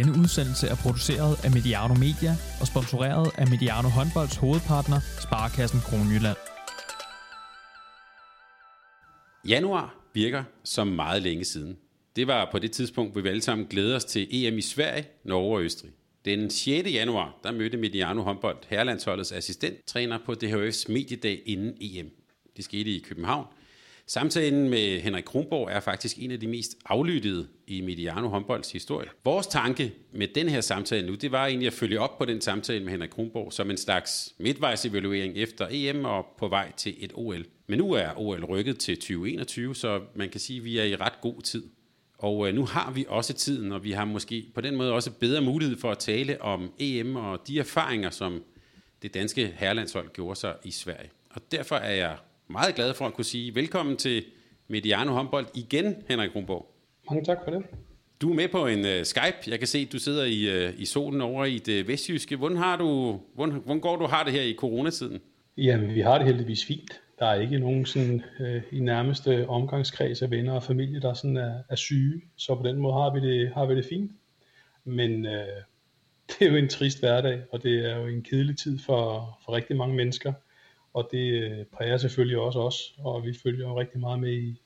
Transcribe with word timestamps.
Denne 0.00 0.18
udsendelse 0.22 0.66
er 0.66 0.74
produceret 0.74 1.44
af 1.44 1.50
Mediano 1.50 1.94
Media 1.94 2.32
og 2.60 2.66
sponsoreret 2.66 3.30
af 3.38 3.46
Mediano 3.48 3.88
Håndbolds 3.88 4.36
hovedpartner, 4.36 5.00
Sparkassen 5.20 5.80
Kronjylland. 5.80 6.36
Januar 9.48 9.94
virker 10.14 10.42
som 10.64 10.86
meget 10.86 11.22
længe 11.22 11.44
siden. 11.44 11.76
Det 12.16 12.26
var 12.26 12.48
på 12.52 12.58
det 12.58 12.72
tidspunkt, 12.72 13.12
hvor 13.12 13.20
vi 13.20 13.28
alle 13.28 13.42
sammen 13.42 13.66
glæder 13.66 13.96
os 13.96 14.04
til 14.04 14.28
EM 14.30 14.58
i 14.58 14.60
Sverige, 14.60 15.04
Norge 15.24 15.56
og 15.58 15.62
Østrig. 15.62 15.90
Den 16.24 16.50
6. 16.50 16.92
januar, 16.92 17.38
der 17.44 17.52
mødte 17.52 17.76
Mediano 17.76 18.22
håndbold 18.22 18.56
herrelandsholdets 18.68 19.32
assistenttræner 19.32 20.18
på 20.26 20.32
DHF's 20.32 20.92
mediedag 20.92 21.42
inden 21.46 21.76
EM. 21.80 22.10
Det 22.56 22.64
skete 22.64 22.90
i 22.90 23.04
København. 23.08 23.46
Samtalen 24.12 24.68
med 24.68 25.00
Henrik 25.00 25.24
Kronborg 25.24 25.68
er 25.70 25.80
faktisk 25.80 26.18
en 26.18 26.30
af 26.30 26.40
de 26.40 26.46
mest 26.46 26.76
aflyttede 26.84 27.48
i 27.66 27.80
Mediano 27.80 28.28
håndbolds 28.28 28.72
historie. 28.72 29.08
Vores 29.24 29.46
tanke 29.46 29.92
med 30.12 30.28
den 30.34 30.48
her 30.48 30.60
samtale 30.60 31.06
nu, 31.06 31.14
det 31.14 31.32
var 31.32 31.46
egentlig 31.46 31.66
at 31.66 31.72
følge 31.72 32.00
op 32.00 32.18
på 32.18 32.24
den 32.24 32.40
samtale 32.40 32.84
med 32.84 32.92
Henrik 32.92 33.10
Kronborg 33.10 33.52
som 33.52 33.70
en 33.70 33.76
slags 33.76 34.34
midtvejsevaluering 34.38 35.36
efter 35.36 35.66
EM 35.70 36.04
og 36.04 36.26
på 36.38 36.48
vej 36.48 36.72
til 36.76 36.94
et 36.98 37.12
OL. 37.14 37.44
Men 37.66 37.78
nu 37.78 37.92
er 37.92 38.08
OL 38.16 38.44
rykket 38.44 38.78
til 38.78 38.96
2021, 38.96 39.76
så 39.76 40.00
man 40.14 40.28
kan 40.28 40.40
sige, 40.40 40.58
at 40.58 40.64
vi 40.64 40.78
er 40.78 40.84
i 40.84 40.96
ret 40.96 41.20
god 41.20 41.42
tid. 41.42 41.64
Og 42.18 42.48
øh, 42.48 42.54
nu 42.54 42.64
har 42.64 42.90
vi 42.90 43.06
også 43.08 43.32
tiden, 43.32 43.72
og 43.72 43.84
vi 43.84 43.92
har 43.92 44.04
måske 44.04 44.46
på 44.54 44.60
den 44.60 44.76
måde 44.76 44.92
også 44.92 45.10
bedre 45.10 45.40
mulighed 45.40 45.78
for 45.78 45.90
at 45.90 45.98
tale 45.98 46.42
om 46.42 46.72
EM 46.78 47.16
og 47.16 47.48
de 47.48 47.58
erfaringer, 47.58 48.10
som 48.10 48.42
det 49.02 49.14
danske 49.14 49.54
herrelandshold 49.56 50.12
gjorde 50.12 50.40
sig 50.40 50.54
i 50.64 50.70
Sverige. 50.70 51.10
Og 51.30 51.52
derfor 51.52 51.76
er 51.76 51.94
jeg 51.94 52.16
meget 52.50 52.74
glad 52.74 52.94
for 52.94 53.06
at 53.06 53.14
kunne 53.14 53.24
sige 53.24 53.54
velkommen 53.54 53.96
til 53.96 54.24
Mediano 54.68 55.12
håndbold 55.12 55.46
igen, 55.54 55.94
Henrik 56.08 56.30
Kronborg. 56.30 56.66
Mange 57.10 57.24
tak 57.24 57.38
for 57.44 57.50
det. 57.50 57.62
Du 58.20 58.30
er 58.30 58.34
med 58.34 58.48
på 58.48 58.66
en 58.66 58.78
uh, 58.78 59.02
Skype. 59.02 59.50
Jeg 59.50 59.58
kan 59.58 59.68
se, 59.68 59.78
at 59.78 59.92
du 59.92 59.98
sidder 59.98 60.24
i, 60.24 60.68
uh, 60.68 60.80
i 60.80 60.84
solen 60.84 61.20
over 61.20 61.44
i 61.44 61.58
det 61.58 61.88
vestjyske. 61.88 62.36
Hvordan, 62.36 62.56
har 62.56 62.76
du, 62.76 63.20
hvordan, 63.34 63.54
hvordan 63.54 63.80
går 63.80 63.96
du 63.96 64.06
har 64.06 64.24
det 64.24 64.32
her 64.32 64.42
i 64.42 64.54
coronatiden? 64.58 65.20
Jamen, 65.56 65.94
vi 65.94 66.00
har 66.00 66.18
det 66.18 66.26
heldigvis 66.26 66.64
fint. 66.64 67.00
Der 67.18 67.26
er 67.26 67.40
ikke 67.40 67.58
nogen 67.58 67.86
sådan, 67.86 68.22
øh, 68.40 68.62
i 68.72 68.80
nærmeste 68.80 69.48
omgangskreds 69.48 70.22
af 70.22 70.30
venner 70.30 70.52
og 70.52 70.62
familie, 70.62 71.00
der 71.00 71.14
sådan 71.14 71.36
er, 71.36 71.54
er 71.68 71.76
syge. 71.76 72.22
Så 72.36 72.54
på 72.54 72.68
den 72.68 72.76
måde 72.76 72.94
har 72.94 73.14
vi 73.14 73.20
det, 73.20 73.50
har 73.54 73.66
vi 73.66 73.76
det 73.76 73.84
fint. 73.84 74.12
Men 74.84 75.26
øh, 75.26 75.46
det 76.28 76.46
er 76.46 76.50
jo 76.50 76.56
en 76.56 76.68
trist 76.68 77.00
hverdag, 77.00 77.42
og 77.52 77.62
det 77.62 77.90
er 77.90 77.96
jo 77.96 78.06
en 78.06 78.22
kedelig 78.22 78.58
tid 78.58 78.78
for, 78.78 79.38
for 79.44 79.52
rigtig 79.52 79.76
mange 79.76 79.96
mennesker. 79.96 80.32
Og 80.94 81.08
det 81.12 81.42
øh, 81.42 81.64
præger 81.72 81.96
selvfølgelig 81.96 82.38
også 82.38 82.58
os, 82.58 82.94
og 82.98 83.24
vi 83.24 83.34
følger 83.42 83.68
jo 83.68 83.80
rigtig 83.80 84.00
meget 84.00 84.20
med 84.20 84.32
i, 84.32 84.60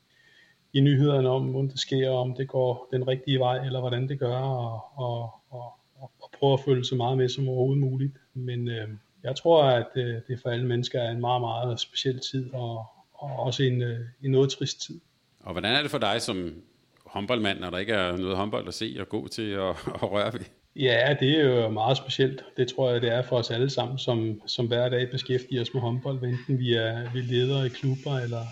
i 0.73 0.81
nyhederne 0.81 1.29
om, 1.29 1.43
hvordan 1.43 1.69
det 1.69 1.79
sker, 1.79 2.11
om 2.11 2.35
det 2.35 2.49
går 2.49 2.89
den 2.93 3.09
rigtige 3.09 3.39
vej, 3.39 3.67
eller 3.67 3.81
hvordan 3.81 4.09
det 4.09 4.19
gør, 4.19 4.37
og, 4.37 4.99
og, 4.99 5.33
og, 5.51 5.73
og 6.21 6.31
prøve 6.39 6.53
at 6.53 6.61
følge 6.61 6.85
så 6.85 6.95
meget 6.95 7.19
med 7.19 7.29
som 7.29 7.49
overhovedet 7.49 7.81
muligt. 7.81 8.17
Men 8.35 8.69
øh, 8.69 8.89
jeg 9.23 9.37
tror, 9.37 9.65
at 9.65 9.91
øh, 9.97 10.15
det 10.29 10.41
for 10.43 10.51
alle 10.51 10.67
mennesker 10.67 11.01
er 11.01 11.11
en 11.11 11.21
meget, 11.21 11.41
meget 11.41 11.81
speciel 11.81 12.21
tid, 12.21 12.55
og, 12.55 12.87
og 13.15 13.31
også 13.39 13.63
en, 13.63 13.83
øh, 13.83 14.01
en 14.23 14.31
noget 14.31 14.51
trist 14.51 14.87
tid. 14.87 15.01
Og 15.41 15.53
hvordan 15.53 15.75
er 15.75 15.83
det 15.83 15.91
for 15.91 15.99
dig 15.99 16.23
som 16.23 16.63
håndboldmand, 17.07 17.59
når 17.61 17.71
der 17.71 17.79
ikke 17.79 17.93
er 17.93 18.17
noget 18.17 18.37
håndbold 18.37 18.69
at 18.69 18.75
se 18.75 18.97
og 19.01 19.09
gå 19.09 19.29
til 19.29 19.59
og, 19.59 19.77
og 20.03 20.13
røre 20.13 20.33
ved? 20.33 20.41
Ja, 20.77 21.17
det 21.21 21.41
er 21.41 21.45
jo 21.45 21.69
meget 21.69 21.97
specielt. 21.97 22.45
Det 22.57 22.69
tror 22.69 22.91
jeg, 22.91 23.03
det 23.03 23.13
er 23.13 23.23
for 23.23 23.37
os 23.37 23.51
alle 23.51 23.71
sammen, 23.71 23.99
som, 23.99 24.41
som 24.47 24.67
hver 24.67 24.89
dag 24.89 25.11
beskæftiger 25.11 25.61
os 25.61 25.75
med 25.75 25.83
håndbold, 25.83 26.23
enten 26.23 26.59
vi 26.59 26.75
er, 26.75 27.13
vi 27.13 27.21
ledere 27.21 27.67
i 27.67 27.69
klubber, 27.69 28.19
eller 28.19 28.45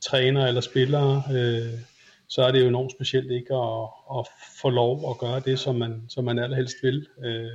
træner 0.00 0.46
eller 0.46 0.60
spillere. 0.60 1.22
Øh, 1.32 1.80
så 2.28 2.42
er 2.42 2.52
det 2.52 2.62
jo 2.62 2.68
enormt 2.68 2.92
specielt 2.92 3.30
ikke 3.30 3.54
at, 3.54 3.88
at 4.18 4.26
få 4.62 4.70
lov 4.70 5.10
at 5.10 5.18
gøre 5.18 5.40
det, 5.40 5.58
som 5.58 5.74
man, 5.74 6.02
som 6.08 6.24
man 6.24 6.38
allerhelst 6.38 6.76
vil. 6.82 7.06
Øh, 7.24 7.46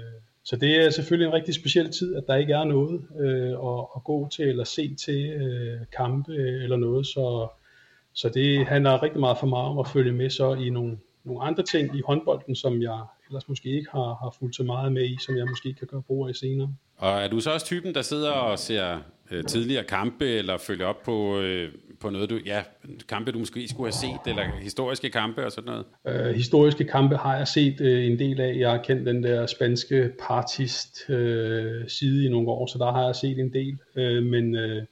så 0.44 0.56
det 0.56 0.85
er 0.85 0.90
selvfølgelig 0.90 1.28
en 1.28 1.34
rigtig 1.34 1.56
speciel 1.56 1.91
tid, 1.91 2.16
at 2.16 2.23
der 2.28 2.35
ikke 2.35 2.53
er 2.53 2.63
noget 2.63 3.01
øh, 3.19 3.51
at, 3.51 3.85
at 3.96 4.03
gå 4.03 4.28
til 4.31 4.47
eller 4.47 4.63
se 4.63 4.96
til 4.96 5.29
øh, 5.29 5.79
kampe 5.97 6.34
eller 6.35 6.78
noget. 6.78 7.07
Så, 7.07 7.47
så 8.13 8.29
det 8.29 8.66
handler 8.66 9.03
rigtig 9.03 9.19
meget 9.19 9.38
for 9.38 9.47
mig 9.47 9.59
om 9.59 9.79
at 9.79 9.88
følge 9.88 10.12
med 10.12 10.29
så 10.29 10.53
i 10.53 10.69
nogle, 10.69 10.97
nogle 11.23 11.44
andre 11.44 11.63
ting 11.63 11.97
i 11.97 12.01
håndbolden, 12.06 12.56
som 12.56 12.81
jeg 12.81 13.00
ellers 13.31 13.50
måske 13.50 13.69
ikke 13.69 13.92
har, 13.92 14.18
har 14.24 14.36
fulgt 14.40 14.56
så 14.56 14.64
meget 14.64 14.92
med 14.92 15.06
i, 15.06 15.18
som 15.25 15.38
jeg 15.38 15.46
måske 15.50 15.74
kan 15.74 15.88
gøre 15.88 16.02
brug 16.02 16.28
af 16.28 16.36
senere. 16.36 16.74
Og 16.97 17.09
er 17.09 17.28
du 17.28 17.40
så 17.40 17.52
også 17.52 17.66
typen, 17.66 17.94
der 17.96 18.02
sidder 18.02 18.31
og 18.31 18.59
ser 18.59 19.00
øh, 19.31 19.44
tidligere 19.44 19.84
kampe, 19.84 20.25
eller 20.25 20.58
følger 20.58 20.86
op 20.86 21.03
på, 21.03 21.40
øh, 21.40 21.70
på 22.00 22.09
noget, 22.09 22.30
du, 22.30 22.40
ja, 22.46 22.64
kampe, 23.09 23.31
du 23.31 23.40
måske 23.40 23.68
skulle 23.68 23.88
have 23.88 23.91
set, 23.91 24.30
eller 24.31 24.44
historiske 24.62 25.09
kampe 25.09 25.46
og 25.46 25.52
sådan 25.52 25.72
noget? 25.72 25.86
Øh, 26.08 26.36
historiske 26.36 26.84
kampe 26.84 27.18
har 27.18 27.38
jeg 27.38 27.47
set 27.47 27.81
øh, 27.81 28.06
en 28.06 28.20
del 28.20 28.41
af. 28.41 28.56
Jeg 28.58 28.72
har 28.72 28.78
kendt 28.78 29.08
den 29.08 29.24
der 29.24 29.46
spanske 29.46 30.12
partist 30.20 31.09
øh, 31.09 31.88
side 31.88 32.25
i 32.25 32.30
nogle 32.30 32.50
år, 32.50 32.66
så 32.66 32.78
der 32.78 32.91
har 32.91 33.06
jeg 33.06 33.16
set 33.16 33.40
en 33.40 33.53
del. 33.53 33.78
Øh, 33.96 34.24
men 34.24 34.56
øh, 34.56 34.84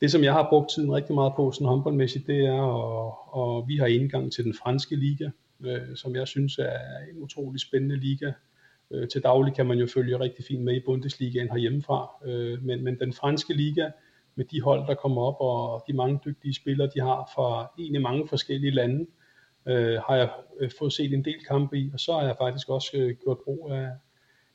det, 0.00 0.10
som 0.10 0.24
jeg 0.24 0.32
har 0.32 0.46
brugt 0.50 0.70
tiden 0.70 0.92
rigtig 0.92 1.14
meget 1.14 1.32
på, 1.36 1.52
sådan 1.52 1.66
håndboldmæssigt, 1.66 2.26
det 2.26 2.44
er, 2.44 2.60
og, 2.60 3.34
og 3.36 3.68
vi 3.68 3.76
har 3.76 3.86
indgang 3.86 4.32
til 4.32 4.44
den 4.44 4.54
franske 4.62 4.96
liga, 4.96 5.30
øh, 5.64 5.96
som 5.96 6.16
jeg 6.16 6.28
synes 6.28 6.58
er 6.58 6.78
en 7.12 7.22
utrolig 7.22 7.60
spændende 7.60 7.96
liga. 7.96 8.32
Øh, 8.90 9.08
til 9.08 9.22
daglig 9.22 9.54
kan 9.54 9.66
man 9.66 9.78
jo 9.78 9.86
følge 9.94 10.20
rigtig 10.20 10.44
fint 10.44 10.64
med 10.64 10.76
i 10.76 10.80
Bundesligaen 10.86 11.50
herhjemmefra, 11.50 12.10
øh, 12.26 12.62
men, 12.62 12.84
men 12.84 12.98
den 13.00 13.12
franske 13.12 13.54
liga, 13.54 13.90
med 14.34 14.44
de 14.44 14.60
hold, 14.60 14.86
der 14.86 14.94
kommer 14.94 15.22
op, 15.22 15.36
og 15.40 15.84
de 15.88 15.92
mange 15.92 16.20
dygtige 16.24 16.54
spillere, 16.54 16.90
de 16.94 17.00
har 17.00 17.30
fra 17.34 17.72
egentlig 17.78 18.02
mange 18.02 18.28
forskellige 18.28 18.70
lande, 18.70 19.06
øh, 19.66 20.00
har 20.06 20.16
jeg 20.16 20.30
øh, 20.60 20.70
fået 20.78 20.92
set 20.92 21.12
en 21.12 21.24
del 21.24 21.44
kampe 21.48 21.78
i, 21.78 21.90
og 21.92 22.00
så 22.00 22.12
har 22.12 22.22
jeg 22.22 22.36
faktisk 22.38 22.68
også 22.68 22.90
øh, 22.94 23.16
gjort 23.22 23.38
brug 23.44 23.70
af, 23.72 23.90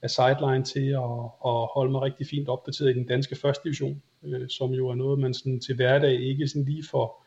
af 0.01 0.09
sideline 0.09 0.63
til 0.63 0.87
at, 0.89 1.21
at 1.45 1.67
holde 1.75 1.91
mig 1.91 2.01
rigtig 2.01 2.27
fint 2.27 2.49
opdateret 2.49 2.89
i 2.89 2.93
den 2.93 3.07
danske 3.07 3.35
første 3.35 3.63
division, 3.63 4.01
øh, 4.23 4.49
som 4.49 4.71
jo 4.71 4.89
er 4.89 4.95
noget, 4.95 5.19
man 5.19 5.33
sådan 5.33 5.59
til 5.59 5.75
hverdag 5.75 6.21
ikke 6.21 6.47
sådan 6.47 6.65
lige 6.65 6.83
får 6.91 7.25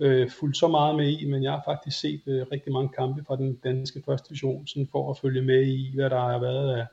øh, 0.00 0.30
fulgt 0.30 0.56
så 0.56 0.68
meget 0.68 0.96
med 0.96 1.08
i, 1.08 1.24
men 1.24 1.42
jeg 1.42 1.52
har 1.52 1.62
faktisk 1.64 2.00
set 2.00 2.22
øh, 2.26 2.46
rigtig 2.52 2.72
mange 2.72 2.88
kampe 2.88 3.24
fra 3.24 3.36
den 3.36 3.54
danske 3.64 4.02
første 4.06 4.28
division, 4.28 4.66
sådan 4.66 4.88
for 4.92 5.10
at 5.10 5.18
følge 5.18 5.42
med 5.42 5.66
i, 5.66 5.92
hvad 5.94 6.10
der 6.10 6.20
har 6.20 6.38
været 6.38 6.78
af, 6.78 6.86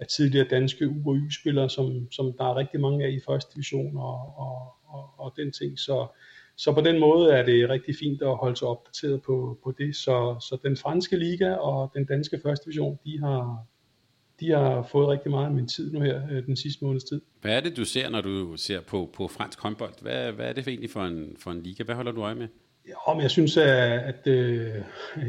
af 0.00 0.06
tidligere 0.06 0.48
danske 0.48 0.84
U- 0.84 1.08
og 1.08 1.16
Y-spillere, 1.16 1.70
som, 1.70 2.12
som 2.12 2.32
der 2.38 2.44
er 2.44 2.56
rigtig 2.56 2.80
mange 2.80 3.04
af 3.04 3.10
i 3.10 3.20
første 3.26 3.54
division 3.54 3.96
og, 3.96 4.34
og, 4.36 4.74
og, 4.86 5.10
og 5.18 5.32
den 5.36 5.52
ting. 5.52 5.78
Så, 5.78 6.06
så 6.56 6.72
på 6.72 6.80
den 6.80 7.00
måde 7.00 7.32
er 7.32 7.44
det 7.44 7.68
rigtig 7.68 7.94
fint 8.00 8.22
at 8.22 8.36
holde 8.36 8.56
sig 8.56 8.68
opdateret 8.68 9.22
på, 9.22 9.58
på 9.64 9.74
det. 9.78 9.96
Så, 9.96 10.36
så 10.40 10.58
den 10.62 10.76
franske 10.76 11.16
liga 11.16 11.54
og 11.54 11.90
den 11.94 12.04
danske 12.04 12.40
første 12.42 12.64
division, 12.64 12.98
de 13.04 13.18
har, 13.20 13.66
de 14.42 14.50
har 14.50 14.88
fået 14.92 15.08
rigtig 15.08 15.30
meget 15.30 15.46
af 15.46 15.52
min 15.52 15.68
tid 15.68 15.92
nu 15.92 16.00
her, 16.00 16.22
øh, 16.30 16.46
den 16.46 16.56
sidste 16.56 16.84
måneds 16.84 17.04
tid. 17.04 17.20
Hvad 17.40 17.56
er 17.56 17.60
det, 17.60 17.76
du 17.76 17.84
ser, 17.84 18.10
når 18.10 18.20
du 18.20 18.56
ser 18.56 18.80
på, 18.80 19.10
på 19.16 19.28
fransk 19.28 19.60
håndbold? 19.60 19.94
Hvad, 20.02 20.32
hvad 20.32 20.48
er 20.48 20.52
det 20.52 20.64
for 20.64 20.70
egentlig 20.70 20.90
for 20.90 21.04
en, 21.04 21.36
for 21.38 21.50
en 21.50 21.62
liga? 21.62 21.84
Hvad 21.84 21.94
holder 21.94 22.12
du 22.12 22.22
øje 22.22 22.34
med? 22.34 22.48
Ja, 22.88 23.14
men 23.14 23.22
jeg 23.22 23.30
synes, 23.30 23.56
at, 23.56 23.68
at 24.12 24.26
øh, 24.26 24.82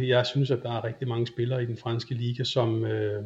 jeg 0.07 0.25
synes, 0.25 0.51
at 0.51 0.59
der 0.63 0.71
er 0.71 0.83
rigtig 0.83 1.07
mange 1.07 1.27
spillere 1.27 1.63
i 1.63 1.65
den 1.65 1.77
franske 1.77 2.13
liga, 2.15 2.43
som, 2.43 2.85
øh, 2.85 3.23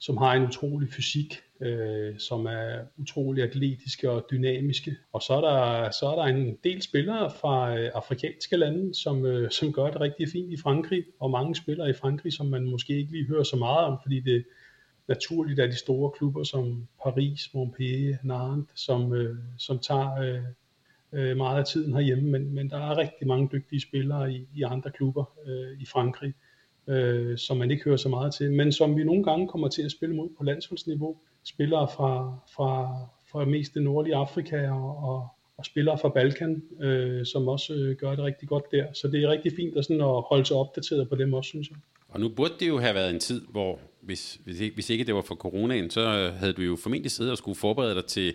som 0.00 0.16
har 0.16 0.34
en 0.34 0.42
utrolig 0.42 0.88
fysik, 0.88 1.40
øh, 1.60 2.18
som 2.18 2.46
er 2.46 2.78
utrolig 2.98 3.44
atletiske 3.44 4.10
og 4.10 4.26
dynamiske. 4.30 4.96
Og 5.12 5.22
så 5.22 5.32
er 5.32 5.40
der, 5.40 5.90
så 5.90 6.06
er 6.06 6.16
der 6.16 6.24
en 6.24 6.58
del 6.64 6.82
spillere 6.82 7.30
fra 7.40 7.78
øh, 7.78 7.90
afrikanske 7.94 8.56
lande, 8.56 8.94
som, 8.94 9.26
øh, 9.26 9.50
som 9.50 9.72
gør 9.72 9.90
det 9.90 10.00
rigtig 10.00 10.28
fint 10.28 10.52
i 10.52 10.56
Frankrig, 10.56 11.04
og 11.20 11.30
mange 11.30 11.54
spillere 11.54 11.90
i 11.90 12.00
Frankrig, 12.00 12.32
som 12.32 12.46
man 12.46 12.64
måske 12.64 12.98
ikke 12.98 13.12
lige 13.12 13.26
hører 13.28 13.42
så 13.42 13.56
meget 13.56 13.86
om, 13.86 13.98
fordi 14.02 14.20
det 14.20 14.44
naturligt 15.08 15.60
af 15.60 15.68
de 15.68 15.76
store 15.76 16.10
klubber 16.10 16.44
som 16.44 16.86
Paris, 17.02 17.54
Montpellier, 17.54 18.16
Nantes, 18.22 18.80
som, 18.80 19.12
øh, 19.12 19.36
som 19.58 19.78
tager 19.78 20.20
øh, 20.20 20.42
øh, 21.12 21.36
meget 21.36 21.58
af 21.58 21.64
tiden 21.64 21.94
herhjemme, 21.94 22.30
men, 22.30 22.54
men 22.54 22.70
der 22.70 22.76
er 22.76 22.98
rigtig 22.98 23.26
mange 23.26 23.48
dygtige 23.52 23.80
spillere 23.80 24.32
i, 24.32 24.48
i 24.54 24.62
andre 24.62 24.90
klubber 24.90 25.24
øh, 25.46 25.80
i 25.80 25.86
Frankrig, 25.86 26.34
øh, 26.86 27.38
som 27.38 27.56
man 27.56 27.70
ikke 27.70 27.84
hører 27.84 27.96
så 27.96 28.08
meget 28.08 28.34
til, 28.34 28.52
men 28.52 28.72
som 28.72 28.96
vi 28.96 29.04
nogle 29.04 29.24
gange 29.24 29.48
kommer 29.48 29.68
til 29.68 29.82
at 29.82 29.90
spille 29.90 30.16
mod 30.16 30.28
på 30.38 30.44
landsholdsniveau. 30.44 31.16
Spillere 31.44 31.88
fra, 31.96 32.38
fra, 32.54 32.98
fra 33.30 33.44
mest 33.44 33.74
det 33.74 33.82
nordlige 33.82 34.16
Afrika 34.16 34.70
og, 34.70 34.96
og, 34.96 35.28
og 35.56 35.64
spillere 35.64 35.98
fra 35.98 36.08
Balkan, 36.08 36.62
øh, 36.80 37.26
som 37.26 37.48
også 37.48 37.74
øh, 37.74 37.96
gør 37.96 38.10
det 38.10 38.24
rigtig 38.24 38.48
godt 38.48 38.64
der. 38.72 38.86
Så 38.92 39.08
det 39.08 39.22
er 39.22 39.28
rigtig 39.28 39.52
fint 39.56 39.76
at, 39.76 39.84
sådan 39.84 40.00
at 40.00 40.22
holde 40.22 40.46
sig 40.46 40.56
opdateret 40.56 41.08
på 41.08 41.16
dem 41.16 41.34
også, 41.34 41.48
synes 41.48 41.70
jeg. 41.70 41.78
Og 42.08 42.20
nu 42.20 42.28
burde 42.28 42.54
det 42.60 42.68
jo 42.68 42.78
have 42.78 42.94
været 42.94 43.10
en 43.10 43.20
tid, 43.20 43.42
hvor 43.50 43.78
hvis, 44.02 44.40
hvis, 44.44 44.60
ikke, 44.60 44.74
hvis 44.74 44.90
ikke 44.90 45.04
det 45.04 45.14
var 45.14 45.22
for 45.22 45.34
coronaen, 45.34 45.90
så 45.90 46.00
øh, 46.00 46.34
havde 46.34 46.52
du 46.52 46.62
jo 46.62 46.76
formentlig 46.76 47.10
siddet 47.10 47.32
og 47.32 47.38
skulle 47.38 47.58
forberede 47.58 47.94
dig 47.94 48.04
til, 48.04 48.34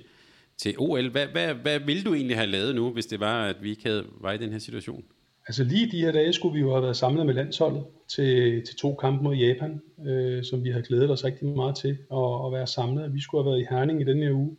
til 0.58 0.76
OL. 0.78 1.10
Hvad, 1.10 1.28
hvad, 1.28 1.54
hvad 1.54 1.80
ville 1.80 2.04
du 2.04 2.14
egentlig 2.14 2.38
have 2.38 2.48
lavet 2.48 2.76
nu, 2.76 2.90
hvis 2.90 3.06
det 3.06 3.20
var, 3.20 3.46
at 3.46 3.56
vi 3.64 3.70
ikke 3.70 3.86
havde, 3.86 4.06
var 4.22 4.32
i 4.32 4.38
den 4.38 4.52
her 4.52 4.60
situation? 4.60 5.04
Altså 5.48 5.64
lige 5.64 5.92
de 5.92 6.00
her 6.00 6.12
dage 6.12 6.34
skulle 6.34 6.54
vi 6.54 6.60
jo 6.60 6.72
have 6.72 6.84
været 6.84 6.98
samlet 6.98 7.26
med 7.26 7.34
landsholdet 7.34 7.84
til, 8.08 8.62
til 8.66 8.76
to 8.76 8.96
kampe 8.96 9.24
mod 9.24 9.36
Japan, 9.36 9.82
øh, 10.06 10.44
som 10.44 10.64
vi 10.64 10.70
havde 10.70 10.84
glædet 10.84 11.12
os 11.12 11.26
rigtig 11.26 11.48
meget 11.48 11.76
til 11.76 11.98
at, 12.12 12.46
at 12.46 12.52
være 12.52 12.68
samlet. 12.68 13.14
Vi 13.14 13.22
skulle 13.22 13.44
have 13.44 13.52
været 13.52 13.62
i 13.62 13.68
Herning 13.70 14.02
i 14.02 14.04
denne 14.04 14.26
her 14.26 14.34
uge, 14.34 14.58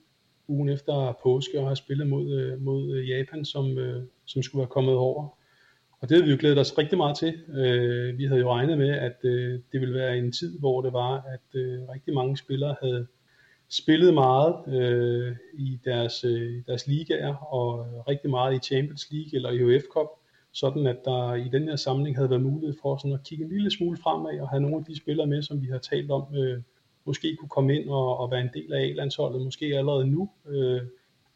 ugen 0.49 0.69
efter 0.69 1.19
påske, 1.23 1.61
og 1.61 1.67
have 1.67 1.76
spillet 1.76 2.06
mod, 2.06 2.41
øh, 2.41 2.62
mod 2.62 3.02
Japan, 3.02 3.44
som, 3.44 3.79
øh, 3.79 4.02
som 4.25 4.43
skulle 4.43 4.61
være 4.61 4.69
kommet 4.69 4.94
over 4.94 5.29
og 6.01 6.09
det 6.09 6.17
havde 6.17 6.25
vi 6.25 6.31
jo 6.31 6.37
glædet 6.41 6.59
os 6.59 6.79
rigtig 6.79 6.99
meget 6.99 7.17
til. 7.17 7.35
Øh, 7.49 8.19
vi 8.19 8.25
havde 8.25 8.41
jo 8.41 8.53
regnet 8.53 8.79
med, 8.79 8.91
at 8.91 9.17
øh, 9.23 9.61
det 9.73 9.81
ville 9.81 9.95
være 9.95 10.19
en 10.19 10.33
tid, 10.33 10.59
hvor 10.59 10.83
det 10.83 10.93
var, 10.93 11.15
at 11.15 11.61
øh, 11.61 11.89
rigtig 11.89 12.15
mange 12.15 12.37
spillere 12.37 12.77
havde 12.83 13.07
spillet 13.69 14.15
meget 14.15 14.55
øh, 14.69 15.37
i 15.55 15.79
deres, 15.85 16.25
øh, 16.25 16.63
deres 16.67 16.87
ligaer, 16.87 17.35
og 17.35 17.87
øh, 17.87 18.01
rigtig 18.09 18.31
meget 18.31 18.55
i 18.55 18.59
Champions 18.59 19.09
League 19.11 19.31
eller 19.35 19.51
i 19.51 19.65
UEFA 19.65 19.87
Cup, 19.93 20.07
sådan 20.53 20.87
at 20.87 20.97
der 21.05 21.35
i 21.35 21.49
den 21.49 21.63
her 21.69 21.77
samling 21.77 22.17
havde 22.17 22.31
været 22.31 22.43
mulighed 22.43 22.77
for 22.83 22.97
sådan 22.97 23.13
at 23.13 23.25
kigge 23.25 23.45
en 23.45 23.51
lille 23.51 23.71
smule 23.71 23.97
fremad 23.97 24.41
og 24.41 24.49
have 24.49 24.61
nogle 24.61 24.77
af 24.77 24.85
de 24.85 24.97
spillere 24.97 25.27
med, 25.27 25.43
som 25.43 25.63
vi 25.63 25.67
har 25.67 25.79
talt 25.79 26.11
om, 26.11 26.35
øh, 26.35 26.63
måske 27.05 27.37
kunne 27.37 27.49
komme 27.49 27.81
ind 27.81 27.89
og, 27.91 28.19
og 28.19 28.31
være 28.31 28.41
en 28.41 28.51
del 28.55 28.73
af 28.73 28.81
A-landsholdet, 28.81 29.43
måske 29.43 29.67
allerede 29.67 30.07
nu, 30.07 30.31
øh, 30.49 30.83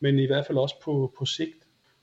men 0.01 0.19
i 0.19 0.27
hvert 0.27 0.47
fald 0.47 0.59
også 0.59 0.75
på, 0.85 1.15
på 1.19 1.25
sigt 1.25 1.60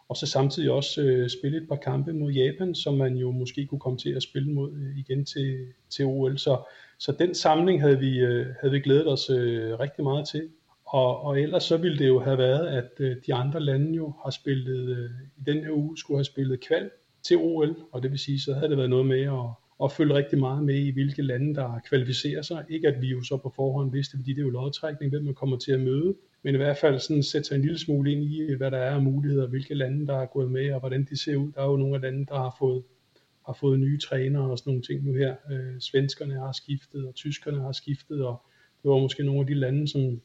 og 0.10 0.18
så 0.18 0.26
samtidig 0.26 0.72
også 0.72 1.02
øh, 1.02 1.30
spille 1.30 1.58
et 1.58 1.68
par 1.68 1.76
kampe 1.76 2.14
mod 2.14 2.32
Japan, 2.32 2.76
som 2.76 2.94
man 2.94 3.16
jo 3.16 3.32
måske 3.32 3.66
kunne 3.66 3.80
komme 3.80 4.00
til 4.00 4.10
at 4.10 4.24
spille 4.24 4.54
mod 4.54 4.72
øh, 4.74 4.98
igen 4.98 5.26
til, 5.26 5.68
til 5.90 6.06
OL. 6.06 6.38
Så, 6.38 6.58
så 6.98 7.12
den 7.12 7.36
samling 7.36 7.82
havde 7.82 8.00
vi, 8.00 8.20
øh, 8.20 8.46
havde 8.62 8.72
vi 8.72 8.80
glædet 8.80 9.08
os 9.08 9.30
øh, 9.30 9.80
rigtig 9.80 10.04
meget 10.04 10.28
til. 10.28 10.50
Og, 10.86 11.22
og 11.22 11.42
ellers 11.42 11.64
så 11.64 11.78
ville 11.78 11.98
det 11.98 12.08
jo 12.08 12.20
have 12.20 12.38
været, 12.38 12.68
at 12.68 12.92
øh, 13.00 13.16
de 13.28 13.34
andre 13.34 13.60
lande 13.60 13.96
jo 13.96 14.14
har 14.24 14.30
spillet, 14.30 14.98
øh, 14.98 15.10
i 15.38 15.44
den 15.46 15.64
her 15.64 15.72
uge 15.72 15.98
skulle 15.98 16.18
have 16.18 16.26
spillet 16.26 16.60
kval 16.60 16.90
til 17.24 17.38
OL, 17.38 17.76
og 17.92 18.04
det 18.04 18.12
vil 18.12 18.20
sige, 18.20 18.40
så 18.40 18.54
havde 18.54 18.70
det 18.70 18.78
været 18.78 18.90
noget 18.90 19.06
med 19.06 19.22
at, 19.22 19.67
og 19.80 19.92
følge 19.92 20.14
rigtig 20.14 20.40
meget 20.40 20.64
med 20.64 20.76
i, 20.76 20.92
hvilke 20.92 21.22
lande, 21.22 21.56
der 21.56 21.80
kvalificerer 21.90 22.42
sig. 22.42 22.66
Ikke 22.70 22.88
at 22.88 23.02
vi 23.02 23.08
jo 23.08 23.24
så 23.24 23.38
på 23.38 23.54
forhånd 23.56 23.92
vidste, 23.92 24.18
fordi 24.18 24.34
det 24.34 24.40
er 24.40 24.46
jo 24.46 24.50
lodtrækning, 24.50 25.12
hvem 25.12 25.24
man 25.24 25.34
kommer 25.34 25.58
til 25.58 25.72
at 25.72 25.80
møde, 25.80 26.16
men 26.44 26.54
i 26.54 26.58
hvert 26.58 26.78
fald 26.78 27.00
sådan 27.00 27.24
sætte 27.24 27.48
sig 27.48 27.56
en 27.56 27.62
lille 27.62 27.80
smule 27.80 28.12
ind 28.12 28.24
i, 28.24 28.54
hvad 28.54 28.72
der 28.72 28.78
er 28.78 28.96
af 28.96 29.02
muligheder, 29.02 29.48
hvilke 29.48 29.74
lande, 29.74 30.08
der 30.08 30.18
er 30.18 30.26
gået 30.26 30.52
med, 30.52 30.72
og 30.72 30.80
hvordan 30.80 31.08
de 31.10 31.18
ser 31.18 31.36
ud. 31.36 31.52
Der 31.52 31.62
er 31.62 31.66
jo 31.66 31.78
nogle 31.78 31.96
af 31.96 32.02
lande, 32.02 32.26
der 32.26 32.36
har 32.36 32.56
fået, 32.60 32.84
har 33.46 33.54
fået 33.54 33.80
nye 33.80 34.00
trænere 34.00 34.52
og 34.52 34.58
sådan 34.58 34.72
nogle 34.72 34.84
ting 34.84 35.04
nu 35.06 35.14
her. 35.14 35.36
Øh, 35.52 35.80
svenskerne 35.80 36.34
har 36.34 36.52
skiftet, 36.52 37.08
og 37.08 37.16
tyskerne 37.16 37.62
har 37.62 37.72
skiftet, 37.72 38.26
og 38.26 38.42
det 38.84 38.92
var 38.92 38.98
måske 38.98 39.24
nogle 39.24 39.42
af 39.42 39.48
de 39.48 39.54
lande, 39.54 39.88
som, 39.88 40.22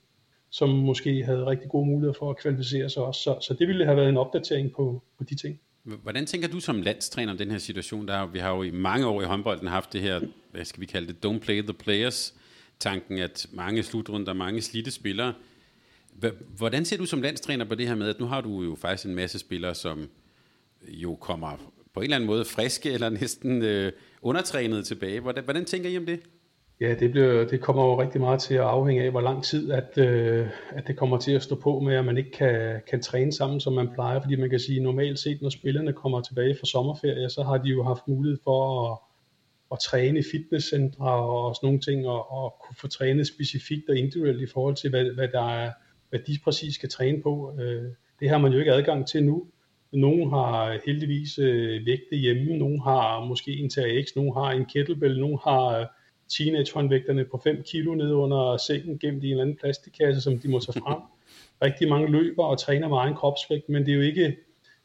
som 0.50 0.68
måske 0.68 1.24
havde 1.24 1.46
rigtig 1.46 1.68
gode 1.68 1.86
muligheder 1.86 2.18
for 2.18 2.30
at 2.30 2.36
kvalificere 2.36 2.88
sig 2.88 3.02
også. 3.02 3.20
Så, 3.20 3.38
så 3.40 3.54
det 3.54 3.68
ville 3.68 3.84
have 3.84 3.96
været 3.96 4.08
en 4.08 4.16
opdatering 4.16 4.72
på, 4.72 5.02
på 5.18 5.24
de 5.24 5.34
ting. 5.34 5.60
Hvordan 5.84 6.26
tænker 6.26 6.48
du 6.48 6.60
som 6.60 6.82
landstræner 6.82 7.32
om 7.32 7.38
den 7.38 7.50
her 7.50 7.58
situation? 7.58 8.08
Der, 8.08 8.26
vi 8.26 8.38
har 8.38 8.50
jo 8.50 8.62
i 8.62 8.70
mange 8.70 9.06
år 9.06 9.22
i 9.22 9.24
håndbolden 9.24 9.66
haft 9.66 9.92
det 9.92 10.00
her, 10.00 10.20
hvad 10.50 10.64
skal 10.64 10.80
vi 10.80 10.86
kalde 10.86 11.12
det, 11.12 11.26
don't 11.26 11.38
play 11.38 11.62
the 11.62 11.72
players, 11.72 12.34
tanken, 12.78 13.18
at 13.18 13.46
mange 13.52 13.82
slutrunder, 13.82 14.32
mange 14.32 14.62
slidte 14.62 14.90
spillere, 14.90 15.34
Hvordan 16.56 16.84
ser 16.84 16.96
du 16.96 17.06
som 17.06 17.22
landstræner 17.22 17.64
på 17.64 17.74
det 17.74 17.88
her 17.88 17.94
med, 17.94 18.08
at 18.08 18.20
nu 18.20 18.26
har 18.26 18.40
du 18.40 18.62
jo 18.62 18.74
faktisk 18.74 19.08
en 19.08 19.14
masse 19.14 19.38
spillere, 19.38 19.74
som 19.74 20.08
jo 20.88 21.14
kommer 21.14 21.72
på 21.94 22.00
en 22.00 22.04
eller 22.04 22.16
anden 22.16 22.26
måde 22.26 22.44
friske 22.44 22.90
eller 22.90 23.08
næsten 23.08 23.62
øh, 23.62 23.92
undertrænet 24.22 24.86
tilbage. 24.86 25.20
Hvordan, 25.20 25.44
hvordan 25.44 25.64
tænker 25.64 25.90
I 25.90 25.96
om 25.96 26.06
det? 26.06 26.20
Ja, 26.82 26.94
det, 26.94 27.10
bliver, 27.10 27.44
det 27.44 27.60
kommer 27.60 27.84
jo 27.84 28.00
rigtig 28.00 28.20
meget 28.20 28.40
til 28.40 28.54
at 28.54 28.60
afhænge 28.60 29.02
af, 29.04 29.10
hvor 29.10 29.20
lang 29.20 29.44
tid 29.44 29.72
at, 29.72 29.98
øh, 29.98 30.48
at 30.70 30.86
det 30.86 30.96
kommer 30.96 31.18
til 31.18 31.32
at 31.32 31.42
stå 31.42 31.54
på 31.54 31.80
med, 31.80 31.94
at 31.94 32.04
man 32.04 32.16
ikke 32.16 32.30
kan, 32.30 32.80
kan 32.90 33.02
træne 33.02 33.32
sammen, 33.32 33.60
som 33.60 33.72
man 33.72 33.88
plejer. 33.94 34.20
Fordi 34.20 34.36
man 34.36 34.50
kan 34.50 34.60
sige, 34.60 34.82
normalt 34.82 35.18
set, 35.18 35.42
når 35.42 35.50
spillerne 35.50 35.92
kommer 35.92 36.20
tilbage 36.20 36.54
fra 36.54 36.66
sommerferie, 36.66 37.30
så 37.30 37.42
har 37.42 37.58
de 37.58 37.68
jo 37.68 37.82
haft 37.82 38.08
mulighed 38.08 38.38
for 38.44 38.90
at, 38.92 38.98
at 39.72 39.78
træne 39.78 40.18
i 40.18 40.22
fitnesscentre 40.32 41.10
og 41.10 41.54
sådan 41.54 41.66
nogle 41.66 41.80
ting, 41.80 42.06
og, 42.06 42.32
og 42.32 42.54
kunne 42.62 42.76
få 42.76 42.88
trænet 42.88 43.26
specifikt 43.26 43.88
og 43.88 43.96
individuelt 43.96 44.42
i 44.42 44.52
forhold 44.52 44.74
til, 44.74 44.90
hvad, 44.90 45.04
hvad 45.04 45.28
der 45.28 45.48
er 45.48 45.70
hvad 46.10 46.20
de 46.20 46.38
præcis 46.44 46.74
skal 46.74 46.88
træne 46.88 47.22
på. 47.22 47.54
Øh, 47.60 47.84
det 48.20 48.28
har 48.28 48.38
man 48.38 48.52
jo 48.52 48.58
ikke 48.58 48.72
adgang 48.72 49.06
til 49.06 49.24
nu. 49.24 49.46
Nogle 49.92 50.30
har 50.30 50.78
heldigvis 50.86 51.38
øh, 51.38 51.86
vægte 51.86 52.16
hjemme, 52.16 52.56
nogle 52.56 52.82
har 52.82 53.24
måske 53.24 53.56
en 53.56 53.70
TRX, 53.70 54.16
nogle 54.16 54.34
har 54.34 54.50
en 54.50 54.64
kettlebell, 54.64 55.20
nogle 55.20 55.38
har 55.44 55.80
øh, 55.80 55.86
teenage-håndvægterne 56.36 57.24
på 57.24 57.40
5 57.44 57.62
kilo 57.62 57.94
nede 57.94 58.14
under 58.14 58.56
sengen 58.56 58.98
gemt 58.98 59.24
i 59.24 59.26
en 59.26 59.30
eller 59.30 59.42
anden 59.42 59.56
plastikkasse, 59.56 60.20
som 60.20 60.38
de 60.38 60.48
må 60.48 60.60
tage 60.60 60.80
frem. 60.80 60.98
Rigtig 61.62 61.88
mange 61.88 62.10
løber 62.10 62.44
og 62.44 62.58
træner 62.58 62.88
med 62.88 62.96
egen 62.96 63.14
kropsvægt, 63.14 63.68
men 63.68 63.86
det 63.86 63.92
er 63.92 63.96
jo 63.96 64.02
ikke, 64.02 64.36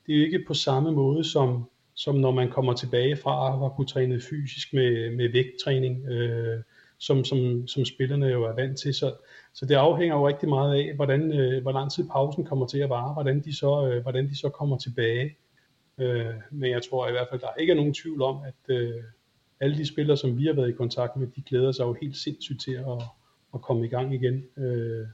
det 0.07 0.15
er 0.15 0.17
jo 0.17 0.25
ikke 0.25 0.43
på 0.47 0.53
samme 0.53 0.91
måde 0.91 1.23
som, 1.23 1.69
som 1.95 2.15
når 2.15 2.31
man 2.31 2.49
kommer 2.49 2.73
tilbage 2.73 3.15
fra 3.15 3.47
at 3.47 3.59
have 3.59 3.71
kunne 3.75 3.87
træne 3.87 4.21
fysisk 4.21 4.73
med, 4.73 5.15
med 5.15 5.31
vægttræning, 5.31 6.09
øh, 6.09 6.59
som, 6.97 7.23
som, 7.23 7.67
som 7.67 7.85
spillerne 7.85 8.25
jo 8.25 8.43
er 8.43 8.53
vant 8.53 8.79
til. 8.79 8.93
Så, 8.93 9.13
så 9.53 9.65
det 9.65 9.75
afhænger 9.75 10.15
jo 10.15 10.27
rigtig 10.27 10.49
meget 10.49 10.75
af, 10.75 10.95
hvordan, 10.95 11.39
øh, 11.39 11.61
hvor 11.61 11.71
lang 11.71 11.91
tid 11.91 12.09
pausen 12.09 12.45
kommer 12.45 12.67
til 12.67 12.79
at 12.79 12.89
vare, 12.89 13.13
hvordan 13.13 13.39
de 13.39 13.55
så, 13.55 13.87
øh, 13.87 14.01
hvordan 14.01 14.27
de 14.29 14.37
så 14.37 14.49
kommer 14.49 14.77
tilbage. 14.77 15.37
Øh, 15.97 16.33
men 16.51 16.71
jeg 16.71 16.81
tror 16.89 17.07
i 17.07 17.11
hvert 17.11 17.27
fald, 17.29 17.41
der 17.41 17.47
ikke 17.59 17.71
er 17.71 17.75
nogen 17.75 17.93
tvivl 17.93 18.21
om, 18.21 18.39
at 18.45 18.75
øh, 18.75 19.03
alle 19.59 19.77
de 19.77 19.85
spillere, 19.85 20.17
som 20.17 20.37
vi 20.37 20.45
har 20.45 20.53
været 20.53 20.69
i 20.69 20.73
kontakt 20.73 21.15
med, 21.15 21.27
de 21.27 21.41
glæder 21.41 21.71
sig 21.71 21.83
jo 21.83 21.93
helt 22.01 22.17
sindssygt 22.17 22.61
til 22.61 22.71
at, 22.73 23.03
at 23.53 23.61
komme 23.61 23.85
i 23.85 23.89
gang 23.89 24.13
igen. 24.13 24.43
Øh, 24.57 25.07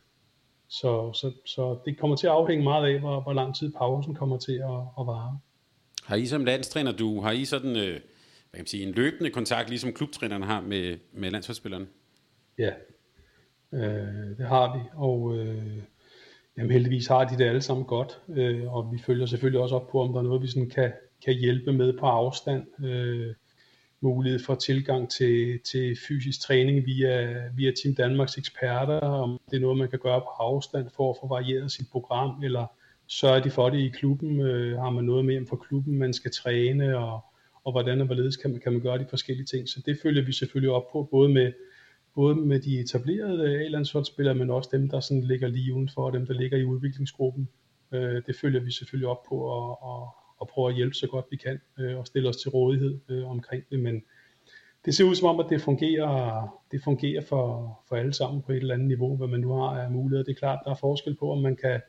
så, 0.67 1.13
så, 1.13 1.31
så 1.45 1.77
det 1.85 1.97
kommer 1.97 2.15
til 2.15 2.27
at 2.27 2.33
afhænge 2.33 2.63
meget 2.63 2.93
af, 2.93 2.99
hvor, 2.99 3.21
hvor 3.21 3.33
lang 3.33 3.55
tid 3.55 3.71
pausen 3.71 4.15
kommer 4.15 4.37
til 4.37 4.53
at, 4.53 4.79
at 4.99 5.07
vare. 5.07 5.39
Har 6.03 6.15
I 6.15 6.25
som 6.25 6.45
landstræner, 6.45 6.91
du, 6.91 7.21
har 7.21 7.31
I 7.31 7.45
sådan 7.45 7.75
øh, 7.75 7.91
hvad 8.49 8.57
kan 8.57 8.59
man 8.59 8.67
sige, 8.67 8.87
en 8.87 8.93
løbende 8.93 9.29
kontakt, 9.29 9.69
ligesom 9.69 9.93
klubtrænerne 9.93 10.45
har 10.45 10.61
med, 10.61 10.97
med 11.13 11.31
landsholdsspillerne? 11.31 11.87
Ja, 12.57 12.71
Øh, 13.73 14.37
det 14.37 14.47
har 14.47 14.77
vi, 14.77 14.83
og 14.93 15.37
øh, 15.37 15.77
jamen 16.57 16.71
heldigvis 16.71 17.07
har 17.07 17.23
de 17.23 17.37
det 17.37 17.45
alle 17.45 17.61
sammen 17.61 17.85
godt, 17.85 18.19
øh, 18.29 18.73
og 18.73 18.93
vi 18.93 18.99
følger 18.99 19.25
selvfølgelig 19.25 19.61
også 19.61 19.75
op 19.75 19.87
på, 19.87 20.01
om 20.01 20.13
der 20.13 20.19
er 20.19 20.23
noget, 20.23 20.41
vi 20.41 20.47
sådan 20.47 20.69
kan, 20.69 20.91
kan 21.25 21.33
hjælpe 21.33 21.73
med 21.73 21.97
på 21.97 22.05
afstand. 22.05 22.85
Øh, 22.85 23.33
mulighed 24.03 24.39
for 24.39 24.55
tilgang 24.55 25.09
til, 25.09 25.59
til 25.59 25.97
fysisk 26.07 26.41
træning 26.41 26.85
via, 26.85 27.33
via 27.55 27.71
Team 27.71 27.95
Danmarks 27.95 28.37
eksperter, 28.37 28.99
om 28.99 29.39
det 29.51 29.57
er 29.57 29.61
noget, 29.61 29.77
man 29.77 29.89
kan 29.89 29.99
gøre 29.99 30.21
på 30.21 30.27
afstand 30.39 30.89
for 30.95 31.09
at 31.09 31.17
få 31.21 31.27
varieret 31.27 31.71
sit 31.71 31.87
program, 31.91 32.43
eller 32.43 32.65
sørger 33.07 33.39
de 33.39 33.49
for 33.49 33.69
det 33.69 33.79
i 33.79 33.89
klubben, 33.89 34.39
øh, 34.39 34.79
har 34.79 34.89
man 34.89 35.03
noget 35.03 35.25
med 35.25 35.45
for 35.45 35.55
klubben, 35.55 35.99
man 35.99 36.13
skal 36.13 36.31
træne, 36.31 36.97
og, 36.97 37.25
og 37.63 37.71
hvordan 37.71 37.99
og 37.99 38.05
hvorledes 38.05 38.37
kan 38.37 38.51
man, 38.51 38.59
kan 38.59 38.71
man 38.71 38.81
gøre 38.81 38.97
de 38.97 39.05
forskellige 39.09 39.45
ting. 39.45 39.69
Så 39.69 39.81
det 39.85 39.99
følger 40.03 40.25
vi 40.25 40.33
selvfølgelig 40.33 40.71
op 40.71 40.91
på, 40.91 41.07
både 41.11 41.29
med, 41.29 41.53
både 42.15 42.35
med 42.35 42.59
de 42.59 42.79
etablerede 42.79 43.59
A-landsholdsspillere, 43.59 44.35
men 44.35 44.49
også 44.49 44.69
dem, 44.71 44.89
der 44.89 44.99
sådan 44.99 45.23
ligger 45.23 45.47
lige 45.47 45.73
udenfor, 45.73 46.05
og 46.05 46.13
dem, 46.13 46.25
der 46.25 46.33
ligger 46.33 46.57
i 46.57 46.65
udviklingsgruppen. 46.65 47.49
Øh, 47.91 48.21
det 48.27 48.35
følger 48.35 48.59
vi 48.61 48.71
selvfølgelig 48.71 49.07
op 49.07 49.23
på, 49.29 49.35
og, 49.35 49.83
og, 49.83 50.15
og 50.43 50.49
prøver 50.53 50.69
at 50.69 50.75
hjælpe 50.75 50.93
så 50.95 51.07
godt 51.07 51.25
vi 51.31 51.37
kan, 51.37 51.59
øh, 51.79 51.97
og 51.97 52.07
stille 52.07 52.29
os 52.29 52.37
til 52.37 52.49
rådighed 52.49 52.99
øh, 53.09 53.29
omkring 53.29 53.63
det, 53.69 53.79
men 53.79 54.03
det 54.85 54.95
ser 54.95 55.03
ud 55.03 55.15
som 55.15 55.27
om, 55.27 55.39
at 55.39 55.45
det 55.49 55.61
fungerer, 55.61 56.47
det 56.71 56.83
fungerer 56.83 57.21
for, 57.21 57.79
for 57.89 57.95
alle 57.95 58.13
sammen 58.13 58.41
på 58.41 58.51
et 58.51 58.57
eller 58.57 58.73
andet 58.73 58.87
niveau, 58.87 59.17
hvad 59.17 59.27
man 59.27 59.39
nu 59.39 59.53
har 59.53 59.81
af 59.81 59.91
muligheder. 59.91 60.23
Det 60.23 60.31
er 60.31 60.39
klart, 60.39 60.59
der 60.65 60.71
er 60.71 60.75
forskel 60.75 61.15
på, 61.15 61.31
om 61.31 61.41
man 61.41 61.55
kan, 61.55 61.81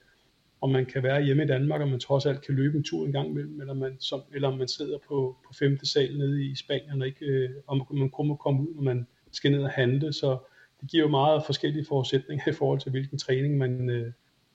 om 0.60 0.70
man 0.70 0.86
kan 0.86 1.02
være 1.02 1.22
hjemme 1.22 1.44
i 1.44 1.46
Danmark, 1.46 1.80
og 1.80 1.88
man 1.88 2.00
trods 2.00 2.26
alt 2.26 2.46
kan 2.46 2.54
løbe 2.54 2.76
en 2.76 2.84
tur 2.84 3.06
en 3.06 3.12
gang 3.12 3.30
imellem, 3.30 3.60
eller, 3.60 3.74
man, 3.74 3.96
som, 4.00 4.20
eller 4.34 4.48
om 4.48 4.58
man 4.58 4.68
sidder 4.68 4.98
på, 5.08 5.36
på 5.46 5.54
femte 5.58 5.86
sal 5.86 6.18
nede 6.18 6.44
i 6.44 6.54
Spanien, 6.54 7.02
og 7.02 7.06
ikke, 7.06 7.26
øh, 7.26 7.50
om 7.66 7.86
man 7.90 8.10
kun 8.10 8.28
må 8.28 8.36
komme 8.36 8.62
ud, 8.62 8.74
når 8.74 8.82
man, 8.82 9.06
skal 9.36 9.52
ned 9.52 9.62
og 9.62 9.70
handle, 9.70 10.12
så 10.12 10.38
det 10.80 10.90
giver 10.90 11.02
jo 11.02 11.08
meget 11.08 11.42
forskellige 11.46 11.84
forudsætninger 11.88 12.48
i 12.48 12.52
forhold 12.52 12.80
til, 12.80 12.90
hvilken 12.90 13.18
træning 13.18 13.58
man, 13.58 13.90
øh, 13.90 14.12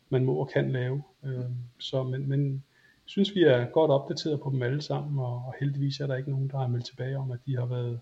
man 0.10 0.26
må 0.26 0.36
og 0.36 0.50
kan 0.50 0.72
lave. 0.72 1.04
Øh, 1.26 1.46
så, 1.80 2.04
men, 2.04 2.30
men 2.30 2.64
synes, 3.10 3.36
vi 3.36 3.44
er 3.44 3.66
godt 3.66 3.92
opdateret 3.92 4.42
på 4.42 4.50
dem 4.54 4.62
alle 4.62 4.82
sammen, 4.82 5.20
og, 5.20 5.34
og 5.34 5.54
heldigvis 5.60 6.00
er 6.00 6.08
der 6.08 6.16
ikke 6.16 6.32
nogen, 6.32 6.50
der 6.50 6.58
har 6.58 6.68
meldt 6.68 6.86
tilbage 6.86 7.18
om, 7.18 7.32
at 7.32 7.40
de 7.46 7.58
har 7.58 7.66
været 7.66 8.00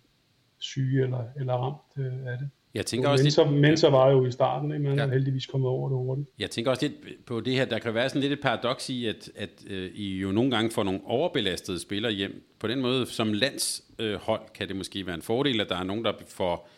syge 0.59 1.03
eller, 1.03 1.23
eller 1.39 1.53
ramt 1.53 2.05
øh, 2.05 2.31
af 2.31 2.37
det. 2.37 2.49
Jeg 2.73 2.85
tænker 2.85 3.09
også 3.09 3.23
Mensa, 3.23 3.43
lidt... 3.43 3.61
Mensa 3.61 3.89
var 3.89 4.09
jo 4.09 4.25
i 4.25 4.31
starten, 4.31 4.71
ikke? 4.71 4.83
man 4.83 4.97
ja. 4.97 5.03
er 5.03 5.11
heldigvis 5.11 5.45
kommet 5.45 5.69
over 5.69 5.89
det 5.89 5.97
hurtigt. 5.97 6.27
Jeg 6.39 6.49
tænker 6.49 6.71
også 6.71 6.87
lidt 6.87 7.25
på 7.25 7.39
det 7.39 7.53
her, 7.53 7.65
der 7.65 7.79
kan 7.79 7.93
være 7.93 8.09
sådan 8.09 8.21
lidt 8.21 8.33
et 8.33 8.41
paradoks 8.41 8.89
i, 8.89 9.05
at, 9.05 9.29
at 9.35 9.49
øh, 9.67 9.91
I 9.95 10.17
jo 10.17 10.31
nogle 10.31 10.51
gange 10.51 10.71
får 10.71 10.83
nogle 10.83 10.99
overbelastede 11.05 11.79
spillere 11.79 12.11
hjem. 12.11 12.43
På 12.59 12.67
den 12.67 12.81
måde, 12.81 13.05
som 13.05 13.33
landshold, 13.33 14.41
øh, 14.41 14.47
kan 14.53 14.67
det 14.67 14.75
måske 14.75 15.05
være 15.05 15.15
en 15.15 15.21
fordel, 15.21 15.61
at 15.61 15.69
der 15.69 15.77
er 15.77 15.83
nogen, 15.83 16.05
der 16.05 16.13
får, 16.27 16.69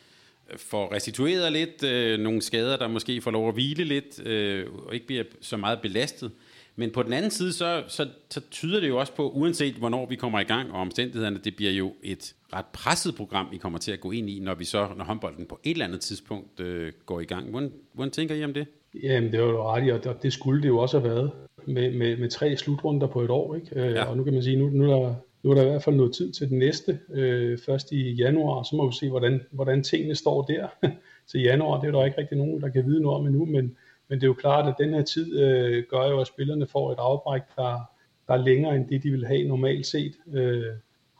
får 0.58 0.94
restitueret 0.94 1.52
lidt, 1.52 1.84
øh, 1.84 2.20
nogle 2.20 2.42
skader, 2.42 2.78
der 2.78 2.88
måske 2.88 3.22
får 3.22 3.32
lov 3.32 3.48
at 3.48 3.54
hvile 3.54 3.84
lidt, 3.84 4.28
øh, 4.28 4.66
og 4.88 4.94
ikke 4.94 5.08
bliver 5.08 5.24
så 5.42 5.58
meget 5.58 5.82
belastet. 5.82 6.32
Men 6.80 6.92
på 6.92 7.04
den 7.04 7.14
anden 7.14 7.32
side, 7.32 7.54
så, 7.54 7.84
så, 7.88 8.08
så 8.30 8.42
tyder 8.52 8.80
det 8.80 8.88
jo 8.88 9.00
også 9.00 9.14
på, 9.16 9.30
uanset 9.30 9.74
hvornår 9.74 10.06
vi 10.06 10.16
kommer 10.16 10.40
i 10.40 10.44
gang, 10.44 10.72
og 10.72 10.82
omstændighederne, 10.82 11.40
det 11.44 11.56
bliver 11.56 11.72
jo 11.72 11.94
et 12.04 12.36
ret 12.54 12.66
presset 12.74 13.16
program, 13.16 13.48
vi 13.52 13.58
kommer 13.58 13.80
til 13.80 13.92
at 13.92 14.00
gå 14.00 14.12
ind 14.12 14.30
i, 14.30 14.40
når 14.40 14.56
vi 14.56 14.66
så, 14.66 14.88
når 14.98 15.06
håndbolden 15.06 15.46
på 15.46 15.60
et 15.64 15.72
eller 15.72 15.86
andet 15.86 16.02
tidspunkt 16.02 16.60
øh, 16.60 16.92
går 17.06 17.20
i 17.20 17.24
gang. 17.24 17.50
Hvordan, 17.50 17.72
hvordan 17.94 18.12
tænker 18.12 18.36
I 18.36 18.44
om 18.44 18.54
det? 18.54 18.68
Jamen, 19.04 19.32
det 19.32 19.42
var 19.42 19.48
jo 19.48 19.64
ret 19.64 19.88
i, 19.88 20.08
og 20.08 20.24
det 20.24 20.34
skulle 20.34 20.62
det 20.62 20.68
jo 20.68 20.78
også 20.78 21.00
have 21.00 21.10
været, 21.10 21.32
med, 21.66 21.94
med, 21.94 22.18
med 22.18 22.30
tre 22.30 22.58
slutrunder 22.58 23.08
på 23.08 23.22
et 23.22 23.30
år, 23.30 23.56
ikke? 23.56 23.68
Øh, 23.76 23.92
ja. 23.92 24.04
Og 24.04 24.18
nu 24.18 24.24
kan 24.24 24.34
man 24.34 24.44
sige, 24.44 24.58
nu, 24.58 24.70
nu, 24.70 24.92
er 24.92 25.00
der, 25.00 25.16
nu 25.44 25.52
er 25.52 25.56
der 25.56 25.62
i 25.62 25.70
hvert 25.70 25.84
fald 25.84 25.96
noget 25.96 26.14
tid 26.16 26.32
til 26.32 26.50
den 26.50 26.60
næste, 26.60 27.00
øh, 27.14 27.58
først 27.66 27.92
i 27.92 28.12
januar, 28.12 28.64
så 28.64 28.76
må 28.76 28.90
vi 28.90 28.96
se, 29.00 29.10
hvordan, 29.10 29.42
hvordan 29.52 29.84
tingene 29.84 30.16
står 30.16 30.42
der 30.42 30.68
til 31.32 31.42
januar. 31.42 31.82
Det 31.82 31.88
er 31.88 31.92
der 31.92 32.06
ikke 32.06 32.18
rigtig 32.18 32.38
nogen, 32.38 32.62
der 32.62 32.70
kan 32.70 32.86
vide 32.86 33.02
noget 33.02 33.20
om 33.20 33.28
endnu, 33.28 33.46
men 33.46 33.76
men 34.10 34.20
det 34.20 34.24
er 34.24 34.28
jo 34.28 34.34
klart, 34.34 34.68
at 34.68 34.76
den 34.80 34.94
her 34.94 35.02
tid 35.02 35.40
øh, 35.40 35.84
gør 35.90 36.08
jo, 36.10 36.22
at 36.22 36.28
spillerne 36.28 36.68
får 36.68 36.92
et 36.92 36.98
afbræk, 37.00 37.42
der, 37.56 37.80
der 38.28 38.34
er 38.34 38.44
længere 38.44 38.76
end 38.76 38.88
det, 38.88 39.04
de 39.04 39.12
vil 39.12 39.28
have 39.28 39.48
normalt 39.48 39.86
set. 39.86 40.16
Øh, 40.34 40.74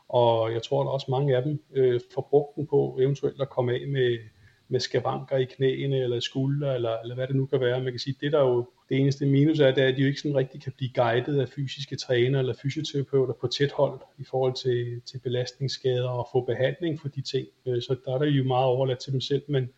og 0.08 0.52
jeg 0.52 0.62
tror, 0.62 0.82
at 0.82 0.88
også 0.88 1.06
mange 1.10 1.36
af 1.36 1.42
dem 1.42 1.62
øh, 1.72 2.00
får 2.14 2.28
brugt 2.30 2.56
den 2.56 2.66
på 2.66 2.98
eventuelt 3.00 3.40
at 3.40 3.50
komme 3.50 3.72
af 3.72 3.88
med, 3.88 4.18
med 4.68 4.80
skavanker 4.80 5.36
i 5.36 5.44
knæene 5.44 5.96
eller 5.96 6.20
skuldre, 6.20 6.74
eller, 6.74 6.98
eller 7.02 7.14
hvad 7.14 7.26
det 7.26 7.36
nu 7.36 7.46
kan 7.46 7.60
være. 7.60 7.80
Man 7.80 7.92
kan 7.92 7.98
sige, 7.98 8.16
det 8.20 8.32
der 8.32 8.40
jo 8.40 8.66
det 8.88 8.98
eneste 8.98 9.26
minus 9.26 9.60
er, 9.60 9.70
det 9.70 9.84
er, 9.84 9.88
at 9.88 9.96
de 9.96 10.00
jo 10.00 10.06
ikke 10.06 10.20
sådan 10.20 10.36
rigtig 10.36 10.62
kan 10.62 10.72
blive 10.76 10.90
guidet 10.94 11.40
af 11.40 11.48
fysiske 11.48 11.96
træner 11.96 12.38
eller 12.38 12.54
fysioterapeuter 12.62 13.34
på 13.40 13.46
tæt 13.46 13.72
hold 13.72 14.00
i 14.18 14.24
forhold 14.24 14.54
til, 14.54 15.00
til 15.00 15.18
belastningsskader 15.18 16.08
og 16.08 16.28
få 16.32 16.44
behandling 16.44 17.00
for 17.00 17.08
de 17.08 17.22
ting. 17.22 17.46
Øh, 17.66 17.82
så 17.82 17.96
der 18.04 18.14
er 18.14 18.18
der 18.18 18.26
jo 18.26 18.44
meget 18.44 18.66
overladt 18.66 18.98
til 18.98 19.12
dem 19.12 19.20
selv, 19.20 19.42
men, 19.48 19.70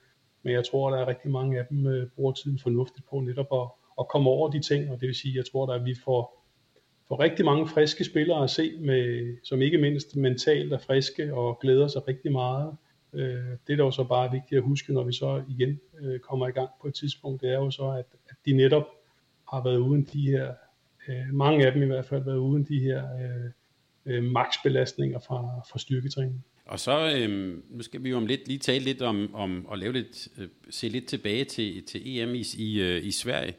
men 0.42 0.54
jeg 0.54 0.64
tror, 0.70 0.88
at 0.88 0.92
der 0.92 1.04
er 1.04 1.08
rigtig 1.08 1.30
mange 1.30 1.58
af 1.58 1.66
dem 1.66 1.86
øh, 1.86 2.08
bruger 2.10 2.32
tiden 2.32 2.58
fornuftigt 2.58 3.06
på 3.10 3.20
netop 3.20 3.46
at, 3.52 3.68
at 4.00 4.08
komme 4.08 4.30
over 4.30 4.50
de 4.50 4.60
ting, 4.60 4.90
og 4.90 5.00
det 5.00 5.06
vil 5.06 5.14
sige, 5.14 5.36
jeg 5.36 5.44
tror, 5.52 5.72
at 5.72 5.84
vi 5.84 5.94
får, 6.04 6.44
får 7.08 7.20
rigtig 7.20 7.44
mange 7.44 7.68
friske 7.68 8.04
spillere 8.04 8.44
at 8.44 8.50
se, 8.50 8.72
med, 8.80 9.36
som 9.44 9.62
ikke 9.62 9.78
mindst 9.78 10.16
mentalt 10.16 10.72
er 10.72 10.78
friske 10.78 11.34
og 11.34 11.58
glæder 11.60 11.88
sig 11.88 12.08
rigtig 12.08 12.32
meget. 12.32 12.76
Øh, 13.12 13.56
det, 13.66 13.78
der 13.78 13.84
jo 13.84 13.90
så 13.90 14.04
bare 14.04 14.26
er 14.26 14.30
vigtigt 14.30 14.58
at 14.58 14.64
huske, 14.64 14.92
når 14.92 15.04
vi 15.04 15.12
så 15.12 15.42
igen 15.48 15.80
øh, 16.00 16.20
kommer 16.20 16.48
i 16.48 16.50
gang 16.50 16.70
på 16.80 16.88
et 16.88 16.94
tidspunkt, 16.94 17.42
det 17.42 17.50
er 17.50 17.58
jo 17.58 17.70
så, 17.70 17.90
at, 17.90 18.06
at 18.28 18.36
de 18.46 18.52
netop 18.52 18.86
har 19.52 19.62
været 19.64 19.76
uden 19.76 20.08
de 20.12 20.30
her, 20.30 20.54
øh, 21.08 21.24
mange 21.32 21.66
af 21.66 21.72
dem 21.72 21.82
i 21.82 21.86
hvert 21.86 22.04
fald, 22.06 22.24
været 22.24 22.36
uden 22.36 22.64
de 22.64 22.80
her 22.80 23.04
øh, 23.14 23.50
øh, 24.06 24.24
maksbelastninger 24.24 25.18
fra, 25.18 25.60
fra 25.70 25.78
styrketræning. 25.78 26.44
Og 26.66 26.80
så 26.80 27.12
øh, 27.16 27.58
nu 27.70 27.82
skal 27.82 28.04
vi 28.04 28.10
jo 28.10 28.16
om 28.16 28.26
lidt 28.26 28.48
lige 28.48 28.58
tale 28.58 28.84
lidt 28.84 29.02
om, 29.02 29.34
om 29.34 29.66
at 29.72 29.78
lave 29.78 29.92
lidt, 29.92 30.28
øh, 30.38 30.48
se 30.70 30.88
lidt 30.88 31.06
tilbage 31.06 31.44
til, 31.44 31.82
til 31.82 32.18
EM 32.18 32.34
i, 32.34 32.44
i, 32.58 32.80
øh, 32.80 33.06
i 33.06 33.10
Sverige. 33.10 33.54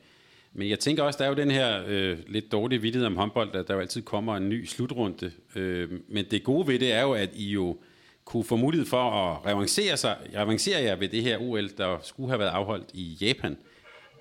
Men 0.54 0.70
jeg 0.70 0.80
tænker 0.80 1.04
også, 1.04 1.18
der 1.18 1.26
er 1.26 1.30
jo 1.30 1.36
den 1.36 1.52
her 1.52 1.84
øh, 1.88 2.18
lidt 2.28 2.52
dårlige 2.52 2.82
vidtighed 2.82 3.08
om 3.08 3.16
håndbold, 3.16 3.56
at 3.56 3.68
der 3.68 3.74
jo 3.74 3.80
altid 3.80 4.02
kommer 4.02 4.38
en 4.38 4.50
ny 4.50 4.66
slutrunde. 4.66 5.32
Øh, 5.56 5.90
men 6.08 6.26
det 6.32 6.44
gode 6.44 6.68
ved 6.68 6.80
det 6.80 6.92
er 6.92 7.02
jo, 7.02 7.14
at 7.14 7.30
I 7.34 7.52
jo 7.52 7.78
kunne 8.26 8.44
få 8.44 8.56
mulighed 8.56 8.88
for 8.88 9.12
at 9.12 9.46
revancere, 9.46 9.98
sig, 9.98 10.18
revancere 10.36 10.82
jer 10.82 10.96
ved 10.96 11.10
det 11.10 11.24
her 11.24 11.38
OL, 11.38 11.70
der 11.78 11.98
skulle 12.04 12.30
have 12.30 12.40
været 12.40 12.50
afholdt 12.50 12.90
i 12.94 13.18
Japan. 13.22 13.58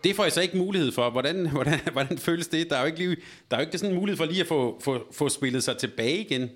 Det 0.05 0.17
får 0.17 0.23
jeg 0.23 0.33
så 0.33 0.41
ikke 0.41 0.57
mulighed 0.57 0.93
for. 0.93 1.11
Hvordan, 1.11 1.49
hvordan, 1.53 1.81
hvordan 1.93 2.19
føles 2.19 2.49
det? 2.49 2.71
Der 2.71 2.77
er 2.77 2.81
jo 2.81 2.87
ikke, 2.87 2.99
lige, 2.99 3.17
der 3.51 3.57
er 3.57 3.61
jo 3.61 3.67
ikke 3.67 3.79
sådan 3.79 3.95
en 3.95 4.01
mulighed 4.01 4.17
for 4.17 4.25
lige 4.25 4.41
at 4.41 4.47
få, 4.47 4.81
få, 4.81 5.13
få 5.13 5.29
spillet 5.29 5.63
sig 5.63 5.77
tilbage 5.77 6.19
igen. 6.19 6.51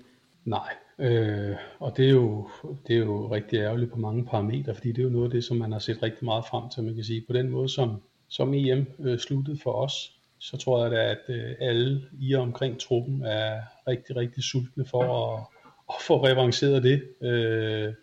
Nej, 0.45 0.73
øh, 0.99 1.55
og 1.79 1.97
det 1.97 2.05
er, 2.05 2.11
jo, 2.11 2.49
det 2.87 2.95
er 2.95 2.99
jo 2.99 3.31
rigtig 3.31 3.59
ærgerligt 3.59 3.91
på 3.91 3.99
mange 3.99 4.25
parametre, 4.25 4.75
fordi 4.75 4.91
det 4.91 4.99
er 4.99 5.03
jo 5.03 5.09
noget 5.09 5.25
af 5.25 5.31
det, 5.31 5.43
som 5.43 5.57
man 5.57 5.71
har 5.71 5.79
set 5.79 6.03
rigtig 6.03 6.25
meget 6.25 6.45
frem 6.45 6.69
til, 6.69 6.83
man 6.83 6.95
kan 6.95 7.03
sige. 7.03 7.23
På 7.27 7.33
den 7.33 7.49
måde, 7.49 7.69
som, 7.69 8.01
som 8.27 8.53
EM 8.53 8.85
øh, 8.99 9.19
sluttede 9.19 9.59
for 9.63 9.71
os, 9.71 10.17
så 10.39 10.57
tror 10.57 10.83
jeg 10.83 10.91
da, 10.91 11.11
at 11.11 11.35
øh, 11.35 11.55
alle 11.59 12.01
i 12.19 12.33
og 12.33 12.41
omkring 12.41 12.79
truppen 12.79 13.21
er 13.25 13.61
rigtig, 13.87 14.15
rigtig 14.15 14.43
sultne 14.43 14.85
for 14.85 15.03
at, 15.03 15.45
at 15.89 15.95
få 16.07 16.25
revanceret 16.25 16.83
det, 16.83 17.03
øh, 17.21 17.93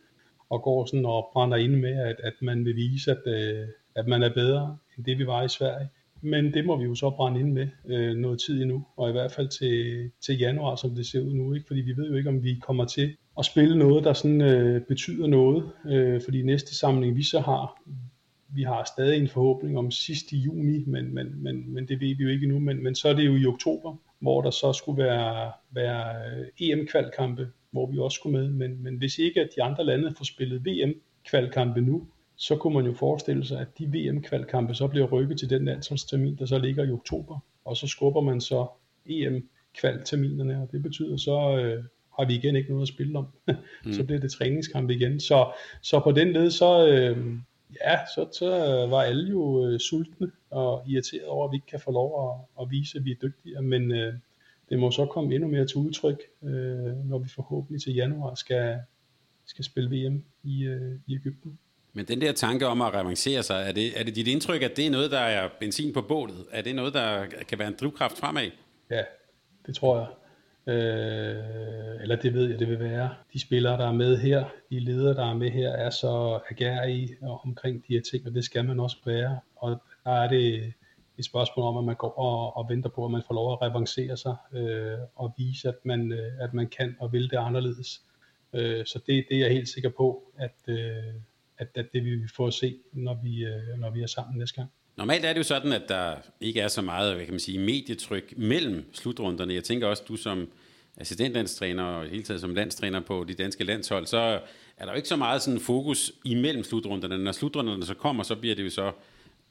og 0.51 0.63
går 0.63 0.85
sådan 0.85 1.07
og 1.07 1.31
brænder 1.33 1.57
ind 1.57 1.77
med, 1.77 1.99
at, 1.99 2.17
at 2.23 2.35
man 2.43 2.65
vil 2.65 2.77
vise, 2.77 3.11
at, 3.11 3.23
øh, 3.27 3.69
at 3.95 4.07
man 4.07 4.23
er 4.23 4.35
bedre 4.35 4.79
end 4.97 5.05
det, 5.05 5.19
vi 5.19 5.27
var 5.27 5.43
i 5.43 5.49
Sverige. 5.49 5.89
Men 6.25 6.55
det 6.55 6.67
må 6.67 6.77
vi 6.77 6.85
jo 6.85 6.95
så 6.95 7.11
brænde 7.11 7.41
ind 7.41 7.53
med 7.53 7.69
øh, 7.87 8.17
noget 8.17 8.41
tid 8.41 8.63
endnu, 8.63 8.87
og 8.97 9.09
i 9.09 9.13
hvert 9.13 9.33
fald 9.33 9.49
til, 9.49 10.11
til 10.21 10.39
januar, 10.39 10.77
som 10.77 10.95
det 10.95 11.07
ser 11.07 11.21
ud 11.21 11.35
nu, 11.35 11.55
ikke? 11.55 11.67
fordi 11.67 11.81
vi 11.81 11.97
ved 11.97 12.11
jo 12.11 12.17
ikke, 12.17 12.29
om 12.29 12.43
vi 12.43 12.59
kommer 12.63 12.85
til 12.85 13.17
at 13.39 13.45
spille 13.45 13.79
noget, 13.79 14.05
der 14.05 14.13
sådan 14.13 14.41
øh, 14.41 14.81
betyder 14.81 15.27
noget, 15.27 15.71
øh, 15.87 16.21
fordi 16.25 16.43
næste 16.43 16.75
samling, 16.75 17.17
vi 17.17 17.23
så 17.23 17.41
har, 17.41 17.83
vi 18.49 18.63
har 18.63 18.85
stadig 18.95 19.21
en 19.21 19.29
forhåbning 19.29 19.79
om 19.79 19.91
sidst 19.91 20.33
i 20.33 20.39
juni, 20.39 20.85
men, 20.87 21.15
men, 21.15 21.43
men, 21.43 21.75
men 21.75 21.89
det 21.89 22.01
ved 22.01 22.17
vi 22.17 22.23
jo 22.23 22.29
ikke 22.29 22.45
endnu, 22.45 22.59
men, 22.59 22.83
men 22.83 22.95
så 22.95 23.09
er 23.09 23.15
det 23.15 23.27
jo 23.27 23.37
i 23.37 23.47
oktober, 23.47 23.97
hvor 24.21 24.43
der 24.43 24.51
så 24.51 24.73
skulle 24.73 25.05
være, 25.05 25.53
være 25.71 26.15
øh, 26.27 26.47
EM-kvalkampe, 26.61 27.49
hvor 27.71 27.91
vi 27.91 27.99
også 27.99 28.17
skulle 28.17 28.39
med, 28.39 28.51
men, 28.51 28.83
men 28.83 28.97
hvis 28.97 29.19
ikke 29.19 29.41
at 29.41 29.49
de 29.57 29.63
andre 29.63 29.85
lande 29.85 30.15
får 30.17 30.25
spillet 30.25 30.67
VM-kvalkampe 30.67 31.81
nu, 31.81 32.07
så 32.37 32.57
kunne 32.57 32.75
man 32.75 32.87
jo 32.87 32.95
forestille 32.95 33.45
sig, 33.45 33.61
at 33.61 33.79
de 33.79 33.87
VM-kvalkampe 33.87 34.75
så 34.75 34.87
bliver 34.87 35.07
rykket 35.07 35.39
til 35.39 35.51
den 35.51 35.65
landsholdstermin, 35.65 36.37
der 36.37 36.47
så 36.47 36.59
ligger 36.59 36.85
i 36.85 36.91
oktober, 36.91 37.39
og 37.65 37.77
så 37.77 37.87
skubber 37.87 38.21
man 38.21 38.41
så 38.41 38.67
EM-kvalterminerne, 39.07 40.63
og 40.63 40.69
det 40.73 40.83
betyder 40.83 41.17
så, 41.17 41.59
øh, 41.59 41.85
har 42.19 42.25
vi 42.25 42.35
igen 42.35 42.57
ikke 42.57 42.69
noget 42.71 42.83
at 42.83 42.89
spille 42.89 43.19
om. 43.19 43.27
mm. 43.85 43.93
så 43.93 44.05
bliver 44.05 44.21
det 44.21 44.33
træningskamp 44.33 44.91
igen. 44.91 45.21
Så, 45.21 45.53
så 45.83 46.01
på 46.01 46.13
den 46.13 46.33
led, 46.33 46.51
så, 46.51 46.89
øh, 46.89 47.35
ja, 47.85 47.99
så, 48.15 48.29
så 48.39 48.49
var 48.91 49.03
alle 49.03 49.31
jo 49.31 49.67
øh, 49.67 49.81
sultne 49.81 50.31
og 50.51 50.83
irriteret 50.89 51.27
over, 51.27 51.45
at 51.47 51.53
vi 51.53 51.57
ikke 51.57 51.67
kan 51.67 51.81
få 51.81 51.91
lov 51.91 52.31
at, 52.31 52.63
at 52.63 52.71
vise, 52.71 52.99
at 52.99 53.05
vi 53.05 53.11
er 53.11 53.17
dygtigere, 53.23 53.63
men 53.63 53.93
øh, 53.93 54.15
det 54.69 54.79
må 54.79 54.91
så 54.91 55.07
komme 55.07 55.35
endnu 55.35 55.49
mere 55.49 55.67
til 55.67 55.77
udtryk, 55.77 56.19
øh, 56.43 57.09
når 57.09 57.19
vi 57.19 57.29
forhåbentlig 57.29 57.83
til 57.83 57.95
januar 57.95 58.35
skal, 58.35 58.79
skal 59.47 59.65
spille 59.65 59.91
VM 59.91 60.25
i, 60.43 60.65
øh, 60.65 60.99
i 61.07 61.15
Ægypten. 61.15 61.59
Men 61.97 62.05
den 62.05 62.21
der 62.21 62.33
tanke 62.33 62.67
om 62.67 62.83
at 62.83 62.95
revancere 62.95 63.43
sig, 63.43 63.69
er 63.69 63.73
det, 63.73 64.01
er 64.01 64.05
det 64.05 64.17
dit 64.17 64.29
indtryk, 64.29 64.63
at 64.63 64.77
det 64.77 64.87
er 64.87 64.91
noget, 64.91 65.11
der 65.11 65.19
er 65.19 65.49
benzin 65.61 65.93
på 65.93 66.03
bålet? 66.03 66.47
Er 66.53 66.63
det 66.63 66.75
noget, 66.75 66.95
der 66.95 67.27
kan 67.49 67.59
være 67.59 67.69
en 67.69 67.77
drivkraft 67.81 68.19
fremad? 68.19 68.51
Ja, 68.91 69.03
det 69.67 69.75
tror 69.75 69.99
jeg. 69.99 70.07
Øh, 70.75 72.03
eller 72.03 72.17
det 72.17 72.35
ved 72.35 72.51
jeg, 72.51 72.59
det 72.59 72.69
vil 72.69 72.81
være. 72.81 73.15
De 73.33 73.41
spillere, 73.41 73.79
der 73.79 73.89
er 73.89 73.93
med 73.93 74.19
her, 74.19 74.45
de 74.71 74.81
ledere, 74.81 75.15
der 75.15 75.31
er 75.31 75.35
med 75.35 75.51
her, 75.51 75.71
er 75.71 75.91
så 75.91 76.41
agerige 76.51 77.17
omkring 77.23 77.85
de 77.89 77.95
her 77.95 78.01
ting, 78.13 78.27
og 78.27 78.35
det 78.35 78.45
skal 78.45 78.65
man 78.65 78.81
også 78.81 78.97
være. 79.07 79.39
Og 79.57 79.83
der 80.05 80.11
er 80.11 80.29
det 80.29 80.73
et 81.19 81.25
spørgsmål 81.25 81.67
om, 81.67 81.77
at 81.77 81.85
man 81.85 81.97
går 81.97 82.19
og, 82.19 82.57
og 82.57 82.69
venter 82.69 82.91
på, 82.91 83.05
at 83.05 83.11
man 83.11 83.23
får 83.27 83.35
lov 83.35 83.53
at 83.53 83.63
revancere 83.63 84.17
sig 84.17 84.37
øh, 84.53 84.99
og 85.15 85.35
vise, 85.39 85.69
at 85.69 85.75
man, 85.85 86.13
øh, 86.13 86.33
at 86.41 86.55
man 86.55 86.69
kan 86.69 86.97
og 87.01 87.13
vil 87.13 87.31
det 87.31 87.37
anderledes. 87.37 88.03
Øh, 88.53 88.87
så 88.87 89.01
det, 89.07 89.25
det 89.29 89.37
er 89.37 89.41
jeg 89.41 89.51
helt 89.51 89.69
sikker 89.69 89.91
på, 89.91 90.33
at, 90.37 90.57
øh, 90.69 91.15
at, 91.59 91.69
at 91.75 91.87
det 91.93 92.05
vil 92.05 92.23
vi 92.23 92.29
få 92.37 92.47
at 92.47 92.55
se, 92.55 92.77
når 92.93 93.21
vi, 93.23 93.45
øh, 93.45 93.81
når 93.81 93.91
vi 93.91 94.03
er 94.03 94.07
sammen 94.07 94.39
næste 94.39 94.57
gang. 94.57 94.71
Normalt 94.97 95.25
er 95.25 95.33
det 95.33 95.39
jo 95.39 95.45
sådan, 95.45 95.73
at 95.73 95.83
der 95.89 96.17
ikke 96.41 96.61
er 96.61 96.69
så 96.69 96.83
meget 96.83 97.15
hvad 97.15 97.25
kan 97.25 97.33
man 97.33 97.41
sige, 97.41 97.59
medietryk 97.59 98.39
mellem 98.39 98.85
slutrunderne. 98.93 99.55
Jeg 99.55 99.65
tænker 99.65 99.87
også, 99.87 100.03
du 100.09 100.17
som 100.17 100.49
assistentlandstræner 100.97 101.83
og 101.83 102.07
hele 102.07 102.23
taget 102.23 102.41
som 102.41 102.55
landstræner 102.55 103.01
på 103.01 103.25
de 103.29 103.35
danske 103.35 103.65
landshold, 103.65 104.07
så 104.07 104.41
er 104.77 104.85
der 104.85 104.93
jo 104.93 104.97
ikke 104.97 105.09
så 105.09 105.17
meget 105.17 105.43
sådan 105.43 105.61
fokus 105.61 106.13
imellem 106.25 106.65
slutrunderne. 106.65 107.19
Når 107.19 107.33
slutrunderne 107.33 107.85
så 107.85 107.95
kommer, 107.95 108.23
så 108.23 108.37
bliver 108.37 108.55
det 108.55 108.65
jo 108.65 108.71
så 108.71 108.93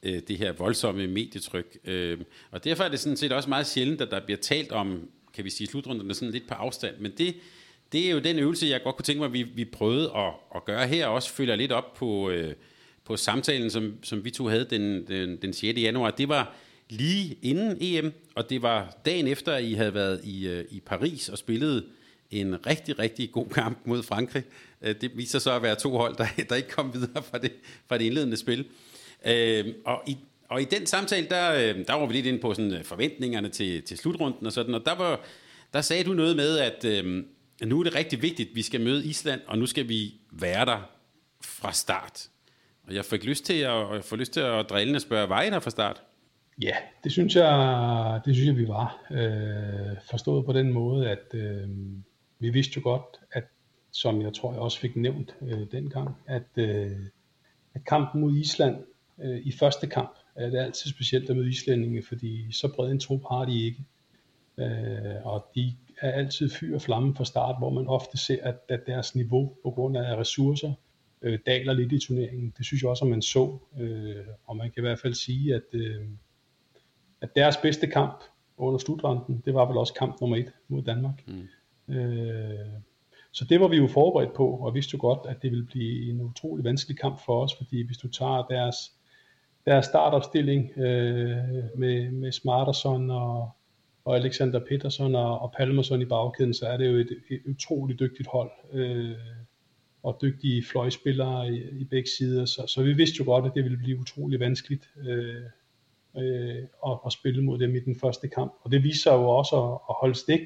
øh, 0.02 0.22
det 0.28 0.38
her 0.38 0.52
voldsomme 0.52 1.06
medietryk. 1.06 1.78
Øh, 1.84 2.18
og 2.50 2.64
derfor 2.64 2.84
er 2.84 2.88
det 2.88 3.00
sådan 3.00 3.16
set 3.16 3.32
også 3.32 3.48
meget 3.48 3.66
sjældent, 3.66 4.00
at 4.00 4.10
der 4.10 4.20
bliver 4.20 4.38
talt 4.38 4.72
om, 4.72 5.08
kan 5.34 5.44
vi 5.44 5.50
sige, 5.50 5.66
slutrunderne 5.66 6.14
sådan 6.14 6.32
lidt 6.32 6.48
på 6.48 6.54
afstand. 6.54 6.94
Men 6.98 7.12
det, 7.18 7.34
det 7.94 8.06
er 8.06 8.10
jo 8.10 8.18
den 8.18 8.38
øvelse, 8.38 8.66
jeg 8.66 8.82
godt 8.82 8.96
kunne 8.96 9.04
tænke 9.04 9.18
mig, 9.18 9.26
at 9.26 9.32
vi, 9.32 9.42
vi 9.42 9.64
prøvede 9.64 10.12
at, 10.16 10.32
at 10.56 10.64
gøre 10.64 10.86
her, 10.86 11.06
også 11.06 11.30
følger 11.30 11.56
lidt 11.56 11.72
op 11.72 11.94
på, 11.94 12.30
øh, 12.30 12.54
på 13.04 13.16
samtalen, 13.16 13.70
som, 13.70 13.94
som 14.02 14.24
vi 14.24 14.30
to 14.30 14.46
havde 14.46 14.66
den, 14.70 15.06
den, 15.06 15.36
den 15.36 15.52
6. 15.52 15.78
januar. 15.78 16.10
Det 16.10 16.28
var 16.28 16.54
lige 16.90 17.38
inden 17.42 17.76
EM, 17.80 18.12
og 18.34 18.50
det 18.50 18.62
var 18.62 18.96
dagen 19.04 19.26
efter, 19.26 19.52
at 19.52 19.64
I 19.64 19.72
havde 19.72 19.94
været 19.94 20.20
i, 20.24 20.48
øh, 20.48 20.64
i 20.70 20.80
Paris 20.80 21.28
og 21.28 21.38
spillet 21.38 21.84
en 22.30 22.66
rigtig, 22.66 22.98
rigtig 22.98 23.32
god 23.32 23.46
kamp 23.46 23.78
mod 23.84 24.02
Frankrig. 24.02 24.42
Øh, 24.82 24.94
det 25.00 25.16
viser 25.16 25.38
så 25.38 25.52
at 25.52 25.62
være 25.62 25.74
to 25.74 25.96
hold, 25.96 26.16
der, 26.16 26.26
der 26.48 26.56
ikke 26.56 26.68
kom 26.68 26.94
videre 26.94 27.22
fra 27.22 27.38
det, 27.38 27.52
fra 27.86 27.98
det 27.98 28.04
indledende 28.04 28.36
spil. 28.36 28.64
Øh, 29.26 29.64
og, 29.84 30.02
i, 30.06 30.16
og 30.48 30.62
i 30.62 30.64
den 30.64 30.86
samtale, 30.86 31.26
der, 31.30 31.52
øh, 31.54 31.86
der 31.86 31.94
var 31.94 32.06
vi 32.06 32.12
lidt 32.12 32.26
inde 32.26 32.38
på 32.38 32.54
sådan, 32.54 32.72
øh, 32.72 32.84
forventningerne 32.84 33.48
til, 33.48 33.82
til 33.82 33.98
slutrunden 33.98 34.46
og 34.46 34.52
sådan, 34.52 34.74
og 34.74 34.86
der, 34.86 34.94
var, 34.94 35.20
der 35.72 35.80
sagde 35.80 36.04
du 36.04 36.12
noget 36.12 36.36
med, 36.36 36.58
at 36.58 36.84
øh, 36.84 37.24
nu 37.62 37.80
er 37.80 37.84
det 37.84 37.94
rigtig 37.94 38.22
vigtigt, 38.22 38.54
vi 38.54 38.62
skal 38.62 38.80
møde 38.80 39.06
Island, 39.06 39.40
og 39.46 39.58
nu 39.58 39.66
skal 39.66 39.88
vi 39.88 40.14
være 40.32 40.64
der 40.64 40.90
fra 41.44 41.72
start. 41.72 42.28
Og 42.86 42.94
jeg 42.94 43.04
fik 43.04 43.24
lyst 43.24 43.44
til 43.44 43.54
at, 43.54 43.94
jeg 43.94 44.04
får 44.04 44.16
lyst 44.16 44.32
til 44.32 44.40
at 44.40 44.70
drille 44.70 44.96
og 44.96 45.00
spørge, 45.00 45.28
var 45.28 45.42
I 45.42 45.50
der 45.50 45.60
fra 45.60 45.70
start? 45.70 46.02
Ja, 46.62 46.76
det 47.04 47.12
synes 47.12 47.36
jeg, 47.36 48.20
det 48.24 48.34
synes 48.34 48.46
jeg 48.46 48.56
vi 48.56 48.68
var. 48.68 49.06
Øh, 49.10 49.96
forstået 50.10 50.44
på 50.44 50.52
den 50.52 50.72
måde, 50.72 51.10
at 51.10 51.34
øh, 51.34 51.68
vi 52.38 52.50
vidste 52.50 52.72
jo 52.76 52.82
godt, 52.82 53.20
at 53.32 53.44
som 53.90 54.22
jeg 54.22 54.34
tror, 54.34 54.52
jeg 54.52 54.60
også 54.60 54.78
fik 54.78 54.96
nævnt 54.96 55.36
øh, 55.42 55.66
dengang, 55.72 56.16
at, 56.26 56.48
øh, 56.56 56.90
at 57.74 57.84
kampen 57.84 58.20
mod 58.20 58.36
Island 58.36 58.76
øh, 59.22 59.40
i 59.44 59.52
første 59.52 59.86
kamp, 59.86 60.10
er 60.34 60.50
det 60.50 60.58
altid 60.58 60.90
specielt 60.90 61.30
at 61.30 61.36
møde 61.36 61.48
islændinge, 61.48 62.02
fordi 62.02 62.52
så 62.52 62.68
bred 62.74 62.90
en 62.90 63.00
trup 63.00 63.20
har 63.28 63.44
de 63.44 63.64
ikke. 63.64 63.84
Øh, 64.58 65.26
og 65.26 65.50
de 65.54 65.74
er 66.04 66.12
altid 66.12 66.50
fyr 66.50 66.74
og 66.74 66.82
flamme 66.82 67.14
fra 67.14 67.24
start, 67.24 67.58
hvor 67.58 67.70
man 67.70 67.86
ofte 67.86 68.18
ser, 68.18 68.38
at, 68.42 68.56
at 68.68 68.80
deres 68.86 69.14
niveau 69.14 69.56
på 69.62 69.70
grund 69.70 69.96
af 69.96 70.16
ressourcer 70.16 70.72
øh, 71.22 71.38
daler 71.46 71.72
lidt 71.72 71.92
i 71.92 71.98
turneringen. 71.98 72.54
Det 72.58 72.66
synes 72.66 72.82
jeg 72.82 72.90
også, 72.90 73.04
at 73.04 73.10
man 73.10 73.22
så. 73.22 73.58
Øh, 73.80 74.24
og 74.46 74.56
man 74.56 74.70
kan 74.70 74.80
i 74.80 74.86
hvert 74.86 74.98
fald 74.98 75.14
sige, 75.14 75.54
at, 75.54 75.62
øh, 75.72 76.06
at 77.20 77.36
deres 77.36 77.56
bedste 77.56 77.86
kamp 77.86 78.24
under 78.56 78.78
slutrunden, 78.78 79.42
det 79.44 79.54
var 79.54 79.66
vel 79.66 79.76
også 79.76 79.94
kamp 79.94 80.20
nummer 80.20 80.36
et 80.36 80.52
mod 80.68 80.82
Danmark. 80.82 81.24
Mm. 81.26 81.94
Øh, 81.94 82.68
så 83.32 83.44
det 83.44 83.60
var 83.60 83.68
vi 83.68 83.76
jo 83.76 83.86
forberedt 83.86 84.34
på, 84.34 84.48
og 84.48 84.74
vidste 84.74 84.94
jo 84.94 84.98
godt, 85.00 85.18
at 85.28 85.42
det 85.42 85.50
ville 85.50 85.66
blive 85.66 86.10
en 86.10 86.20
utrolig 86.20 86.64
vanskelig 86.64 86.98
kamp 86.98 87.20
for 87.24 87.42
os, 87.42 87.54
fordi 87.56 87.86
hvis 87.86 87.98
du 87.98 88.08
tager 88.08 88.46
deres, 88.50 88.76
deres 89.66 89.86
startopstilling 89.86 90.78
øh, 90.78 91.36
med, 91.76 92.10
med 92.10 92.32
Smarterson 92.32 93.10
og 93.10 93.50
og 94.04 94.16
Alexander 94.16 94.60
Peterson 94.68 95.14
og, 95.14 95.38
og 95.38 95.52
Palmerson 95.56 96.02
i 96.02 96.04
bagkæden, 96.04 96.54
så 96.54 96.66
er 96.66 96.76
det 96.76 96.92
jo 96.92 96.96
et, 96.96 97.10
et 97.30 97.42
utroligt 97.46 98.00
dygtigt 98.00 98.28
hold. 98.28 98.50
Øh, 98.72 99.16
og 100.04 100.18
dygtige 100.22 100.64
fløjspillere 100.64 101.48
i, 101.52 101.80
i 101.80 101.84
begge 101.84 102.08
sider, 102.18 102.44
så, 102.44 102.66
så 102.66 102.82
vi 102.82 102.92
vidste 102.92 103.16
jo 103.18 103.24
godt, 103.24 103.44
at 103.44 103.52
det 103.54 103.64
ville 103.64 103.78
blive 103.78 103.98
utrolig 103.98 104.40
vanskeligt 104.40 104.90
øh, 104.96 105.42
øh, 106.16 106.62
at, 106.86 106.98
at 107.06 107.12
spille 107.12 107.44
mod 107.44 107.58
dem 107.58 107.74
i 107.76 107.80
den 107.80 107.96
første 108.00 108.28
kamp. 108.28 108.52
Og 108.60 108.72
det 108.72 108.82
viser 108.82 109.12
jo 109.12 109.28
også 109.28 109.56
at, 109.56 109.72
at 109.72 109.94
holde 110.00 110.14
stik. 110.14 110.40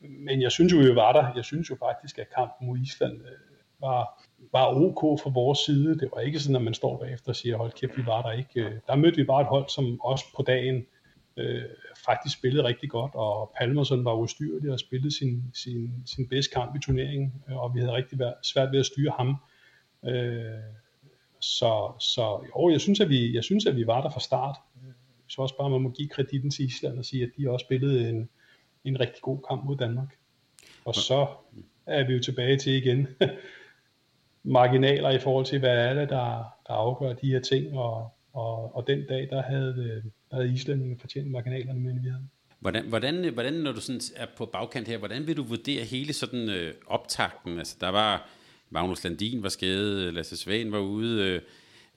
Men 0.00 0.42
jeg 0.42 0.52
synes 0.52 0.72
jo, 0.72 0.78
vi 0.78 0.94
var 0.94 1.12
der. 1.12 1.32
Jeg 1.36 1.44
synes 1.44 1.70
jo 1.70 1.76
faktisk, 1.76 2.18
at 2.18 2.34
kampen 2.34 2.66
mod 2.66 2.78
Island 2.78 3.12
øh, 3.12 3.56
var, 3.80 4.24
var 4.52 4.74
ok 4.74 5.20
fra 5.20 5.30
vores 5.30 5.58
side. 5.58 5.98
Det 5.98 6.08
var 6.14 6.20
ikke 6.20 6.40
sådan, 6.40 6.56
at 6.56 6.62
man 6.62 6.74
står 6.74 6.98
bagefter 6.98 7.28
og 7.28 7.36
siger, 7.36 7.56
hold 7.56 7.72
kæft, 7.72 7.96
vi 7.96 8.06
var 8.06 8.22
der 8.22 8.32
ikke. 8.32 8.60
Øh, 8.60 8.72
der 8.86 8.96
mødte 8.96 9.16
vi 9.16 9.24
bare 9.24 9.40
et 9.40 9.48
hold, 9.48 9.68
som 9.68 10.00
også 10.00 10.24
på 10.36 10.42
dagen 10.42 10.86
øh, 11.36 11.62
faktisk 12.06 12.38
spillede 12.38 12.64
rigtig 12.64 12.90
godt, 12.90 13.14
og 13.14 13.52
Palmerson 13.58 14.04
var 14.04 14.14
ustyrlig 14.14 14.72
og 14.72 14.80
spillede 14.80 15.18
sin, 15.18 15.42
sin, 15.54 16.02
sin 16.06 16.28
bedste 16.28 16.52
kamp 16.54 16.76
i 16.76 16.78
turneringen, 16.78 17.32
øh, 17.48 17.56
og 17.56 17.74
vi 17.74 17.80
havde 17.80 17.92
rigtig 17.92 18.18
svært 18.42 18.72
ved 18.72 18.80
at 18.80 18.86
styre 18.86 19.12
ham. 19.16 19.36
Øh, 20.04 20.44
så, 21.40 21.92
så 22.00 22.40
jo, 22.48 22.70
jeg 22.70 22.80
synes, 22.80 23.00
at 23.00 23.08
vi, 23.08 23.34
jeg 23.34 23.44
synes, 23.44 23.66
at 23.66 23.76
vi 23.76 23.86
var 23.86 24.02
der 24.02 24.10
fra 24.10 24.20
start. 24.20 24.56
Så 25.28 25.42
også 25.42 25.56
bare, 25.56 25.70
man 25.70 25.80
må 25.80 25.90
give 25.90 26.08
kreditten 26.08 26.50
til 26.50 26.64
Island 26.64 26.98
og 26.98 27.04
sige, 27.04 27.22
at 27.22 27.30
de 27.38 27.50
også 27.50 27.64
spillede 27.64 28.08
en, 28.08 28.28
en 28.84 29.00
rigtig 29.00 29.22
god 29.22 29.38
kamp 29.48 29.64
mod 29.64 29.76
Danmark. 29.76 30.16
Og 30.84 30.94
så 30.94 31.26
er 31.86 32.06
vi 32.06 32.12
jo 32.12 32.20
tilbage 32.22 32.58
til 32.58 32.72
igen 32.72 33.08
marginaler 34.58 35.10
i 35.10 35.18
forhold 35.18 35.46
til, 35.46 35.58
hvad 35.58 35.78
er 35.78 35.94
det, 35.94 36.08
der, 36.08 36.26
der 36.66 36.74
afgør 36.74 37.12
de 37.12 37.30
her 37.30 37.40
ting, 37.40 37.78
og, 37.78 38.13
og, 38.34 38.76
og 38.76 38.86
den 38.86 39.06
dag, 39.08 39.28
der 39.30 39.42
havde, 39.42 39.74
øh, 39.78 40.10
der 40.30 40.36
havde 40.36 40.52
islændingen 40.52 40.98
fortjent 40.98 41.30
marginalerne, 41.30 41.80
med 41.80 42.00
vi 42.00 42.08
havde. 42.08 42.28
Hvordan, 42.60 42.88
hvordan, 42.88 43.32
hvordan, 43.34 43.52
når 43.52 43.72
du 43.72 43.80
sådan 43.80 44.00
er 44.16 44.26
på 44.36 44.46
bagkant 44.46 44.88
her, 44.88 44.98
hvordan 44.98 45.26
vil 45.26 45.36
du 45.36 45.42
vurdere 45.42 45.84
hele 45.84 46.12
sådan 46.12 46.48
øh, 46.48 46.74
optakten? 46.86 47.58
Altså, 47.58 47.76
der 47.80 47.88
var 47.88 48.28
Magnus 48.70 49.04
Landin 49.04 49.42
var 49.42 49.48
skadet, 49.48 50.14
Lasse 50.14 50.36
Svane 50.36 50.72
var 50.72 50.78
ude. 50.78 51.22
Øh, 51.22 51.40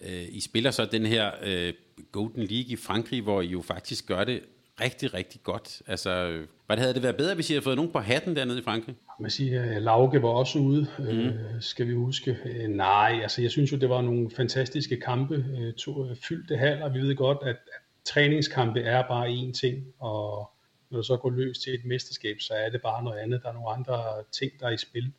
øh, 0.02 0.26
I 0.30 0.40
spiller 0.40 0.72
så 0.72 0.86
den 0.86 1.06
her 1.06 1.32
øh, 1.44 1.74
Golden 2.12 2.44
League 2.44 2.72
i 2.72 2.76
Frankrig, 2.76 3.22
hvor 3.22 3.42
I 3.42 3.48
jo 3.48 3.62
faktisk 3.62 4.08
gør 4.08 4.24
det 4.24 4.42
rigtig, 4.82 5.14
rigtig 5.14 5.44
godt. 5.44 5.82
Altså, 5.88 6.42
hvad 6.66 6.78
havde 6.78 6.94
det 6.94 7.04
været 7.04 7.18
bedre, 7.18 7.36
hvis 7.36 7.50
I 7.50 7.54
havde 7.54 7.64
fået 7.64 7.76
nogen 7.76 7.92
på 7.92 8.00
hatten 8.00 8.36
dernede 8.36 8.60
i 8.60 8.62
Frankrig? 8.62 8.96
Man 9.20 9.32
siger, 9.32 9.76
at 9.76 9.82
Lauke 9.82 10.22
var 10.22 10.30
også 10.30 10.60
ude, 10.60 10.88
mm. 11.00 11.06
øh, 11.06 11.62
skal 11.62 11.88
vi 11.88 11.94
huske. 11.94 12.38
Øh, 12.46 12.68
nej, 12.68 13.20
altså 13.22 13.42
jeg 13.42 13.52
synes 13.52 13.72
jo, 13.72 13.78
det 13.78 13.90
var 13.90 14.02
nogle 14.02 14.32
fantastiske 14.32 15.00
kampe, 15.00 15.46
øh, 15.60 15.74
to, 15.74 16.10
øh, 16.10 16.16
fyldte 16.28 16.58
haller. 16.58 16.90
Vi 16.90 17.00
ved 17.00 17.16
godt, 17.16 17.38
at, 17.42 17.50
at 17.50 17.82
træningskampe 18.06 18.82
er 18.82 19.08
bare 19.08 19.28
én 19.28 19.52
ting, 19.52 19.86
og 20.00 20.50
når 20.90 20.98
du 20.98 21.04
så 21.04 21.18
går 21.18 21.30
løs 21.30 21.60
til 21.60 21.74
et 21.74 21.86
mesterskab, 21.86 22.36
så 22.40 22.54
er 22.54 22.70
det 22.70 22.82
bare 22.82 23.04
noget 23.04 23.18
andet. 23.18 23.44
Der 23.44 23.50
er 23.50 23.54
nogle 23.54 23.70
andre 23.70 24.04
ting, 24.32 24.52
der 24.60 24.68
er 24.68 24.72
i 24.72 24.78
spil. 24.78 25.12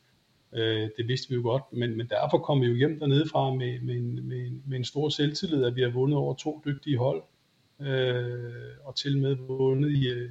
Øh, 0.53 0.89
det 0.97 1.07
vidste 1.07 1.29
vi 1.29 1.35
jo 1.35 1.41
godt, 1.41 1.63
men, 1.71 1.97
men 1.97 2.07
derfor 2.07 2.37
kom 2.37 2.61
vi 2.61 2.67
jo 2.67 2.75
hjem 2.75 2.99
dernede 2.99 3.29
fra 3.29 3.53
med, 3.53 3.79
med, 3.79 3.95
en, 3.95 4.27
med, 4.27 4.51
med 4.65 4.77
en 4.77 4.85
stor 4.85 5.09
selvtillid, 5.09 5.63
at 5.63 5.75
vi 5.75 5.81
har 5.81 5.89
vundet 5.89 6.17
over 6.17 6.33
to 6.33 6.61
dygtige 6.65 6.97
hold, 6.97 7.23
øh, 7.81 8.53
og 8.83 8.95
til 8.95 9.21
med 9.21 9.35
vundet 9.35 9.91
i, 9.91 10.07
øh, 10.07 10.29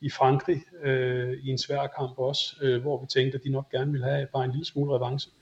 i 0.00 0.10
Frankrig 0.10 0.62
øh, 0.82 1.38
i 1.42 1.48
en 1.48 1.58
svær 1.58 1.86
kamp 1.86 2.18
også, 2.18 2.56
øh, 2.62 2.82
hvor 2.82 3.00
vi 3.00 3.06
tænkte, 3.06 3.38
at 3.38 3.44
de 3.44 3.50
nok 3.50 3.70
gerne 3.70 3.92
ville 3.92 4.06
have 4.06 4.26
bare 4.32 4.44
en 4.44 4.50
lille 4.50 4.64
smule 4.64 4.94
revanche 4.94 5.32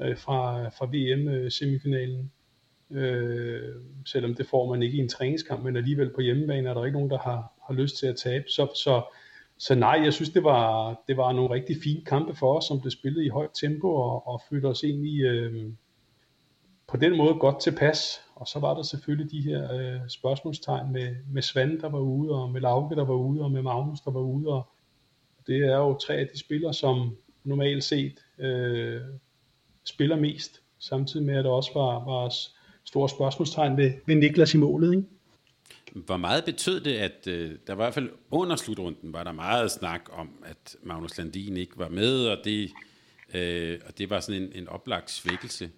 øh, 0.00 0.18
fra, 0.18 0.68
fra 0.68 0.86
VM-semifinalen. 0.86 2.18
Øh, 2.18 2.26
øh, 2.90 3.74
selvom 4.06 4.34
det 4.34 4.46
får 4.46 4.70
man 4.70 4.82
ikke 4.82 4.96
i 4.96 5.00
en 5.00 5.08
træningskamp, 5.08 5.64
men 5.64 5.76
alligevel 5.76 6.10
på 6.14 6.20
hjemmebane 6.20 6.68
er 6.68 6.74
der 6.74 6.84
ikke 6.84 6.98
nogen, 6.98 7.10
der 7.10 7.18
har, 7.18 7.52
har 7.66 7.74
lyst 7.74 7.98
til 7.98 8.06
at 8.06 8.16
tabe. 8.16 8.44
Så, 8.48 8.68
så, 8.74 9.02
så 9.58 9.74
nej, 9.74 10.00
jeg 10.04 10.12
synes, 10.12 10.30
det 10.30 10.44
var, 10.44 10.94
det 11.08 11.16
var 11.16 11.32
nogle 11.32 11.54
rigtig 11.54 11.76
fine 11.84 12.04
kampe 12.04 12.34
for 12.34 12.56
os, 12.56 12.64
som 12.64 12.80
blev 12.80 12.90
spillet 12.90 13.24
i 13.24 13.28
højt 13.28 13.50
tempo 13.60 13.94
og, 13.94 14.28
og 14.28 14.42
følte 14.50 14.66
os 14.66 14.84
egentlig 14.84 15.20
øh, 15.20 15.72
på 16.86 16.96
den 16.96 17.16
måde 17.16 17.34
godt 17.34 17.60
tilpas. 17.60 18.20
Og 18.36 18.46
så 18.46 18.58
var 18.58 18.74
der 18.74 18.82
selvfølgelig 18.82 19.30
de 19.32 19.40
her 19.40 19.72
øh, 19.72 20.00
spørgsmålstegn 20.08 20.92
med, 20.92 21.16
med 21.32 21.42
Svand, 21.42 21.80
der 21.80 21.88
var 21.88 21.98
ude, 21.98 22.30
og 22.30 22.50
med 22.50 22.60
Lauke, 22.60 22.94
der 22.94 23.04
var 23.04 23.14
ude, 23.14 23.42
og 23.42 23.50
med 23.50 23.62
Magnus, 23.62 24.00
der 24.00 24.10
var 24.10 24.20
ude. 24.20 24.48
Og 24.48 24.66
det 25.46 25.56
er 25.56 25.76
jo 25.76 25.98
tre 25.98 26.14
af 26.14 26.28
de 26.32 26.38
spillere, 26.38 26.74
som 26.74 27.16
normalt 27.44 27.84
set 27.84 28.24
øh, 28.38 29.00
spiller 29.84 30.16
mest, 30.16 30.60
samtidig 30.78 31.26
med, 31.26 31.36
at 31.36 31.44
der 31.44 31.50
også 31.50 31.70
var, 31.74 32.04
var 32.04 32.32
store 32.84 33.08
spørgsmålstegn 33.08 33.76
ved, 33.76 33.92
ved 34.06 34.14
Niklas 34.14 34.54
i 34.54 34.58
målet. 34.58 34.94
Ikke? 34.96 35.08
Hvor 35.92 36.16
meget 36.16 36.44
betød 36.44 36.80
det, 36.80 36.96
at 36.96 37.26
øh, 37.26 37.58
der 37.66 37.74
var 37.74 37.84
i 37.84 37.86
hvert 37.86 37.94
fald 37.94 38.10
under 38.30 38.56
slutrunden, 38.56 39.12
var 39.12 39.24
der 39.24 39.32
meget 39.32 39.70
snak 39.70 40.00
om, 40.12 40.30
at 40.44 40.76
Magnus 40.82 41.18
Landin 41.18 41.56
ikke 41.56 41.78
var 41.78 41.88
med, 41.88 42.26
og 42.26 42.38
det, 42.44 42.70
øh, 43.34 43.78
og 43.86 43.98
det 43.98 44.10
var 44.10 44.20
sådan 44.20 44.42
en, 44.42 44.52
en 44.54 44.68
oplagt 44.68 45.10
svækkelse. 45.10 45.70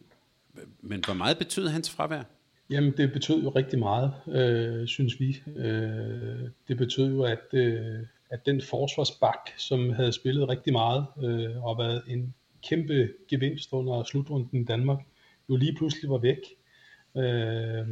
Men 0.80 1.02
hvor 1.04 1.14
meget 1.14 1.38
betød 1.38 1.68
hans 1.68 1.90
fravær? 1.90 2.22
Jamen, 2.70 2.96
det 2.96 3.12
betød 3.12 3.42
jo 3.42 3.48
rigtig 3.48 3.78
meget, 3.78 4.12
øh, 4.28 4.86
synes 4.86 5.20
vi. 5.20 5.42
Øh, 5.56 6.48
det 6.68 6.76
betød 6.76 7.14
jo, 7.14 7.22
at, 7.22 7.44
øh, 7.52 7.98
at 8.30 8.46
den 8.46 8.62
forsvarsbak, 8.62 9.50
som 9.56 9.90
havde 9.90 10.12
spillet 10.12 10.48
rigtig 10.48 10.72
meget 10.72 11.06
øh, 11.22 11.64
og 11.64 11.78
været 11.78 12.02
en 12.08 12.34
kæmpe 12.68 13.12
gevinst 13.28 13.72
under 13.72 14.04
slutrunden 14.04 14.60
i 14.60 14.64
Danmark, 14.64 14.98
jo 15.48 15.56
lige 15.56 15.74
pludselig 15.76 16.10
var 16.10 16.18
væk. 16.18 16.40
Øh, 17.16 17.86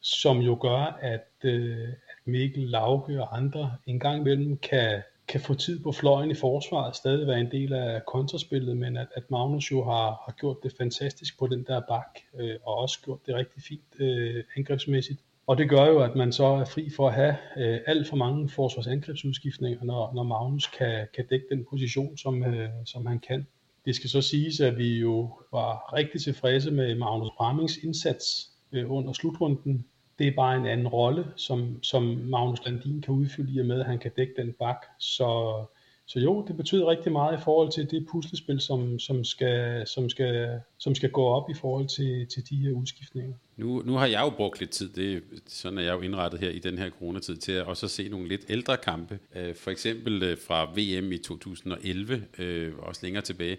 som 0.00 0.38
jo 0.38 0.58
gør, 0.62 0.98
at, 1.00 1.30
øh, 1.44 1.88
at 1.88 2.26
Mikkel 2.26 2.68
Lauke 2.68 3.22
og 3.22 3.36
andre 3.36 3.76
en 3.86 4.00
gang 4.00 4.20
imellem 4.20 4.56
kan 4.56 5.02
kan 5.28 5.40
få 5.40 5.54
tid 5.54 5.82
på 5.82 5.92
fløjen 5.92 6.30
i 6.30 6.34
forsvaret, 6.34 6.96
stadig 6.96 7.26
være 7.26 7.40
en 7.40 7.50
del 7.50 7.72
af 7.72 8.06
kontraspillet, 8.06 8.76
men 8.76 8.96
at, 8.96 9.06
at 9.14 9.30
Magnus 9.30 9.70
jo 9.72 9.84
har, 9.84 10.22
har 10.24 10.34
gjort 10.40 10.56
det 10.62 10.72
fantastisk 10.78 11.38
på 11.38 11.46
den 11.46 11.64
der 11.66 11.80
bak, 11.88 12.18
øh, 12.38 12.56
og 12.66 12.74
også 12.74 12.98
gjort 13.04 13.18
det 13.26 13.34
rigtig 13.34 13.62
fint 13.62 14.00
øh, 14.00 14.44
angrebsmæssigt. 14.56 15.20
Og 15.46 15.58
det 15.58 15.68
gør 15.68 15.86
jo, 15.86 16.02
at 16.02 16.16
man 16.16 16.32
så 16.32 16.44
er 16.44 16.64
fri 16.64 16.90
for 16.96 17.08
at 17.08 17.14
have 17.14 17.36
øh, 17.56 17.80
alt 17.86 18.08
for 18.08 18.16
mange 18.16 18.48
forsvarsangrebsudskiftninger, 18.48 19.84
når, 19.84 20.14
når 20.14 20.22
Magnus 20.22 20.66
kan, 20.66 21.06
kan 21.14 21.26
dække 21.30 21.46
den 21.50 21.66
position, 21.70 22.16
som, 22.16 22.44
øh, 22.44 22.68
som 22.84 23.06
han 23.06 23.18
kan. 23.18 23.46
Det 23.84 23.96
skal 23.96 24.10
så 24.10 24.22
siges, 24.22 24.60
at 24.60 24.78
vi 24.78 24.98
jo 24.98 25.30
var 25.52 25.92
rigtig 25.92 26.20
tilfredse 26.20 26.70
med 26.70 26.94
Magnus 26.94 27.30
Bramings 27.36 27.76
indsats 27.76 28.50
øh, 28.72 28.90
under 28.90 29.12
slutrunden 29.12 29.86
det 30.18 30.26
er 30.26 30.32
bare 30.36 30.56
en 30.56 30.66
anden 30.66 30.88
rolle, 30.88 31.26
som, 31.36 31.82
som 31.82 32.02
Magnus 32.02 32.58
Landin 32.64 33.02
kan 33.02 33.14
udfylde 33.14 33.52
i 33.52 33.60
og 33.60 33.66
med, 33.66 33.80
at 33.80 33.86
han 33.86 33.98
kan 33.98 34.10
dække 34.16 34.32
den 34.36 34.52
bak. 34.52 34.86
Så, 34.98 35.62
så 36.06 36.20
jo, 36.20 36.44
det 36.48 36.56
betyder 36.56 36.90
rigtig 36.90 37.12
meget 37.12 37.38
i 37.38 37.42
forhold 37.44 37.72
til 37.72 37.90
det 37.90 38.06
puslespil, 38.10 38.60
som, 38.60 38.98
som, 38.98 39.24
skal, 39.24 39.86
som, 39.86 40.08
skal, 40.08 40.60
som 40.78 40.94
skal 40.94 41.10
gå 41.10 41.24
op 41.24 41.50
i 41.50 41.54
forhold 41.54 41.88
til, 41.88 42.26
til 42.26 42.50
de 42.50 42.56
her 42.56 42.72
udskiftninger. 42.72 43.32
Nu, 43.56 43.82
nu 43.82 43.92
har 43.92 44.06
jeg 44.06 44.22
jo 44.24 44.30
brugt 44.30 44.60
lidt 44.60 44.70
tid, 44.70 44.88
det, 44.88 45.22
sådan 45.46 45.78
er 45.78 45.82
jeg 45.82 45.92
jo 45.92 46.00
indrettet 46.00 46.40
her 46.40 46.50
i 46.50 46.58
den 46.58 46.78
her 46.78 46.90
coronatid, 46.90 47.36
til 47.36 47.52
at 47.52 47.66
også 47.66 47.88
se 47.88 48.08
nogle 48.08 48.28
lidt 48.28 48.44
ældre 48.48 48.76
kampe. 48.76 49.18
Øh, 49.36 49.54
for 49.54 49.70
eksempel 49.70 50.22
øh, 50.22 50.38
fra 50.46 50.64
VM 50.64 51.12
i 51.12 51.18
2011, 51.18 52.24
øh, 52.38 52.72
også 52.78 53.00
længere 53.04 53.22
tilbage. 53.22 53.56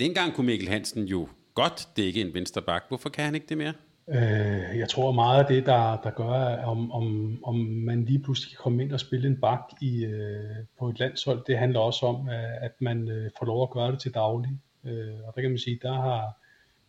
Dengang 0.00 0.34
kunne 0.34 0.46
Mikkel 0.46 0.68
Hansen 0.68 1.04
jo 1.04 1.28
godt 1.54 1.88
dække 1.96 2.20
en 2.20 2.34
venstre 2.34 2.62
bak. 2.62 2.84
Hvorfor 2.88 3.08
kan 3.08 3.24
han 3.24 3.34
ikke 3.34 3.46
det 3.48 3.58
mere? 3.58 3.72
Øh, 4.08 4.78
jeg 4.78 4.88
tror 4.88 5.12
meget 5.12 5.40
af 5.40 5.46
det, 5.46 5.66
der, 5.66 6.00
der 6.00 6.10
gør, 6.10 6.64
om, 6.64 6.92
om, 6.92 7.38
om 7.44 7.56
man 7.58 8.04
lige 8.04 8.18
pludselig 8.18 8.50
kan 8.50 8.62
komme 8.62 8.82
ind 8.82 8.92
og 8.92 9.00
spille 9.00 9.28
en 9.28 9.40
bak 9.40 9.60
i, 9.80 10.04
øh, 10.04 10.56
på 10.78 10.88
et 10.88 10.98
landshold, 10.98 11.44
det 11.46 11.58
handler 11.58 11.80
også 11.80 12.06
om, 12.06 12.28
øh, 12.28 12.62
at 12.64 12.72
man 12.80 13.08
øh, 13.08 13.30
får 13.38 13.46
lov 13.46 13.62
at 13.62 13.70
gøre 13.70 13.92
det 13.92 14.00
til 14.00 14.14
daglig. 14.14 14.50
Øh, 14.84 15.14
og 15.26 15.32
der 15.34 15.40
kan 15.40 15.50
man 15.50 15.58
sige, 15.58 15.78
der 15.82 15.92
har 15.92 16.40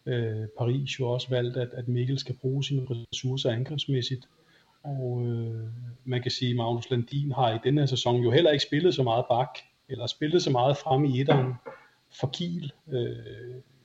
øh, 0.06 0.48
Paris 0.58 1.00
jo 1.00 1.10
også 1.10 1.30
valgt, 1.30 1.58
at, 1.58 1.70
at 1.74 1.88
Mikkel 1.88 2.20
skal 2.20 2.36
bruge 2.36 2.64
sine 2.64 2.88
ressourcer 2.90 3.52
angrebsmæssigt. 3.52 4.28
Og 4.84 5.24
øh, 5.26 5.70
man 6.06 6.22
kan 6.22 6.32
sige, 6.32 6.52
at 6.52 6.56
Magnus 6.56 6.90
Landin 6.90 7.32
har 7.32 7.56
i 7.56 7.60
denne 7.64 7.88
sæson 7.88 8.24
jo 8.24 8.32
heller 8.32 8.52
ikke 8.52 8.64
spillet 8.64 8.96
så 8.96 9.04
meget 9.04 9.26
bak, 9.30 9.58
eller 9.90 10.08
spillet 10.08 10.44
så 10.44 10.50
meget 10.50 10.78
frem 10.78 11.06
i 11.06 11.22
etteren 11.22 11.54
for 12.20 12.28
Kiel. 12.28 12.72
Øh, 12.92 13.18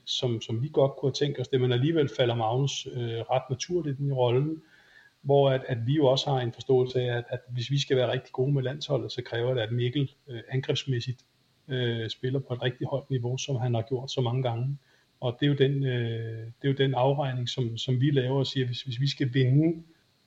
som, 0.05 0.41
som 0.41 0.61
vi 0.61 0.69
godt 0.73 0.91
kunne 0.99 1.13
tænke 1.13 1.41
os 1.41 1.47
det, 1.47 1.61
men 1.61 1.71
alligevel 1.71 2.09
falder 2.17 2.35
Magnus 2.35 2.87
øh, 2.93 3.01
ret 3.01 3.49
naturligt 3.49 3.99
ind 3.99 4.09
i 4.09 4.11
rollen, 4.11 4.61
hvor 5.21 5.51
at, 5.51 5.61
at 5.67 5.87
vi 5.87 5.95
jo 5.95 6.05
også 6.05 6.29
har 6.29 6.39
en 6.39 6.53
forståelse 6.53 7.01
af, 7.01 7.17
at, 7.17 7.23
at 7.29 7.39
hvis 7.49 7.71
vi 7.71 7.79
skal 7.79 7.97
være 7.97 8.11
rigtig 8.11 8.31
gode 8.31 8.53
med 8.53 8.63
landsholdet, 8.63 9.11
så 9.11 9.21
kræver 9.21 9.53
det, 9.53 9.61
at 9.61 9.71
Mikkel 9.71 10.11
øh, 10.29 10.41
angrebsmæssigt 10.49 11.25
øh, 11.67 12.09
spiller 12.09 12.39
på 12.39 12.53
et 12.53 12.63
rigtig 12.63 12.87
højt 12.87 13.09
niveau, 13.09 13.37
som 13.37 13.55
han 13.55 13.73
har 13.73 13.81
gjort 13.81 14.11
så 14.11 14.21
mange 14.21 14.43
gange. 14.43 14.77
Og 15.19 15.37
det 15.39 15.45
er 15.45 15.49
jo 15.49 15.55
den, 15.55 15.83
øh, 15.83 16.45
det 16.61 16.67
er 16.67 16.69
jo 16.69 16.73
den 16.73 16.93
afregning, 16.93 17.49
som, 17.49 17.77
som 17.77 18.01
vi 18.01 18.11
laver 18.11 18.39
og 18.39 18.47
siger, 18.47 18.65
hvis, 18.65 18.81
hvis 18.81 18.99
vi 18.99 19.07
skal 19.07 19.33
vinde 19.33 19.83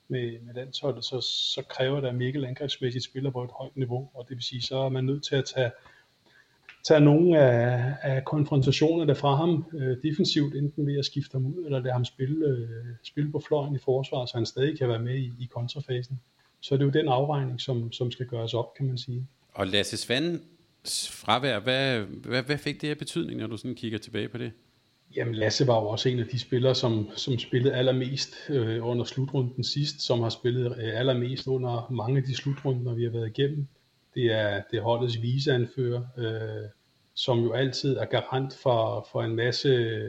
med, 0.07 0.39
med 0.41 0.53
landsholdet, 0.53 1.05
så, 1.05 1.21
så 1.21 1.63
kræver 1.69 2.01
det, 2.01 2.07
at 2.07 2.15
Mikkel 2.15 2.45
angrebsmæssigt 2.45 3.05
spiller 3.05 3.31
på 3.31 3.43
et 3.43 3.51
højt 3.59 3.77
niveau, 3.77 4.09
og 4.13 4.25
det 4.29 4.35
vil 4.35 4.43
sige, 4.43 4.61
så 4.61 4.77
er 4.77 4.89
man 4.89 5.03
nødt 5.05 5.23
til 5.23 5.35
at 5.35 5.45
tage 5.55 5.71
tage 6.83 6.99
nogle 6.99 7.39
af, 7.39 7.93
af 8.01 8.25
konfrontationerne 8.25 9.15
fra 9.15 9.35
ham 9.35 9.65
øh, 9.73 9.97
defensivt, 10.03 10.55
enten 10.55 10.87
ved 10.87 10.99
at 10.99 11.05
skifte 11.05 11.33
ham 11.33 11.45
ud, 11.45 11.65
eller 11.65 11.79
lade 11.79 11.93
ham 11.93 12.05
spille, 12.05 12.45
øh, 12.47 12.67
spille 13.03 13.31
på 13.31 13.41
fløjen 13.47 13.75
i 13.75 13.79
forsvar, 13.85 14.25
så 14.25 14.37
han 14.37 14.45
stadig 14.45 14.77
kan 14.77 14.89
være 14.89 14.99
med 14.99 15.15
i, 15.15 15.31
i 15.39 15.45
kontrafasen. 15.51 16.19
så 16.61 16.75
er 16.75 16.77
det 16.77 16.85
jo 16.85 16.89
den 16.89 17.07
afregning, 17.07 17.61
som, 17.61 17.91
som 17.91 18.11
skal 18.11 18.25
gøres 18.25 18.53
op, 18.53 18.73
kan 18.77 18.85
man 18.85 18.97
sige. 18.97 19.27
Og 19.53 19.67
Lasse 19.67 19.97
Svand 19.97 20.39
fravær, 21.09 21.59
hvad, 21.59 21.99
hvad, 21.99 22.43
hvad 22.43 22.57
fik 22.57 22.81
det 22.81 22.89
her 22.89 22.95
betydning, 22.95 23.39
når 23.39 23.47
du 23.47 23.57
sådan 23.57 23.75
kigger 23.75 23.97
tilbage 23.97 24.29
på 24.29 24.37
det? 24.37 24.51
Jamen 25.15 25.35
Lasse 25.35 25.67
var 25.67 25.81
jo 25.81 25.87
også 25.87 26.09
en 26.09 26.19
af 26.19 26.25
de 26.27 26.39
spillere, 26.39 26.75
som, 26.75 27.09
som 27.15 27.39
spillede 27.39 27.73
allermest 27.73 28.35
øh, 28.49 28.87
under 28.87 29.05
slutrunden 29.05 29.63
sidst, 29.63 30.01
som 30.01 30.19
har 30.19 30.29
spillet 30.29 30.65
øh, 30.65 30.99
allermest 30.99 31.47
under 31.47 31.87
mange 31.91 32.17
af 32.17 32.23
de 32.23 32.35
slutrunder, 32.35 32.93
vi 32.93 33.03
har 33.03 33.11
været 33.11 33.27
igennem. 33.37 33.67
Det 34.17 34.31
er, 34.31 34.61
det 34.71 34.77
er 34.77 34.81
holdets 34.81 35.21
viseanfører, 35.21 36.01
øh, 36.17 36.69
som 37.13 37.39
jo 37.39 37.53
altid 37.53 37.97
er 37.97 38.05
garant 38.05 38.53
for, 38.63 39.07
for 39.11 39.23
en 39.23 39.35
masse 39.35 39.99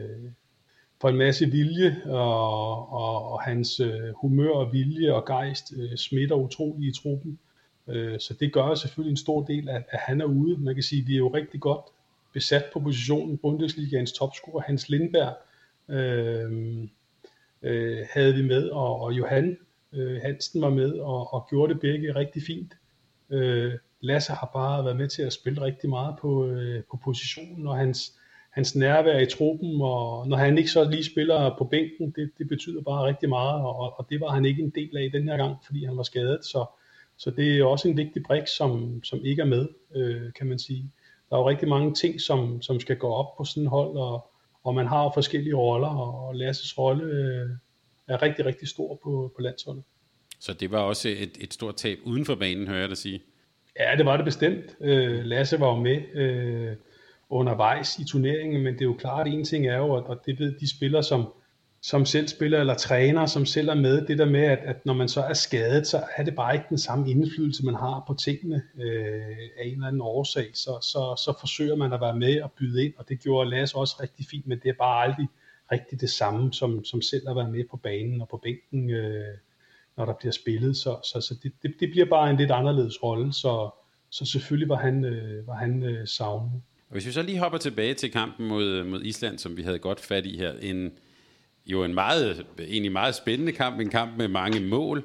for 1.01 1.09
en 1.09 1.17
masse 1.17 1.45
vilje, 1.45 2.01
og, 2.05 2.93
og, 2.93 3.31
og 3.31 3.41
hans 3.41 3.79
øh, 3.79 4.13
humør 4.21 4.49
og 4.49 4.73
vilje 4.73 5.13
og 5.13 5.25
gejst 5.25 5.73
øh, 5.77 5.97
smitter 5.97 6.35
utrolig 6.35 6.87
i 6.87 6.93
truppen. 7.01 7.39
Øh, 7.87 8.19
så 8.19 8.33
det 8.39 8.53
gør 8.53 8.75
selvfølgelig 8.75 9.11
en 9.11 9.17
stor 9.17 9.43
del, 9.43 9.69
at, 9.69 9.83
at 9.89 9.99
han 9.99 10.21
er 10.21 10.25
ude. 10.25 10.57
Man 10.57 10.73
kan 10.73 10.83
sige, 10.83 11.01
at 11.01 11.07
vi 11.07 11.13
er 11.13 11.17
jo 11.17 11.33
rigtig 11.33 11.59
godt 11.59 11.85
besat 12.33 12.65
på 12.73 12.79
positionen. 12.79 13.37
Bundesligaens 13.37 14.11
topscorer, 14.11 14.61
Hans 14.61 14.89
Lindberg, 14.89 15.37
øh, 15.89 16.83
øh, 17.61 18.05
havde 18.13 18.35
vi 18.35 18.41
med, 18.41 18.69
og, 18.69 19.01
og 19.01 19.13
Johan 19.13 19.57
øh, 19.93 20.21
Hansen 20.21 20.61
var 20.61 20.69
med, 20.69 20.91
og, 20.91 21.33
og 21.33 21.47
gjorde 21.49 21.73
det 21.73 21.81
begge 21.81 22.15
rigtig 22.15 22.43
fint. 22.43 22.73
Øh, 23.29 23.73
Lasse 24.01 24.33
har 24.33 24.49
bare 24.53 24.85
været 24.85 24.97
med 24.97 25.07
til 25.07 25.21
at 25.21 25.33
spille 25.33 25.61
rigtig 25.61 25.89
meget 25.89 26.15
på, 26.21 26.45
øh, 26.45 26.83
på 26.91 26.99
positionen, 27.03 27.67
og 27.67 27.77
hans, 27.77 28.13
hans 28.49 28.75
nærvær 28.75 29.19
i 29.19 29.25
truppen, 29.25 29.81
og 29.81 30.27
når 30.27 30.37
han 30.37 30.57
ikke 30.57 30.69
så 30.69 30.89
lige 30.89 31.03
spiller 31.03 31.55
på 31.57 31.63
bænken, 31.63 32.11
det, 32.11 32.31
det 32.37 32.47
betyder 32.47 32.81
bare 32.81 33.05
rigtig 33.05 33.29
meget, 33.29 33.61
og, 33.61 33.99
og 33.99 34.05
det 34.09 34.21
var 34.21 34.29
han 34.29 34.45
ikke 34.45 34.63
en 34.63 34.69
del 34.69 34.97
af 34.97 35.11
den 35.11 35.29
her 35.29 35.37
gang, 35.37 35.55
fordi 35.65 35.85
han 35.85 35.97
var 35.97 36.03
skadet, 36.03 36.45
så, 36.45 36.65
så 37.17 37.31
det 37.31 37.57
er 37.57 37.63
også 37.63 37.87
en 37.87 37.97
vigtig 37.97 38.23
brik, 38.23 38.47
som, 38.47 39.03
som 39.03 39.25
ikke 39.25 39.41
er 39.41 39.45
med, 39.45 39.67
øh, 39.95 40.33
kan 40.37 40.47
man 40.47 40.59
sige. 40.59 40.91
Der 41.29 41.35
er 41.35 41.39
jo 41.39 41.49
rigtig 41.49 41.67
mange 41.67 41.93
ting, 41.93 42.21
som, 42.21 42.61
som 42.61 42.79
skal 42.79 42.97
gå 42.97 43.07
op 43.07 43.37
på 43.37 43.43
sådan 43.43 43.63
et 43.63 43.69
hold, 43.69 43.97
og, 43.97 44.31
og 44.63 44.75
man 44.75 44.87
har 44.87 45.03
jo 45.03 45.11
forskellige 45.13 45.55
roller, 45.55 45.87
og 45.87 46.35
Lasses 46.35 46.77
rolle 46.77 47.03
øh, 47.03 47.49
er 48.07 48.21
rigtig, 48.21 48.45
rigtig 48.45 48.67
stor 48.67 48.99
på, 49.03 49.33
på 49.35 49.41
landsholdet. 49.41 49.83
Så 50.39 50.53
det 50.53 50.71
var 50.71 50.79
også 50.79 51.09
et, 51.09 51.37
et 51.39 51.53
stort 51.53 51.75
tab 51.75 51.99
uden 52.03 52.25
for 52.25 52.35
banen, 52.35 52.67
hører 52.67 52.79
jeg 52.79 52.89
dig 52.89 52.97
sige? 52.97 53.21
Ja, 53.79 53.95
det 53.97 54.05
var 54.05 54.15
det 54.15 54.25
bestemt. 54.25 54.75
Øh, 54.81 55.23
Lasse 55.25 55.59
var 55.59 55.67
jo 55.67 55.75
med 55.75 56.15
øh, 56.15 56.75
undervejs 57.29 57.99
i 57.99 58.03
turneringen, 58.03 58.63
men 58.63 58.73
det 58.73 58.81
er 58.81 58.85
jo 58.85 58.93
klart, 58.93 59.27
at 59.27 59.33
en 59.33 59.43
ting 59.43 59.67
er 59.67 59.77
jo, 59.77 59.89
og 59.89 60.21
det 60.25 60.39
ved 60.39 60.59
de 60.59 60.69
spillere, 60.77 61.03
som, 61.03 61.33
som 61.81 62.05
selv 62.05 62.27
spiller, 62.27 62.59
eller 62.59 62.73
træner, 62.73 63.25
som 63.25 63.45
selv 63.45 63.69
er 63.69 63.73
med, 63.75 64.07
det 64.07 64.17
der 64.17 64.25
med, 64.25 64.43
at, 64.43 64.59
at 64.59 64.85
når 64.85 64.93
man 64.93 65.09
så 65.09 65.21
er 65.21 65.33
skadet, 65.33 65.87
så 65.87 66.03
er 66.17 66.23
det 66.23 66.35
bare 66.35 66.53
ikke 66.53 66.65
den 66.69 66.77
samme 66.77 67.11
indflydelse, 67.11 67.65
man 67.65 67.75
har 67.75 68.03
på 68.07 68.13
tingene 68.13 68.61
øh, 68.81 69.37
af 69.59 69.65
en 69.65 69.73
eller 69.73 69.87
anden 69.87 70.01
årsag. 70.01 70.47
Så, 70.53 70.77
så, 70.81 71.23
så 71.25 71.33
forsøger 71.39 71.75
man 71.75 71.93
at 71.93 72.01
være 72.01 72.15
med 72.15 72.41
og 72.41 72.51
byde 72.51 72.85
ind, 72.85 72.93
og 72.97 73.09
det 73.09 73.19
gjorde 73.19 73.49
Lasse 73.49 73.75
også 73.75 73.95
rigtig 74.01 74.25
fint, 74.31 74.47
men 74.47 74.59
det 74.63 74.69
er 74.69 74.73
bare 74.79 75.03
aldrig 75.03 75.27
rigtig 75.71 76.01
det 76.01 76.09
samme, 76.09 76.53
som, 76.53 76.85
som 76.85 77.01
selv 77.01 77.29
at 77.29 77.35
være 77.35 77.51
med 77.51 77.63
på 77.71 77.77
banen 77.77 78.21
og 78.21 78.29
på 78.29 78.37
bænken, 78.43 78.89
øh, 78.89 79.37
når 79.99 80.05
der 80.05 80.13
bliver 80.13 80.31
spillet. 80.31 80.77
Så, 80.77 80.97
så, 81.03 81.21
så 81.21 81.35
det, 81.43 81.51
det, 81.63 81.73
det 81.79 81.89
bliver 81.91 82.05
bare 82.05 82.29
en 82.29 82.37
lidt 82.37 82.51
anderledes 82.51 83.03
rolle, 83.03 83.33
så, 83.33 83.69
så 84.09 84.25
selvfølgelig 84.25 84.69
var 84.69 84.75
han, 84.75 85.05
øh, 85.05 85.47
var 85.47 85.55
han 85.55 85.83
øh, 85.83 86.07
savnet. 86.07 86.61
Og 86.89 86.93
hvis 86.93 87.05
vi 87.05 87.11
så 87.11 87.21
lige 87.21 87.39
hopper 87.39 87.57
tilbage 87.57 87.93
til 87.93 88.11
kampen 88.11 88.47
mod, 88.47 88.83
mod 88.83 89.01
Island, 89.03 89.37
som 89.37 89.57
vi 89.57 89.61
havde 89.61 89.79
godt 89.79 89.99
fat 89.99 90.25
i 90.25 90.37
her, 90.37 90.53
en, 90.61 90.91
jo 91.65 91.83
en 91.83 91.93
meget, 91.93 92.45
egentlig 92.59 92.91
meget 92.91 93.15
spændende 93.15 93.51
kamp, 93.51 93.79
en 93.79 93.89
kamp 93.89 94.17
med 94.17 94.27
mange 94.27 94.59
mål. 94.59 95.03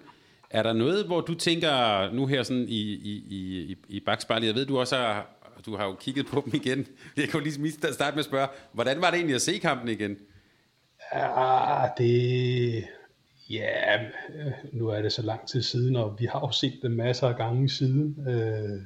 Er 0.50 0.62
der 0.62 0.72
noget, 0.72 1.06
hvor 1.06 1.20
du 1.20 1.34
tænker, 1.34 2.12
nu 2.12 2.26
her 2.26 2.42
sådan 2.42 2.66
i, 2.68 2.80
i, 2.80 3.24
i, 3.30 3.76
i 3.88 4.00
bagspejlet, 4.00 4.46
jeg 4.46 4.54
ved, 4.54 4.66
du 4.66 4.78
også 4.78 4.96
har, 4.96 5.30
du 5.66 5.76
har 5.76 5.84
jo 5.84 5.94
kigget 5.94 6.26
på 6.26 6.42
dem 6.44 6.54
igen. 6.54 6.86
Jeg 7.16 7.34
jo 7.34 7.40
lige 7.40 7.72
starte 7.72 8.14
med 8.14 8.18
at 8.18 8.24
spørge, 8.24 8.48
hvordan 8.72 9.00
var 9.00 9.10
det 9.10 9.16
egentlig 9.16 9.34
at 9.34 9.42
se 9.42 9.58
kampen 9.58 9.88
igen? 9.88 10.16
Ja, 11.14 11.86
det... 11.98 12.84
Ja, 13.50 14.02
øh, 14.04 14.52
nu 14.72 14.88
er 14.88 15.02
det 15.02 15.12
så 15.12 15.22
lang 15.22 15.48
tid 15.48 15.62
siden, 15.62 15.96
og 15.96 16.16
vi 16.18 16.26
har 16.26 16.40
jo 16.40 16.50
set 16.50 16.78
det 16.82 16.90
masser 16.90 17.28
af 17.28 17.36
gange 17.36 17.68
siden. 17.68 18.28
Øh, 18.28 18.80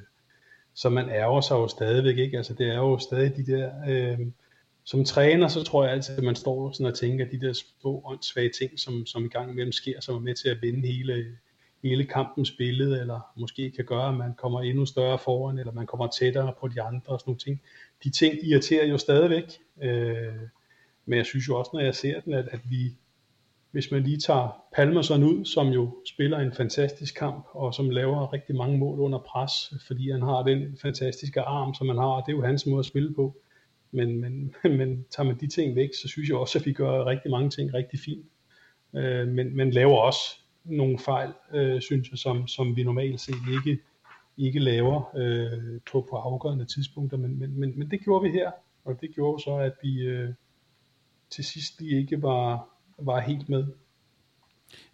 så 0.73 0.89
man 0.89 1.09
ærger 1.09 1.41
sig 1.41 1.55
jo 1.55 1.67
stadigvæk, 1.67 2.17
ikke? 2.17 2.37
Altså 2.37 2.53
det 2.53 2.67
er 2.67 2.77
jo 2.77 2.97
stadig 2.97 3.35
de 3.35 3.45
der... 3.45 3.71
Øh, 3.89 4.19
som 4.83 5.05
træner, 5.05 5.47
så 5.47 5.63
tror 5.63 5.83
jeg 5.83 5.93
altid, 5.93 6.17
at 6.17 6.23
man 6.23 6.35
står 6.35 6.71
sådan 6.71 6.85
og 6.85 6.97
tænker, 6.97 7.25
at 7.25 7.31
de 7.31 7.39
der 7.39 7.53
små 7.53 8.01
åndssvage 8.05 8.49
ting, 8.59 8.79
som, 8.79 9.05
som 9.05 9.25
i 9.25 9.27
gang 9.27 9.51
imellem 9.51 9.71
sker, 9.71 10.01
som 10.01 10.15
er 10.15 10.19
med 10.19 10.35
til 10.35 10.49
at 10.49 10.61
vinde 10.61 10.87
hele, 10.87 11.25
hele 11.83 12.05
kampens 12.05 12.51
billede, 12.51 12.99
eller 12.99 13.19
måske 13.37 13.71
kan 13.71 13.85
gøre, 13.85 14.07
at 14.07 14.13
man 14.13 14.33
kommer 14.33 14.61
endnu 14.61 14.85
større 14.85 15.19
foran, 15.19 15.57
eller 15.59 15.73
man 15.73 15.87
kommer 15.87 16.07
tættere 16.07 16.53
på 16.59 16.67
de 16.67 16.81
andre 16.81 17.13
og 17.13 17.19
sådan 17.19 17.29
nogle 17.29 17.39
ting. 17.39 17.61
De 18.03 18.09
ting 18.09 18.35
irriterer 18.43 18.85
jo 18.85 18.97
stadigvæk, 18.97 19.59
øh, 19.81 20.33
men 21.05 21.17
jeg 21.17 21.25
synes 21.25 21.47
jo 21.47 21.59
også, 21.59 21.71
når 21.73 21.79
jeg 21.79 21.95
ser 21.95 22.19
den, 22.19 22.33
at, 22.33 22.47
at 22.51 22.59
vi, 22.69 22.95
hvis 23.71 23.91
man 23.91 24.03
lige 24.03 24.17
tager 24.17 24.63
Palmerson 24.75 25.23
ud, 25.23 25.45
som 25.45 25.67
jo 25.67 25.97
spiller 26.05 26.39
en 26.39 26.53
fantastisk 26.53 27.15
kamp, 27.15 27.45
og 27.51 27.73
som 27.73 27.89
laver 27.89 28.33
rigtig 28.33 28.55
mange 28.55 28.77
mål 28.77 28.99
under 28.99 29.19
pres, 29.19 29.73
fordi 29.87 30.11
han 30.11 30.21
har 30.21 30.43
den 30.43 30.77
fantastiske 30.81 31.41
arm, 31.41 31.73
som 31.73 31.87
han 31.87 31.97
har, 31.97 32.05
og 32.05 32.23
det 32.25 32.31
er 32.31 32.37
jo 32.37 32.45
hans 32.45 32.65
måde 32.65 32.79
at 32.79 32.85
spille 32.85 33.13
på. 33.13 33.35
Men, 33.91 34.21
men, 34.21 34.55
men 34.77 35.05
tager 35.09 35.27
man 35.27 35.39
de 35.39 35.47
ting 35.47 35.75
væk, 35.75 35.89
så 36.01 36.07
synes 36.07 36.29
jeg 36.29 36.37
også, 36.37 36.59
at 36.59 36.65
vi 36.65 36.73
gør 36.73 37.05
rigtig 37.05 37.31
mange 37.31 37.49
ting 37.49 37.73
rigtig 37.73 37.99
fint. 37.99 38.25
Øh, 38.95 39.27
men, 39.27 39.55
men 39.55 39.71
laver 39.71 39.97
også 39.97 40.19
nogle 40.63 40.99
fejl, 40.99 41.33
øh, 41.53 41.81
synes 41.81 42.09
jeg, 42.09 42.17
som, 42.17 42.47
som 42.47 42.75
vi 42.75 42.83
normalt 42.83 43.21
set 43.21 43.35
ikke, 43.53 43.81
ikke 44.37 44.59
laver 44.59 45.17
øh, 45.17 45.81
på, 45.91 46.07
på 46.09 46.15
afgørende 46.15 46.65
tidspunkter. 46.65 47.17
Men, 47.17 47.39
men, 47.39 47.59
men, 47.59 47.79
men 47.79 47.91
det 47.91 47.99
gjorde 48.03 48.23
vi 48.23 48.31
her, 48.31 48.51
og 48.85 49.01
det 49.01 49.15
gjorde 49.15 49.43
så, 49.43 49.55
at 49.55 49.73
vi 49.83 49.99
øh, 49.99 50.29
til 51.29 51.43
sidst 51.43 51.81
lige 51.81 51.99
ikke 52.01 52.21
var, 52.21 52.68
var 53.01 53.19
helt 53.19 53.49
med. 53.49 53.65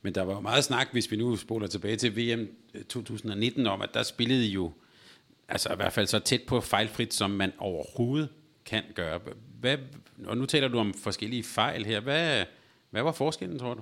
Men 0.01 0.15
der 0.15 0.21
var 0.21 0.33
jo 0.33 0.39
meget 0.39 0.63
snak, 0.63 0.87
hvis 0.91 1.11
vi 1.11 1.17
nu 1.17 1.35
spoler 1.35 1.67
tilbage 1.67 1.95
til 1.95 2.17
VM 2.17 2.47
2019, 2.89 3.67
om 3.67 3.81
at 3.81 3.89
der 3.93 4.03
spillede 4.03 4.45
jo, 4.45 4.71
altså 5.47 5.73
i 5.73 5.75
hvert 5.75 5.93
fald 5.93 6.07
så 6.07 6.19
tæt 6.19 6.41
på 6.47 6.61
fejlfrit, 6.61 7.13
som 7.13 7.31
man 7.31 7.51
overhovedet 7.57 8.29
kan 8.65 8.83
gøre. 8.95 9.19
Hvad, 9.59 9.77
og 10.25 10.37
nu 10.37 10.45
taler 10.45 10.67
du 10.67 10.77
om 10.77 10.93
forskellige 10.93 11.43
fejl 11.43 11.85
her. 11.85 11.99
Hvad, 11.99 12.45
hvad 12.89 13.03
var 13.03 13.11
forskellen, 13.11 13.59
tror 13.59 13.73
du? 13.73 13.81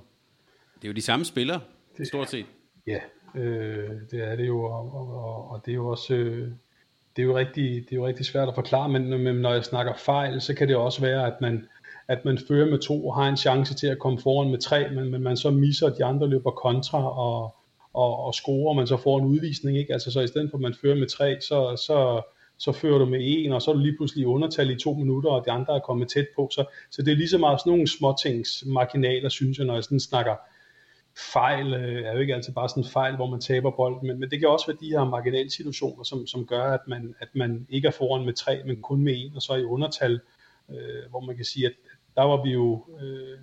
Det 0.75 0.83
er 0.83 0.87
jo 0.87 0.93
de 0.93 1.01
samme 1.01 1.25
spillere, 1.25 1.61
det, 1.97 2.07
stort 2.07 2.29
set. 2.29 2.45
Ja, 2.87 2.99
øh, 3.35 3.89
det 4.11 4.23
er 4.23 4.35
det 4.35 4.47
jo, 4.47 4.63
og, 4.63 4.93
og, 4.93 5.51
og 5.51 5.61
det 5.65 5.71
er 5.71 5.75
jo 5.75 5.87
også... 5.87 6.13
Øh, 6.13 6.51
det 7.15 7.21
er 7.21 7.25
jo 7.25 7.37
rigtig, 7.37 7.85
det 7.89 7.91
er 7.91 7.95
jo 7.95 8.07
rigtig 8.07 8.25
svært 8.25 8.47
at 8.47 8.55
forklare, 8.55 8.89
men, 8.89 9.23
men 9.23 9.35
når 9.35 9.53
jeg 9.53 9.63
snakker 9.63 9.93
fejl, 9.95 10.41
så 10.41 10.53
kan 10.53 10.67
det 10.67 10.75
også 10.75 11.01
være, 11.01 11.27
at 11.27 11.41
man, 11.41 11.67
at 12.07 12.25
man 12.25 12.37
fører 12.47 12.69
med 12.69 12.79
to 12.79 13.07
og 13.07 13.15
har 13.15 13.29
en 13.29 13.37
chance 13.37 13.73
til 13.73 13.87
at 13.87 13.99
komme 13.99 14.19
foran 14.19 14.51
med 14.51 14.59
tre, 14.59 14.89
men, 14.89 15.11
men 15.11 15.21
man 15.21 15.37
så 15.37 15.51
misser, 15.51 15.87
at 15.87 15.97
de 15.97 16.05
andre 16.05 16.27
løber 16.27 16.51
kontra 16.51 17.19
og, 17.19 17.55
og, 17.93 18.25
og 18.25 18.33
scorer, 18.33 18.69
og 18.69 18.75
man 18.75 18.87
så 18.87 18.97
får 18.97 19.19
en 19.19 19.25
udvisning. 19.25 19.77
Ikke? 19.77 19.93
Altså, 19.93 20.11
så 20.11 20.21
i 20.21 20.27
stedet 20.27 20.49
for 20.49 20.57
at 20.57 20.61
man 20.61 20.75
fører 20.81 20.95
med 20.95 21.07
tre, 21.07 21.37
så, 21.41 21.83
så, 21.87 22.21
så 22.57 22.71
fører 22.71 22.97
du 22.97 23.05
med 23.05 23.19
en, 23.21 23.51
og 23.51 23.61
så 23.61 23.71
er 23.71 23.75
du 23.75 23.81
lige 23.81 23.97
pludselig 23.97 24.27
undertal 24.27 24.69
i 24.69 24.79
to 24.79 24.93
minutter, 24.93 25.29
og 25.29 25.45
de 25.45 25.51
andre 25.51 25.75
er 25.75 25.79
kommet 25.79 26.07
tæt 26.07 26.27
på. 26.35 26.49
Så, 26.51 26.65
så 26.91 27.01
det 27.01 27.11
er 27.11 27.15
lige 27.15 27.29
så 27.29 27.37
meget 27.37 27.59
sådan 27.59 27.71
nogle 27.71 27.87
småtings 27.87 28.63
marginaler, 28.65 29.29
synes 29.29 29.57
jeg, 29.57 29.65
når 29.65 29.73
jeg 29.73 29.83
sådan 29.83 29.99
snakker 29.99 30.35
fejl, 31.17 31.73
øh, 31.73 32.05
er 32.05 32.13
jo 32.13 32.19
ikke 32.19 32.35
altid 32.35 32.53
bare 32.53 32.69
sådan 32.69 32.83
en 32.83 32.89
fejl, 32.89 33.15
hvor 33.15 33.29
man 33.29 33.41
taber 33.41 33.71
bolden, 33.71 34.07
men, 34.07 34.19
men 34.19 34.29
det 34.29 34.39
kan 34.39 34.49
også 34.49 34.67
være 34.67 34.77
de 34.81 34.89
her 34.89 35.03
marginalsituationer, 35.03 36.03
som, 36.03 36.27
som 36.27 36.45
gør, 36.45 36.63
at 36.63 36.87
man, 36.87 37.15
at 37.19 37.27
man 37.33 37.67
ikke 37.69 37.87
er 37.87 37.91
foran 37.91 38.25
med 38.25 38.33
tre, 38.33 38.61
men 38.65 38.81
kun 38.81 39.03
med 39.03 39.13
en, 39.17 39.35
og 39.35 39.41
så 39.41 39.55
i 39.55 39.63
undertal, 39.63 40.19
øh, 40.69 41.09
hvor 41.09 41.19
man 41.19 41.35
kan 41.35 41.45
sige, 41.45 41.65
at 41.65 41.73
der 42.15 42.23
var 42.23 42.43
vi 42.43 42.49
jo 42.49 42.85
øh, 43.01 43.39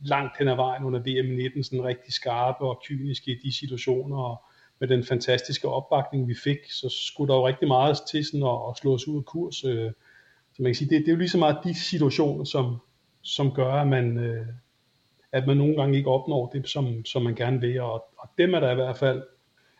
langt 0.00 0.38
hen 0.38 0.48
ad 0.48 0.56
vejen 0.56 0.84
under 0.84 1.00
VM19, 1.00 1.62
sådan 1.62 1.84
rigtig 1.84 2.12
skarpe 2.12 2.64
og 2.64 2.82
kyniske 2.84 3.30
i 3.30 3.38
de 3.42 3.52
situationer, 3.52 4.16
og, 4.16 4.42
med 4.78 4.88
den 4.88 5.04
fantastiske 5.04 5.68
opbakning, 5.68 6.28
vi 6.28 6.34
fik, 6.44 6.58
så 6.70 6.88
skulle 6.88 7.32
der 7.32 7.38
jo 7.38 7.46
rigtig 7.46 7.68
meget 7.68 7.96
til 8.10 8.24
sådan 8.24 8.42
at, 8.42 8.58
at 8.70 8.76
slå 8.76 8.94
os 8.94 9.08
ud 9.08 9.16
af 9.16 9.24
kurs. 9.24 9.64
Øh, 9.64 9.92
så 10.52 10.62
man 10.62 10.68
kan 10.68 10.74
sige, 10.74 10.90
det, 10.90 11.00
det 11.00 11.08
er 11.08 11.12
jo 11.12 11.18
lige 11.18 11.28
så 11.28 11.38
meget 11.38 11.58
de 11.64 11.74
situationer, 11.74 12.44
som, 12.44 12.76
som 13.22 13.52
gør, 13.52 13.72
at 13.72 13.88
man, 13.88 14.18
øh, 14.18 14.46
at 15.32 15.46
man 15.46 15.56
nogle 15.56 15.76
gange 15.76 15.96
ikke 15.96 16.10
opnår 16.10 16.50
det, 16.50 16.68
som, 16.68 17.04
som 17.04 17.22
man 17.22 17.34
gerne 17.34 17.60
vil. 17.60 17.80
Og, 17.80 18.04
og 18.18 18.28
dem 18.38 18.54
er 18.54 18.60
der 18.60 18.72
i 18.72 18.74
hvert 18.74 18.96
fald 18.96 19.22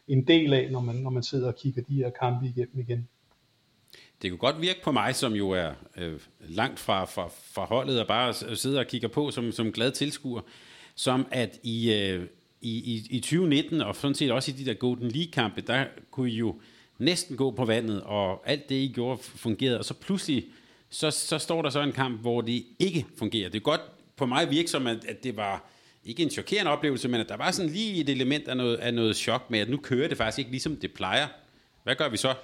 en 0.09 0.26
del 0.26 0.52
af, 0.52 0.68
når 0.72 0.80
man, 0.80 0.94
når 0.94 1.11
man 1.11 1.22
sidder 1.22 1.48
og 1.48 1.57
kigger 1.57 1.83
de 1.83 1.94
her 1.94 2.11
kampe 2.11 2.46
igennem 2.46 2.78
igen. 2.78 3.09
Det 4.24 4.30
kunne 4.32 4.38
godt 4.38 4.60
virke 4.60 4.82
på 4.82 4.92
mig, 4.92 5.14
som 5.14 5.32
jo 5.32 5.50
er 5.50 5.70
øh, 5.96 6.20
langt 6.40 6.80
fra, 6.80 7.04
fra, 7.04 7.28
fra 7.52 7.64
holdet, 7.64 8.00
og 8.00 8.06
bare 8.06 8.56
sidder 8.56 8.80
og 8.80 8.87
kigger 8.87 9.08
på 9.08 9.30
som, 9.30 9.52
som 9.52 9.72
glad 9.72 9.92
tilskuer, 9.92 10.40
som 10.94 11.26
at 11.30 11.58
I, 11.62 11.92
øh, 11.92 12.26
i, 12.60 12.94
i, 12.94 13.06
i 13.10 13.20
2019, 13.20 13.80
og 13.80 13.96
sådan 13.96 14.14
set 14.14 14.30
også 14.30 14.50
i 14.50 14.54
de 14.54 14.66
der 14.66 14.74
Golden 14.74 15.08
League-kampe, 15.08 15.60
der 15.60 15.84
kunne 16.10 16.30
I 16.30 16.34
jo 16.34 16.60
næsten 16.98 17.37
gå 17.37 17.50
på 17.50 17.64
vandet, 17.64 18.02
og 18.02 18.42
alt 18.50 18.68
det, 18.68 18.74
I 18.74 18.92
gjorde, 18.94 19.22
fungerede, 19.22 19.78
og 19.78 19.84
så 19.84 19.94
pludselig, 19.94 20.44
så, 20.90 21.10
så 21.10 21.38
står 21.38 21.62
der 21.62 21.70
så 21.70 21.80
en 21.80 21.92
kamp, 21.92 22.20
hvor 22.20 22.40
det 22.40 22.64
ikke 22.78 23.06
fungerer. 23.18 23.48
Det 23.48 23.58
er 23.58 23.62
godt 23.62 23.82
på 24.16 24.26
mig 24.26 24.50
virke 24.50 24.70
som, 24.70 24.87
at, 24.87 25.04
at 25.08 25.24
det 25.24 25.37
var 25.37 25.70
ikke 26.04 26.22
en 26.22 26.30
chokerende 26.30 26.70
oplevelse, 26.70 27.08
men 27.08 27.20
at 27.20 27.28
der 27.28 27.37
var 27.37 27.50
sådan 27.50 27.70
lige 27.70 28.00
et 28.00 28.08
element 28.08 28.48
af 28.48 28.56
noget, 28.56 28.76
af 28.76 28.94
noget 28.94 29.16
chok 29.16 29.50
med, 29.50 29.58
at 29.58 29.68
nu 29.68 29.76
kører 29.76 30.08
det 30.08 30.16
faktisk 30.16 30.38
ikke 30.38 30.50
ligesom 30.50 30.76
det 30.76 30.92
plejer. 30.92 31.26
Hvad 31.82 31.94
gør 31.94 32.08
vi 32.08 32.16
så? 32.16 32.34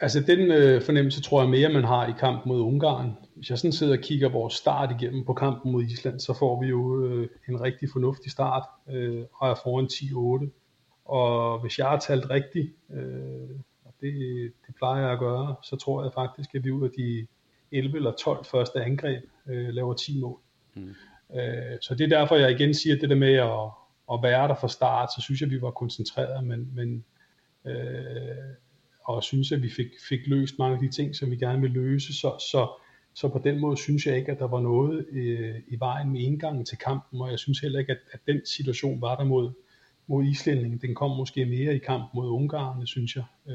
Altså 0.00 0.20
den 0.20 0.52
øh, 0.52 0.82
fornemmelse 0.82 1.22
tror 1.22 1.40
jeg 1.42 1.50
mere, 1.50 1.68
man 1.68 1.84
har 1.84 2.06
i 2.06 2.12
kampen 2.18 2.48
mod 2.48 2.60
Ungarn. 2.60 3.16
Hvis 3.34 3.50
jeg 3.50 3.58
sådan 3.58 3.72
sidder 3.72 3.96
og 3.96 4.02
kigger 4.02 4.28
vores 4.28 4.54
start 4.54 4.90
igennem 5.00 5.24
på 5.24 5.34
kampen 5.34 5.72
mod 5.72 5.82
Island, 5.82 6.20
så 6.20 6.34
får 6.38 6.60
vi 6.62 6.66
jo 6.66 7.04
øh, 7.04 7.28
en 7.48 7.60
rigtig 7.60 7.88
fornuftig 7.92 8.30
start 8.30 8.62
øh, 8.88 9.24
og 9.34 9.50
er 9.50 9.54
foran 9.54 9.88
10-8. 10.46 10.50
Og 11.04 11.60
hvis 11.60 11.78
jeg 11.78 11.86
har 11.86 11.98
talt 11.98 12.30
rigtigt, 12.30 12.72
øh, 12.92 13.50
og 13.84 13.94
det, 14.00 14.12
det 14.66 14.74
plejer 14.76 15.02
jeg 15.02 15.12
at 15.12 15.18
gøre, 15.18 15.56
så 15.62 15.76
tror 15.76 16.02
jeg 16.02 16.12
faktisk, 16.12 16.54
at 16.54 16.64
vi 16.64 16.70
ud 16.70 16.84
af 16.84 16.90
de 16.96 17.26
11 17.72 17.96
eller 17.96 18.12
12 18.12 18.44
første 18.44 18.84
angreb 18.84 19.24
øh, 19.48 19.68
laver 19.68 19.94
10 19.94 20.20
mål. 20.20 20.38
Mm. 20.74 20.94
Øh, 21.34 21.78
så 21.80 21.94
det 21.94 22.04
er 22.12 22.18
derfor, 22.18 22.36
jeg 22.36 22.50
igen 22.50 22.74
siger 22.74 22.96
det 22.96 23.10
der 23.10 23.16
med 23.16 23.34
at, 23.34 23.70
at 24.12 24.22
være 24.22 24.48
der 24.48 24.54
fra 24.54 24.68
start, 24.68 25.12
så 25.12 25.20
synes 25.20 25.40
jeg, 25.40 25.50
vi 25.50 25.62
var 25.62 25.70
koncentreret, 25.70 26.44
men, 26.44 26.72
men 26.74 27.04
øh, 27.64 28.54
og 29.08 29.24
synes, 29.24 29.52
at 29.52 29.62
vi 29.62 29.70
fik, 29.70 29.86
fik 30.08 30.20
løst 30.26 30.58
mange 30.58 30.74
af 30.74 30.80
de 30.80 30.88
ting, 30.88 31.16
som 31.16 31.30
vi 31.30 31.36
gerne 31.36 31.60
vil 31.60 31.70
løse. 31.70 32.12
Så, 32.14 32.46
så, 32.50 32.68
så 33.14 33.28
på 33.28 33.40
den 33.44 33.60
måde 33.60 33.76
synes 33.76 34.06
jeg 34.06 34.16
ikke, 34.16 34.32
at 34.32 34.38
der 34.38 34.48
var 34.48 34.60
noget 34.60 35.06
øh, 35.12 35.54
i 35.68 35.76
vejen 35.78 36.10
med 36.12 36.20
indgangen 36.20 36.64
til 36.64 36.78
kampen, 36.78 37.20
og 37.20 37.30
jeg 37.30 37.38
synes 37.38 37.60
heller 37.60 37.78
ikke, 37.78 37.92
at, 37.92 37.98
at 38.12 38.20
den 38.26 38.40
situation 38.46 39.00
var 39.00 39.16
der 39.16 39.24
mod, 39.24 39.52
mod 40.06 40.24
islændingen. 40.24 40.78
Den 40.78 40.94
kom 40.94 41.16
måske 41.16 41.44
mere 41.46 41.74
i 41.74 41.78
kamp 41.78 42.04
mod 42.14 42.28
Ungarn, 42.28 42.86
synes 42.86 43.16
jeg. 43.16 43.24
Øh, 43.48 43.54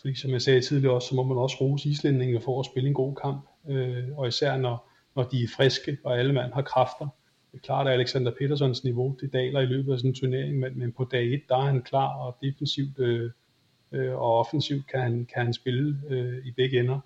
fordi 0.00 0.14
som 0.14 0.30
jeg 0.30 0.42
sagde 0.42 0.60
tidligere 0.60 0.94
også, 0.94 1.08
så 1.08 1.14
må 1.14 1.22
man 1.22 1.36
også 1.36 1.56
rose 1.60 1.88
islændingen 1.88 2.42
for 2.42 2.60
at 2.60 2.66
spille 2.66 2.88
en 2.88 2.94
god 2.94 3.14
kamp, 3.14 3.44
øh, 3.68 4.18
og 4.18 4.28
især 4.28 4.56
når, 4.56 4.90
når 5.16 5.22
de 5.22 5.42
er 5.42 5.48
friske, 5.56 5.98
og 6.04 6.18
alle 6.18 6.32
mand 6.32 6.52
har 6.52 6.62
kræfter. 6.62 7.08
Det 7.52 7.58
er 7.58 7.62
klart, 7.62 7.86
at 7.86 7.92
Alexander 7.92 8.32
Petersons 8.38 8.84
niveau, 8.84 9.16
det 9.20 9.32
daler 9.32 9.60
i 9.60 9.66
løbet 9.66 9.92
af 9.92 9.98
sådan 9.98 10.10
en 10.10 10.14
turnering, 10.14 10.58
men, 10.58 10.78
men 10.78 10.92
på 10.92 11.04
dag 11.04 11.32
1, 11.32 11.40
der 11.48 11.56
er 11.56 11.66
han 11.66 11.82
klar 11.82 12.16
og 12.16 12.36
defensivt 12.42 12.98
øh, 12.98 13.30
øh, 13.92 14.12
og 14.12 14.38
offensivt 14.38 14.86
kan 14.86 15.00
han, 15.00 15.28
kan 15.34 15.44
han 15.44 15.54
spille 15.54 16.00
øh, 16.10 16.46
i 16.46 16.50
begge 16.50 16.80
ender. 16.80 17.00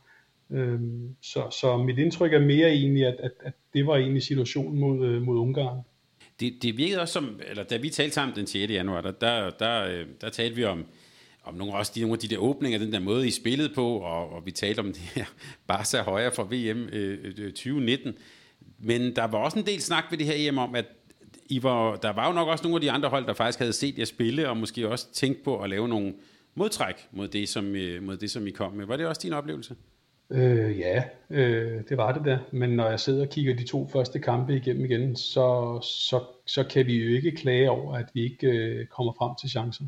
Øh, 0.50 0.80
så, 1.22 1.50
så 1.60 1.76
mit 1.76 1.98
indtryk 1.98 2.32
er 2.32 2.40
mere 2.40 2.68
egentlig, 2.68 3.06
at, 3.06 3.16
at, 3.18 3.32
at 3.40 3.52
det 3.74 3.86
var 3.86 3.96
egentlig 3.96 4.22
situationen 4.22 4.78
mod, 4.80 5.06
øh, 5.06 5.22
mod 5.22 5.38
Ungarn. 5.38 5.80
Det, 6.40 6.54
det 6.62 6.76
virkede 6.76 7.00
også 7.00 7.12
som, 7.12 7.40
eller 7.48 7.64
da 7.64 7.76
vi 7.76 7.88
talte 7.88 8.14
sammen 8.14 8.36
den 8.36 8.46
6. 8.46 8.72
januar, 8.72 9.00
der, 9.00 9.10
der, 9.10 9.50
der, 9.50 9.84
øh, 9.84 10.06
der 10.20 10.30
talte 10.30 10.56
vi 10.56 10.64
om, 10.64 10.84
om 11.44 11.54
nogle, 11.54 11.74
også 11.74 11.92
de, 11.94 12.00
nogle 12.00 12.12
af 12.12 12.18
de 12.18 12.28
der 12.28 12.38
åbninger, 12.38 12.78
den 12.78 12.92
der 12.92 13.00
måde, 13.00 13.26
I 13.26 13.30
spillede 13.30 13.74
på, 13.74 13.98
og, 13.98 14.32
og 14.32 14.46
vi 14.46 14.50
talte 14.50 14.80
om 14.80 14.86
det 14.92 15.12
her 15.14 15.24
Barca 15.66 16.02
højre 16.02 16.32
fra 16.32 16.42
VM 16.42 16.88
øh, 16.92 17.18
øh 17.38 17.52
2019. 17.52 18.14
Men 18.78 19.16
der 19.16 19.24
var 19.24 19.38
også 19.38 19.58
en 19.58 19.66
del 19.66 19.80
snak 19.80 20.04
ved 20.10 20.18
det 20.18 20.26
her 20.26 20.48
EM 20.48 20.58
om, 20.58 20.74
at 20.74 20.84
I 21.48 21.62
var, 21.62 21.96
der 21.96 22.12
var 22.12 22.26
jo 22.26 22.32
nok 22.32 22.48
også 22.48 22.64
nogle 22.64 22.76
af 22.76 22.80
de 22.80 22.90
andre 22.90 23.08
hold, 23.08 23.26
der 23.26 23.34
faktisk 23.34 23.58
havde 23.58 23.72
set 23.72 23.98
jer 23.98 24.04
spille, 24.04 24.48
og 24.48 24.56
måske 24.56 24.88
også 24.88 25.12
tænkt 25.12 25.42
på 25.42 25.60
at 25.60 25.70
lave 25.70 25.88
nogle, 25.88 26.14
modtræk 26.54 27.08
mod 27.12 27.28
det, 27.28 27.48
som, 27.48 27.76
øh, 27.76 28.02
mod 28.02 28.16
det, 28.16 28.30
som 28.30 28.46
I 28.46 28.50
kom 28.50 28.72
med. 28.72 28.86
Var 28.86 28.96
det 28.96 29.06
også 29.06 29.20
din 29.24 29.32
oplevelse? 29.32 29.76
Øh, 30.30 30.78
ja, 30.78 31.04
øh, 31.30 31.82
det 31.88 31.96
var 31.96 32.12
det 32.12 32.24
der. 32.24 32.38
Men 32.52 32.70
når 32.70 32.88
jeg 32.88 33.00
sidder 33.00 33.22
og 33.22 33.30
kigger 33.30 33.56
de 33.56 33.64
to 33.64 33.88
første 33.88 34.18
kampe 34.18 34.56
igennem 34.56 34.84
igen, 34.84 35.16
så, 35.16 35.78
så, 35.82 36.22
så 36.46 36.64
kan 36.64 36.86
vi 36.86 37.04
jo 37.04 37.16
ikke 37.16 37.30
klage 37.30 37.70
over, 37.70 37.94
at 37.94 38.06
vi 38.14 38.22
ikke 38.22 38.46
øh, 38.46 38.86
kommer 38.86 39.12
frem 39.18 39.34
til 39.40 39.50
chancer. 39.50 39.84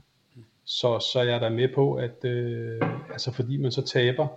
Så, 0.64 0.98
så 1.12 1.22
jeg 1.22 1.34
er 1.34 1.38
da 1.38 1.48
med 1.48 1.68
på, 1.74 1.94
at 1.94 2.24
øh, 2.24 2.80
altså 3.12 3.32
fordi 3.32 3.56
man 3.56 3.72
så 3.72 3.82
taber 3.82 4.28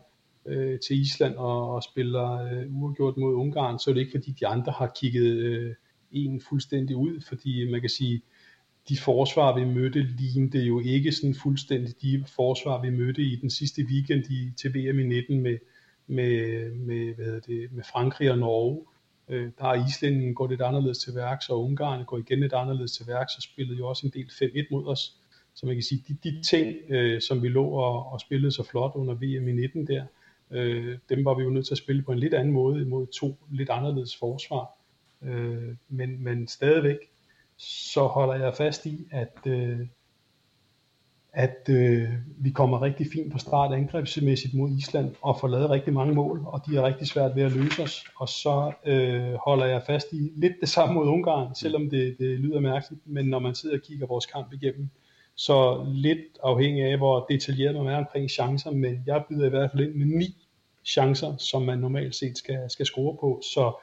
øh, 0.45 0.79
til 0.79 1.01
Island 1.01 1.35
og, 1.35 1.73
og 1.73 1.83
spiller 1.83 2.31
øh, 2.31 2.63
uafgjort 2.69 3.17
mod 3.17 3.33
Ungarn, 3.33 3.79
så 3.79 3.89
er 3.89 3.93
det 3.93 4.01
ikke 4.01 4.17
fordi 4.17 4.31
de 4.31 4.47
andre 4.47 4.71
har 4.71 4.91
kigget 4.95 5.35
øh, 5.37 5.75
en 6.11 6.41
fuldstændig 6.49 6.95
ud, 6.95 7.21
fordi 7.27 7.71
man 7.71 7.81
kan 7.81 7.89
sige, 7.89 8.21
de 8.89 8.97
forsvar, 8.97 9.59
vi 9.59 9.65
mødte, 9.65 10.01
lignede 10.01 10.65
jo 10.65 10.79
ikke 10.79 11.11
sådan 11.11 11.35
fuldstændig 11.35 12.01
de 12.01 12.23
forsvar, 12.35 12.81
vi 12.81 12.89
mødte 12.89 13.21
i 13.21 13.35
den 13.35 13.49
sidste 13.49 13.81
weekend 13.91 14.25
i, 14.25 14.51
til 14.57 14.73
VM 14.75 14.99
i 14.99 15.03
19 15.03 15.41
med, 15.41 15.57
med, 16.07 16.69
med, 16.71 17.15
hvad 17.15 17.41
det, 17.41 17.71
med 17.71 17.83
Frankrig 17.83 18.31
og 18.31 18.37
Norge. 18.37 18.85
Øh, 19.29 19.51
der 19.59 19.65
er 19.65 19.87
Islændingen 19.87 20.35
går 20.35 20.47
lidt 20.47 20.61
anderledes 20.61 20.97
til 20.97 21.15
værks, 21.15 21.49
og 21.49 21.63
Ungarn 21.63 22.05
går 22.05 22.17
igen 22.17 22.39
lidt 22.39 22.53
anderledes 22.53 22.91
til 22.91 23.07
værks, 23.07 23.35
og 23.35 23.41
spillede 23.41 23.77
jo 23.77 23.87
også 23.87 24.07
en 24.07 24.13
del 24.13 24.25
5-1 24.25 24.67
mod 24.71 24.87
os. 24.87 25.15
Så 25.53 25.65
man 25.65 25.75
kan 25.75 25.83
sige, 25.83 26.03
de, 26.07 26.17
de 26.23 26.43
ting, 26.43 26.75
øh, 26.89 27.21
som 27.21 27.43
vi 27.43 27.47
lå 27.47 27.65
og, 27.65 28.11
og 28.11 28.19
spillede 28.19 28.51
så 28.51 28.63
flot 28.63 28.91
under 28.95 29.13
VM 29.13 29.47
i 29.47 29.51
19 29.51 29.87
der, 29.87 30.05
øh, 30.51 30.97
dem 31.09 31.25
var 31.25 31.33
vi 31.33 31.43
jo 31.43 31.49
nødt 31.49 31.65
til 31.65 31.73
at 31.73 31.77
spille 31.77 32.01
på 32.01 32.11
en 32.11 32.19
lidt 32.19 32.33
anden 32.33 32.53
måde 32.53 32.81
imod 32.81 33.07
to 33.07 33.37
lidt 33.51 33.69
anderledes 33.69 34.15
forsvar. 34.17 34.67
Øh, 35.23 35.75
men, 35.89 36.23
men 36.23 36.47
stadigvæk, 36.47 36.97
så 37.59 38.07
holder 38.07 38.35
jeg 38.35 38.55
fast 38.55 38.85
i, 38.85 39.07
at, 39.11 39.37
øh, 39.45 39.79
at 41.33 41.69
øh, 41.69 42.09
vi 42.37 42.49
kommer 42.49 42.81
rigtig 42.81 43.07
fint 43.13 43.31
på 43.31 43.37
start 43.37 43.73
angrebsmæssigt 43.73 44.53
mod 44.53 44.69
Island 44.71 45.15
og 45.21 45.39
får 45.39 45.47
lavet 45.47 45.69
rigtig 45.69 45.93
mange 45.93 46.13
mål, 46.13 46.43
og 46.45 46.61
de 46.67 46.77
er 46.77 46.83
rigtig 46.83 47.07
svært 47.07 47.35
ved 47.35 47.43
at 47.43 47.51
løse 47.51 47.83
os. 47.83 48.03
Og 48.15 48.29
så 48.29 48.71
øh, 48.85 49.33
holder 49.33 49.65
jeg 49.65 49.83
fast 49.87 50.07
i 50.13 50.31
lidt 50.35 50.53
det 50.61 50.69
samme 50.69 50.95
mod 50.95 51.07
Ungarn, 51.07 51.55
selvom 51.55 51.89
det, 51.89 52.15
det 52.19 52.39
lyder 52.39 52.59
mærkeligt, 52.59 53.01
men 53.05 53.25
når 53.25 53.39
man 53.39 53.55
sidder 53.55 53.75
og 53.75 53.81
kigger 53.81 54.07
vores 54.07 54.25
kamp 54.25 54.53
igennem, 54.53 54.89
så 55.35 55.85
lidt 55.87 56.39
afhængig 56.43 56.83
af, 56.83 56.97
hvor 56.97 57.25
detaljeret 57.29 57.75
man 57.75 57.93
er 57.93 57.97
omkring 57.97 58.29
chancer, 58.29 58.71
men 58.71 59.03
jeg 59.05 59.23
byder 59.29 59.45
i 59.45 59.49
hvert 59.49 59.71
fald 59.71 59.83
ind 59.83 59.95
med 59.95 60.05
ni 60.05 60.35
chancer, 60.85 61.37
som 61.37 61.61
man 61.61 61.79
normalt 61.79 62.15
set 62.15 62.37
skal, 62.37 62.69
skal 62.69 62.85
score 62.85 63.17
på. 63.19 63.41
Så 63.53 63.73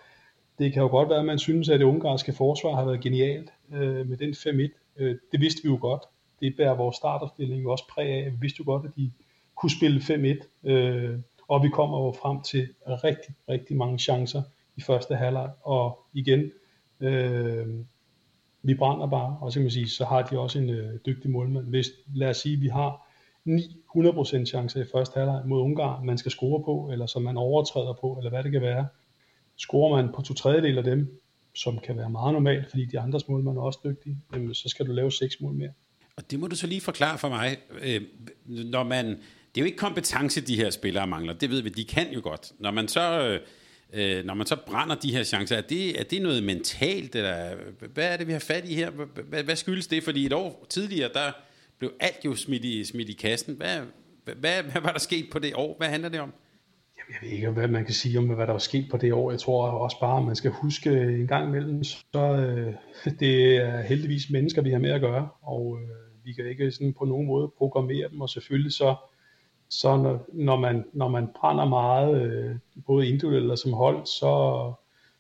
det 0.59 0.73
kan 0.73 0.83
jo 0.83 0.89
godt 0.89 1.09
være, 1.09 1.19
at 1.19 1.25
man 1.25 1.39
synes, 1.39 1.69
at 1.69 1.81
det 1.81 1.87
ungarske 1.87 2.33
forsvar 2.33 2.75
har 2.75 2.85
været 2.85 3.01
genialt 3.01 3.53
øh, 3.73 4.09
med 4.09 4.17
den 4.17 4.31
5-1. 4.31 4.79
Øh, 4.97 5.17
det 5.33 5.41
vidste 5.41 5.63
vi 5.63 5.69
jo 5.69 5.79
godt. 5.81 6.03
Det 6.41 6.57
bærer 6.57 6.75
vores 6.75 6.97
starterstilling 6.97 7.63
jo 7.63 7.71
også 7.71 7.85
præg 7.95 8.09
af. 8.09 8.33
Vi 8.33 8.37
vidste 8.41 8.57
jo 8.59 8.65
godt, 8.65 8.85
at 8.85 8.91
de 8.97 9.11
kunne 9.55 9.71
spille 9.71 10.01
5-1. 10.01 10.71
Øh, 10.71 11.19
og 11.49 11.63
vi 11.63 11.69
kommer 11.69 12.05
jo 12.05 12.15
frem 12.23 12.43
til 12.43 12.69
rigtig, 12.89 13.35
rigtig 13.49 13.77
mange 13.77 13.99
chancer 13.99 14.43
i 14.77 14.81
første 14.81 15.17
halvleg. 15.17 15.51
Og 15.63 15.99
igen, 16.13 16.51
øh, 17.01 17.67
vi 18.63 18.75
brænder 18.75 19.07
bare, 19.07 19.39
og 19.41 19.53
så 19.53 19.59
kan 19.59 19.65
man 19.65 19.71
sige, 19.71 19.89
så 19.89 20.05
har 20.05 20.23
de 20.23 20.39
også 20.39 20.59
en 20.59 20.71
øh, 20.71 20.99
dygtig 21.07 21.31
målmand. 21.31 21.67
Hvis, 21.67 21.87
lad 22.15 22.29
os 22.29 22.37
sige, 22.37 22.55
at 22.55 22.61
vi 22.61 22.69
har 22.69 23.09
900% 23.49 24.45
chancer 24.45 24.81
i 24.81 24.87
første 24.93 25.19
halvleg 25.19 25.43
mod 25.45 25.61
Ungarn, 25.61 26.07
man 26.07 26.19
skal 26.19 26.33
score 26.33 26.65
på, 26.65 26.89
eller 26.93 27.07
som 27.07 27.23
man 27.23 27.37
overtræder 27.37 27.93
på, 28.01 28.15
eller 28.19 28.31
hvad 28.31 28.43
det 28.43 28.53
kan 28.53 28.63
være, 28.63 28.87
Scorer 29.57 30.03
man 30.03 30.13
på 30.15 30.23
to 30.23 30.35
tredjedel 30.35 30.79
af 30.79 30.85
dem, 30.85 31.21
som 31.55 31.79
kan 31.79 31.97
være 31.97 32.11
meget 32.11 32.33
normalt, 32.33 32.71
fordi 32.71 32.85
de 32.85 33.01
andres 33.01 33.29
målmænd 33.29 33.57
er 33.57 33.63
også 33.63 33.79
dygtige, 33.85 34.17
jamen, 34.33 34.55
så 34.55 34.69
skal 34.69 34.87
du 34.87 34.93
lave 34.93 35.13
seks 35.13 35.41
mål 35.41 35.55
mere. 35.55 35.71
Og 36.17 36.31
det 36.31 36.41
må 36.41 36.47
du 36.47 36.57
så 36.57 36.67
lige 36.67 36.81
forklare 36.81 37.19
for 37.19 37.29
mig. 37.29 37.57
Øh, 37.83 38.03
når 38.47 38.83
man, 38.83 39.07
det 39.07 39.17
er 39.57 39.61
jo 39.61 39.65
ikke 39.65 39.79
kompetence, 39.79 40.41
de 40.41 40.57
her 40.57 40.71
spillere 40.71 41.07
mangler. 41.07 41.33
Det 41.33 41.51
ved 41.51 41.63
vi, 41.63 41.69
de 41.69 41.85
kan 41.85 42.13
jo 42.13 42.21
godt. 42.23 42.53
Når 42.59 42.71
man 42.71 42.89
så, 42.89 43.39
øh, 43.93 44.25
når 44.25 44.35
man 44.35 44.47
så 44.47 44.57
brænder 44.67 44.95
de 44.95 45.13
her 45.13 45.25
chancer, 45.25 45.57
er 45.57 45.61
det, 45.61 46.01
er 46.01 46.05
det 46.05 46.23
noget 46.23 46.43
mentalt? 46.43 47.15
Eller, 47.15 47.57
hvad 47.95 48.13
er 48.13 48.17
det, 48.17 48.27
vi 48.27 48.33
har 48.33 48.39
fat 48.39 48.65
i 48.69 48.75
her? 48.75 48.91
Hvad, 48.91 49.43
hvad 49.43 49.57
skyldes 49.57 49.87
det? 49.87 50.05
Fordi 50.05 50.27
et 50.27 50.33
år 50.33 50.67
tidligere, 50.69 51.11
der 51.15 51.33
blev 51.79 51.93
alt 52.01 52.25
jo 52.25 52.35
smidt 52.35 52.65
i, 52.65 52.85
smidt 52.85 53.09
i 53.09 53.13
kassen. 53.13 53.55
Hvad, 53.55 53.81
hvad, 54.25 54.63
hvad 54.63 54.81
var 54.81 54.93
der 54.93 54.99
sket 54.99 55.27
på 55.33 55.39
det 55.39 55.55
år? 55.55 55.77
Hvad 55.79 55.89
handler 55.89 56.09
det 56.09 56.21
om? 56.21 56.33
Jeg 57.09 57.17
ved 57.23 57.29
ikke, 57.29 57.51
hvad 57.51 57.69
man 57.69 57.85
kan 57.85 57.95
sige 57.95 58.19
om, 58.19 58.25
hvad 58.25 58.47
der 58.47 58.53
var 58.53 58.59
sket 58.59 58.87
på 58.91 58.97
det 58.97 59.13
år. 59.13 59.31
Jeg 59.31 59.41
tror 59.41 59.69
også 59.69 60.01
bare, 60.01 60.19
at 60.19 60.27
man 60.27 60.37
skal 60.37 60.51
huske 60.51 60.91
øh, 60.91 61.21
en 61.21 61.27
gang 61.27 61.49
imellem, 61.49 61.85
så 61.85 62.03
øh, 62.15 62.75
det 63.21 63.57
er 63.57 63.83
heldigvis 63.83 64.31
mennesker, 64.31 64.63
vi 64.63 64.71
har 64.71 64.79
med 64.79 64.91
at 64.91 65.01
gøre, 65.01 65.29
og 65.43 65.79
øh, 65.83 66.25
vi 66.25 66.33
kan 66.33 66.47
ikke 66.47 66.71
sådan 66.71 66.93
på 66.93 67.05
nogen 67.05 67.27
måde 67.27 67.53
programmere 67.59 68.09
dem, 68.11 68.21
og 68.21 68.29
selvfølgelig 68.29 68.73
så, 68.73 68.95
så 69.69 69.97
når, 69.97 70.29
når, 70.33 70.57
man, 70.57 70.85
når 70.93 71.09
man 71.09 71.29
brænder 71.41 71.65
meget, 71.65 72.23
øh, 72.23 72.57
både 72.87 73.09
individuelt 73.09 73.51
og 73.51 73.59
som 73.59 73.73
hold, 73.73 74.07
så, 74.07 74.73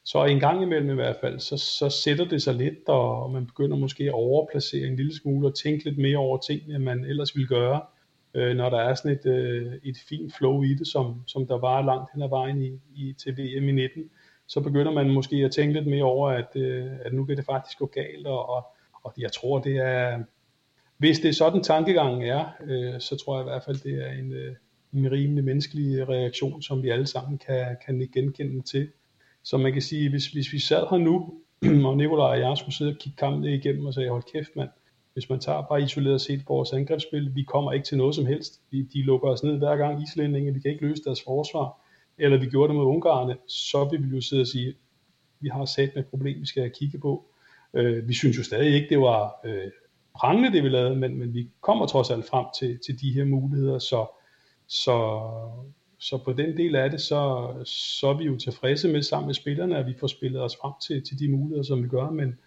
så 0.05 0.25
en 0.25 0.40
gang 0.40 0.62
imellem 0.62 0.90
i 0.90 0.94
hvert 0.94 1.16
fald, 1.20 1.40
så, 1.40 1.57
så 1.57 1.90
sætter 1.90 2.25
det 2.25 2.42
sig 2.42 2.55
lidt, 2.55 2.88
og 2.88 3.31
man 3.31 3.46
begynder 3.46 3.77
måske 3.77 4.05
at 4.05 4.12
overplacere 4.12 4.87
en 4.87 4.96
lille 4.96 5.16
smule 5.16 5.49
og 5.49 5.55
tænke 5.55 5.85
lidt 5.85 5.99
mere 5.99 6.18
over 6.18 6.38
tingene, 6.38 6.75
end 6.75 6.85
man 6.85 7.05
ellers 7.05 7.37
ville 7.37 7.49
gøre 7.49 7.81
øh, 8.37 8.57
når 8.57 8.70
der 8.70 8.79
er 8.79 8.94
sådan 8.94 9.12
et, 9.12 9.27
øh, 9.27 9.72
et 9.85 9.96
fint 10.09 10.35
flow 10.35 10.62
i 10.62 10.75
det, 10.75 10.87
som, 10.87 11.22
som 11.27 11.46
der 11.46 11.59
var 11.59 11.83
langt 11.83 12.11
hen 12.12 12.22
ad 12.22 12.29
vejen 12.29 12.62
i, 12.62 12.81
i 12.94 13.12
til 13.12 13.33
VM 13.33 13.68
i 13.68 13.72
19, 13.72 14.11
så 14.46 14.61
begynder 14.61 14.92
man 14.92 15.11
måske 15.11 15.37
at 15.37 15.53
tænke 15.53 15.72
lidt 15.72 15.87
mere 15.87 16.05
over, 16.05 16.31
at, 16.31 16.57
øh, 16.57 16.90
at 17.05 17.12
nu 17.12 17.25
kan 17.25 17.37
det 17.37 17.44
faktisk 17.44 17.79
gå 17.79 17.87
galt, 17.87 18.27
og, 18.27 18.49
og, 18.49 18.66
og 19.03 19.14
jeg 19.18 19.33
tror, 19.33 19.59
det 19.59 19.77
er, 19.77 20.22
hvis 20.99 21.20
det 21.20 21.29
er 21.29 21.33
sådan 21.33 21.62
tankegangen 21.62 22.22
er, 22.22 22.44
øh, 22.66 23.01
så 23.01 23.16
tror 23.16 23.37
jeg 23.37 23.46
i 23.46 23.51
hvert 23.51 23.62
fald, 23.64 23.77
det 23.77 24.07
er 24.07 24.12
en, 24.12 24.33
øh, 24.33 24.55
en 24.92 25.12
rimelig 25.12 25.44
menneskelig 25.44 26.09
reaktion, 26.09 26.62
som 26.62 26.83
vi 26.83 26.88
alle 26.88 27.07
sammen 27.07 27.38
kan, 27.38 27.77
kan 27.87 28.09
genkende 28.14 28.62
til. 28.62 28.88
Så 29.42 29.57
man 29.57 29.72
kan 29.72 29.83
sige, 29.83 30.11
hvis, 30.11 30.27
hvis 30.27 30.53
vi 30.53 30.59
sad 30.59 30.87
her 30.90 30.99
nu, 30.99 31.35
og 31.88 31.96
Nikolaj 31.96 32.27
og 32.27 32.40
jeg 32.40 32.57
skulle 32.57 32.75
sidde 32.75 32.90
og 32.90 32.99
kigge 32.99 33.16
kampen 33.16 33.44
igennem 33.44 33.87
og 33.87 33.94
sige, 33.94 34.11
hold 34.11 34.22
kæft 34.33 34.57
mand, 34.57 34.70
hvis 35.16 35.31
man 35.31 35.40
tager 35.40 35.62
bare 35.62 35.83
isoleret 35.83 36.20
set 36.20 36.48
vores 36.48 36.72
angrebsspil, 36.72 37.35
vi 37.35 37.42
kommer 37.42 37.72
ikke 37.72 37.87
til 37.87 37.98
noget 37.98 38.14
som 38.14 38.26
helst. 38.26 38.61
Vi, 38.70 38.83
de 38.83 39.02
lukker 39.02 39.29
os 39.29 39.42
ned 39.42 39.59
hver 39.59 39.76
gang 39.76 40.02
islændinge, 40.02 40.55
vi 40.55 40.61
kan 40.61 40.70
ikke 40.70 40.87
løse 40.87 41.02
deres 41.05 41.22
forsvar, 41.22 41.81
eller 42.18 42.38
vi 42.38 42.46
gjorde 42.46 42.68
det 42.68 42.76
med 42.76 42.85
ungarerne, 42.85 43.37
så 43.48 43.88
vil 43.90 44.11
vi 44.11 44.14
jo 44.14 44.20
sidde 44.20 44.40
og 44.40 44.46
sige, 44.46 44.74
vi 45.40 45.48
har 45.48 45.64
sat 45.64 45.90
med 45.94 46.02
et 46.02 46.09
problem, 46.09 46.40
vi 46.40 46.46
skal 46.46 46.70
kigge 46.70 46.98
på. 46.98 47.24
Øh, 47.74 48.09
vi 48.09 48.14
synes 48.14 48.38
jo 48.38 48.44
stadig 48.44 48.74
ikke, 48.74 48.88
det 48.88 49.00
var 49.00 49.40
øh, 49.44 49.70
prangende, 50.14 50.52
det 50.52 50.64
vi 50.64 50.68
lavede, 50.68 50.96
men, 50.96 51.18
men 51.18 51.35
vi 51.35 51.50
kommer 51.61 51.87
trods 51.87 52.11
alt 52.11 52.24
frem 52.24 52.46
til, 52.59 52.79
til 52.87 53.00
de 53.00 53.12
her 53.12 53.24
muligheder, 53.24 53.79
så, 53.79 54.07
så, 54.66 55.20
så 55.98 56.18
på 56.24 56.33
den 56.33 56.57
del 56.57 56.76
af 56.76 56.90
det, 56.90 57.00
så, 57.00 57.52
så 57.64 58.09
er 58.09 58.14
vi 58.14 58.24
jo 58.24 58.37
tilfredse 58.37 58.88
med 58.88 59.02
sammen 59.02 59.26
med 59.26 59.35
spillerne, 59.35 59.79
at 59.79 59.87
vi 59.87 59.94
får 60.00 60.07
spillet 60.07 60.42
os 60.42 60.57
frem 60.61 60.72
til, 60.87 61.02
til 61.02 61.18
de 61.18 61.29
muligheder, 61.29 61.62
som 61.62 61.83
vi 61.83 61.88
gør, 61.88 62.11
men, 62.11 62.38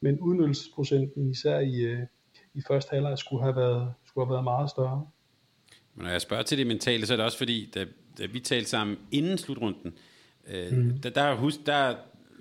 men 0.00 0.20
udnyttelsesprocenten 0.20 1.30
især 1.30 1.58
i, 1.58 1.74
øh, 1.74 2.00
i 2.54 2.62
første 2.68 2.90
halvleg 2.90 3.18
skulle 3.18 3.42
have 3.42 3.56
været, 3.56 3.94
skulle 4.04 4.26
have 4.26 4.32
været 4.32 4.44
meget 4.44 4.70
større. 4.70 5.06
Men 5.94 6.04
når 6.04 6.10
jeg 6.10 6.20
spørger 6.20 6.42
til 6.42 6.58
det 6.58 6.66
mentale, 6.66 7.06
så 7.06 7.12
er 7.12 7.16
det 7.16 7.24
også 7.24 7.38
fordi, 7.38 7.70
da, 7.74 7.86
da 8.18 8.26
vi 8.26 8.40
talte 8.40 8.70
sammen 8.70 8.98
inden 9.12 9.38
slutrunden, 9.38 9.92
øh, 10.46 10.72
mm. 10.72 11.00
der, 11.00 11.10
der, 11.10 11.34
husk, 11.34 11.66
der, 11.66 11.96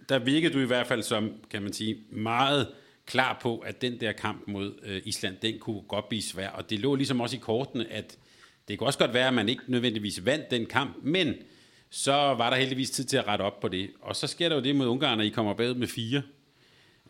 der 0.10 0.20
virkede 0.20 0.54
du 0.54 0.60
i 0.60 0.66
hvert 0.66 0.88
fald 0.88 1.04
som, 1.04 1.32
kan 1.50 1.62
man 1.62 1.74
sige, 1.74 1.98
meget 2.12 2.68
klar 3.06 3.40
på, 3.42 3.58
at 3.58 3.82
den 3.82 4.00
der 4.00 4.12
kamp 4.12 4.48
mod 4.48 4.74
øh, 4.84 5.02
Island, 5.06 5.36
den 5.42 5.60
kunne 5.60 5.82
godt 5.82 6.10
blive 6.10 6.22
svær. 6.22 6.50
Og 6.50 6.70
det 6.70 6.80
lå 6.80 6.96
ligesom 6.96 7.22
også 7.22 7.36
i 7.36 7.40
kortene, 7.40 7.92
at 7.92 8.18
det 8.68 8.80
kunne 8.80 8.88
også 8.88 9.00
godt 9.00 9.14
være, 9.14 9.28
at 9.28 9.34
man 9.34 9.50
ikke 9.50 9.64
nødvendigvis 9.68 10.26
vandt 10.26 10.52
den 10.52 10.66
kamp, 10.66 10.98
men 11.04 11.34
så 11.90 12.12
var 12.12 12.50
der 12.50 12.58
heldigvis 12.58 12.92
tid 12.92 13.04
til 13.04 13.18
at 13.18 13.28
rette 13.28 13.44
op 13.44 13.60
på 13.60 13.68
det. 13.68 13.90
Og 14.02 14.16
så 14.16 14.28
sker 14.28 14.50
der 14.50 14.56
jo 14.56 14.62
det 14.62 14.76
mod 14.76 14.88
Ungarn, 14.88 15.20
at 15.20 15.26
I 15.26 15.30
kommer 15.30 15.54
bagud 15.54 15.76
med 15.76 15.88
fire. 15.88 16.22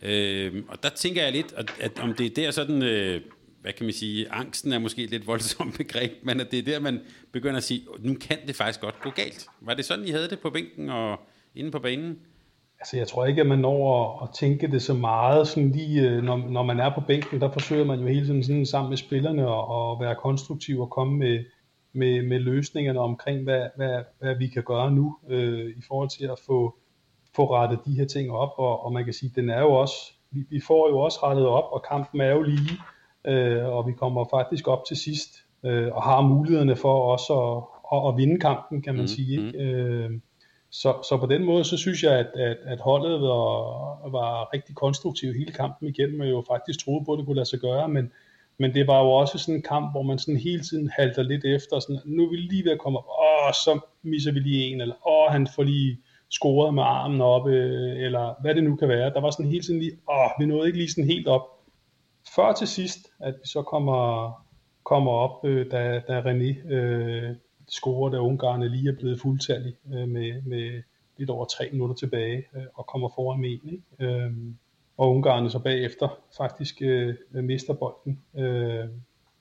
Øh, 0.04 0.64
og 0.68 0.84
der 0.84 0.90
tænker 0.90 1.24
jeg 1.24 1.32
lidt, 1.32 1.54
at, 1.58 1.72
at 1.80 2.00
om 2.00 2.14
det 2.14 2.26
er 2.26 2.44
der 2.44 2.52
sådan, 2.52 2.84
øh, 2.84 3.22
hvad 3.62 3.74
kan 3.74 3.86
man 3.86 3.94
sige, 3.94 4.32
angsten 4.32 4.74
er 4.74 4.80
måske 4.80 5.04
et 5.04 5.10
lidt 5.10 5.28
voldsomt 5.28 5.78
begreb, 5.84 6.12
men 6.24 6.40
at 6.40 6.52
det 6.52 6.60
er 6.60 6.64
der, 6.64 6.80
man 6.80 7.00
begynder 7.32 7.58
at 7.58 7.64
sige, 7.64 7.82
nu 8.00 8.16
kan 8.22 8.38
det 8.48 8.56
faktisk 8.56 8.82
godt 8.82 9.02
gå 9.02 9.10
galt. 9.10 9.48
Var 9.62 9.74
det 9.74 9.86
sådan, 9.86 10.06
I 10.06 10.10
havde 10.12 10.30
det 10.30 10.40
på 10.40 10.50
bænken 10.50 10.90
og 10.90 11.20
inde 11.56 11.72
på 11.72 11.80
banen? 11.80 12.20
Altså, 12.80 12.98
jeg 12.98 13.08
tror 13.08 13.26
ikke, 13.26 13.42
at 13.42 13.48
man 13.48 13.60
når 13.60 14.22
at, 14.22 14.28
at 14.30 14.36
tænke 14.36 14.72
det 14.72 14.82
så 14.82 14.94
meget, 14.94 15.48
sådan 15.48 15.72
lige, 15.72 16.10
øh, 16.10 16.24
når, 16.24 16.38
når 16.38 16.64
man 16.64 16.80
er 16.80 16.96
på 16.96 17.02
bænken, 17.08 17.42
der 17.42 17.52
forsøger 17.52 17.86
man 17.86 18.00
jo 18.00 18.08
hele 18.08 18.26
tiden 18.26 18.44
sådan 18.44 18.66
sammen 18.66 18.90
med 18.90 18.98
spillerne 18.98 19.48
og, 19.48 19.68
og 19.68 20.00
være 20.00 20.16
konstruktiv 20.16 20.80
og 20.80 20.90
komme 20.90 21.18
med, 21.18 21.44
med, 21.94 22.22
med 22.22 22.40
løsningerne 22.40 23.00
omkring, 23.00 23.44
hvad, 23.44 23.68
hvad, 23.76 24.04
hvad 24.20 24.36
vi 24.36 24.48
kan 24.48 24.64
gøre 24.64 24.92
nu 24.92 25.18
øh, 25.30 25.70
i 25.78 25.82
forhold 25.88 26.10
til 26.10 26.26
at 26.26 26.40
få, 26.46 26.76
få 27.38 27.44
rettet 27.54 27.80
de 27.86 27.98
her 28.00 28.06
ting 28.06 28.32
op, 28.32 28.54
og, 28.58 28.86
og 28.86 28.94
man 28.94 29.04
kan 29.06 29.14
sige, 29.14 29.32
den 29.36 29.50
er 29.50 29.62
jo 29.62 29.72
også, 29.74 29.96
vi, 30.32 30.40
vi 30.50 30.60
får 30.68 30.90
jo 30.90 31.00
også 31.00 31.20
rettet 31.24 31.48
op, 31.48 31.68
og 31.72 31.86
kampen 31.90 32.22
er 32.22 32.32
jo 32.32 32.42
lige, 32.42 32.76
øh, 33.28 33.66
og 33.66 33.88
vi 33.88 33.92
kommer 33.92 34.26
faktisk 34.36 34.68
op 34.68 34.86
til 34.88 34.98
sidst, 34.98 35.30
øh, 35.66 35.88
og 35.96 36.04
har 36.04 36.22
mulighederne 36.22 36.76
for 36.76 37.12
også 37.14 37.34
at, 37.34 37.64
at, 37.94 38.08
at 38.10 38.18
vinde 38.18 38.40
kampen, 38.40 38.82
kan 38.82 38.94
man 38.94 39.04
mm, 39.04 39.08
sige. 39.08 39.32
Ikke? 39.32 39.58
Mm. 39.58 39.66
Øh, 39.66 40.12
så, 40.72 40.94
så 41.10 41.18
på 41.18 41.26
den 41.26 41.44
måde, 41.44 41.64
så 41.64 41.78
synes 41.78 42.04
jeg, 42.04 42.14
at, 42.14 42.32
at, 42.36 42.58
at 42.66 42.80
holdet 42.80 43.22
var, 43.22 44.10
var 44.10 44.54
rigtig 44.54 44.76
konstruktivt 44.76 45.38
hele 45.38 45.52
kampen 45.52 45.88
igennem, 45.88 46.20
og 46.20 46.30
jo 46.30 46.44
faktisk 46.48 46.86
troede 46.86 47.06
på, 47.06 47.14
at 47.14 47.18
det 47.18 47.26
kunne 47.26 47.36
lade 47.36 47.50
sig 47.50 47.60
gøre, 47.60 47.88
men, 47.88 48.12
men 48.60 48.74
det 48.74 48.88
var 48.88 49.00
jo 49.04 49.10
også 49.10 49.38
sådan 49.38 49.56
en 49.56 49.62
kamp, 49.62 49.92
hvor 49.92 50.02
man 50.02 50.20
sådan 50.20 50.40
hele 50.40 50.64
tiden 50.64 50.90
halter 50.90 51.24
lidt 51.24 51.46
efter, 51.46 51.80
sådan, 51.80 52.02
nu 52.06 52.26
er 52.26 52.30
vi 52.30 52.36
lige 52.36 52.64
ved 52.64 52.72
at 52.72 52.80
komme 52.80 53.00
op, 53.00 53.06
åh, 53.08 53.54
så 53.54 53.80
misser 54.04 54.32
vi 54.32 54.40
lige 54.40 54.66
en, 54.66 54.82
eller 54.82 55.08
åh, 55.08 55.32
han 55.32 55.48
får 55.56 55.64
lige 55.64 55.98
scorede 56.30 56.72
med 56.72 56.84
armen 56.84 57.22
op, 57.22 57.48
øh, 57.48 58.02
eller 58.02 58.42
hvad 58.42 58.56
det 58.56 58.64
nu 58.64 58.76
kan 58.76 58.88
være. 58.90 59.10
Der 59.14 59.22
var 59.22 59.30
sådan 59.30 59.52
hele 59.52 59.64
tiden 59.64 59.80
lige, 59.80 59.92
åh, 60.10 60.30
vi 60.40 60.46
nåede 60.46 60.68
ikke 60.68 60.78
lige 60.78 60.92
sådan 60.92 61.10
helt 61.10 61.28
op. 61.28 61.42
Før 62.36 62.54
til 62.54 62.68
sidst, 62.68 63.00
at 63.20 63.34
vi 63.34 63.48
så 63.48 63.62
kommer, 63.62 64.32
kommer 64.84 65.12
op, 65.12 65.46
øh, 65.46 65.72
da, 65.72 66.02
da 66.08 66.22
René 66.22 66.72
øh, 66.72 67.36
scorer, 67.70 68.10
da 68.10 68.18
Ungarn 68.18 68.64
lige 68.64 68.90
er 68.90 68.96
blevet 68.96 69.22
fuldtallig 69.22 69.74
øh, 69.94 70.08
med, 70.08 70.42
med 70.42 70.82
lidt 71.18 71.30
over 71.30 71.46
tre 71.46 71.70
minutter 71.72 71.96
tilbage, 71.96 72.44
øh, 72.56 72.64
og 72.74 72.86
kommer 72.86 73.10
foran 73.16 73.40
med 73.40 73.50
en. 73.50 73.70
Ikke? 73.72 74.14
Øh, 74.14 74.32
og 74.98 75.16
Ungarn 75.16 75.50
så 75.50 75.60
bagefter 75.60 76.20
faktisk 76.38 76.82
øh, 76.82 77.16
mister 77.34 77.74
bolden. 77.74 78.20
Øh, 78.38 78.86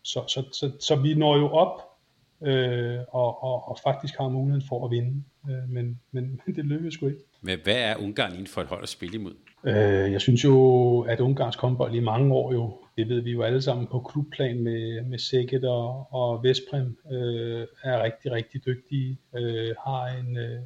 så, 0.03 0.25
så, 0.29 0.44
så, 0.53 0.72
så 0.81 0.96
vi 0.96 1.14
når 1.14 1.37
jo 1.37 1.49
op 1.49 1.96
øh, 2.42 2.99
og, 3.09 3.42
og, 3.42 3.68
og 3.68 3.79
faktisk 3.83 4.16
har 4.18 4.29
muligheden 4.29 4.66
for 4.68 4.85
at 4.85 4.90
vinde, 4.90 5.22
øh, 5.51 5.68
men, 5.68 6.01
men, 6.12 6.25
men 6.46 6.57
det 6.57 6.64
lykkedes 6.64 6.94
sgu 6.94 7.07
ikke. 7.07 7.20
Men 7.40 7.59
hvad 7.64 7.77
er 7.77 7.96
Ungarn 7.96 8.33
inden 8.33 8.46
for 8.46 8.61
et 8.61 8.66
hold 8.66 8.83
at 8.83 8.88
spille 8.88 9.14
imod? 9.14 9.35
Øh, 9.64 10.12
jeg 10.12 10.20
synes 10.20 10.44
jo, 10.44 11.01
at 11.01 11.20
Ungarns 11.20 11.57
håndbold 11.57 11.94
i 11.94 12.01
mange 12.01 12.35
år 12.35 12.53
jo, 12.53 12.79
det 12.96 13.09
ved 13.09 13.20
vi 13.20 13.31
jo 13.31 13.42
alle 13.42 13.62
sammen 13.62 13.87
på 13.87 14.01
klubplan 14.01 14.62
med, 14.62 15.03
med 15.03 15.18
Sækket 15.18 15.64
og, 15.64 16.12
og 16.12 16.42
Vestprem, 16.42 16.99
øh, 17.12 17.66
er 17.85 18.03
rigtig, 18.03 18.33
rigtig 18.33 18.66
dygtige, 18.66 19.18
øh, 19.37 19.75
har 19.87 20.07
en, 20.07 20.37
øh, 20.37 20.61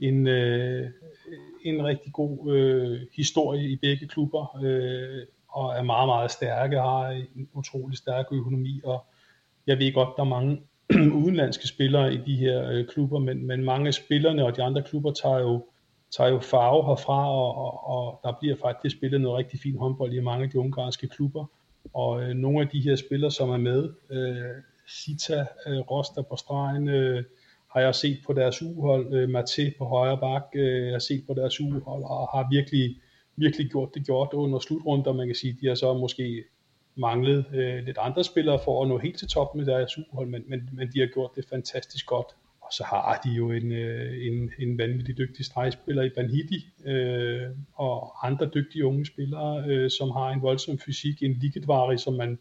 en, 0.00 0.26
øh, 0.26 0.90
en 1.64 1.84
rigtig 1.84 2.12
god 2.12 2.52
øh, 2.54 3.00
historie 3.16 3.68
i 3.68 3.76
begge 3.76 4.08
klubber, 4.08 4.60
øh, 4.64 5.26
og 5.48 5.74
er 5.74 5.82
meget, 5.82 6.08
meget 6.08 6.30
stærke, 6.30 6.76
har 6.76 7.08
en 7.08 7.48
utrolig 7.52 7.98
stærk 7.98 8.26
økonomi, 8.32 8.80
og 8.84 9.04
jeg 9.66 9.78
ved 9.78 9.94
godt, 9.94 10.08
der 10.16 10.22
er 10.22 10.28
mange 10.28 10.62
udenlandske 11.22 11.68
spillere 11.68 12.14
i 12.14 12.16
de 12.16 12.36
her 12.36 12.70
øh, 12.70 12.86
klubber, 12.86 13.18
men, 13.18 13.46
men 13.46 13.64
mange 13.64 13.86
af 13.86 13.94
spillerne 13.94 14.44
og 14.44 14.56
de 14.56 14.62
andre 14.62 14.82
klubber 14.82 15.12
tager 15.12 15.38
jo, 15.38 15.66
tager 16.16 16.30
jo 16.30 16.38
farve 16.38 16.86
herfra, 16.86 17.32
og, 17.32 17.56
og, 17.56 17.86
og 17.86 18.20
der 18.24 18.36
bliver 18.40 18.56
faktisk 18.56 18.96
spillet 18.96 19.20
noget 19.20 19.38
rigtig 19.38 19.60
fint 19.60 19.78
håndbold 19.78 20.12
i 20.12 20.20
mange 20.20 20.44
af 20.44 20.50
de 20.50 20.58
ungarske 20.58 21.08
klubber. 21.08 21.44
Og 21.94 22.22
øh, 22.22 22.28
nogle 22.28 22.60
af 22.60 22.68
de 22.68 22.80
her 22.80 22.96
spillere, 22.96 23.30
som 23.30 23.50
er 23.50 23.56
med, 23.56 23.88
øh, 24.10 24.62
Sita, 24.88 25.46
øh, 25.66 25.78
Roster 25.78 26.22
på 26.22 26.36
stregen, 26.36 26.88
øh, 26.88 27.24
har 27.72 27.80
jeg 27.80 27.94
set 27.94 28.18
på 28.26 28.32
deres 28.32 28.62
uhold, 28.62 29.14
øh, 29.14 29.28
Mate 29.28 29.72
på 29.78 29.84
højre 29.84 30.18
bak, 30.18 30.44
øh, 30.54 30.84
jeg 30.84 30.92
har 30.92 30.98
set 30.98 31.24
på 31.26 31.34
deres 31.34 31.60
uhold, 31.60 32.02
og 32.04 32.28
har 32.34 32.48
virkelig, 32.50 32.96
virkelig 33.36 33.70
gjort 33.70 33.94
det 33.94 34.06
gjort 34.06 34.32
under 34.32 34.58
slutrunder. 34.58 35.12
Man 35.12 35.26
kan 35.26 35.36
sige, 35.36 35.58
de 35.60 35.66
har 35.66 35.74
så 35.74 35.94
måske 35.94 36.44
manglet 36.98 37.44
øh, 37.54 37.84
lidt 37.84 37.98
andre 38.00 38.24
spillere 38.24 38.58
for 38.64 38.82
at 38.82 38.88
nå 38.88 38.98
helt 38.98 39.18
til 39.18 39.28
toppen 39.28 39.58
med 39.58 39.66
deres 39.66 39.90
superhold, 39.92 40.28
men, 40.28 40.44
men, 40.46 40.68
men 40.72 40.92
de 40.92 41.00
har 41.00 41.06
gjort 41.06 41.30
det 41.36 41.44
fantastisk 41.50 42.06
godt. 42.06 42.26
Og 42.60 42.72
så 42.72 42.84
har 42.84 43.20
de 43.24 43.30
jo 43.30 43.50
en, 43.50 43.72
øh, 43.72 44.26
en, 44.26 44.50
en 44.58 44.78
vanvittig 44.78 45.18
dygtig 45.18 45.44
stregspiller 45.44 46.02
i 46.02 46.10
Banhidi, 46.16 46.66
øh, 46.84 47.42
og 47.74 48.26
andre 48.26 48.50
dygtige 48.54 48.86
unge 48.86 49.06
spillere, 49.06 49.64
øh, 49.68 49.90
som 49.90 50.10
har 50.10 50.28
en 50.28 50.42
voldsom 50.42 50.78
fysik, 50.78 51.22
en 51.22 51.32
Ligetvari, 51.32 51.98
som 51.98 52.14
man 52.14 52.38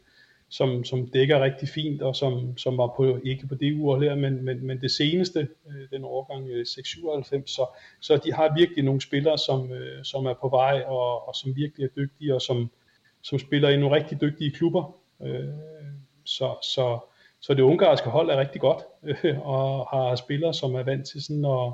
som, 0.49 0.83
som 0.83 1.07
dækker 1.07 1.43
rigtig 1.43 1.69
fint, 1.69 2.01
og 2.01 2.15
som, 2.15 2.57
som 2.57 2.77
var 2.77 2.93
på, 2.97 3.19
ikke 3.23 3.47
på 3.47 3.55
det 3.55 3.73
uge 3.73 4.03
her, 4.03 4.15
men, 4.15 4.45
men, 4.45 4.65
men 4.65 4.81
det 4.81 4.91
seneste, 4.91 5.47
øh, 5.67 5.89
den 5.91 6.03
årgang 6.03 6.49
øh, 6.49 6.65
697, 6.65 7.51
så, 7.51 7.65
så 8.01 8.17
de 8.17 8.33
har 8.33 8.55
virkelig 8.57 8.83
nogle 8.83 9.01
spillere, 9.01 9.37
som, 9.37 9.71
øh, 9.71 10.03
som 10.03 10.25
er 10.25 10.33
på 10.41 10.49
vej, 10.49 10.83
og, 10.85 11.27
og 11.27 11.35
som 11.35 11.55
virkelig 11.55 11.85
er 11.85 11.89
dygtige, 11.97 12.35
og 12.35 12.41
som, 12.41 12.69
som 13.27 13.39
spiller 13.39 13.69
i 13.69 13.77
nogle 13.77 13.95
rigtig 13.95 14.21
dygtige 14.21 14.51
klubber. 14.51 14.95
Øh, 15.23 15.43
så, 16.25 16.55
så, 16.75 16.99
så 17.39 17.53
det 17.53 17.61
ungarske 17.61 18.09
hold 18.09 18.29
er 18.29 18.39
rigtig 18.39 18.61
godt, 18.61 18.83
øh, 19.03 19.39
og 19.55 19.87
har 19.91 20.15
spillere, 20.15 20.53
som 20.53 20.75
er 20.75 20.83
vant 20.83 21.07
til 21.07 21.23
sådan 21.23 21.45
at, 21.45 21.73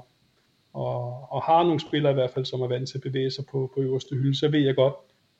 og, 0.73 1.31
og 1.31 1.43
har 1.43 1.63
nogle 1.63 1.79
spillere 1.79 2.11
i 2.11 2.13
hvert 2.13 2.31
fald, 2.31 2.45
som 2.45 2.61
er 2.61 2.67
vant 2.67 2.89
til 2.89 2.97
at 2.97 3.01
bevæge 3.01 3.31
sig 3.31 3.45
på, 3.51 3.71
på 3.75 3.81
øverste 3.81 4.15
hylde, 4.15 4.37
så 4.39 4.47
ved 4.47 4.59
jeg 4.59 4.75
godt, 4.75 4.93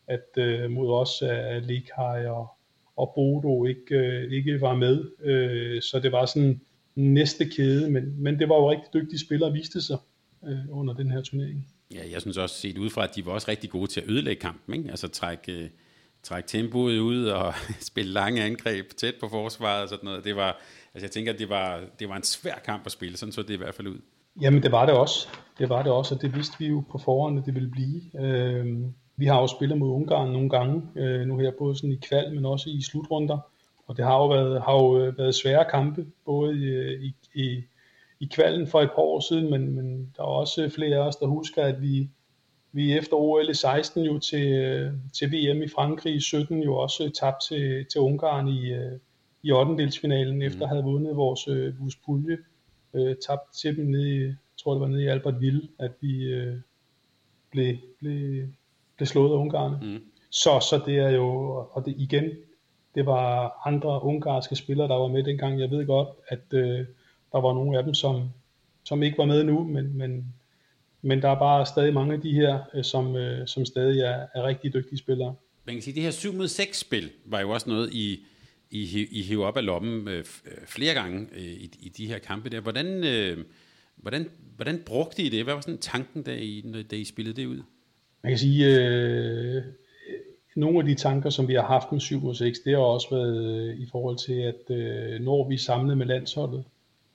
at 0.08 0.28
øh, 0.38 0.72
mod 0.72 0.94
os 0.94 1.22
er 1.22 1.60
Likhaj 1.60 2.26
og, 2.26 2.48
og 2.96 3.12
Bodo 3.16 3.66
ikke, 3.66 3.96
øh, 3.96 4.32
ikke 4.32 4.62
var 4.62 4.76
med. 4.76 5.12
Øh, 5.24 5.82
så 5.82 6.00
det 6.00 6.12
var 6.12 6.26
sådan 6.26 6.62
næste 6.96 7.46
kæde, 7.46 7.92
men, 7.92 8.24
men 8.24 8.40
det 8.40 8.50
var 8.50 8.56
jo 8.56 8.72
rigtig 8.72 8.94
dygtige 8.94 9.20
spillere, 9.20 9.52
viste 9.52 9.82
sig 9.82 9.98
øh, 10.48 10.58
under 10.70 10.94
den 10.94 11.12
her 11.12 11.22
turnering. 11.22 11.68
Ja, 11.94 12.02
jeg 12.12 12.22
synes 12.22 12.38
også 12.38 12.56
set 12.56 12.78
ud 12.78 12.90
fra, 12.90 13.04
at 13.04 13.16
de 13.16 13.26
var 13.26 13.32
også 13.32 13.52
rigtig 13.52 13.70
gode 13.70 13.88
til 13.88 14.02
at 14.02 14.10
ødelægge 14.10 14.42
kampen, 14.42 14.76
ikke? 14.76 14.90
altså 14.90 15.08
trække, 15.08 15.52
øh, 15.52 15.70
trække 16.24 16.48
tempoet 16.48 17.00
ud 17.00 17.26
og 17.26 17.54
spille 17.92 18.12
lange 18.12 18.44
angreb 18.44 18.86
tæt 18.98 19.16
på 19.20 19.28
forsvaret 19.28 19.84
og 19.84 19.90
sådan 19.90 20.06
noget. 20.06 20.24
Det 20.24 20.36
var, 20.36 20.58
altså 20.94 21.06
jeg 21.06 21.12
tænker, 21.12 21.34
at 21.34 21.40
det 21.40 21.50
var, 21.50 21.82
det 22.00 22.10
var 22.10 22.16
en 22.16 22.24
svær 22.24 22.56
kamp 22.66 22.86
at 22.86 22.92
spille, 22.92 23.18
sådan 23.18 23.34
så 23.34 23.42
det 23.42 23.54
i 23.54 23.58
hvert 23.58 23.76
fald 23.76 23.88
ud. 23.88 24.00
Jamen 24.42 24.64
det 24.64 24.72
var 24.72 24.86
det 24.86 24.96
også. 24.96 25.28
Det 25.58 25.70
var 25.70 25.84
det 25.84 25.92
også, 25.92 26.16
og 26.16 26.22
det 26.22 26.36
vidste 26.36 26.56
vi 26.60 26.68
jo 26.68 26.84
på 26.92 26.98
forhånd, 26.98 27.40
at 27.40 27.46
det 27.46 27.56
ville 27.56 27.70
blive. 27.70 28.02
Øh, 28.20 28.66
vi 29.16 29.26
har 29.26 29.42
jo 29.42 29.48
spillet 29.48 29.78
mod 29.78 29.90
Ungarn 29.90 30.32
nogle 30.32 30.50
gange, 30.50 30.82
øh, 30.96 31.28
nu 31.28 31.38
her 31.38 31.52
både 31.58 31.76
sådan 31.76 31.92
i 31.92 32.00
kval, 32.10 32.36
men 32.36 32.46
også 32.46 32.70
i 32.70 32.82
slutrunder. 32.82 33.38
Og 33.88 33.98
det 33.98 34.06
har 34.06 34.16
jo 34.16 34.28
været, 34.28 34.62
har 34.62 34.74
jo 34.74 35.00
øh, 35.00 35.18
været 35.18 35.36
svære 35.36 35.66
kampe, 35.72 36.06
både 36.26 36.58
øh, 36.58 37.04
i, 37.04 37.16
i, 37.34 37.44
i, 37.44 37.64
i 38.20 38.30
kvalden 38.36 38.68
for 38.68 38.82
et 38.82 38.90
par 38.96 39.02
år 39.02 39.20
siden, 39.20 39.52
men, 39.52 39.76
men 39.76 40.14
der 40.18 40.24
er 40.24 40.28
også 40.28 40.70
flere 40.76 40.96
af 40.96 41.08
os, 41.08 41.16
der 41.16 41.28
husker, 41.28 41.64
at 41.64 41.82
vi, 41.82 42.10
vi 42.74 42.98
efter 42.98 43.16
OL 43.16 43.50
i 43.50 43.54
16 43.54 44.04
jo 44.04 44.20
til, 44.20 44.92
til 45.14 45.32
VM 45.32 45.62
i 45.62 45.68
Frankrig 45.68 46.16
i 46.16 46.20
17 46.20 46.64
jo 46.64 46.76
også 46.76 47.12
tabt 47.20 47.44
til, 47.48 47.86
til 47.92 48.02
Ungarn 48.02 48.48
i, 48.48 48.74
i 49.44 49.52
8. 49.52 49.84
efter 49.84 50.32
mm. 50.32 50.42
efter 50.42 50.64
at 50.64 50.70
have 50.70 50.84
vundet 50.84 51.16
vores, 51.16 51.48
vores 51.80 51.96
pulje. 51.96 52.38
Øh, 52.94 53.16
tabt 53.28 53.54
til 53.62 53.78
dem 53.78 53.86
nede 53.86 54.16
i, 54.16 54.34
tror 54.64 54.74
det 54.74 54.82
var 54.82 54.88
nede 54.88 55.04
i 55.04 55.08
Albertville, 55.08 55.62
at 55.80 55.92
vi 56.02 56.24
øh, 56.24 56.58
blev, 57.52 57.78
blev 58.00 58.48
blev 58.98 59.08
slået 59.08 59.32
af 59.32 59.36
Ungarn. 59.36 59.72
Mm. 59.82 60.02
Så, 60.30 60.60
så 60.70 60.82
det 60.86 60.98
er 60.98 61.10
jo, 61.10 61.56
og 61.72 61.86
det 61.86 61.96
igen, 61.98 62.32
det 62.96 63.06
var 63.06 63.54
andre 63.66 64.04
ungarske 64.04 64.56
spillere, 64.56 64.88
der 64.88 64.96
var 64.96 65.08
med 65.08 65.24
dengang. 65.24 65.60
Jeg 65.60 65.72
ved 65.72 65.86
godt, 65.86 66.10
at 66.28 66.54
øh, 66.54 66.86
der 67.32 67.42
var 67.42 67.54
nogle 67.54 67.78
af 67.78 67.84
dem, 67.84 67.94
som, 67.94 68.30
som 68.84 69.04
ikke 69.04 69.18
var 69.18 69.26
med 69.26 69.44
nu, 69.44 69.64
men, 69.64 69.98
men 69.98 70.34
men 71.04 71.22
der 71.22 71.30
er 71.30 71.40
bare 71.40 71.66
stadig 71.66 71.94
mange 71.94 72.14
af 72.14 72.22
de 72.22 72.34
her, 72.34 72.60
øh, 72.74 72.84
som, 72.84 73.16
øh, 73.16 73.48
som 73.48 73.66
stadig 73.66 74.00
er, 74.02 74.28
er 74.36 74.44
rigtig 74.44 74.74
dygtige 74.74 74.98
spillere. 74.98 75.36
Man 75.66 75.76
kan 75.76 75.82
sige, 75.82 75.92
at 75.92 75.96
det 75.96 76.04
her 76.04 76.12
7 76.12 76.34
mod 76.34 76.48
6 76.48 76.80
spil 76.80 77.12
var 77.26 77.42
jo 77.42 77.50
også 77.50 77.70
noget, 77.70 77.94
I, 77.94 78.26
I, 78.72 79.08
I 79.12 79.22
hiver 79.22 79.46
op 79.46 79.58
af 79.58 79.66
lommen 79.66 80.08
øh, 80.08 80.24
flere 80.66 80.94
gange 80.94 81.28
øh, 81.36 81.42
i, 81.42 81.72
i 81.80 81.90
de 81.90 82.08
her 82.08 82.20
kampe 82.20 82.50
der. 82.50 82.62
Hvordan, 82.62 83.04
øh, 83.04 83.38
hvordan, 83.96 84.30
hvordan 84.56 84.82
brugte 84.86 85.24
I 85.24 85.30
det? 85.30 85.44
Hvad 85.44 85.54
var 85.54 85.62
sådan 85.62 85.78
tanken, 85.78 86.24
da 86.24 86.36
I, 86.36 86.84
da 86.92 86.96
I 86.96 87.04
spillede 87.04 87.42
det 87.42 87.46
ud? 87.46 87.62
Man 88.24 88.32
kan 88.32 88.38
sige, 88.38 88.66
øh, 88.66 89.64
nogle 90.56 90.80
af 90.80 90.86
de 90.86 90.96
tanker, 90.96 91.30
som 91.30 91.48
vi 91.48 91.54
har 91.54 91.66
haft 91.66 91.92
med 91.92 92.00
7 92.00 92.22
mod 92.22 92.36
6, 92.36 92.60
det 92.60 92.74
har 92.74 92.80
også 92.80 93.08
været 93.12 93.46
øh, 93.46 93.80
i 93.80 93.88
forhold 93.92 94.18
til, 94.18 94.34
at 94.34 94.76
øh, 94.78 95.22
når 95.22 95.50
vi 95.50 95.58
samlet 95.58 95.98
med 95.98 96.06
landsholdet, 96.06 96.64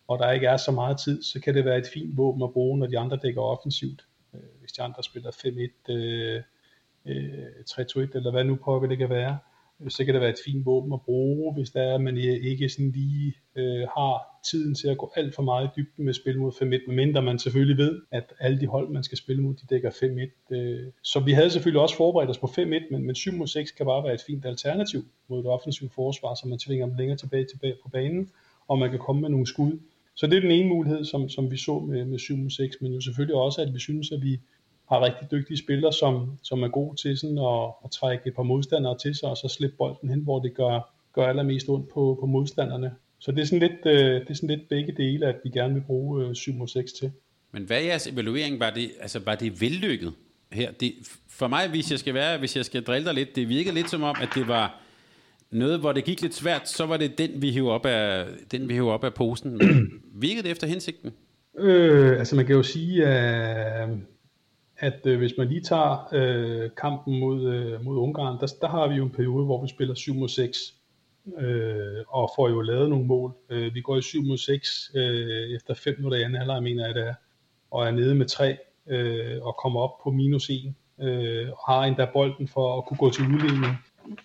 og 0.08 0.18
der 0.18 0.30
ikke 0.30 0.46
er 0.46 0.56
så 0.56 0.72
meget 0.72 0.98
tid, 0.98 1.22
så 1.22 1.40
kan 1.40 1.54
det 1.54 1.64
være 1.64 1.78
et 1.78 1.88
fint 1.94 2.16
våben 2.16 2.42
at 2.42 2.52
bruge, 2.52 2.78
når 2.78 2.86
de 2.86 2.98
andre 2.98 3.18
dækker 3.22 3.42
offensivt. 3.42 4.06
Øh, 4.34 4.40
hvis 4.60 4.72
de 4.72 4.82
andre 4.82 5.02
spiller 5.02 5.30
5-1, 5.30 5.92
øh, 5.92 6.42
øh, 7.06 7.46
3-2-1, 7.70 8.16
eller 8.16 8.30
hvad 8.30 8.44
nu 8.44 8.58
på, 8.64 8.86
det 8.90 8.98
kan 8.98 9.10
være 9.10 9.38
øh, 9.80 9.90
så 9.90 10.04
kan 10.04 10.14
det 10.14 10.20
være 10.20 10.30
et 10.30 10.44
fint 10.44 10.66
våben 10.66 10.92
at 10.92 11.02
bruge, 11.02 11.54
hvis 11.54 11.70
der 11.70 11.82
er, 11.82 11.94
at 11.94 12.00
man 12.00 12.16
ikke 12.16 12.68
sådan 12.68 12.90
lige 12.90 13.34
øh, 13.56 13.80
har 13.80 14.40
tiden 14.44 14.74
til 14.74 14.88
at 14.88 14.98
gå 14.98 15.12
alt 15.16 15.34
for 15.34 15.42
meget 15.42 15.66
i 15.66 15.70
dybden 15.76 16.04
med 16.04 16.14
spil 16.14 16.38
mod 16.38 16.52
5-1, 16.52 16.64
medmindre 16.64 17.22
man 17.22 17.38
selvfølgelig 17.38 17.76
ved, 17.76 18.00
at 18.10 18.32
alle 18.40 18.60
de 18.60 18.66
hold, 18.66 18.88
man 18.88 19.02
skal 19.02 19.18
spille 19.18 19.42
mod, 19.42 19.54
de 19.54 19.66
dækker 19.70 19.90
5-1. 20.50 20.56
Øh. 20.56 20.86
Så 21.02 21.20
vi 21.20 21.32
havde 21.32 21.50
selvfølgelig 21.50 21.82
også 21.82 21.96
forberedt 21.96 22.30
os 22.30 22.38
på 22.38 22.46
5-1, 22.46 22.62
men, 22.64 23.06
men 23.06 23.14
7 23.14 23.32
mod 23.32 23.46
6 23.46 23.70
kan 23.70 23.86
bare 23.86 24.04
være 24.04 24.14
et 24.14 24.24
fint 24.26 24.44
alternativ 24.44 25.04
mod 25.28 25.38
det 25.38 25.50
offensive 25.50 25.90
forsvar, 25.90 26.34
så 26.34 26.48
man 26.48 26.58
tvinger 26.58 26.86
dem 26.86 26.96
længere 26.96 27.18
tilbage, 27.18 27.44
tilbage 27.44 27.74
på 27.82 27.88
banen, 27.88 28.30
og 28.68 28.78
man 28.78 28.90
kan 28.90 28.98
komme 28.98 29.22
med 29.22 29.28
nogle 29.28 29.46
skud. 29.46 29.78
Så 30.18 30.26
det 30.26 30.36
er 30.36 30.40
den 30.40 30.50
ene 30.50 30.68
mulighed, 30.68 31.04
som, 31.04 31.28
som 31.28 31.50
vi 31.50 31.56
så 31.56 31.78
med, 31.78 32.04
med 32.04 32.18
7-6, 32.18 32.78
men 32.80 32.92
jo 32.92 33.00
selvfølgelig 33.00 33.36
også, 33.36 33.62
at 33.62 33.74
vi 33.74 33.78
synes, 33.78 34.12
at 34.12 34.22
vi 34.22 34.40
har 34.88 35.04
rigtig 35.04 35.30
dygtige 35.30 35.58
spillere, 35.58 35.92
som, 35.92 36.38
som 36.42 36.62
er 36.62 36.68
gode 36.68 36.96
til 36.96 37.18
sådan 37.18 37.38
at, 37.38 37.72
at 37.84 37.90
trække 37.90 38.22
et 38.26 38.34
par 38.34 38.42
modstandere 38.42 38.98
til 38.98 39.14
sig, 39.14 39.28
og 39.28 39.36
så 39.36 39.48
slippe 39.48 39.76
bolden 39.76 40.08
hen, 40.08 40.20
hvor 40.20 40.38
det 40.38 40.54
gør, 40.54 40.94
gør 41.12 41.26
allermest 41.26 41.68
ondt 41.68 41.88
på, 41.88 42.16
på 42.20 42.26
modstanderne. 42.26 42.94
Så 43.18 43.32
det 43.32 43.40
er, 43.40 43.44
sådan 43.44 43.58
lidt, 43.58 43.86
øh, 43.86 44.20
det 44.20 44.30
er 44.30 44.34
sådan 44.34 44.48
lidt 44.48 44.68
begge 44.68 44.92
dele, 44.96 45.26
at 45.26 45.36
vi 45.44 45.50
gerne 45.50 45.74
vil 45.74 45.80
bruge 45.80 46.24
øh, 46.24 46.34
7 46.34 46.52
mod 46.52 46.68
6 46.68 46.92
til. 46.92 47.12
Men 47.52 47.62
hvad 47.62 47.76
er 47.76 47.84
jeres 47.84 48.06
evaluering? 48.06 48.60
Var 48.60 48.70
det, 48.70 48.90
altså, 49.00 49.18
var 49.18 49.34
det 49.34 49.60
vellykket 49.60 50.12
her? 50.52 50.72
Det, 50.72 50.92
for 51.28 51.48
mig, 51.48 51.68
hvis 51.68 51.90
jeg 51.90 51.98
skal 51.98 52.14
være, 52.14 52.38
hvis 52.38 52.56
jeg 52.56 52.64
skal 52.64 52.82
drille 52.82 53.06
dig 53.06 53.14
lidt, 53.14 53.36
det 53.36 53.48
virker 53.48 53.72
lidt 53.72 53.90
som 53.90 54.02
om, 54.02 54.16
at 54.20 54.28
det 54.34 54.48
var 54.48 54.80
noget, 55.50 55.80
hvor 55.80 55.92
det 55.92 56.04
gik 56.04 56.22
lidt 56.22 56.34
svært, 56.34 56.68
så 56.68 56.86
var 56.86 56.96
det 56.96 57.18
den, 57.18 57.42
vi 57.42 57.52
hævde 57.52 57.70
op 57.70 57.86
af, 57.86 58.26
den, 58.52 58.68
vi 58.68 58.74
hævde 58.74 58.92
op 58.92 59.04
af 59.04 59.14
posen. 59.14 59.60
Virkede 60.22 60.42
det 60.42 60.50
efter 60.50 60.66
hensigten? 60.66 61.12
Øh, 61.58 62.18
altså 62.18 62.36
man 62.36 62.46
kan 62.46 62.56
jo 62.56 62.62
sige, 62.62 63.06
at 63.06 63.88
at 64.78 65.06
øh, 65.06 65.18
hvis 65.18 65.32
man 65.38 65.48
lige 65.48 65.60
tager 65.60 66.08
øh, 66.12 66.70
kampen 66.76 67.20
mod, 67.20 67.54
øh, 67.54 67.84
mod 67.84 67.96
Ungarn, 67.96 68.40
der, 68.40 68.54
der 68.60 68.68
har 68.68 68.88
vi 68.88 68.94
jo 68.94 69.04
en 69.04 69.10
periode, 69.10 69.44
hvor 69.44 69.62
vi 69.62 69.68
spiller 69.68 69.94
7 69.94 70.14
mod 70.14 70.28
6, 70.28 70.58
øh, 71.38 72.04
og 72.08 72.30
får 72.36 72.48
jo 72.48 72.60
lavet 72.60 72.90
nogle 72.90 73.06
mål. 73.06 73.32
Øh, 73.50 73.74
vi 73.74 73.80
går 73.80 73.96
i 73.96 74.02
7 74.02 74.22
mod 74.22 74.36
6 74.36 74.90
øh, 74.94 75.56
efter 75.56 75.74
5 75.74 75.94
minutter 75.98 76.18
i 76.18 76.22
anden 76.22 76.38
halvleg, 76.38 76.62
mener 76.62 76.86
jeg 76.86 76.94
det 76.94 77.02
er, 77.08 77.14
og 77.70 77.86
er 77.86 77.90
nede 77.90 78.14
med 78.14 78.26
3 78.26 78.56
øh, 78.88 79.42
og 79.42 79.56
kommer 79.56 79.80
op 79.80 80.02
på 80.04 80.10
minus 80.10 80.50
1, 80.50 80.74
øh, 81.00 81.48
og 81.50 81.58
har 81.72 81.84
endda 81.84 82.08
bolden 82.12 82.48
for 82.48 82.78
at 82.78 82.84
kunne 82.84 82.98
gå 82.98 83.10
til 83.10 83.24
udligning. 83.24 83.76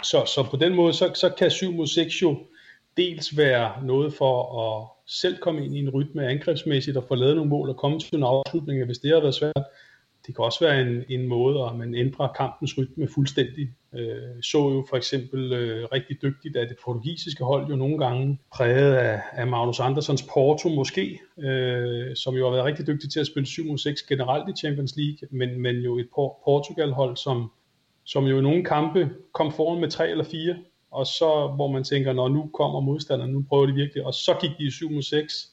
Så, 0.04 0.24
så 0.26 0.48
på 0.52 0.58
den 0.58 0.76
måde, 0.76 0.94
så, 0.94 1.12
så 1.16 1.30
kan 1.38 1.52
7 1.52 1.72
mod 1.72 1.88
6 1.88 2.22
jo 2.22 2.38
dels 2.98 3.38
være 3.38 3.86
noget 3.86 4.14
for 4.14 4.62
at 4.62 4.88
selv 5.08 5.38
komme 5.38 5.66
ind 5.66 5.76
i 5.76 5.80
en 5.80 5.90
rytme 5.90 6.28
angrebsmæssigt 6.28 6.98
og 6.98 7.04
få 7.08 7.16
lavet 7.16 7.36
nogle 7.36 7.50
mål 7.50 7.70
og 7.70 7.78
komme 7.78 8.00
til 8.00 8.16
en 8.16 8.24
afslutning, 8.24 8.86
hvis 8.86 8.98
det 8.98 9.12
har 9.12 9.20
været 9.20 9.36
svært 9.36 9.64
det 10.28 10.36
kan 10.36 10.46
også 10.46 10.66
være 10.66 10.82
en, 10.82 11.04
en 11.10 11.28
måde, 11.28 11.66
at 11.66 11.76
man 11.76 11.96
ændrer 11.96 12.28
kampens 12.28 12.78
rytme 12.78 13.08
fuldstændig. 13.08 13.70
Øh, 13.96 14.42
så 14.42 14.58
jo 14.58 14.86
for 14.90 14.98
eksempel 14.98 15.54
øh, 15.54 15.88
rigtig 15.92 16.22
dygtigt, 16.22 16.58
at 16.58 16.70
det 16.70 16.78
portugisiske 16.86 17.44
hold 17.44 17.68
jo 17.68 17.76
nogle 17.76 17.98
gange 17.98 18.40
præget 18.54 18.96
af, 18.96 19.22
af 19.32 19.48
Magnus 19.48 19.80
Andersons 19.80 20.24
Porto 20.34 20.70
måske, 20.70 21.20
øh, 21.40 22.16
som 22.16 22.36
jo 22.36 22.46
har 22.46 22.52
været 22.52 22.66
rigtig 22.66 22.88
dygtig 22.88 23.12
til 23.12 23.20
at 23.20 23.28
spille 23.28 23.48
7 23.48 23.78
6 23.78 24.04
generelt 24.04 24.50
i 24.50 24.60
Champions 24.60 24.94
League, 24.98 25.28
men, 25.32 25.62
men 25.62 25.76
jo 25.76 25.98
et 25.98 26.08
Portugal-hold, 26.46 27.18
som, 27.18 27.52
som 28.06 28.26
jo 28.26 28.40
i 28.40 28.42
nogle 28.42 28.64
kampe 28.64 29.10
kom 29.34 29.52
foran 29.52 29.82
med 29.82 29.90
3 29.90 30.10
eller 30.10 30.24
4, 30.24 30.56
og 30.92 31.06
så 31.06 31.52
hvor 31.56 31.72
man 31.72 31.84
tænker, 31.84 32.14
når 32.14 32.30
nu 32.30 32.50
kommer 32.54 32.80
modstanderen, 32.80 33.32
nu 33.32 33.46
prøver 33.50 33.66
de 33.66 33.74
virkelig, 33.74 34.06
og 34.06 34.14
så 34.14 34.38
gik 34.42 34.52
de 34.60 34.68
i 34.68 34.72
7 34.72 35.02
6, 35.02 35.50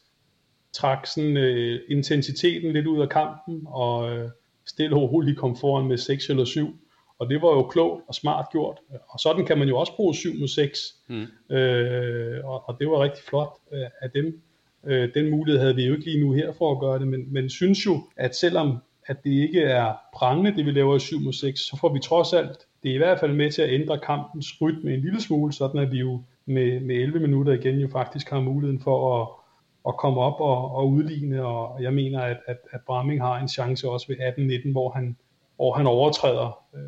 trak 0.73 1.07
sådan 1.07 1.37
øh, 1.37 1.81
intensiteten 1.89 2.73
lidt 2.73 2.87
ud 2.87 3.01
af 3.01 3.09
kampen, 3.09 3.63
og 3.67 4.13
øh, 4.13 4.31
stille 4.67 4.97
og 4.97 5.13
roligt 5.13 5.39
kom 5.39 5.57
foran 5.57 5.87
med 5.87 5.99
6 5.99 6.31
eller 6.31 6.45
7. 6.45 6.77
Og 7.19 7.29
det 7.31 7.43
var 7.43 7.49
jo 7.49 7.63
klogt 7.63 8.03
og 8.09 8.15
smart 8.15 8.47
gjort. 8.53 8.79
Og 9.09 9.21
sådan 9.21 9.47
kan 9.47 9.59
man 9.59 9.69
jo 9.69 9.79
også 9.79 9.97
bruge 9.97 10.15
7 10.15 10.31
mod 10.39 10.49
6. 10.49 10.79
Mm. 11.09 11.57
Øh, 11.57 12.45
og, 12.45 12.69
og 12.69 12.77
det 12.81 12.89
var 12.89 13.03
rigtig 13.03 13.25
flot 13.25 13.53
øh, 13.73 13.87
af 14.03 14.11
dem. 14.11 14.43
Øh, 14.87 15.15
den 15.15 15.31
mulighed 15.31 15.61
havde 15.61 15.75
vi 15.75 15.87
jo 15.87 15.93
ikke 15.93 16.05
lige 16.05 16.21
nu 16.21 16.33
her 16.33 16.53
for 16.53 16.73
at 16.73 16.81
gøre 16.81 16.99
det, 16.99 17.09
men, 17.09 17.33
men 17.33 17.51
synes 17.51 17.87
jo, 17.87 18.03
at 18.17 18.37
selvom 18.37 18.79
at 19.07 19.25
det 19.25 19.31
ikke 19.31 19.63
er 19.63 19.93
prangende, 20.15 20.57
det 20.57 20.67
vi 20.67 20.71
laver 20.71 20.97
i 20.97 21.01
7 21.01 21.21
mod 21.21 21.33
6, 21.33 21.61
så 21.61 21.77
får 21.77 21.93
vi 21.93 21.99
trods 21.99 22.33
alt, 22.33 22.59
det 22.83 22.91
er 22.91 22.95
i 22.95 22.99
hvert 22.99 23.21
fald 23.21 23.33
med 23.33 23.51
til 23.51 23.63
at 23.63 23.73
ændre 23.73 23.99
kampens 23.99 24.47
rytme 24.63 24.95
en 24.95 25.01
lille 25.01 25.21
smule, 25.21 25.53
sådan 25.53 25.81
at 25.81 25.93
vi 25.93 25.99
jo 25.99 26.23
med, 26.47 26.81
med 26.81 26.95
11 26.95 27.21
minutter 27.21 27.53
igen 27.53 27.79
jo 27.79 27.89
faktisk 27.89 28.31
har 28.31 28.41
muligheden 28.41 28.81
for 28.81 29.23
at, 29.23 29.29
at 29.89 29.97
komme 29.97 30.21
op 30.21 30.41
og, 30.41 30.75
og 30.75 30.89
udligne, 30.89 31.47
og 31.47 31.83
jeg 31.83 31.93
mener, 31.93 32.21
at, 32.21 32.37
at, 32.47 32.59
at 32.71 32.81
Bramming 32.87 33.23
har 33.23 33.39
en 33.39 33.49
chance 33.49 33.89
også 33.89 34.07
ved 34.09 34.17
18-19, 34.67 34.73
hvor 34.73 34.91
han, 34.91 35.17
hvor 35.57 35.73
han 35.73 35.87
overtræder 35.87 36.65
øh, 36.75 36.81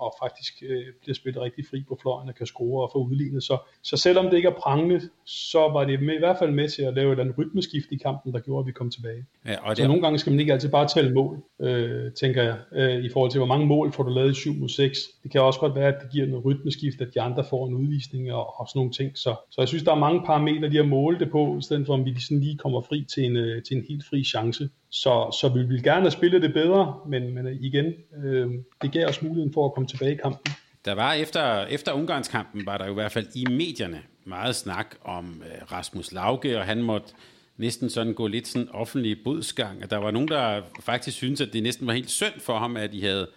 og 0.00 0.14
faktisk 0.22 0.62
øh, 0.68 0.86
bliver 1.02 1.14
spillet 1.14 1.42
rigtig 1.42 1.64
fri 1.70 1.84
på 1.88 1.98
fløjen 2.02 2.28
og 2.28 2.34
kan 2.34 2.46
score 2.46 2.82
og 2.82 2.90
få 2.92 2.98
udlignet. 2.98 3.42
Så, 3.42 3.58
så 3.82 3.96
selvom 3.96 4.24
det 4.24 4.36
ikke 4.36 4.48
er 4.48 4.58
prangende, 4.58 5.00
så 5.24 5.58
var 5.58 5.84
det 5.84 6.02
med, 6.02 6.14
i 6.14 6.18
hvert 6.18 6.36
fald 6.38 6.50
med 6.50 6.68
til 6.68 6.82
at 6.82 6.94
lave 6.94 7.12
et 7.12 7.20
andet 7.20 7.38
rytmeskift 7.38 7.86
i 7.90 7.96
kampen, 7.96 8.32
der 8.32 8.40
gjorde, 8.40 8.60
at 8.60 8.66
vi 8.66 8.72
kom 8.72 8.90
tilbage. 8.90 9.24
Ja, 9.46 9.56
og 9.62 9.70
det... 9.70 9.78
Så 9.78 9.88
nogle 9.88 10.02
gange 10.02 10.18
skal 10.18 10.32
man 10.32 10.40
ikke 10.40 10.52
altid 10.52 10.68
bare 10.68 10.88
tælle 10.88 11.14
mål, 11.14 11.42
øh, 11.60 12.12
tænker 12.12 12.42
jeg, 12.42 12.56
øh, 12.72 13.04
i 13.04 13.08
forhold 13.08 13.30
til, 13.30 13.38
hvor 13.38 13.46
mange 13.46 13.66
mål 13.66 13.92
får 13.92 14.02
du 14.02 14.10
lavet 14.10 14.30
i 14.30 14.34
7 14.34 14.54
mod 14.54 14.68
6. 14.68 14.98
Det 15.22 15.30
kan 15.30 15.40
også 15.40 15.60
godt 15.60 15.74
være, 15.74 15.88
at 15.88 16.02
det 16.02 16.10
giver 16.10 16.26
noget 16.26 16.44
rytmeskift, 16.44 17.00
at 17.00 17.14
de 17.14 17.20
andre 17.20 17.44
får 17.50 17.68
en 17.68 17.74
udvisning 17.74 18.32
og, 18.32 18.60
og 18.60 18.68
sådan 18.68 18.78
nogle 18.78 18.92
ting. 18.92 19.18
Så, 19.18 19.34
så 19.50 19.60
jeg 19.60 19.68
synes, 19.68 19.84
der 19.84 19.92
er 19.92 19.98
mange 19.98 20.22
parametre, 20.26 20.70
de 20.70 20.76
har 20.76 20.84
målt 20.84 21.20
det 21.20 21.30
på, 21.30 21.56
i 21.58 21.62
stedet 21.62 21.86
for, 21.86 21.94
om 21.94 22.04
vi 22.04 22.20
sådan 22.20 22.40
lige 22.40 22.58
kommer 22.58 22.80
fri 22.80 23.04
til 23.14 23.24
en, 23.24 23.36
øh, 23.36 23.62
til 23.62 23.76
en 23.76 23.84
helt 23.88 24.04
fri 24.04 24.24
chance. 24.24 24.68
Så, 24.90 25.36
så 25.40 25.48
vi 25.54 25.62
vil 25.62 25.82
gerne 25.82 26.10
spille 26.10 26.40
det 26.40 26.52
bedre, 26.52 26.94
men, 27.08 27.34
men 27.34 27.46
igen, 27.60 27.92
øh, 28.24 28.50
det 28.82 28.92
gav 28.92 29.08
os 29.08 29.22
muligheden 29.22 29.52
for 29.52 29.66
at 29.66 29.74
komme 29.74 29.83
tilbage 29.86 30.12
i 30.12 30.16
kampen. 30.16 30.52
Der 30.84 30.92
var 30.92 31.12
efter, 31.12 31.66
efter 31.66 31.92
Ungarnskampen, 31.92 32.66
var 32.66 32.78
der 32.78 32.84
jo 32.84 32.90
i 32.90 32.94
hvert 32.94 33.12
fald 33.12 33.26
i 33.34 33.44
medierne 33.50 34.02
meget 34.24 34.56
snak 34.56 34.94
om 35.02 35.42
øh, 35.46 35.72
Rasmus 35.72 36.12
Lauke, 36.12 36.58
og 36.58 36.64
han 36.64 36.82
måtte 36.82 37.08
næsten 37.56 37.90
sådan 37.90 38.14
gå 38.14 38.26
lidt 38.26 38.48
sådan 38.48 38.68
offentlig 38.70 39.24
bodsgang, 39.24 39.82
og 39.82 39.90
der 39.90 39.96
var 39.96 40.10
nogen, 40.10 40.28
der 40.28 40.62
faktisk 40.80 41.16
syntes, 41.16 41.40
at 41.40 41.52
det 41.52 41.62
næsten 41.62 41.86
var 41.86 41.92
helt 41.92 42.10
synd 42.10 42.40
for 42.40 42.58
ham, 42.58 42.76
at 42.76 42.92
de 42.92 43.02
havde 43.02 43.28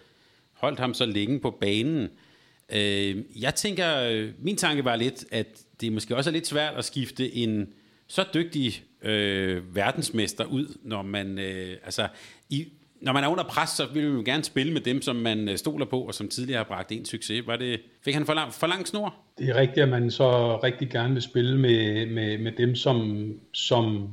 holdt 0.52 0.78
ham 0.78 0.94
så 0.94 1.06
længe 1.06 1.40
på 1.40 1.50
banen. 1.50 2.08
Øh, 2.72 3.16
jeg 3.40 3.54
tænker, 3.54 4.00
øh, 4.00 4.30
min 4.38 4.56
tanke 4.56 4.84
var 4.84 4.96
lidt, 4.96 5.24
at 5.30 5.46
det 5.80 5.92
måske 5.92 6.16
også 6.16 6.30
er 6.30 6.32
lidt 6.32 6.46
svært 6.46 6.74
at 6.74 6.84
skifte 6.84 7.34
en 7.34 7.72
så 8.06 8.24
dygtig 8.34 8.82
øh, 9.02 9.76
verdensmester 9.76 10.44
ud, 10.44 10.78
når 10.82 11.02
man, 11.02 11.38
øh, 11.38 11.76
altså, 11.84 12.08
i, 12.50 12.68
når 13.00 13.12
man 13.12 13.24
er 13.24 13.28
under 13.28 13.44
pres, 13.44 13.70
så 13.70 13.86
vil 13.92 14.04
man 14.04 14.16
jo 14.16 14.22
gerne 14.24 14.44
spille 14.44 14.72
med 14.72 14.80
dem, 14.80 15.02
som 15.02 15.16
man 15.16 15.48
øh, 15.48 15.56
stoler 15.56 15.86
på, 15.86 16.00
og 16.00 16.14
som 16.14 16.28
tidligere 16.28 16.56
har 16.58 16.64
bragt 16.64 16.92
en 16.92 17.04
succes. 17.04 17.46
Var 17.46 17.56
det, 17.56 17.80
fik 18.04 18.14
han 18.14 18.26
for 18.26 18.34
lang, 18.34 18.52
for 18.52 18.66
lang 18.66 18.86
snor? 18.86 19.14
Det 19.38 19.48
er 19.48 19.54
rigtigt, 19.54 19.78
at 19.78 19.88
man 19.88 20.10
så 20.10 20.58
rigtig 20.62 20.90
gerne 20.90 21.12
vil 21.12 21.22
spille 21.22 21.58
med, 21.58 22.06
med, 22.06 22.38
med 22.38 22.52
dem, 22.52 22.74
som, 22.74 23.28
som, 23.52 24.08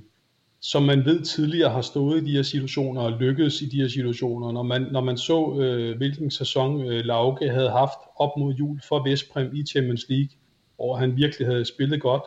som 0.61 0.83
man 0.83 1.05
ved 1.05 1.21
tidligere 1.21 1.69
har 1.69 1.81
stået 1.81 2.21
i 2.21 2.25
de 2.25 2.31
her 2.31 2.41
situationer 2.41 3.01
og 3.01 3.11
lykkedes 3.11 3.61
i 3.61 3.65
de 3.65 3.77
her 3.77 3.87
situationer. 3.87 4.51
Når 4.51 4.63
man, 4.63 4.87
når 4.91 5.01
man 5.01 5.17
så, 5.17 5.59
øh, 5.59 5.97
hvilken 5.97 6.31
sæson 6.31 6.91
øh, 6.91 7.05
Lauke 7.05 7.49
havde 7.49 7.69
haft 7.69 7.99
op 8.15 8.31
mod 8.37 8.53
jul 8.53 8.81
for 8.87 9.09
Vestprem 9.09 9.55
i 9.55 9.63
Champions 9.65 10.05
League, 10.09 10.29
hvor 10.75 10.95
han 10.95 11.17
virkelig 11.17 11.47
havde 11.47 11.65
spillet 11.65 12.01
godt, 12.01 12.23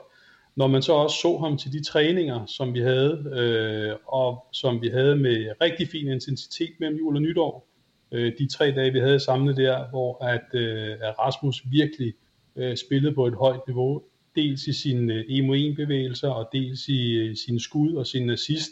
når 0.59 0.67
man 0.67 0.83
så 0.83 0.93
også 0.93 1.17
så 1.17 1.39
ham 1.39 1.59
til 1.59 1.73
de 1.73 1.85
træninger, 1.85 2.47
som 2.47 2.75
vi 2.75 2.81
havde, 2.81 3.33
øh, 3.37 3.97
og 4.07 4.47
som 4.53 4.83
vi 4.83 4.89
havde 4.89 5.17
med 5.17 5.53
rigtig 5.61 5.89
fin 5.89 6.09
intensitet 6.09 6.71
mellem 6.81 6.99
jul 6.99 7.17
og 7.17 7.23
nytår, 7.23 7.69
øh, 8.13 8.33
de 8.39 8.49
tre 8.49 8.71
dage, 8.71 8.93
vi 8.93 8.99
havde 8.99 9.21
samlet 9.21 9.57
der, 9.57 9.91
hvor 9.91 10.25
at, 10.25 10.61
øh, 10.61 10.97
at 11.01 11.19
Rasmus 11.19 11.63
virkelig 11.71 12.15
øh, 12.57 12.77
spillede 12.77 13.15
på 13.15 13.27
et 13.27 13.35
højt 13.35 13.61
niveau, 13.67 14.03
dels 14.37 14.67
i 14.67 14.73
sine 14.73 15.15
øh, 15.15 15.25
emo 15.29 15.55
1 15.55 15.77
bevægelser, 15.77 16.29
og 16.29 16.49
dels 16.53 16.89
i 16.89 17.13
øh, 17.13 17.37
sine 17.37 17.61
skud 17.61 17.95
og 17.95 18.07
sin 18.07 18.31
assist, 18.31 18.71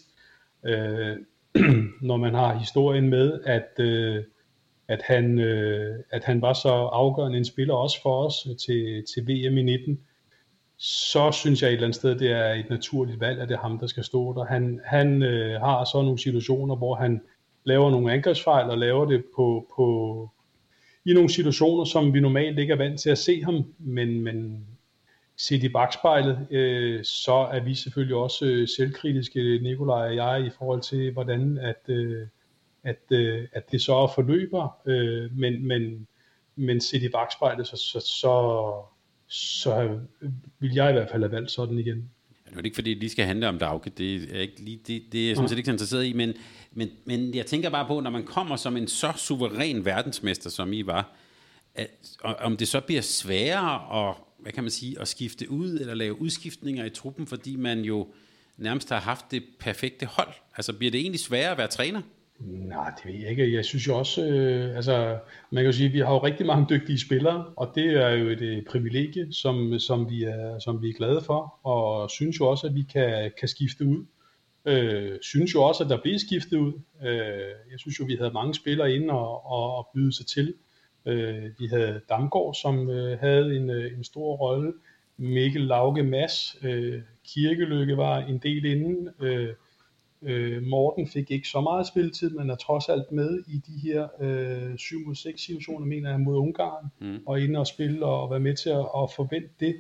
øh, 0.67 1.17
når 2.09 2.17
man 2.17 2.35
har 2.35 2.59
historien 2.59 3.09
med, 3.09 3.41
at, 3.45 3.85
øh, 3.85 4.25
at, 4.89 5.03
han, 5.05 5.39
øh, 5.39 5.95
at 6.11 6.25
han 6.25 6.43
var 6.43 6.53
så 6.53 6.69
afgørende 6.69 7.39
en 7.39 7.45
spiller 7.45 7.75
også 7.75 8.03
for 8.03 8.27
os 8.27 8.35
til, 8.67 9.05
til 9.15 9.23
VM 9.23 9.59
i 9.59 9.63
19, 9.63 10.01
så 10.79 11.33
synes 11.33 11.63
jeg 11.63 11.69
et 11.69 11.73
eller 11.73 11.87
andet 11.87 11.97
sted, 11.97 12.19
det 12.19 12.31
er 12.31 12.53
et 12.53 12.71
naturligt 12.71 13.21
valg, 13.21 13.41
at 13.41 13.49
det 13.49 13.55
er 13.55 13.61
ham, 13.61 13.79
der 13.79 13.87
skal 13.87 14.05
stå 14.05 14.35
der. 14.35 14.45
Han, 14.45 14.81
han 14.85 15.23
øh, 15.23 15.61
har 15.61 15.85
så 15.85 16.03
nogle 16.03 16.19
situationer, 16.19 16.77
hvor 16.77 16.95
han 16.95 17.21
laver 17.65 17.91
nogle 17.91 18.13
angrebsfejl 18.13 18.71
og 18.71 18.79
laver 18.79 19.05
det 19.05 19.25
på, 19.37 19.67
på, 19.77 20.31
i 21.05 21.13
nogle 21.13 21.31
situationer, 21.31 21.85
som 21.85 22.15
vi 22.15 22.21
normalt 22.21 22.59
ikke 22.59 22.73
er 22.73 22.77
vant 22.77 23.01
til 23.01 23.11
at 23.11 23.19
se 23.19 23.45
ham, 23.45 23.75
men, 23.79 24.21
men 24.21 24.67
set 25.37 25.63
i 25.63 25.69
bagspejlet, 25.69 26.47
øh, 26.51 27.05
så 27.05 27.35
er 27.35 27.61
vi 27.61 27.75
selvfølgelig 27.75 28.17
også 28.17 28.47
øh, 28.47 28.69
selvkritiske, 28.69 29.59
Nikolaj 29.63 30.09
og 30.09 30.17
jeg, 30.17 30.47
i 30.47 30.51
forhold 30.59 30.81
til, 30.81 31.13
hvordan 31.13 31.59
at, 31.59 31.83
øh, 31.89 32.27
at, 32.85 33.03
øh, 33.11 33.49
at 33.53 33.71
det 33.73 33.83
så 33.83 34.13
forløber, 34.15 34.79
øh, 34.87 35.39
men, 35.39 35.69
men, 35.69 36.07
men 36.57 36.81
set 36.81 37.03
i 37.03 37.09
bagspejlet, 37.09 37.67
så, 37.67 37.77
så, 37.77 38.01
så, 38.01 38.73
så 39.29 40.01
vil 40.59 40.73
jeg 40.75 40.91
i 40.91 40.93
hvert 40.93 41.11
fald 41.11 41.23
have 41.23 41.33
valgt 41.33 41.51
sådan 41.51 41.79
igen. 41.79 41.97
Nu 41.97 42.53
er 42.53 42.57
det 42.57 42.65
ikke 42.65 42.75
fordi, 42.75 42.91
det 42.91 42.99
lige 42.99 43.11
skal 43.11 43.25
handle 43.25 43.49
om 43.49 43.59
Dauke, 43.59 43.91
det 43.91 44.37
er, 44.37 44.41
ikke 44.41 44.61
lige, 44.61 44.81
det, 44.87 45.03
det 45.13 45.23
er 45.23 45.27
jeg 45.27 45.37
sådan 45.37 45.49
set 45.49 45.57
ikke 45.57 45.67
så 45.67 45.73
interesseret 45.73 46.07
i, 46.07 46.13
men, 46.13 46.35
men, 46.73 46.89
men 47.05 47.35
jeg 47.35 47.47
tænker 47.47 47.71
bare 47.71 47.87
på, 47.87 48.01
når 48.01 48.11
man 48.11 48.25
kommer 48.25 48.57
som 48.57 48.77
en 48.77 48.89
så 48.89 49.13
suveræn 49.17 49.85
verdensmester, 49.85 50.51
som 50.51 50.73
I 50.73 50.87
var, 50.87 51.17
at, 51.75 51.89
om 52.23 52.57
det 52.57 52.69
så 52.69 52.81
bliver 52.81 53.03
sværere 53.03 54.09
at, 54.09 54.15
hvad 54.39 54.53
kan 54.53 54.65
man 54.65 54.71
sige, 54.71 55.01
at 55.01 55.09
skifte 55.09 55.51
ud 55.51 55.71
eller 55.71 55.95
lave 55.95 56.21
udskiftninger 56.21 56.85
i 56.85 56.91
truppen, 56.91 57.27
fordi 57.27 57.57
man 57.57 57.81
jo 57.81 58.09
nærmest 58.57 58.89
har 58.89 59.01
haft 59.01 59.31
det 59.31 59.45
perfekte 59.59 60.07
hold. 60.07 60.33
Altså 60.57 60.73
bliver 60.73 60.91
det 60.91 61.01
egentlig 61.01 61.21
sværere 61.21 61.51
at 61.51 61.59
være 61.59 61.69
træner? 61.69 62.03
Nej, 62.39 62.93
det 62.97 63.13
ved 63.13 63.21
jeg 63.21 63.31
ikke. 63.31 63.55
Jeg 63.55 63.65
synes 63.65 63.87
jo 63.89 63.99
også, 63.99 64.27
øh, 64.27 64.77
altså 64.77 65.19
man 65.51 65.63
kan 65.63 65.67
jo 65.67 65.73
sige, 65.73 65.87
at 65.87 65.93
vi 65.93 65.99
har 65.99 66.13
jo 66.13 66.19
rigtig 66.19 66.47
mange 66.47 66.67
dygtige 66.71 66.99
spillere, 66.99 67.45
og 67.57 67.73
det 67.75 67.87
er 67.87 68.11
jo 68.11 68.29
et 68.29 68.41
øh, 68.41 68.65
privilegie, 68.65 69.33
som, 69.33 69.79
som, 69.79 70.11
vi 70.11 70.25
er, 70.25 70.59
som 70.59 70.83
vi 70.83 70.89
er 70.89 70.93
glade 70.93 71.21
for, 71.21 71.59
og 71.63 72.11
synes 72.11 72.41
jo 72.41 72.47
også, 72.47 72.67
at 72.67 72.75
vi 72.75 72.83
kan, 72.93 73.33
kan 73.39 73.49
skifte 73.49 73.85
ud. 73.85 74.05
Øh, 74.67 75.19
synes 75.23 75.55
jo 75.55 75.63
også, 75.63 75.85
at 75.85 75.91
der 75.91 76.01
bliver 76.03 76.19
skiftet 76.19 76.59
ud. 76.59 76.73
Øh, 77.03 77.71
jeg 77.71 77.79
synes 77.79 78.01
jo, 78.01 78.05
vi 78.05 78.17
havde 78.17 78.33
mange 78.33 78.55
spillere 78.55 78.93
inde 78.93 79.15
og, 79.15 79.47
og, 79.47 79.77
og 79.77 79.89
byde 79.95 80.17
sig 80.17 80.27
til. 80.27 80.55
Øh, 81.07 81.45
vi 81.59 81.67
havde 81.67 82.01
Damgaard, 82.09 82.55
som 82.55 82.91
øh, 82.91 83.19
havde 83.19 83.57
en, 83.57 83.71
øh, 83.71 83.93
en 83.99 84.05
stor 84.05 84.37
rolle. 84.37 84.73
Mikkel 85.17 85.63
Lauke 85.63 86.03
Mads, 86.03 86.57
øh, 86.63 87.03
Kirkelykke 87.29 87.97
var 87.97 88.19
en 88.19 88.39
del 88.39 88.65
inden. 88.65 89.09
Øh, 89.21 89.49
øh, 90.23 90.63
Morten 90.63 91.09
fik 91.09 91.31
ikke 91.31 91.49
så 91.49 91.61
meget 91.61 91.87
spilletid, 91.87 92.31
men 92.31 92.51
er 92.51 92.57
trods 92.57 92.89
alt 92.89 93.13
med 93.13 93.43
i 93.47 93.59
de 93.67 93.79
her 93.83 94.09
øh, 94.21 94.79
7 94.79 95.07
mod 95.07 95.15
6 95.15 95.41
situationer, 95.41 95.87
mener 95.87 96.11
jeg, 96.11 96.21
mod 96.21 96.37
Ungarn, 96.37 96.91
mm. 97.01 97.23
og 97.27 97.41
inde 97.41 97.59
og 97.59 97.67
spille 97.67 98.07
og 98.07 98.31
være 98.31 98.41
med 98.41 98.57
til 98.57 98.71
at, 98.71 98.79
at 98.79 99.11
forvente 99.17 99.51
det. 99.61 99.77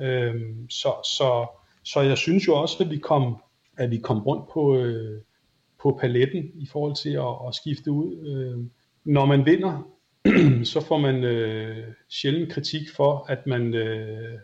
Øh, 0.00 0.34
så, 0.68 0.88
så, 1.04 1.46
så 1.84 2.00
jeg 2.00 2.18
synes 2.18 2.48
jo 2.48 2.60
også, 2.60 2.84
at 2.84 2.90
vi 2.90 2.98
kom, 2.98 3.36
at 3.76 3.90
vi 3.90 3.98
kom 3.98 4.18
rundt 4.22 4.48
på, 4.52 4.76
øh, 4.76 5.22
på 5.82 5.98
paletten 6.00 6.50
i 6.54 6.66
forhold 6.66 6.94
til 6.94 7.10
at, 7.10 7.48
at 7.48 7.54
skifte 7.54 7.92
ud. 7.92 8.26
Øh, 8.26 8.66
når 9.04 9.26
man 9.26 9.46
vinder, 9.46 9.82
så 10.72 10.80
får 10.80 10.98
man 10.98 11.24
øh, 11.24 11.86
sjældent 12.08 12.52
kritik 12.52 12.90
for, 12.96 13.26
at 13.28 13.46
man, 13.46 13.74
øh, 13.74 14.38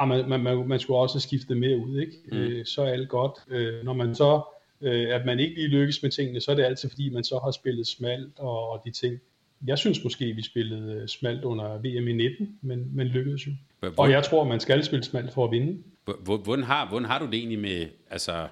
ah, 0.00 0.08
man, 0.08 0.28
man, 0.28 0.40
man, 0.40 0.68
man 0.68 0.80
skulle 0.80 0.98
også 0.98 1.20
skifte 1.20 1.54
mere 1.54 1.78
ud. 1.78 2.00
Ikke? 2.00 2.12
Mm. 2.32 2.38
Øh, 2.38 2.66
så 2.66 2.82
er 2.82 2.86
alt 2.86 3.08
godt. 3.08 3.38
Øh, 3.48 3.84
når 3.84 3.92
man 3.92 4.14
så 4.14 4.42
øh, 4.80 5.14
at 5.14 5.26
man 5.26 5.40
ikke 5.40 5.54
lige 5.54 5.68
lykkes 5.68 6.02
med 6.02 6.10
tingene, 6.10 6.40
så 6.40 6.50
er 6.50 6.54
det 6.54 6.64
altid 6.64 6.88
fordi, 6.88 7.10
man 7.10 7.24
så 7.24 7.40
har 7.44 7.50
spillet 7.50 7.86
smalt 7.86 8.38
og, 8.38 8.70
og 8.70 8.82
de 8.84 8.90
ting. 8.90 9.20
Jeg 9.66 9.78
synes 9.78 10.04
måske, 10.04 10.32
vi 10.32 10.42
spillede 10.42 10.92
øh, 10.92 11.08
smalt 11.08 11.44
under 11.44 11.78
VM 11.78 12.08
i 12.08 12.12
19, 12.12 12.58
men, 12.62 12.96
men 12.96 13.06
lykkedes 13.06 13.46
jo. 13.46 13.52
Hvor, 13.80 13.92
og 13.96 14.10
jeg 14.10 14.24
tror, 14.24 14.44
man 14.44 14.60
skal 14.60 14.84
spille 14.84 15.04
smalt 15.04 15.32
for 15.32 15.44
at 15.44 15.50
vinde. 15.50 15.82
Hvordan 16.24 16.64
har, 16.64 16.88
hvordan 16.88 17.04
har 17.04 17.18
du 17.18 17.26
det 17.26 17.34
egentlig 17.34 17.58
med, 17.58 17.86
altså, 18.10 18.48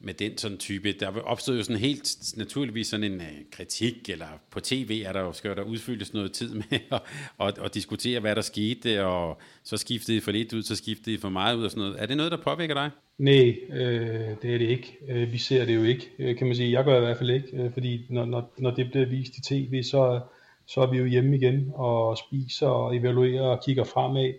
med 0.00 0.14
den 0.14 0.38
sådan 0.38 0.58
type. 0.58 0.92
Der 0.92 1.20
opstod 1.24 1.56
jo 1.56 1.62
sådan 1.62 1.80
helt 1.80 2.16
naturligvis 2.36 2.86
sådan 2.86 3.12
en 3.12 3.20
øh, 3.20 3.26
kritik, 3.50 4.10
eller 4.10 4.26
på 4.50 4.60
tv 4.60 5.02
er 5.06 5.12
der 5.12 5.20
jo, 5.20 5.32
skal 5.32 5.56
der 5.56 5.62
udfyldes 5.62 6.14
noget 6.14 6.32
tid 6.32 6.54
med 6.54 6.64
at, 6.90 7.02
og, 7.38 7.52
og 7.58 7.74
diskutere, 7.74 8.20
hvad 8.20 8.36
der 8.36 8.42
skete, 8.42 9.04
og 9.04 9.38
så 9.64 9.76
skiftede 9.76 10.16
I 10.16 10.20
for 10.20 10.30
lidt 10.30 10.52
ud, 10.52 10.62
så 10.62 10.76
skiftede 10.76 11.16
I 11.16 11.18
for 11.18 11.28
meget 11.28 11.56
ud 11.56 11.64
og 11.64 11.70
sådan 11.70 11.80
noget. 11.80 12.02
Er 12.02 12.06
det 12.06 12.16
noget, 12.16 12.32
der 12.32 12.38
påvirker 12.38 12.74
dig? 12.74 12.90
Nej, 13.18 13.56
øh, 13.72 14.30
det 14.42 14.54
er 14.54 14.58
det 14.58 14.68
ikke. 14.68 14.98
Øh, 15.08 15.32
vi 15.32 15.38
ser 15.38 15.64
det 15.64 15.74
jo 15.74 15.82
ikke, 15.82 16.10
øh, 16.18 16.36
kan 16.36 16.46
man 16.46 16.56
sige. 16.56 16.72
Jeg 16.72 16.84
gør 16.84 16.96
i 16.96 17.00
hvert 17.00 17.18
fald 17.18 17.30
ikke, 17.30 17.48
øh, 17.52 17.72
fordi 17.72 18.06
når, 18.10 18.24
når, 18.24 18.52
når 18.58 18.70
det 18.70 18.90
bliver 18.90 19.06
vist 19.06 19.36
i 19.36 19.40
tv, 19.40 19.82
så, 19.82 20.20
så 20.66 20.80
er 20.80 20.90
vi 20.90 20.98
jo 20.98 21.04
hjemme 21.04 21.36
igen 21.36 21.70
og 21.74 22.18
spiser 22.18 22.66
og 22.66 22.96
evaluerer 22.96 23.42
og 23.42 23.62
kigger 23.64 23.84
fremad. 23.84 24.32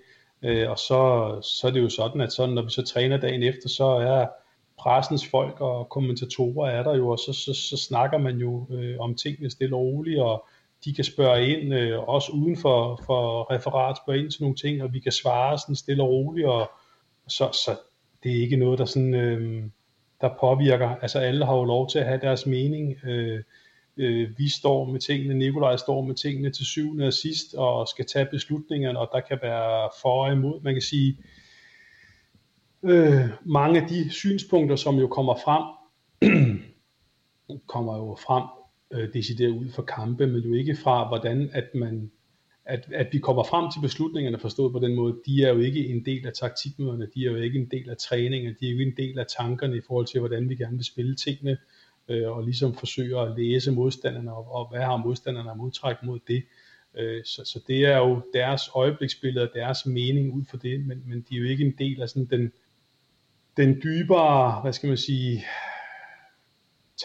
Øh, 0.44 0.70
og 0.70 0.78
så, 0.78 1.32
så 1.42 1.68
er 1.68 1.72
det 1.72 1.82
jo 1.82 1.90
sådan, 1.90 2.22
at 2.22 2.34
sådan, 2.34 2.56
når 2.56 2.62
vi 2.62 2.70
så 2.70 2.82
træner 2.82 3.18
dagen 3.18 3.44
efter, 3.44 3.70
så 3.70 3.86
er 3.86 4.26
pressens 4.78 5.28
folk 5.28 5.62
og 5.62 5.90
kommentatorer 5.90 6.70
er 6.70 6.84
der 6.84 6.96
jo, 6.96 7.10
og 7.10 7.20
så, 7.20 7.34
så, 7.34 7.54
så 7.54 7.78
snakker 7.78 8.18
man 8.18 8.38
jo 8.38 8.68
øh, 8.72 9.00
om 9.00 9.16
tingene 9.16 9.50
stille 9.50 9.76
og 9.76 9.82
roligt, 9.82 10.20
og 10.20 10.46
de 10.86 10.94
kan 10.94 11.04
spørge 11.04 11.48
ind, 11.48 11.74
øh, 11.74 12.10
også 12.10 12.32
uden 12.32 12.58
for, 12.58 13.02
for 13.06 13.52
referat, 13.52 13.98
spørge 13.98 14.20
ind 14.20 14.32
til 14.32 14.42
nogle 14.42 14.56
ting, 14.56 14.84
og 14.84 14.94
vi 14.94 15.00
kan 15.00 15.12
svare 15.12 15.58
sådan 15.58 15.76
stille 15.76 16.04
og 16.04 16.10
roligt, 16.10 16.48
og 16.48 16.72
så, 17.28 17.50
så 17.66 17.78
det 18.24 18.32
er 18.32 18.42
ikke 18.42 18.58
noget, 18.58 18.80
der 18.80 18.86
sådan, 18.86 19.14
øh, 19.14 19.64
der 20.22 20.30
påvirker, 20.40 20.90
altså 20.90 21.20
alle 21.20 21.46
har 21.46 21.56
jo 21.56 21.64
lov 21.64 21.90
til 21.90 22.00
at 22.00 22.06
have 22.06 22.20
deres 22.22 22.46
mening, 22.46 22.98
øh, 23.06 23.44
øh, 23.98 24.30
vi 24.38 24.50
står 24.50 24.86
med 24.86 25.00
tingene, 25.00 25.34
Nikolaj 25.34 25.76
står 25.78 26.02
med 26.02 26.16
tingene 26.16 26.50
til 26.50 26.66
syvende 26.66 27.08
og 27.08 27.14
sidst, 27.14 27.54
og 27.54 27.88
skal 27.88 28.06
tage 28.06 28.26
beslutningerne, 28.26 29.00
og 29.00 29.10
der 29.14 29.20
kan 29.20 29.40
være 29.42 29.90
for 30.02 30.26
og 30.26 30.32
imod, 30.32 30.62
man 30.62 30.74
kan 30.74 30.82
sige, 30.82 31.18
øh, 31.20 31.37
øh, 32.88 33.30
mange 33.46 33.82
af 33.82 33.88
de 33.88 34.10
synspunkter, 34.10 34.76
som 34.76 34.96
jo 34.96 35.08
kommer 35.08 35.36
frem, 35.36 35.64
kommer 37.74 37.98
jo 37.98 38.18
frem 38.26 38.44
øh, 38.92 39.14
decideret 39.14 39.50
ud 39.50 39.70
for 39.70 39.82
kampe, 39.82 40.28
men 40.28 40.42
jo 40.42 40.54
ikke 40.54 40.76
fra, 40.76 41.08
hvordan 41.08 41.50
at 41.54 41.76
man 41.76 42.12
at, 42.68 42.88
at 42.94 43.08
vi 43.12 43.20
kommer 43.20 43.44
frem 43.44 43.72
til 43.72 43.82
beslutningerne 43.82 44.40
forstået 44.40 44.72
på 44.72 44.80
den 44.80 44.96
måde, 44.96 45.16
de 45.26 45.44
er 45.44 45.54
jo 45.54 45.60
ikke 45.60 45.88
en 45.88 46.06
del 46.06 46.28
af 46.28 46.34
taktikmøderne, 46.34 47.08
de 47.16 47.26
er 47.26 47.32
jo 47.32 47.38
ikke 47.38 47.60
en 47.60 47.66
del 47.72 47.90
af 47.90 47.98
træningen, 47.98 48.56
de 48.60 48.68
er 48.68 48.72
jo 48.72 48.80
ikke 48.80 48.92
en 48.92 48.98
del 48.98 49.20
af 49.20 49.26
tankerne 49.38 49.78
i 49.78 49.82
forhold 49.88 50.06
til, 50.06 50.20
hvordan 50.20 50.50
vi 50.50 50.56
gerne 50.56 50.76
vil 50.76 50.86
spille 50.86 51.16
tingene, 51.16 51.58
øh, 52.08 52.32
og 52.32 52.44
ligesom 52.44 52.76
forsøge 52.76 53.20
at 53.20 53.34
læse 53.38 53.72
modstanderne, 53.72 54.34
og, 54.34 54.52
og 54.52 54.70
hvad 54.70 54.82
har 54.82 54.98
modstanderne 54.98 55.52
at 55.52 55.58
modtræk 55.58 55.96
mod 56.04 56.20
det. 56.28 56.44
Øh, 56.98 57.24
så, 57.26 57.42
så 57.46 57.60
det 57.68 57.86
er 57.86 57.98
jo 57.98 58.22
deres 58.34 58.62
øjebliksbillede 58.76 59.50
og 59.50 59.52
deres 59.56 59.86
mening 59.86 60.34
ud 60.34 60.44
for 60.50 60.58
det, 60.58 60.86
men, 60.86 61.04
men 61.06 61.26
de 61.30 61.36
er 61.36 61.40
jo 61.40 61.46
ikke 61.46 61.66
en 61.66 61.76
del 61.78 62.02
af 62.02 62.10
sådan 62.10 62.26
den, 62.26 62.52
den 63.58 63.82
dybere, 63.84 64.62
hvad 64.62 64.74
skal 64.74 64.88
man 64.88 64.98
sige, 64.98 65.46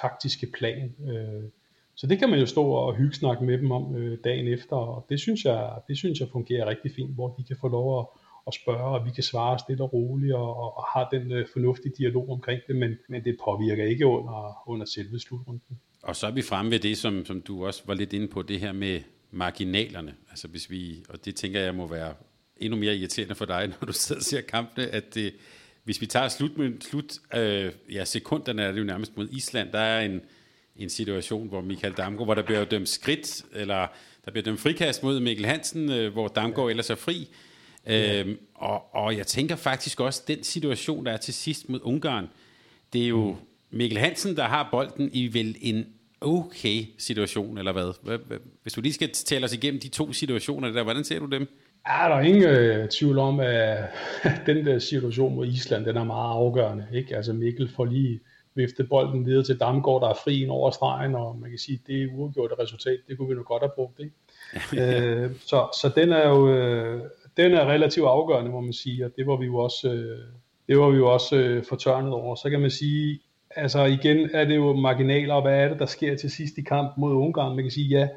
taktiske 0.00 0.46
plan. 0.46 0.94
Øh, 1.08 1.50
så 1.94 2.06
det 2.06 2.18
kan 2.18 2.30
man 2.30 2.38
jo 2.38 2.46
stå 2.46 2.64
og 2.64 2.96
hyggesnakke 2.96 3.44
med 3.44 3.58
dem 3.58 3.70
om 3.70 3.96
øh, 3.96 4.18
dagen 4.24 4.48
efter, 4.48 4.76
og 4.76 5.06
det 5.08 5.20
synes, 5.20 5.44
jeg, 5.44 5.72
det 5.88 5.98
synes 5.98 6.20
jeg 6.20 6.28
fungerer 6.32 6.66
rigtig 6.66 6.90
fint, 6.96 7.14
hvor 7.14 7.28
de 7.38 7.44
kan 7.44 7.56
få 7.60 7.68
lov 7.68 8.00
at, 8.00 8.06
at 8.46 8.54
spørge, 8.54 8.98
og 8.98 9.06
vi 9.06 9.10
kan 9.10 9.22
svare 9.22 9.58
stille 9.58 9.84
og 9.84 9.92
roligt, 9.92 10.34
og, 10.34 10.56
og, 10.56 10.76
og 10.76 10.84
har 10.94 11.08
den 11.12 11.32
øh, 11.32 11.46
fornuftige 11.52 11.94
dialog 11.98 12.30
omkring 12.30 12.60
det, 12.68 12.76
men, 12.76 12.94
men 13.08 13.24
det 13.24 13.36
påvirker 13.44 13.84
ikke 13.84 14.06
under, 14.06 14.68
under 14.68 14.86
selve 14.86 15.20
slutrunden. 15.20 15.78
Og 16.02 16.16
så 16.16 16.26
er 16.26 16.30
vi 16.30 16.42
fremme 16.42 16.70
ved 16.70 16.78
det, 16.78 16.98
som, 16.98 17.24
som 17.24 17.40
du 17.40 17.66
også 17.66 17.82
var 17.86 17.94
lidt 17.94 18.12
inde 18.12 18.28
på, 18.28 18.42
det 18.42 18.60
her 18.60 18.72
med 18.72 19.00
marginalerne. 19.30 20.14
Altså 20.30 20.48
hvis 20.48 20.70
vi, 20.70 21.04
og 21.08 21.24
det 21.24 21.34
tænker 21.34 21.60
jeg 21.60 21.74
må 21.74 21.86
være 21.86 22.14
endnu 22.56 22.78
mere 22.78 22.96
irriterende 22.96 23.34
for 23.34 23.44
dig, 23.44 23.66
når 23.80 23.86
du 23.86 23.92
sidder 23.92 24.18
og 24.20 24.24
ser 24.24 24.40
kampene, 24.40 24.86
at 24.86 25.14
det, 25.14 25.32
hvis 25.84 26.00
vi 26.00 26.06
tager 26.06 26.28
slut, 26.28 26.50
slut 26.80 27.18
øh, 27.34 27.72
ja, 27.92 28.04
sekunderne 28.04 28.62
er 28.62 28.72
det 28.72 28.78
jo 28.78 28.84
nærmest 28.84 29.16
mod 29.16 29.28
Island, 29.28 29.72
der 29.72 29.78
er 29.78 30.00
en, 30.00 30.20
en 30.76 30.90
situation, 30.90 31.48
hvor 31.48 31.60
Michael 31.60 31.94
Damgaard, 31.94 32.26
hvor 32.26 32.34
der 32.34 32.42
bliver 32.42 32.64
dømt 32.64 32.88
skridt, 32.88 33.44
eller 33.54 33.86
der 34.24 34.30
bliver 34.30 34.44
dømt 34.44 34.60
frikast 34.60 35.02
mod 35.02 35.20
Mikkel 35.20 35.46
Hansen, 35.46 35.90
øh, 35.90 36.12
hvor 36.12 36.28
Damgaard 36.28 36.70
ellers 36.70 36.90
er 36.90 36.94
fri. 36.94 37.28
Ja. 37.86 38.20
Øhm, 38.20 38.38
og, 38.54 38.94
og 38.94 39.16
jeg 39.16 39.26
tænker 39.26 39.56
faktisk 39.56 40.00
også, 40.00 40.22
den 40.28 40.42
situation, 40.42 41.06
der 41.06 41.12
er 41.12 41.16
til 41.16 41.34
sidst 41.34 41.68
mod 41.68 41.80
Ungarn, 41.82 42.28
det 42.92 43.02
er 43.02 43.08
jo 43.08 43.30
mm. 43.30 43.36
Mikkel 43.70 43.98
Hansen, 43.98 44.36
der 44.36 44.44
har 44.44 44.68
bolden 44.70 45.10
i 45.12 45.34
vel 45.34 45.56
en 45.60 45.86
okay 46.20 46.84
situation, 46.98 47.58
eller 47.58 47.72
hvad? 47.72 48.38
Hvis 48.62 48.72
du 48.72 48.80
lige 48.80 48.92
skal 48.92 49.10
tale 49.12 49.44
os 49.44 49.52
igennem 49.52 49.80
de 49.80 49.88
to 49.88 50.12
situationer 50.12 50.72
der, 50.72 50.82
hvordan 50.82 51.04
ser 51.04 51.18
du 51.18 51.26
dem? 51.26 51.48
Er 51.86 52.08
der 52.08 52.20
ingen 52.20 52.42
øh, 52.42 52.88
tvivl 52.88 53.18
om, 53.18 53.40
at 53.40 53.84
den 54.46 54.66
der 54.66 54.78
situation 54.78 55.34
mod 55.34 55.46
Island, 55.46 55.84
den 55.84 55.96
er 55.96 56.04
meget 56.04 56.34
afgørende. 56.34 56.86
Ikke? 56.92 57.16
Altså 57.16 57.32
Mikkel 57.32 57.70
får 57.76 57.84
lige 57.84 58.20
viftet 58.54 58.88
bolden 58.88 59.26
videre 59.26 59.44
til 59.44 59.60
Damgaard, 59.60 60.02
der 60.02 60.08
er 60.08 60.18
fri 60.24 60.46
over 60.48 60.70
stregen, 60.70 61.14
og 61.14 61.38
man 61.40 61.50
kan 61.50 61.58
sige, 61.58 61.80
at 61.82 61.86
det 61.86 62.02
er 62.02 62.08
uafgjort 62.14 62.50
resultat, 62.58 62.98
det 63.08 63.18
kunne 63.18 63.28
vi 63.28 63.34
nu 63.34 63.42
godt 63.42 63.62
have 63.62 63.70
brugt. 63.74 64.00
Ikke? 64.00 64.14
øh, 65.24 65.30
så, 65.46 65.68
så 65.80 65.92
den 65.96 66.12
er 66.12 66.28
jo 66.28 66.48
øh, 66.48 67.02
den 67.36 67.52
er 67.52 67.66
relativt 67.66 68.06
afgørende, 68.06 68.50
må 68.50 68.60
man 68.60 68.72
sige, 68.72 69.04
og 69.04 69.10
det 69.16 69.26
var 69.26 69.36
vi 69.36 69.46
jo 69.46 69.56
også, 69.56 69.92
øh, 69.92 70.18
det 70.68 70.78
var 70.78 70.90
vi 70.90 70.96
jo 70.96 71.12
også 71.12 71.36
øh, 71.36 71.64
fortørnet 71.64 72.12
over. 72.12 72.34
Så 72.34 72.50
kan 72.50 72.60
man 72.60 72.70
sige, 72.70 73.20
altså 73.56 73.84
igen 73.84 74.30
er 74.32 74.44
det 74.44 74.56
jo 74.56 74.72
marginaler, 74.72 75.34
og 75.34 75.42
hvad 75.42 75.58
er 75.58 75.68
det, 75.68 75.78
der 75.78 75.86
sker 75.86 76.16
til 76.16 76.30
sidst 76.30 76.58
i 76.58 76.62
kamp 76.62 76.92
mod 76.98 77.12
Ungarn? 77.12 77.56
Man 77.56 77.64
kan 77.64 77.70
sige, 77.70 77.88
ja, 77.88 78.08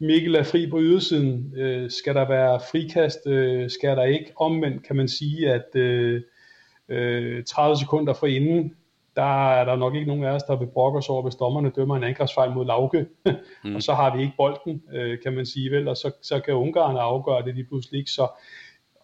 Mikkel 0.00 0.34
er 0.34 0.42
fri 0.42 0.70
på 0.70 0.80
ydersiden. 0.80 1.54
Øh, 1.56 1.90
skal 1.90 2.14
der 2.14 2.28
være 2.28 2.60
frikast? 2.70 3.26
Øh, 3.26 3.70
skal 3.70 3.96
der 3.96 4.04
ikke? 4.04 4.32
Omvendt 4.36 4.86
kan 4.86 4.96
man 4.96 5.08
sige, 5.08 5.52
at 5.52 5.76
øh, 5.76 6.22
30 6.88 7.72
øh, 7.72 7.76
sekunder 7.78 8.12
for 8.12 8.26
inden 8.26 8.74
der 9.16 9.50
er 9.50 9.64
der 9.64 9.76
nok 9.76 9.94
ikke 9.94 10.06
nogen 10.06 10.24
af 10.24 10.30
os, 10.30 10.42
der 10.42 10.56
vil 10.56 10.66
brokke 10.66 10.98
os 10.98 11.08
over, 11.08 11.22
hvis 11.22 11.34
dommerne 11.34 11.70
dømmer 11.70 11.96
en 11.96 12.04
angrebsfejl 12.04 12.50
mod 12.50 12.66
Lauke, 12.66 13.06
mm. 13.64 13.74
og 13.74 13.82
så 13.82 13.94
har 13.94 14.16
vi 14.16 14.22
ikke 14.22 14.34
bolden, 14.36 14.82
øh, 14.92 15.18
kan 15.22 15.32
man 15.32 15.46
sige 15.46 15.70
vel, 15.70 15.88
og 15.88 15.96
så, 15.96 16.12
så 16.22 16.40
kan 16.40 16.54
Ungarn 16.54 16.96
afgøre 16.96 17.42
det 17.42 17.54
lige 17.54 17.66
pludselig 17.66 17.98
ikke, 17.98 18.10
så 18.10 18.28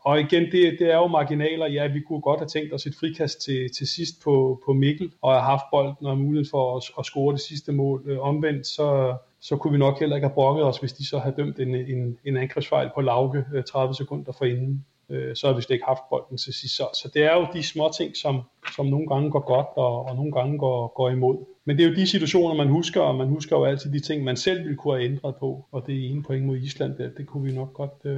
og 0.01 0.21
igen, 0.21 0.43
det, 0.43 0.77
det 0.79 0.93
er 0.93 0.97
jo 0.97 1.07
marginaler. 1.07 1.67
Ja, 1.67 1.87
vi 1.87 2.01
kunne 2.01 2.21
godt 2.21 2.41
have 2.41 2.49
tænkt 2.49 2.75
os 2.75 2.87
et 2.87 2.95
frikast 3.01 3.41
til, 3.41 3.71
til 3.77 3.87
sidst 3.87 4.23
på, 4.25 4.63
på 4.67 4.73
Mikkel, 4.73 5.13
og 5.23 5.33
have 5.33 5.43
haft 5.43 5.65
bolden 5.73 6.07
og 6.07 6.19
mulighed 6.19 6.51
for 6.51 6.77
at, 6.77 6.83
at 6.99 7.07
score 7.07 7.33
det 7.33 7.41
sidste 7.41 7.73
mål. 7.73 8.03
Øh, 8.07 8.19
omvendt, 8.21 8.67
så, 8.67 9.17
så 9.49 9.57
kunne 9.57 9.73
vi 9.73 9.79
nok 9.79 10.01
heller 10.01 10.17
ikke 10.17 10.29
have 10.29 10.35
brokket 10.35 10.65
os, 10.65 10.79
hvis 10.79 10.93
de 10.93 11.09
så 11.09 11.19
havde 11.19 11.37
dømt 11.37 11.59
en, 11.59 11.75
en, 11.75 12.19
en 12.25 12.37
angrebsfejl 12.37 12.91
på 12.95 13.01
Lauke 13.01 13.45
30 13.69 13.91
øh, 13.91 13.95
sekunder 13.95 14.33
forinden 14.33 14.85
øh, 15.11 15.37
så 15.37 15.47
havde 15.47 15.57
vi 15.57 15.63
slet 15.63 15.75
ikke 15.75 15.85
haft 15.85 16.03
bolden 16.11 16.39
til 16.39 16.53
sidst. 16.55 16.77
Så, 16.77 16.89
så 16.95 17.11
det 17.15 17.23
er 17.23 17.35
jo 17.35 17.47
de 17.53 17.63
små 17.63 17.91
ting, 17.99 18.17
som, 18.17 18.43
som 18.77 18.87
nogle 18.87 19.07
gange 19.09 19.31
går 19.31 19.45
godt, 19.47 19.67
og, 19.77 20.07
og 20.07 20.17
nogle 20.17 20.33
gange 20.33 20.59
går, 20.59 20.93
går 20.97 21.11
imod. 21.11 21.37
Men 21.65 21.77
det 21.77 21.85
er 21.85 21.89
jo 21.89 21.95
de 21.95 22.07
situationer, 22.07 22.55
man 22.55 22.69
husker, 22.69 23.01
og 23.01 23.15
man 23.15 23.29
husker 23.29 23.57
jo 23.57 23.65
altid 23.65 23.93
de 23.93 24.01
ting, 24.01 24.25
man 24.25 24.37
selv 24.37 24.59
ville 24.63 24.77
kunne 24.77 24.95
have 24.95 25.05
ændret 25.05 25.35
på, 25.37 25.67
og 25.73 25.87
det 25.87 26.11
ene 26.11 26.23
point 26.23 26.47
mod 26.47 26.57
Island, 26.57 26.97
det, 26.97 27.13
det 27.17 27.27
kunne 27.27 27.45
vi 27.45 27.53
nok 27.55 27.75
godt, 27.75 27.93
øh, 28.05 28.13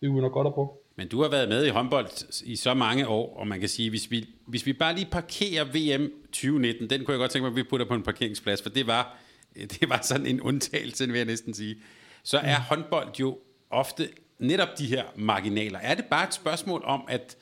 det 0.00 0.08
kunne 0.08 0.14
vi 0.14 0.20
nok 0.20 0.32
godt 0.32 0.46
have 0.46 0.54
brugt. 0.54 0.78
Men 0.98 1.08
du 1.08 1.22
har 1.22 1.30
været 1.30 1.48
med 1.48 1.66
i 1.66 1.68
håndbold 1.68 2.42
i 2.44 2.56
så 2.56 2.74
mange 2.74 3.08
år, 3.08 3.36
og 3.38 3.46
man 3.46 3.60
kan 3.60 3.68
sige, 3.68 3.90
hvis 3.90 4.10
vi, 4.10 4.28
hvis 4.46 4.66
vi 4.66 4.72
bare 4.72 4.94
lige 4.94 5.08
parkerer 5.10 5.64
VM 5.64 6.10
2019, 6.26 6.90
den 6.90 7.04
kunne 7.04 7.12
jeg 7.12 7.18
godt 7.18 7.30
tænke 7.30 7.42
mig, 7.42 7.50
at 7.50 7.56
vi 7.56 7.62
putter 7.62 7.86
på 7.86 7.94
en 7.94 8.02
parkeringsplads, 8.02 8.62
for 8.62 8.70
det 8.70 8.86
var, 8.86 9.18
det 9.80 9.88
var 9.88 10.00
sådan 10.02 10.26
en 10.26 10.40
undtagelse, 10.40 11.06
vil 11.06 11.16
jeg 11.16 11.24
næsten 11.24 11.54
sige. 11.54 11.76
Så 12.22 12.38
er 12.38 12.60
håndbold 12.60 13.14
jo 13.20 13.38
ofte 13.70 14.08
netop 14.38 14.68
de 14.78 14.86
her 14.86 15.04
marginaler? 15.16 15.78
Er 15.78 15.94
det 15.94 16.04
bare 16.04 16.26
et 16.26 16.34
spørgsmål 16.34 16.82
om, 16.84 17.02
at 17.08 17.36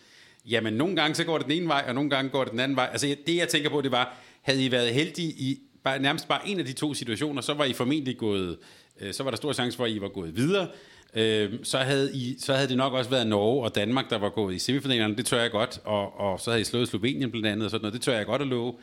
jamen, 0.46 0.72
nogle 0.72 0.96
gange 0.96 1.14
så 1.14 1.24
går 1.24 1.38
det 1.38 1.46
den 1.46 1.52
ene 1.56 1.68
vej, 1.68 1.84
og 1.88 1.94
nogle 1.94 2.10
gange 2.10 2.30
går 2.30 2.44
det 2.44 2.52
den 2.52 2.60
anden 2.60 2.76
vej? 2.76 2.88
Altså 2.92 3.16
det 3.26 3.36
jeg 3.36 3.48
tænker 3.48 3.70
på, 3.70 3.80
det 3.80 3.90
var, 3.90 4.16
havde 4.42 4.64
I 4.64 4.70
været 4.70 4.94
heldige 4.94 5.28
i 5.28 5.58
bare, 5.84 5.98
nærmest 5.98 6.28
bare 6.28 6.48
en 6.48 6.58
af 6.58 6.64
de 6.64 6.72
to 6.72 6.94
situationer, 6.94 7.42
så 7.42 7.54
var 7.54 7.64
I 7.64 7.72
formentlig 7.72 8.18
gået, 8.18 8.58
øh, 9.00 9.14
så 9.14 9.22
var 9.22 9.30
der 9.30 9.36
stor 9.36 9.52
chance 9.52 9.76
for, 9.76 9.84
at 9.84 9.90
I 9.90 10.00
var 10.00 10.08
gået 10.08 10.36
videre. 10.36 10.68
Øh, 11.14 11.52
så, 11.62 11.78
havde 11.78 12.16
I, 12.16 12.36
så 12.38 12.54
havde 12.54 12.68
det 12.68 12.76
nok 12.76 12.92
også 12.92 13.10
været 13.10 13.26
Norge 13.26 13.64
og 13.64 13.74
Danmark, 13.74 14.10
der 14.10 14.18
var 14.18 14.28
gået 14.28 14.54
i 14.54 14.58
semifinalerne, 14.58 15.16
det 15.16 15.26
tør 15.26 15.40
jeg 15.40 15.50
godt, 15.50 15.80
og, 15.84 16.20
og 16.20 16.40
så 16.40 16.50
havde 16.50 16.60
I 16.60 16.64
slået 16.64 16.88
Slovenien 16.88 17.30
blandt 17.30 17.46
andet, 17.46 17.64
og 17.64 17.70
sådan 17.70 17.82
noget, 17.82 17.94
det 17.94 18.02
tør 18.02 18.16
jeg 18.16 18.26
godt 18.26 18.42
at 18.42 18.48
love. 18.48 18.74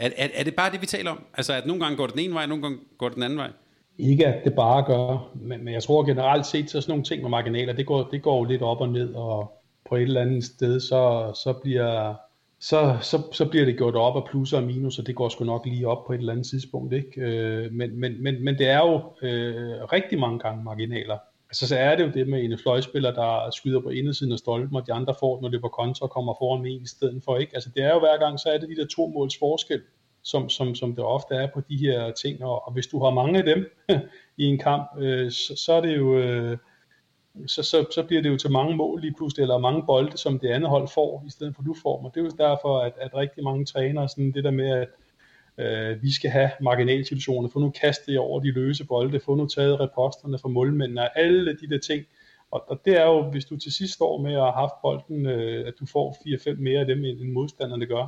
Er, 0.00 0.10
er, 0.16 0.28
er 0.34 0.44
det 0.44 0.54
bare 0.54 0.72
det, 0.72 0.80
vi 0.80 0.86
taler 0.86 1.10
om? 1.10 1.24
Altså, 1.34 1.52
at 1.52 1.66
nogle 1.66 1.82
gange 1.82 1.96
går 1.96 2.06
det 2.06 2.14
den 2.14 2.24
ene 2.24 2.34
vej, 2.34 2.46
nogle 2.46 2.62
gange 2.62 2.78
går 2.98 3.08
det 3.08 3.14
den 3.14 3.22
anden 3.22 3.38
vej? 3.38 3.50
Ikke 3.98 4.26
at 4.26 4.44
det 4.44 4.54
bare 4.54 4.82
gør, 4.82 5.30
men, 5.34 5.64
men 5.64 5.74
jeg 5.74 5.82
tror 5.82 6.04
generelt 6.04 6.46
set, 6.46 6.70
så 6.70 6.80
sådan 6.80 6.92
nogle 6.92 7.04
ting 7.04 7.22
med 7.22 7.30
marginaler, 7.30 7.72
det 7.72 7.86
går, 7.86 8.02
det 8.02 8.22
går 8.22 8.44
lidt 8.44 8.62
op 8.62 8.80
og 8.80 8.88
ned, 8.88 9.14
og 9.14 9.62
på 9.88 9.96
et 9.96 10.02
eller 10.02 10.20
andet 10.20 10.44
sted, 10.44 10.80
så, 10.80 11.32
så 11.44 11.52
bliver 11.62 12.14
så, 12.60 12.98
så, 13.02 13.22
så 13.32 13.48
bliver 13.50 13.64
det 13.64 13.76
gjort 13.76 13.94
op 13.94 14.16
af 14.16 14.24
plusser 14.30 14.56
og 14.56 14.64
minus, 14.64 14.98
og 14.98 15.06
det 15.06 15.14
går 15.14 15.28
sgu 15.28 15.44
nok 15.44 15.66
lige 15.66 15.88
op 15.88 16.06
på 16.06 16.12
et 16.12 16.18
eller 16.18 16.32
andet 16.32 16.46
tidspunkt. 16.46 16.92
Ikke? 16.92 17.20
Øh, 17.20 17.72
men, 17.72 18.00
men, 18.00 18.22
men, 18.22 18.44
men 18.44 18.58
det 18.58 18.68
er 18.68 18.78
jo 18.78 18.94
øh, 19.28 19.84
rigtig 19.92 20.18
mange 20.18 20.38
gange 20.38 20.64
marginaler. 20.64 21.18
Altså 21.50 21.68
så 21.68 21.76
er 21.76 21.96
det 21.96 22.04
jo 22.04 22.10
det 22.10 22.28
med 22.28 22.44
en 22.44 22.58
fløjspiller, 22.58 23.10
der 23.10 23.50
skyder 23.50 23.80
på 23.80 23.88
indersiden 23.88 24.32
af 24.32 24.38
stolpen, 24.38 24.76
og 24.76 24.86
de 24.86 24.92
andre 24.92 25.14
får, 25.20 25.40
når 25.40 25.48
det 25.48 25.60
på 25.60 25.68
kontra 25.68 26.06
og 26.06 26.10
kommer 26.10 26.34
foran 26.38 26.62
med 26.62 26.70
en 26.70 26.82
i 26.82 26.86
stedet 26.86 27.22
for. 27.24 27.36
Ikke? 27.36 27.54
Altså 27.54 27.70
det 27.74 27.84
er 27.84 27.92
jo 27.92 27.98
hver 27.98 28.18
gang, 28.18 28.40
så 28.40 28.48
er 28.48 28.58
det 28.58 28.68
de 28.68 28.76
der 28.76 28.86
to 28.86 29.06
måls 29.06 29.38
forskel 29.38 29.80
som, 30.22 30.48
som, 30.48 30.74
som 30.74 30.94
det 30.94 31.04
ofte 31.04 31.34
er 31.34 31.48
på 31.54 31.60
de 31.68 31.76
her 31.76 32.12
ting. 32.12 32.44
Og, 32.44 32.66
og 32.66 32.72
hvis 32.72 32.86
du 32.86 33.04
har 33.04 33.10
mange 33.10 33.38
af 33.38 33.44
dem 33.44 33.70
i 34.42 34.44
en 34.44 34.58
kamp, 34.58 34.90
øh, 34.98 35.30
så, 35.30 35.56
så 35.56 35.72
er 35.72 35.80
det 35.80 35.96
jo... 35.96 36.18
Øh, 36.18 36.58
så, 37.46 37.62
så, 37.62 37.86
så 37.94 38.02
bliver 38.02 38.22
det 38.22 38.30
jo 38.30 38.36
til 38.36 38.50
mange 38.50 38.76
mål 38.76 39.00
lige 39.00 39.14
pludselig, 39.14 39.42
eller 39.42 39.58
mange 39.58 39.82
bolde, 39.86 40.18
som 40.18 40.38
det 40.38 40.48
andet 40.48 40.70
hold 40.70 40.88
får, 40.88 41.24
i 41.26 41.30
stedet 41.30 41.56
for 41.56 41.62
du 41.62 41.74
får. 41.82 42.04
Og 42.04 42.10
det 42.14 42.20
er 42.20 42.24
jo 42.24 42.30
derfor, 42.30 42.78
at, 42.78 42.92
at 43.00 43.14
rigtig 43.14 43.44
mange 43.44 43.64
trænere, 43.64 44.08
sådan 44.08 44.32
det 44.32 44.44
der 44.44 44.50
med, 44.50 44.70
at 44.70 44.88
øh, 45.60 46.02
vi 46.02 46.12
skal 46.12 46.30
have 46.30 46.50
marginalsituationer, 46.60 47.48
få 47.48 47.58
nu 47.58 47.70
kastet 47.70 48.18
over 48.18 48.40
de 48.40 48.50
løse 48.50 48.86
bolde, 48.86 49.20
få 49.20 49.34
nu 49.34 49.46
taget 49.46 49.80
reposterne 49.80 50.38
fra 50.38 50.48
målmændene, 50.48 51.18
alle 51.18 51.56
de 51.60 51.68
der 51.70 51.78
ting. 51.78 52.04
Og, 52.50 52.64
og 52.70 52.80
det 52.84 53.00
er 53.00 53.06
jo, 53.06 53.22
hvis 53.22 53.44
du 53.44 53.56
til 53.56 53.72
sidst 53.72 53.94
står 53.94 54.18
med 54.18 54.32
at 54.32 54.40
have 54.40 54.52
haft 54.52 54.74
bolden, 54.82 55.26
øh, 55.26 55.66
at 55.66 55.74
du 55.80 55.86
får 55.86 56.16
4-5 56.54 56.60
mere 56.60 56.80
af 56.80 56.86
dem, 56.86 57.04
end 57.04 57.32
modstanderne 57.32 57.86
gør, 57.86 58.06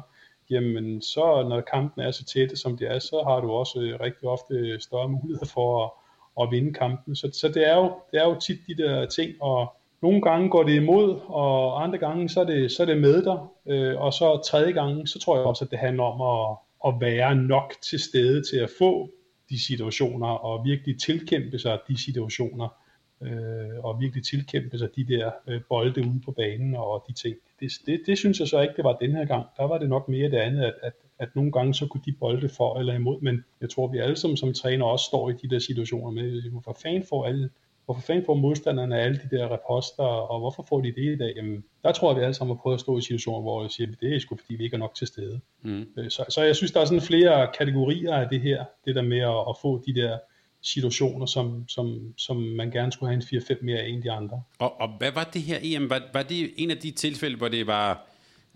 jamen 0.50 1.02
så 1.02 1.46
når 1.48 1.60
kampen 1.60 2.04
er 2.04 2.10
så 2.10 2.24
tætte, 2.24 2.56
som 2.56 2.76
det 2.76 2.90
er, 2.90 2.98
så 2.98 3.22
har 3.26 3.40
du 3.40 3.50
også 3.50 3.80
øh, 3.80 4.00
rigtig 4.00 4.28
ofte 4.28 4.80
større 4.80 5.08
muligheder 5.08 5.46
for 5.46 5.84
at, 5.84 5.90
at 6.42 6.50
vinde 6.50 6.72
kampen. 6.72 7.16
Så, 7.16 7.30
så 7.32 7.48
det, 7.48 7.68
er 7.68 7.76
jo, 7.76 7.92
det 8.12 8.20
er 8.20 8.24
jo 8.24 8.40
tit 8.40 8.58
de 8.66 8.82
der 8.82 9.06
ting, 9.06 9.42
og 9.42 9.74
nogle 10.02 10.22
gange 10.22 10.50
går 10.50 10.62
det 10.62 10.74
imod, 10.74 11.20
og 11.26 11.82
andre 11.82 11.98
gange 11.98 12.28
så 12.28 12.40
er 12.40 12.44
det, 12.44 12.72
så 12.72 12.82
er 12.82 12.86
det 12.86 13.00
med 13.00 13.22
dig, 13.22 13.38
øh, 13.66 14.00
og 14.00 14.12
så 14.12 14.40
tredje 14.46 14.72
gange, 14.72 15.06
så 15.06 15.18
tror 15.18 15.36
jeg 15.36 15.46
også, 15.46 15.64
at 15.64 15.70
det 15.70 15.78
handler 15.78 16.04
om 16.04 16.20
at, 16.20 16.56
at 16.86 16.94
være 17.00 17.34
nok 17.34 17.74
til 17.82 18.00
stede 18.00 18.42
til 18.50 18.56
at 18.56 18.70
få 18.78 19.10
de 19.50 19.64
situationer, 19.66 20.26
og 20.26 20.64
virkelig 20.64 21.00
tilkæmpe 21.00 21.58
sig 21.58 21.78
de 21.88 22.02
situationer, 22.04 22.68
øh, 23.22 23.84
og 23.84 24.00
virkelig 24.00 24.24
tilkæmpe 24.24 24.78
sig 24.78 24.88
de 24.96 25.04
der 25.04 25.30
øh, 25.48 25.60
bolde 25.68 26.00
ude 26.00 26.20
på 26.24 26.32
banen 26.32 26.74
og 26.74 27.04
de 27.08 27.12
ting. 27.12 27.36
Det, 27.60 27.72
det, 27.86 28.00
det 28.06 28.18
synes 28.18 28.40
jeg 28.40 28.48
så 28.48 28.60
ikke, 28.60 28.74
det 28.76 28.84
var 28.84 28.96
den 28.96 29.12
her 29.12 29.24
gang. 29.24 29.46
Der 29.56 29.64
var 29.64 29.78
det 29.78 29.88
nok 29.88 30.08
mere 30.08 30.30
det 30.30 30.36
andet, 30.36 30.64
at, 30.64 30.74
at, 30.82 30.92
at 31.18 31.36
nogle 31.36 31.52
gange 31.52 31.74
så 31.74 31.86
kunne 31.86 32.02
de 32.06 32.12
bolde 32.12 32.48
for 32.48 32.78
eller 32.78 32.94
imod, 32.94 33.20
men 33.20 33.44
jeg 33.60 33.70
tror, 33.70 33.86
vi 33.88 33.98
alle 33.98 34.16
som, 34.16 34.36
som 34.36 34.54
træner 34.54 34.84
også 34.84 35.04
står 35.04 35.30
i 35.30 35.32
de 35.42 35.48
der 35.50 35.58
situationer 35.58 36.10
med, 36.10 36.50
hvorfor 36.50 36.76
fanden 36.82 37.04
får 37.08 37.26
alle 37.26 37.50
Hvorfor 37.84 38.00
fanden 38.00 38.24
får 38.26 38.34
modstanderne 38.34 39.00
alle 39.00 39.20
de 39.24 39.36
der 39.36 39.44
reposter, 39.44 40.02
og 40.04 40.40
hvorfor 40.40 40.66
får 40.68 40.80
de 40.80 40.92
det 40.92 41.12
i 41.14 41.16
dag? 41.16 41.32
Jamen, 41.36 41.64
der 41.84 41.92
tror 41.92 42.10
jeg, 42.10 42.18
vi 42.18 42.24
alle 42.24 42.34
sammen 42.34 42.56
har 42.56 42.62
prøvet 42.62 42.74
at 42.76 42.80
stå 42.80 42.98
i 42.98 43.00
situationer, 43.00 43.40
hvor 43.40 43.62
jeg 43.62 43.70
siger, 43.70 43.88
at 43.92 44.00
det 44.00 44.14
er 44.14 44.18
sgu 44.18 44.36
fordi, 44.36 44.54
vi 44.54 44.64
ikke 44.64 44.74
er 44.74 44.78
nok 44.78 44.94
til 44.94 45.06
stede. 45.06 45.40
Mm. 45.62 45.86
Øh, 45.98 46.10
så, 46.10 46.24
så 46.28 46.42
jeg 46.42 46.56
synes, 46.56 46.72
der 46.72 46.80
er 46.80 46.84
sådan 46.84 47.00
flere 47.00 47.48
kategorier 47.58 48.14
af 48.14 48.28
det 48.28 48.40
her, 48.40 48.64
det 48.84 48.94
der 48.94 49.02
med 49.02 49.18
at, 49.18 49.38
at 49.48 49.56
få 49.62 49.82
de 49.86 49.94
der 49.94 50.18
situationer, 50.62 51.26
som, 51.26 51.64
som, 51.68 52.14
som 52.16 52.36
man 52.36 52.70
gerne 52.70 52.92
skulle 52.92 53.12
have 53.12 53.16
en 53.32 53.40
4-5 53.42 53.64
mere 53.64 53.78
af 53.78 53.88
end 53.88 54.02
de 54.02 54.10
andre. 54.10 54.42
Og, 54.58 54.80
og 54.80 54.88
hvad 54.98 55.12
var 55.12 55.24
det 55.24 55.42
her 55.42 55.58
EM? 55.62 55.90
Var, 55.90 56.02
var 56.12 56.22
det 56.22 56.50
en 56.56 56.70
af 56.70 56.76
de 56.76 56.90
tilfælde, 56.90 57.36
hvor 57.36 57.48
det 57.48 57.66
var... 57.66 58.06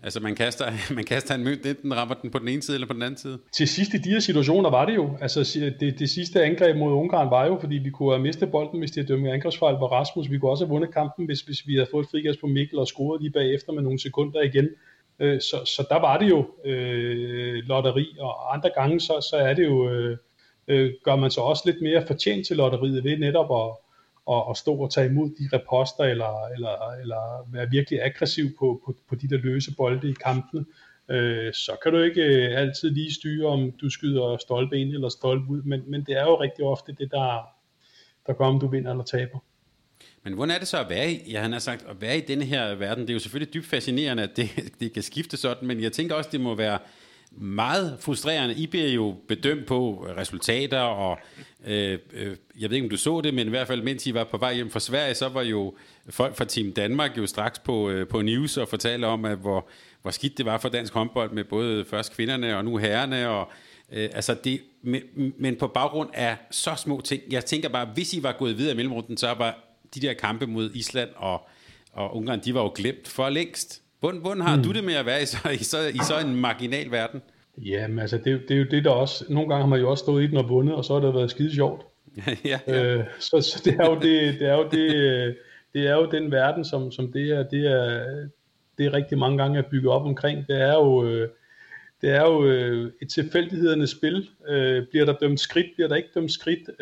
Altså 0.03 0.19
man 0.19 0.35
kaster, 0.35 0.65
man 0.95 1.03
kaster 1.03 1.35
en 1.35 1.43
mønt, 1.43 1.65
enten 1.65 1.95
rammer 1.95 2.15
den 2.15 2.31
på 2.31 2.39
den 2.39 2.47
ene 2.47 2.61
side 2.61 2.75
eller 2.75 2.87
på 2.87 2.93
den 2.93 3.01
anden 3.01 3.17
side? 3.17 3.39
Til 3.51 3.67
sidst 3.67 3.93
i 3.93 3.97
de 3.97 4.09
her 4.09 4.19
situationer 4.19 4.69
var 4.69 4.85
det 4.85 4.95
jo. 4.95 5.17
Altså 5.21 5.59
det, 5.79 5.99
det 5.99 6.09
sidste 6.09 6.43
angreb 6.43 6.77
mod 6.77 6.93
Ungarn 6.93 7.31
var 7.31 7.45
jo, 7.45 7.57
fordi 7.59 7.75
vi 7.75 7.89
kunne 7.89 8.11
have 8.11 8.21
mistet 8.21 8.51
bolden, 8.51 8.79
hvis 8.79 8.91
de 8.91 8.99
havde 8.99 9.13
dømt 9.13 9.27
angrebsfejl 9.27 9.77
på 9.77 9.87
Rasmus. 9.87 10.31
Vi 10.31 10.37
kunne 10.37 10.51
også 10.51 10.65
have 10.65 10.69
vundet 10.69 10.93
kampen, 10.93 11.25
hvis, 11.25 11.41
hvis 11.41 11.67
vi 11.67 11.73
havde 11.75 11.87
fået 11.91 12.03
et 12.03 12.09
frigas 12.11 12.37
på 12.37 12.47
Mikkel 12.47 12.79
og 12.79 12.87
scoret 12.87 13.21
lige 13.21 13.31
bagefter 13.31 13.73
med 13.73 13.83
nogle 13.83 13.99
sekunder 13.99 14.41
igen. 14.41 14.69
Øh, 15.19 15.41
så, 15.41 15.57
så 15.65 15.85
der 15.89 15.99
var 15.99 16.17
det 16.17 16.29
jo 16.29 16.45
øh, 16.65 17.63
lotteri, 17.63 18.15
og 18.19 18.53
andre 18.53 18.69
gange 18.75 18.99
så, 18.99 19.27
så 19.29 19.35
er 19.37 19.53
det 19.53 19.65
jo... 19.65 19.89
Øh, 19.89 20.17
øh 20.67 20.91
gør 21.03 21.15
man 21.15 21.31
så 21.31 21.41
også 21.41 21.63
lidt 21.65 21.81
mere 21.81 22.07
fortjent 22.07 22.47
til 22.47 22.57
lotteriet 22.57 23.03
ved 23.03 23.17
netop 23.17 23.51
at, 23.51 23.86
at, 24.31 24.43
at 24.49 24.57
stå 24.57 24.75
og 24.75 24.93
tage 24.93 25.09
imod 25.09 25.29
de 25.29 25.57
reposter, 25.57 26.03
eller, 26.03 26.47
eller, 26.55 27.01
eller 27.01 27.47
være 27.51 27.69
virkelig 27.69 28.03
aggressiv 28.03 28.45
på, 28.59 28.81
på, 28.85 28.95
på 29.09 29.15
de 29.15 29.29
der 29.29 29.37
løse 29.37 29.75
bolde 29.75 30.09
i 30.09 30.13
kampen, 30.13 30.67
øh, 31.09 31.53
så 31.53 31.71
kan 31.83 31.91
du 31.93 31.99
ikke 31.99 32.21
øh, 32.21 32.61
altid 32.61 32.89
lige 32.89 33.13
styre, 33.13 33.47
om 33.47 33.71
du 33.71 33.89
skyder 33.89 34.37
stolpe 34.37 34.79
ind 34.79 34.93
eller 34.93 35.09
stolpe 35.09 35.49
ud, 35.49 35.61
men, 35.61 35.83
men 35.87 36.03
det 36.03 36.17
er 36.17 36.23
jo 36.23 36.41
rigtig 36.41 36.65
ofte 36.65 36.95
det, 36.99 37.11
der, 37.11 37.47
der 38.27 38.33
gør, 38.33 38.45
om 38.45 38.59
du 38.59 38.67
vinder 38.67 38.91
eller 38.91 39.03
taber. 39.03 39.39
Men 40.23 40.33
hvordan 40.33 40.55
er 40.55 40.59
det 40.59 40.67
så 40.67 40.79
at 40.79 40.89
være 40.89 41.11
i, 41.11 41.31
ja, 41.31 41.41
han 41.41 41.51
har 41.51 41.59
sagt, 41.59 41.85
at 41.89 42.01
være 42.01 42.17
i 42.17 42.21
denne 42.21 42.45
her 42.45 42.75
verden? 42.75 43.01
Det 43.01 43.09
er 43.09 43.13
jo 43.13 43.19
selvfølgelig 43.19 43.53
dybt 43.53 43.65
fascinerende, 43.65 44.23
at 44.23 44.37
det, 44.37 44.49
det 44.79 44.93
kan 44.93 45.03
skifte 45.03 45.37
sådan, 45.37 45.67
men 45.67 45.81
jeg 45.81 45.91
tænker 45.91 46.15
også, 46.15 46.29
det 46.33 46.41
må 46.41 46.55
være 46.55 46.79
meget 47.31 47.97
frustrerende. 47.99 48.55
I 48.55 48.67
bliver 48.67 48.87
jo 48.87 49.15
bedømt 49.27 49.65
på 49.65 50.07
øh, 50.09 50.17
resultater, 50.17 50.79
og 50.79 51.19
øh, 51.67 51.99
øh, 52.13 52.35
jeg 52.59 52.69
ved 52.69 52.77
ikke, 52.77 52.85
om 52.85 52.89
du 52.89 52.97
så 52.97 53.21
det, 53.21 53.33
men 53.33 53.47
i 53.47 53.49
hvert 53.49 53.67
fald, 53.67 53.81
mens 53.81 54.07
I 54.07 54.13
var 54.13 54.23
på 54.23 54.37
vej 54.37 54.53
hjem 54.53 54.69
fra 54.69 54.79
Sverige, 54.79 55.15
så 55.15 55.29
var 55.29 55.41
jo 55.41 55.75
folk 56.09 56.35
fra 56.35 56.45
Team 56.45 56.71
Danmark 56.71 57.17
jo 57.17 57.27
straks 57.27 57.59
på, 57.59 57.89
øh, 57.89 58.07
på 58.07 58.21
news 58.21 58.57
og 58.57 58.67
fortalte 58.67 59.05
om, 59.05 59.25
at 59.25 59.37
hvor, 59.37 59.69
hvor 60.01 60.11
skidt 60.11 60.37
det 60.37 60.45
var 60.45 60.57
for 60.57 60.69
dansk 60.69 60.93
håndbold 60.93 61.31
med 61.31 61.43
både 61.43 61.85
først 61.85 62.13
kvinderne 62.13 62.57
og 62.57 62.65
nu 62.65 62.77
herrerne, 62.77 63.29
og 63.29 63.51
øh, 63.91 64.09
altså 64.13 64.35
det, 64.43 64.61
men, 64.81 65.01
men 65.37 65.55
på 65.55 65.67
baggrund 65.67 66.09
af 66.13 66.37
så 66.51 66.75
små 66.75 67.01
ting, 67.01 67.23
jeg 67.31 67.45
tænker 67.45 67.69
bare, 67.69 67.89
hvis 67.93 68.13
I 68.13 68.23
var 68.23 68.31
gået 68.31 68.57
videre 68.57 68.73
i 68.73 68.75
mellemrunden, 68.75 69.17
så 69.17 69.33
var 69.33 69.59
de 69.95 69.99
der 69.99 70.13
kampe 70.13 70.47
mod 70.47 70.71
Island 70.73 71.09
og, 71.15 71.47
og 71.91 72.15
Ungarn, 72.15 72.39
de 72.39 72.53
var 72.53 72.61
jo 72.61 72.71
glemt 72.75 73.07
for 73.07 73.29
længst. 73.29 73.81
Hvordan, 73.99 74.21
hvordan 74.21 74.41
har 74.41 74.55
mm. 74.55 74.63
du 74.63 74.71
det 74.71 74.83
med 74.83 74.93
at 74.93 75.05
være 75.05 75.21
i 75.21 75.25
så, 75.25 75.49
i 75.49 75.63
så, 75.63 75.77
i 75.93 75.97
så 75.97 76.19
en 76.19 76.35
marginal 76.35 76.91
verden? 76.91 77.21
Jamen 77.57 77.99
altså, 77.99 78.17
det, 78.17 78.41
det 78.47 78.51
er 78.51 78.59
jo 78.59 78.65
det, 78.71 78.83
der 78.83 78.91
også... 78.91 79.25
Nogle 79.29 79.49
gange 79.49 79.61
har 79.61 79.69
man 79.69 79.79
jo 79.79 79.89
også 79.89 80.01
stået 80.01 80.23
i 80.23 80.27
den 80.27 80.37
og 80.37 80.49
vundet, 80.49 80.75
og 80.75 80.85
så 80.85 80.93
har 80.93 80.99
det 80.99 81.13
været 81.13 81.31
skide 81.31 81.55
sjovt. 81.55 81.85
ja, 82.45 82.59
ja. 82.67 82.83
Øh, 82.83 83.05
så, 83.19 83.41
så 83.41 83.61
det 83.65 83.73
er 83.79 83.85
jo 83.85 83.95
det, 83.95 84.39
det 84.39 84.47
er 84.47 84.55
jo 84.55 84.67
det, 84.71 85.37
det 85.73 85.87
er 85.87 85.95
jo 85.95 86.09
den 86.11 86.31
verden, 86.31 86.65
som, 86.65 86.91
som 86.91 87.11
det 87.11 87.29
er, 87.29 87.43
det 87.43 87.65
er, 87.65 88.05
det 88.77 88.85
er 88.85 88.93
rigtig 88.93 89.17
mange 89.17 89.37
gange 89.37 89.59
at 89.59 89.65
bygge 89.65 89.91
op 89.91 90.05
omkring. 90.05 90.47
Det 90.47 90.61
er 90.61 90.73
jo, 90.73 91.05
øh, 91.05 91.29
det 92.01 92.09
er 92.09 92.21
jo 92.21 92.45
øh, 92.45 92.91
et 93.01 93.09
tilfældighedernes 93.09 93.89
spil. 93.89 94.29
bliver 94.89 95.05
der 95.05 95.13
dømt 95.13 95.39
skridt, 95.39 95.67
bliver 95.75 95.87
der 95.87 95.95
ikke 95.95 96.09
dømt 96.15 96.31
skridt, 96.31 96.77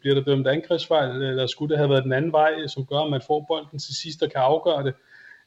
bliver 0.00 0.14
der 0.14 0.22
dømt 0.26 0.46
angrebsfejl, 0.46 1.22
eller 1.22 1.46
skulle 1.46 1.70
det 1.70 1.78
have 1.78 1.90
været 1.90 2.04
den 2.04 2.12
anden 2.12 2.32
vej, 2.32 2.66
som 2.66 2.86
gør, 2.86 2.98
at 2.98 3.10
man 3.10 3.20
får 3.26 3.44
bolden 3.48 3.78
til 3.78 3.94
sidst 3.94 4.22
og 4.22 4.30
kan 4.30 4.40
afgøre 4.40 4.84
det 4.84 4.94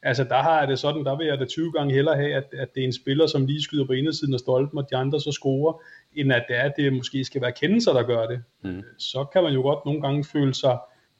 Altså 0.05 0.23
der 0.23 0.35
har 0.35 0.59
jeg 0.59 0.67
det 0.67 0.79
sådan, 0.79 1.05
der 1.05 1.17
vil 1.17 1.27
jeg 1.27 1.39
da 1.39 1.45
20 1.45 1.71
gange 1.71 1.93
hellere 1.93 2.15
have, 2.15 2.33
at, 2.33 2.43
at 2.53 2.75
det 2.75 2.81
er 2.81 2.85
en 2.85 2.93
spiller, 2.93 3.27
som 3.27 3.45
lige 3.45 3.61
skyder 3.61 3.85
på 3.85 3.93
indersiden 3.93 4.33
af 4.33 4.39
stolpen, 4.39 4.77
og 4.77 4.87
de 4.89 4.95
andre 4.95 5.19
så 5.19 5.31
scorer, 5.31 5.81
end 6.15 6.33
at 6.33 6.45
det 6.47 6.55
er, 6.55 6.61
at 6.61 6.73
det 6.77 6.93
måske 6.93 7.25
skal 7.25 7.41
være 7.41 7.51
kendelser, 7.51 7.93
der 7.93 8.03
gør 8.03 8.27
det. 8.27 8.43
Mm. 8.63 8.83
Så 8.97 9.25
kan 9.33 9.43
man 9.43 9.53
jo 9.53 9.61
godt 9.61 9.85
nogle 9.85 10.01
gange 10.01 10.23
føle 10.23 10.53
sig 10.53 10.77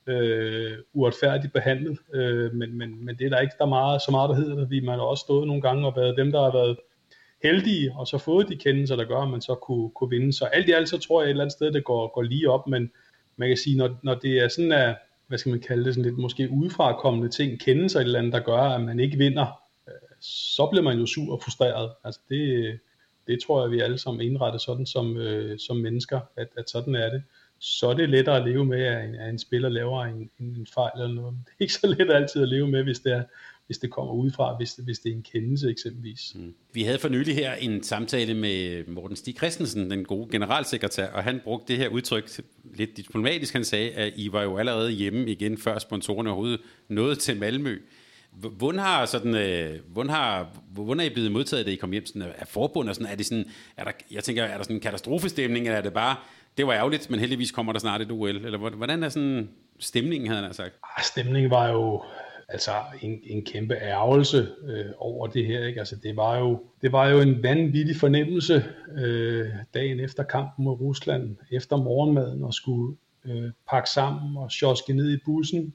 øh, 0.07 0.71
uretfærdigt 0.93 1.53
behandlet, 1.53 1.97
øh, 2.13 2.53
men, 2.53 2.77
men, 2.77 3.05
men 3.05 3.17
det 3.17 3.25
er 3.25 3.29
der 3.29 3.39
ikke 3.39 3.55
der 3.57 3.65
er 3.65 3.69
meget, 3.69 4.01
så 4.01 4.11
meget, 4.11 4.29
der 4.29 4.35
hedder 4.35 4.55
det, 4.55 4.65
fordi 4.67 4.85
man 4.85 4.99
har 4.99 5.05
også 5.05 5.21
stået 5.21 5.47
nogle 5.47 5.61
gange 5.61 5.87
og 5.87 5.95
været 5.95 6.17
dem, 6.17 6.31
der 6.31 6.43
har 6.43 6.51
været 6.51 6.77
heldige, 7.43 7.93
og 7.95 8.07
så 8.07 8.17
fået 8.17 8.49
de 8.49 8.55
kendelser, 8.55 8.95
der 8.95 9.05
gør, 9.05 9.17
at 9.17 9.29
man 9.29 9.41
så 9.41 9.55
kunne, 9.55 9.89
kunne 9.89 10.09
vinde. 10.09 10.33
Så 10.33 10.45
alt 10.45 10.69
i 10.69 10.71
alt, 10.71 10.89
så 10.89 10.97
tror 10.97 11.21
jeg 11.21 11.27
et 11.27 11.29
eller 11.29 11.43
andet 11.43 11.53
sted, 11.53 11.71
det 11.71 11.83
går, 11.83 12.13
går 12.13 12.21
lige 12.21 12.49
op, 12.49 12.67
men 12.67 12.91
man 13.35 13.47
kan 13.47 13.57
sige, 13.57 13.77
når, 13.77 13.99
når 14.03 14.15
det 14.15 14.39
er 14.39 14.47
sådan, 14.47 14.71
at, 14.71 14.95
hvad 15.27 15.37
skal 15.37 15.49
man 15.49 15.59
kalde 15.59 15.85
det, 15.85 15.93
sådan 15.93 16.09
lidt 16.09 16.21
måske 16.21 16.49
udefrakommende 16.49 17.29
ting, 17.29 17.59
kendelser 17.59 17.99
et 17.99 18.03
eller 18.03 18.19
andet, 18.19 18.33
der 18.33 18.39
gør, 18.39 18.61
at 18.61 18.81
man 18.81 18.99
ikke 18.99 19.17
vinder, 19.17 19.61
øh, 19.87 19.93
så 20.21 20.67
bliver 20.71 20.83
man 20.83 20.99
jo 20.99 21.05
sur 21.05 21.33
og 21.33 21.41
frustreret. 21.43 21.91
Altså 22.03 22.21
det, 22.29 22.79
det 23.27 23.39
tror 23.45 23.61
jeg, 23.61 23.71
vi 23.71 23.79
alle 23.79 23.97
sammen 23.97 24.21
indrettet 24.21 24.61
sådan 24.61 24.85
som, 24.85 25.17
øh, 25.17 25.59
som 25.59 25.77
mennesker, 25.77 26.19
at, 26.37 26.47
at 26.57 26.69
sådan 26.69 26.95
er 26.95 27.09
det. 27.09 27.23
Så 27.59 27.89
er 27.89 27.93
det 27.93 28.09
lettere 28.09 28.37
at 28.37 28.47
leve 28.47 28.65
med, 28.65 28.83
at 28.83 29.05
en, 29.05 29.15
at 29.15 29.29
en 29.29 29.39
spiller 29.39 29.69
laver 29.69 30.03
en, 30.03 30.29
en 30.39 30.67
fejl 30.73 31.01
eller 31.01 31.15
noget. 31.15 31.35
Det 31.45 31.51
er 31.51 31.55
ikke 31.59 31.73
så 31.73 31.87
let 31.87 32.11
altid 32.11 32.41
at 32.41 32.49
leve 32.49 32.67
med, 32.67 32.83
hvis 32.83 32.99
det 32.99 33.11
er, 33.11 33.23
hvis 33.65 33.77
det 33.77 33.91
kommer 33.91 34.13
udefra, 34.13 34.57
hvis 34.57 34.73
det, 34.73 34.85
hvis 34.85 34.99
det 34.99 35.11
er 35.11 35.15
en 35.15 35.23
kendelse 35.23 35.69
eksempelvis. 35.69 36.31
Mm. 36.35 36.53
Vi 36.73 36.83
havde 36.83 36.99
for 36.99 37.09
nylig 37.09 37.35
her 37.35 37.53
en 37.53 37.83
samtale 37.83 38.33
med 38.33 38.83
Morten 38.87 39.15
Stig 39.15 39.37
Christensen, 39.37 39.91
den 39.91 40.05
gode 40.05 40.29
generalsekretær, 40.31 41.07
og 41.07 41.23
han 41.23 41.41
brugte 41.43 41.67
det 41.67 41.77
her 41.77 41.89
udtryk 41.89 42.29
lidt 42.75 42.97
diplomatisk. 42.97 43.53
Han 43.53 43.63
sagde, 43.63 43.91
at 43.91 44.13
I 44.15 44.31
var 44.31 44.43
jo 44.43 44.57
allerede 44.57 44.91
hjemme 44.91 45.27
igen, 45.27 45.57
før 45.57 45.79
sponsorerne 45.79 46.29
overhovedet 46.29 46.61
nåede 46.87 47.15
til 47.15 47.39
Malmø. 47.39 47.79
Hvordan 48.31 48.79
har, 48.79 49.05
sådan, 49.05 49.35
øh, 49.35 49.79
hvordan 49.87 50.09
har, 50.09 50.47
hvordan 50.69 50.99
er 50.99 51.03
I 51.03 51.09
blevet 51.09 51.31
modtaget, 51.31 51.65
da 51.65 51.71
I 51.71 51.75
kom 51.75 51.91
hjem 51.91 52.05
sådan, 52.05 52.21
af 52.37 52.47
forbundet? 52.47 52.95
Sådan, 52.95 53.11
er 53.11 53.15
det 53.15 53.25
sådan, 53.25 53.45
er 53.77 53.83
der, 53.83 53.91
jeg 54.11 54.23
tænker, 54.23 54.43
er 54.43 54.57
der 54.57 54.63
sådan 54.63 54.75
en 54.75 54.81
katastrofestemning, 54.81 55.65
eller 55.65 55.77
er 55.77 55.81
det 55.81 55.93
bare, 55.93 56.15
det 56.57 56.67
var 56.67 56.73
ærgerligt, 56.73 57.09
men 57.09 57.19
heldigvis 57.19 57.51
kommer 57.51 57.71
der 57.73 57.79
snart 57.79 58.01
et 58.01 58.11
OL? 58.11 58.45
Eller 58.45 58.57
hvordan 58.57 59.03
er 59.03 59.09
sådan 59.09 59.49
stemningen, 59.79 60.29
havde 60.29 60.43
han 60.43 60.53
sagt? 60.53 60.75
Stemningen 61.03 61.51
var 61.51 61.67
jo, 61.69 62.03
altså 62.49 62.71
en, 63.01 63.19
en 63.23 63.45
kæmpe 63.45 63.73
ærgelse 63.73 64.47
øh, 64.67 64.85
over 64.97 65.27
det 65.27 65.45
her. 65.45 65.65
Ikke? 65.65 65.79
Altså, 65.79 65.95
det, 66.03 66.15
var 66.15 66.37
jo, 66.37 66.59
det 66.81 66.91
var 66.91 67.09
jo 67.09 67.19
en 67.19 67.43
vanvittig 67.43 67.95
fornemmelse 67.95 68.65
øh, 68.97 69.47
dagen 69.73 69.99
efter 69.99 70.23
kampen 70.23 70.65
mod 70.65 70.79
Rusland, 70.79 71.35
efter 71.51 71.77
morgenmaden, 71.77 72.43
og 72.43 72.53
skulle 72.53 72.97
øh, 73.25 73.51
pakke 73.69 73.89
sammen 73.89 74.37
og 74.37 74.51
sjoske 74.51 74.93
ned 74.93 75.13
i 75.13 75.17
bussen. 75.25 75.73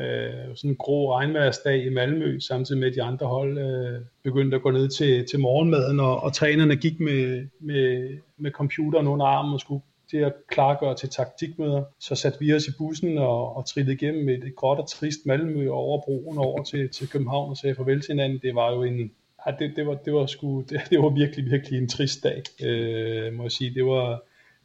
Øh, 0.00 0.56
sådan 0.56 0.70
en 0.70 0.76
grå 0.76 1.14
regnværsdag 1.14 1.84
i 1.84 1.88
Malmø, 1.88 2.38
samtidig 2.40 2.80
med 2.80 2.88
at 2.88 2.94
de 2.94 3.02
andre 3.02 3.26
hold 3.26 3.58
øh, 3.58 4.00
begyndte 4.22 4.56
at 4.56 4.62
gå 4.62 4.70
ned 4.70 4.88
til, 4.88 5.26
til 5.26 5.40
morgenmaden, 5.40 6.00
og, 6.00 6.22
og 6.22 6.32
trænerne 6.32 6.76
gik 6.76 7.00
med, 7.00 7.46
med, 7.60 8.18
med 8.36 8.50
computeren 8.50 9.06
under 9.06 9.26
armen 9.26 9.54
og 9.54 9.60
skulle 9.60 9.82
til 10.12 10.18
at 10.18 10.32
klargøre 10.48 10.94
til 10.94 11.08
taktikmøder. 11.08 11.84
Så 11.98 12.14
satte 12.14 12.38
vi 12.40 12.54
os 12.54 12.68
i 12.68 12.70
bussen 12.78 13.18
og, 13.18 13.56
og 13.56 13.66
trillede 13.66 13.94
igennem 13.94 14.28
et, 14.28 14.44
et 14.44 14.56
gråt 14.56 14.78
og 14.78 14.88
trist 14.88 15.26
Malmø 15.26 15.68
over 15.68 16.00
broen 16.00 16.38
over 16.38 16.62
til, 16.62 16.88
til 16.88 17.08
København 17.08 17.50
og 17.50 17.56
sagde 17.56 17.74
farvel 17.74 18.00
til 18.00 18.12
hinanden. 18.12 18.38
Det 18.42 18.54
var 18.54 18.72
jo 18.72 18.82
en, 18.82 19.10
ja, 19.46 19.52
det, 19.58 19.76
det, 19.76 19.86
var, 19.86 19.94
det, 19.94 20.12
var 20.12 20.26
sgu, 20.26 20.60
det, 20.68 20.80
det 20.90 20.98
var 20.98 21.08
virkelig, 21.08 21.50
virkelig 21.50 21.78
en 21.78 21.88
trist 21.88 22.22
dag, 22.22 22.42
øh, 22.62 23.32
må 23.32 23.42
jeg 23.42 23.52
sige. 23.52 23.74
Det 23.74 23.84
var, 23.86 24.08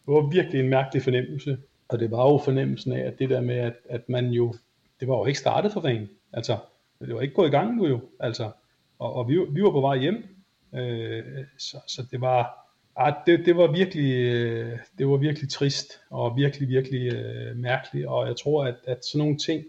det 0.06 0.14
var 0.14 0.30
virkelig 0.30 0.60
en 0.60 0.70
mærkelig 0.70 1.04
fornemmelse. 1.04 1.58
Og 1.90 2.00
det 2.00 2.12
var 2.12 2.32
jo 2.32 2.38
fornemmelsen 2.38 2.92
af, 2.92 3.00
at 3.00 3.20
det 3.20 3.30
der 3.30 3.42
med, 3.42 3.56
at, 3.56 3.74
at 3.90 4.10
man 4.10 4.30
jo, 4.30 4.54
det 5.00 5.08
var 5.08 5.18
jo 5.18 5.26
ikke 5.26 5.40
startet 5.40 5.74
for 5.74 5.86
ren. 5.86 6.10
Altså, 6.34 6.58
det 7.02 7.16
var 7.16 7.22
ikke 7.22 7.34
gået 7.34 7.48
i 7.48 7.52
gang 7.52 7.76
nu 7.76 7.88
jo. 7.88 8.00
Altså, 8.20 8.52
og, 9.00 9.14
og 9.14 9.28
vi, 9.30 9.40
vi 9.50 9.64
var 9.64 9.72
på 9.72 9.82
vej 9.82 9.98
hjem. 9.98 10.24
Øh, 10.76 11.24
så, 11.58 11.78
så 11.88 12.06
det 12.12 12.22
var, 12.22 12.67
Ah, 13.00 13.14
det, 13.26 13.46
det, 13.46 13.58
var 13.58 13.72
virkelig, 13.72 14.12
øh, 14.12 14.78
det 14.98 15.08
var 15.08 15.18
virkelig 15.18 15.50
trist 15.50 16.00
og 16.10 16.38
virkelig, 16.38 16.68
virkelig 16.68 17.14
øh, 17.14 17.58
mærkeligt, 17.58 18.08
og 18.08 18.28
jeg 18.28 18.36
tror, 18.36 18.66
at, 18.66 18.76
at 18.88 19.06
sådan 19.06 19.20
nogle 19.20 19.38
ting, 19.38 19.64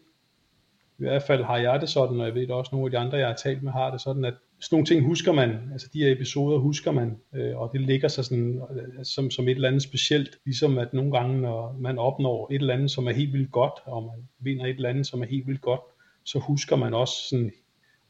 i 0.98 1.02
hvert 1.02 1.22
fald 1.22 1.44
har 1.44 1.56
jeg 1.56 1.80
det 1.80 1.88
sådan, 1.88 2.20
og 2.20 2.26
jeg 2.26 2.34
ved 2.34 2.50
også, 2.50 2.68
nogle 2.72 2.86
af 2.86 2.90
de 2.90 2.98
andre, 2.98 3.18
jeg 3.18 3.26
har 3.26 3.34
talt 3.34 3.62
med, 3.62 3.72
har 3.72 3.90
det 3.90 4.00
sådan, 4.00 4.24
at 4.24 4.34
sådan 4.60 4.74
nogle 4.76 4.86
ting 4.86 5.06
husker 5.06 5.32
man, 5.32 5.50
altså 5.72 5.88
de 5.92 5.98
her 5.98 6.12
episoder 6.12 6.58
husker 6.58 6.92
man, 6.92 7.16
øh, 7.34 7.56
og 7.60 7.70
det 7.72 7.80
ligger 7.80 8.08
sig 8.08 8.24
sådan, 8.24 8.62
øh, 8.70 9.04
som, 9.04 9.30
som 9.30 9.48
et 9.48 9.54
eller 9.54 9.68
andet 9.68 9.82
specielt, 9.82 10.38
ligesom 10.44 10.78
at 10.78 10.94
nogle 10.94 11.12
gange, 11.12 11.40
når 11.40 11.76
man 11.80 11.98
opnår 11.98 12.48
et 12.50 12.60
eller 12.60 12.74
andet, 12.74 12.90
som 12.90 13.06
er 13.06 13.12
helt 13.12 13.32
vildt 13.32 13.52
godt, 13.52 13.74
og 13.84 14.02
man 14.02 14.28
vinder 14.38 14.64
et 14.64 14.76
eller 14.76 14.88
andet, 14.88 15.06
som 15.06 15.22
er 15.22 15.26
helt 15.26 15.46
vildt 15.46 15.60
godt, 15.60 15.80
så 16.24 16.38
husker 16.38 16.76
man 16.76 16.94
også 16.94 17.14
sådan 17.30 17.52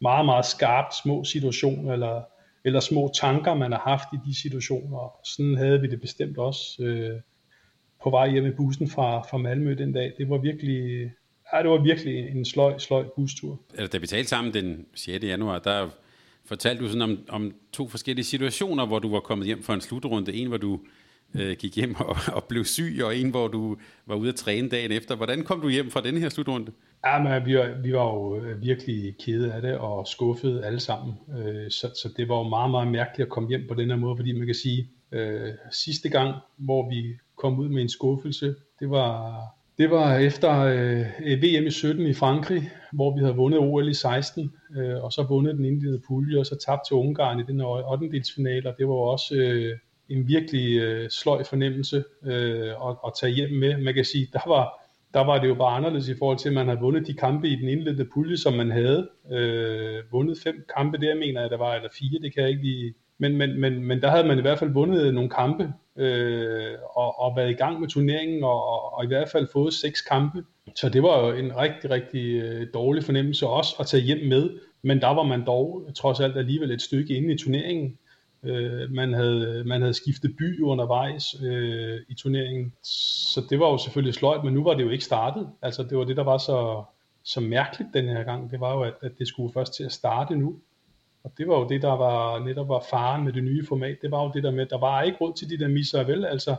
meget, 0.01 0.25
meget 0.25 0.47
skarpt 0.47 0.95
små 1.03 1.25
situationer, 1.25 1.93
eller 1.93 2.23
eller 2.69 2.81
små 2.81 3.13
tanker, 3.21 3.55
man 3.55 3.73
har 3.73 3.79
haft 3.79 4.09
i 4.13 4.29
de 4.29 4.41
situationer. 4.43 5.19
Sådan 5.25 5.57
havde 5.57 5.81
vi 5.81 5.87
det 5.87 6.01
bestemt 6.01 6.39
også 6.39 6.83
øh, 6.83 7.21
på 8.03 8.11
vej 8.11 8.31
hjem 8.31 8.47
i 8.47 8.51
bussen 8.51 8.91
fra, 8.91 9.23
fra 9.23 9.39
Malmø 9.39 9.75
den 9.75 9.93
dag. 9.93 10.13
Det 10.19 10.31
var 10.31 10.39
virkelig, 10.39 11.11
ja, 11.53 11.63
det 11.63 11.71
var 11.71 11.83
virkelig 11.83 12.29
en 12.29 12.45
sløj, 12.45 12.79
sløj 12.79 13.05
bustur. 13.17 13.61
Da 13.93 13.99
vi 13.99 14.07
talte 14.07 14.29
sammen 14.29 14.55
den 14.55 14.87
6. 14.95 15.25
januar, 15.25 15.59
der 15.59 15.89
fortalte 16.45 16.83
du 16.85 16.89
sådan 16.89 17.03
om, 17.03 17.19
om 17.29 17.55
to 17.73 17.89
forskellige 17.89 18.25
situationer, 18.25 18.87
hvor 18.87 18.99
du 18.99 19.11
var 19.11 19.21
kommet 19.21 19.47
hjem 19.47 19.63
for 19.63 19.75
en 19.75 19.81
slutrunde. 19.81 20.35
En, 20.35 20.49
hvor 20.49 20.57
du 20.57 20.81
øh, 21.35 21.57
gik 21.57 21.77
hjem 21.77 21.95
og, 21.95 22.17
og 22.37 22.45
blev 22.45 22.65
syg, 22.65 23.01
og 23.05 23.17
en, 23.17 23.31
hvor 23.31 23.49
du 23.49 23.77
var 24.07 24.15
ude 24.15 24.29
at 24.29 24.35
træne 24.35 24.69
dagen 24.69 24.93
efter. 24.93 25.17
Hvordan 25.17 25.45
kom 25.45 25.61
du 25.61 25.69
hjem 25.69 25.91
fra 25.91 26.01
den 26.01 26.17
her 26.17 26.29
slutrunde? 26.29 26.73
Ja, 27.07 27.23
men 27.23 27.47
vi 27.47 27.59
var, 27.59 27.81
vi 27.83 27.93
var 27.93 28.05
jo 28.05 28.37
øh, 28.37 28.63
virkelig 28.63 29.15
kede 29.25 29.53
af 29.53 29.63
det 29.63 29.79
og 29.79 30.07
skuffede 30.07 30.65
alle 30.65 30.81
sammen. 30.81 31.15
Øh, 31.39 31.71
så, 31.71 31.87
så 32.03 32.09
det 32.17 32.29
var 32.29 32.37
jo 32.37 32.49
meget, 32.49 32.71
meget 32.71 32.89
mærkeligt 32.89 33.27
at 33.27 33.33
komme 33.33 33.49
hjem 33.49 33.65
på 33.69 33.75
den 33.75 33.91
her 33.91 33.97
måde, 33.97 34.17
fordi 34.17 34.33
man 34.33 34.47
kan 34.47 34.55
sige, 34.55 34.91
øh, 35.13 35.51
sidste 35.71 36.09
gang, 36.09 36.35
hvor 36.57 36.91
vi 36.91 37.15
kom 37.37 37.59
ud 37.59 37.69
med 37.69 37.83
en 37.83 37.89
skuffelse, 37.89 38.55
det 38.81 38.91
var, 38.91 39.41
det 39.79 39.91
var 39.91 40.17
efter 40.17 40.61
øh, 40.61 41.43
VM 41.43 41.67
i 41.67 41.71
17 41.71 42.07
i 42.07 42.15
Frankrig, 42.15 42.71
hvor 42.93 43.17
vi 43.17 43.21
havde 43.21 43.37
vundet 43.37 43.61
OL 43.61 43.89
i 43.89 43.95
16, 43.95 44.53
øh, 44.77 45.05
og 45.05 45.13
så 45.13 45.23
vundet 45.29 45.57
den 45.57 45.65
indledende 45.65 46.03
pulje, 46.09 46.39
og 46.39 46.47
så 46.47 46.57
tabt 46.67 46.81
til 46.87 46.95
Ungarn 46.95 47.41
i 47.41 47.43
den 47.43 47.61
8. 47.61 48.09
delsfinale, 48.13 48.69
og 48.69 48.75
det 48.79 48.89
var 48.89 48.95
også 48.95 49.35
øh, 49.35 49.79
en 50.09 50.29
virkelig 50.29 50.81
øh, 50.81 51.11
sløj 51.11 51.45
fornemmelse 51.45 52.05
øh, 52.25 52.69
at, 52.69 52.97
at 53.07 53.13
tage 53.21 53.33
hjem 53.33 53.51
med. 53.51 53.79
Man 53.79 53.95
kan 53.95 54.05
sige, 54.05 54.29
der 54.33 54.41
var 54.47 54.89
der 55.15 55.21
var 55.21 55.39
det 55.39 55.49
jo 55.49 55.55
bare 55.55 55.77
anderledes 55.77 56.09
i 56.09 56.19
forhold 56.19 56.39
til, 56.39 56.49
at 56.49 56.55
man 56.55 56.67
havde 56.67 56.81
vundet 56.81 57.07
de 57.07 57.15
kampe 57.15 57.49
i 57.49 57.57
den 57.57 57.69
indledende 57.69 58.09
pulje, 58.15 58.37
som 58.37 58.53
man 58.53 58.71
havde. 58.71 59.09
Øh, 59.33 60.13
vundet 60.13 60.39
fem 60.45 60.67
kampe 60.77 60.99
der, 60.99 61.15
mener 61.15 61.41
jeg, 61.41 61.51
der 61.51 61.57
var, 61.57 61.75
eller 61.75 61.89
fire, 61.99 62.21
det 62.23 62.35
kan 62.35 62.43
jeg 62.43 62.51
ikke 62.51 62.63
lige... 62.63 62.95
Men, 63.19 63.37
men, 63.37 63.61
men, 63.61 63.85
men 63.85 64.01
der 64.03 64.11
havde 64.11 64.27
man 64.27 64.39
i 64.39 64.41
hvert 64.41 64.59
fald 64.59 64.73
vundet 64.73 65.03
øh, 65.03 65.15
nogle 65.15 65.31
kampe, 65.31 65.73
øh, 65.97 66.75
og, 66.95 67.21
og 67.21 67.37
været 67.37 67.51
i 67.51 67.55
gang 67.55 67.81
med 67.81 67.89
turneringen, 67.89 68.45
og, 68.45 68.69
og, 68.69 68.95
og 68.95 69.05
i 69.05 69.07
hvert 69.07 69.29
fald 69.29 69.49
fået 69.53 69.75
seks 69.75 70.01
kampe. 70.01 70.45
Så 70.77 70.89
det 70.89 71.03
var 71.03 71.27
jo 71.27 71.33
en 71.37 71.57
rigtig, 71.57 71.91
rigtig 71.91 72.43
øh, 72.43 72.67
dårlig 72.75 73.05
fornemmelse 73.05 73.47
også 73.47 73.77
at 73.81 73.87
tage 73.87 74.03
hjem 74.03 74.29
med. 74.29 74.51
Men 74.83 75.01
der 75.01 75.15
var 75.15 75.23
man 75.23 75.47
dog 75.47 75.91
trods 75.97 76.21
alt 76.21 76.37
alligevel 76.37 76.71
et 76.71 76.83
stykke 76.83 77.15
inde 77.15 77.35
i 77.35 77.39
turneringen. 77.39 77.99
Øh, 78.43 78.91
man, 78.91 79.13
havde, 79.13 79.65
man 79.67 79.81
havde 79.81 79.95
skiftet 79.95 80.37
by 80.37 80.63
undervejs 80.63 81.43
øh, 81.43 82.01
i 82.09 82.15
turneringen, 82.15 82.73
så 83.33 83.47
det 83.51 83.61
var 83.61 83.71
jo 83.71 83.79
selvfølgelig 83.79 84.15
sløjt, 84.15 84.45
men 84.45 84.55
nu 84.55 84.65
var 84.65 84.75
det 84.75 84.85
jo 84.85 84.91
ikke 84.91 85.05
startet. 85.05 85.49
Altså 85.63 85.83
det 85.83 85.99
var 85.99 86.05
det, 86.05 86.17
der 86.17 86.25
var 86.25 86.39
så, 86.39 86.85
så 87.23 87.41
mærkeligt 87.41 87.91
den 87.95 88.09
her 88.09 88.23
gang. 88.23 88.51
Det 88.51 88.61
var 88.61 88.75
jo, 88.75 88.83
at, 88.83 88.95
at 89.01 89.13
det 89.19 89.29
skulle 89.29 89.53
først 89.53 89.75
til 89.75 89.85
at 89.85 89.93
starte 89.93 90.37
nu. 90.37 90.57
Og 91.25 91.33
det 91.39 91.49
var 91.49 91.59
jo 91.59 91.69
det, 91.69 91.83
der 91.83 91.93
var 91.93 92.45
netop 92.45 92.69
var 92.69 92.85
faren 92.91 93.25
med 93.25 93.33
det 93.33 93.45
nye 93.45 93.67
format. 93.67 93.97
Det 94.03 94.11
var 94.11 94.25
jo 94.25 94.31
det 94.35 94.43
der 94.43 94.51
med, 94.51 94.63
at 94.65 94.71
der 94.71 94.79
var 94.79 95.03
ikke 95.03 95.19
råd 95.21 95.35
til 95.35 95.51
de 95.51 95.59
der 95.59 95.69
misser, 95.69 96.05
vel? 96.05 96.25
Altså, 96.25 96.57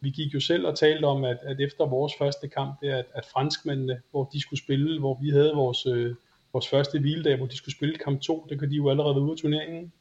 vi 0.00 0.10
gik 0.10 0.34
jo 0.34 0.40
selv 0.40 0.66
og 0.66 0.78
talte 0.78 1.04
om, 1.04 1.24
at, 1.24 1.38
at 1.42 1.60
efter 1.60 1.86
vores 1.86 2.12
første 2.18 2.48
kamp, 2.48 2.80
det 2.80 2.88
at, 2.88 3.06
at 3.14 3.24
franskmændene, 3.32 4.00
hvor 4.10 4.24
de 4.32 4.40
skulle 4.40 4.60
spille, 4.60 5.00
hvor 5.00 5.18
vi 5.22 5.30
havde 5.30 5.52
vores, 5.54 5.86
øh, 5.86 6.14
vores 6.52 6.68
første 6.68 7.00
hviledag, 7.00 7.36
hvor 7.36 7.46
de 7.46 7.56
skulle 7.56 7.74
spille 7.74 7.98
kamp 7.98 8.20
2, 8.20 8.46
det 8.48 8.58
kan 8.58 8.70
de 8.70 8.76
jo 8.76 8.90
allerede 8.90 9.14
være 9.14 9.24
ude 9.24 9.32
af 9.32 9.38
turneringen 9.38 9.92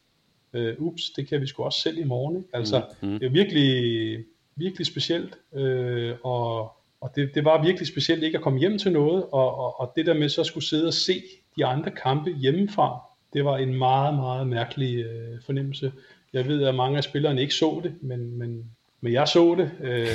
øh, 0.54 0.76
ups, 0.78 1.10
det 1.10 1.28
kan 1.28 1.41
vi 1.41 1.48
sgu 1.48 1.64
også 1.64 1.82
selv 1.82 1.98
i 1.98 2.04
morgen. 2.04 2.38
Ikke? 2.38 2.50
Altså, 2.54 2.82
mm, 3.02 3.10
mm. 3.10 3.20
det 3.20 3.26
er 3.26 3.32
virkelig, 3.32 4.24
virkelig 4.56 4.88
specielt, 4.88 5.38
øh, 5.56 6.16
og, 6.24 6.72
og 7.02 7.12
det, 7.16 7.36
det 7.36 7.45
var 7.45 7.64
virkelig 7.64 7.88
specielt 7.88 8.24
ikke 8.24 8.38
at 8.38 8.43
komme 8.43 8.60
hjem 8.60 8.78
til 8.78 8.91
noget, 8.91 9.24
og, 9.24 9.58
og, 9.58 9.80
og 9.80 9.93
det 9.95 10.06
der 10.06 10.14
med 10.14 10.30
så 10.30 10.41
at 10.41 10.48
skulle 10.48 10.66
sidde 10.66 10.88
og 10.88 10.93
se 10.93 11.22
de 11.58 11.66
andre 11.66 11.91
kampe 11.91 12.32
hjemmefra, 12.32 13.00
det 13.34 13.45
var 13.45 13.58
en 13.58 13.74
meget, 13.74 14.16
meget 14.16 14.48
mærkelig 14.48 15.06
øh, 15.06 15.41
fornemmelse. 15.45 15.91
Jeg 16.34 16.48
ved, 16.48 16.64
at 16.64 16.76
mange 16.76 16.98
af 16.98 17.04
spillerne 17.04 17.41
ikke 17.41 17.54
så 17.54 17.82
det, 17.84 17.93
men, 18.02 18.38
men, 18.38 18.64
men 19.02 19.14
jeg 19.14 19.28
så 19.28 19.56
det. 19.56 19.72
Øh, 19.82 20.08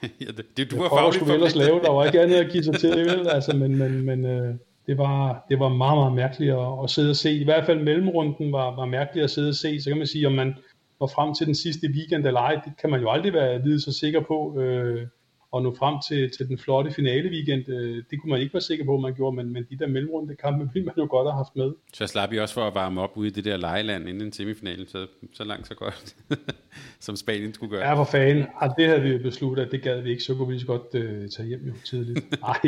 ja, 0.20 0.26
det, 0.36 0.56
det 0.56 0.70
du 0.70 0.76
var 0.76 0.88
fagligt 0.88 1.24
for 1.24 1.34
ellers 1.34 1.54
lave, 1.54 1.80
der 1.80 1.90
var 1.90 2.04
ikke 2.04 2.20
andet 2.20 2.36
at 2.36 2.52
give 2.52 2.64
sig 2.64 2.74
til 2.74 2.90
vel? 3.10 3.28
Altså, 3.28 3.56
men, 3.56 3.76
men, 3.76 4.02
men 4.02 4.26
øh, 4.26 4.54
det 4.90 4.98
var, 4.98 5.44
det 5.48 5.58
var 5.58 5.68
meget, 5.68 5.98
meget 5.98 6.12
mærkeligt 6.12 6.52
at, 6.52 6.84
at 6.84 6.90
sidde 6.90 7.10
og 7.10 7.16
se. 7.16 7.32
I 7.32 7.44
hvert 7.44 7.66
fald 7.66 7.80
mellemrunden 7.82 8.52
var, 8.52 8.76
var 8.76 8.84
mærkeligt 8.84 9.24
at 9.24 9.30
sidde 9.30 9.48
og 9.48 9.54
se. 9.54 9.80
Så 9.80 9.90
kan 9.90 9.98
man 9.98 10.06
sige, 10.06 10.26
om 10.26 10.32
man 10.32 10.54
var 11.00 11.06
frem 11.06 11.34
til 11.34 11.46
den 11.46 11.54
sidste 11.54 11.88
weekend 11.94 12.26
eller 12.26 12.40
ej, 12.40 12.54
det 12.64 12.72
kan 12.80 12.90
man 12.90 13.00
jo 13.00 13.10
aldrig 13.10 13.32
være 13.32 13.62
vide 13.62 13.80
så 13.80 13.92
sikker 13.92 14.20
på. 14.20 14.60
Øh, 14.60 15.06
og 15.52 15.62
nå 15.62 15.74
frem 15.78 15.94
til, 16.08 16.30
til 16.36 16.48
den 16.48 16.58
flotte 16.58 16.90
finale 16.90 17.30
weekend, 17.30 17.68
øh, 17.68 18.04
det 18.10 18.20
kunne 18.20 18.30
man 18.30 18.40
ikke 18.40 18.54
være 18.54 18.60
sikker 18.60 18.84
på, 18.84 18.98
man 18.98 19.14
gjorde, 19.14 19.36
men, 19.36 19.52
men 19.52 19.66
de 19.70 19.78
der 19.78 19.86
mellemrunde 19.86 20.36
kampe 20.36 20.70
ville 20.74 20.86
man 20.86 20.94
jo 20.98 21.06
godt 21.10 21.28
have 21.28 21.36
haft 21.36 21.56
med. 21.56 21.72
Så 21.92 22.06
slap 22.06 22.32
I 22.32 22.38
også 22.38 22.54
for 22.54 22.66
at 22.66 22.74
varme 22.74 23.00
op 23.00 23.16
ude 23.16 23.28
i 23.28 23.30
det 23.30 23.44
der 23.44 23.56
lejeland 23.56 24.08
inden 24.08 24.32
semifinalen, 24.32 24.88
så, 24.88 25.06
så 25.32 25.44
langt 25.44 25.66
så 25.66 25.74
godt, 25.74 26.16
som 27.06 27.16
Spanien 27.16 27.54
skulle 27.54 27.70
gøre. 27.70 27.88
Ja, 27.88 27.94
for 27.94 28.04
fanden. 28.04 28.46
Ja, 28.62 28.68
det 28.78 28.86
havde 28.86 29.02
vi 29.02 29.08
jo 29.08 29.18
besluttet, 29.18 29.64
at 29.64 29.72
det 29.72 29.82
gad 29.82 30.00
vi 30.00 30.10
ikke, 30.10 30.22
så 30.22 30.34
kunne 30.34 30.46
vi 30.46 30.52
lige 30.52 30.60
så 30.60 30.66
godt 30.66 30.94
øh, 30.94 31.28
tage 31.28 31.48
hjem 31.48 31.66
jo 31.66 31.72
tidligt. 31.84 32.40
Nej, 32.40 32.60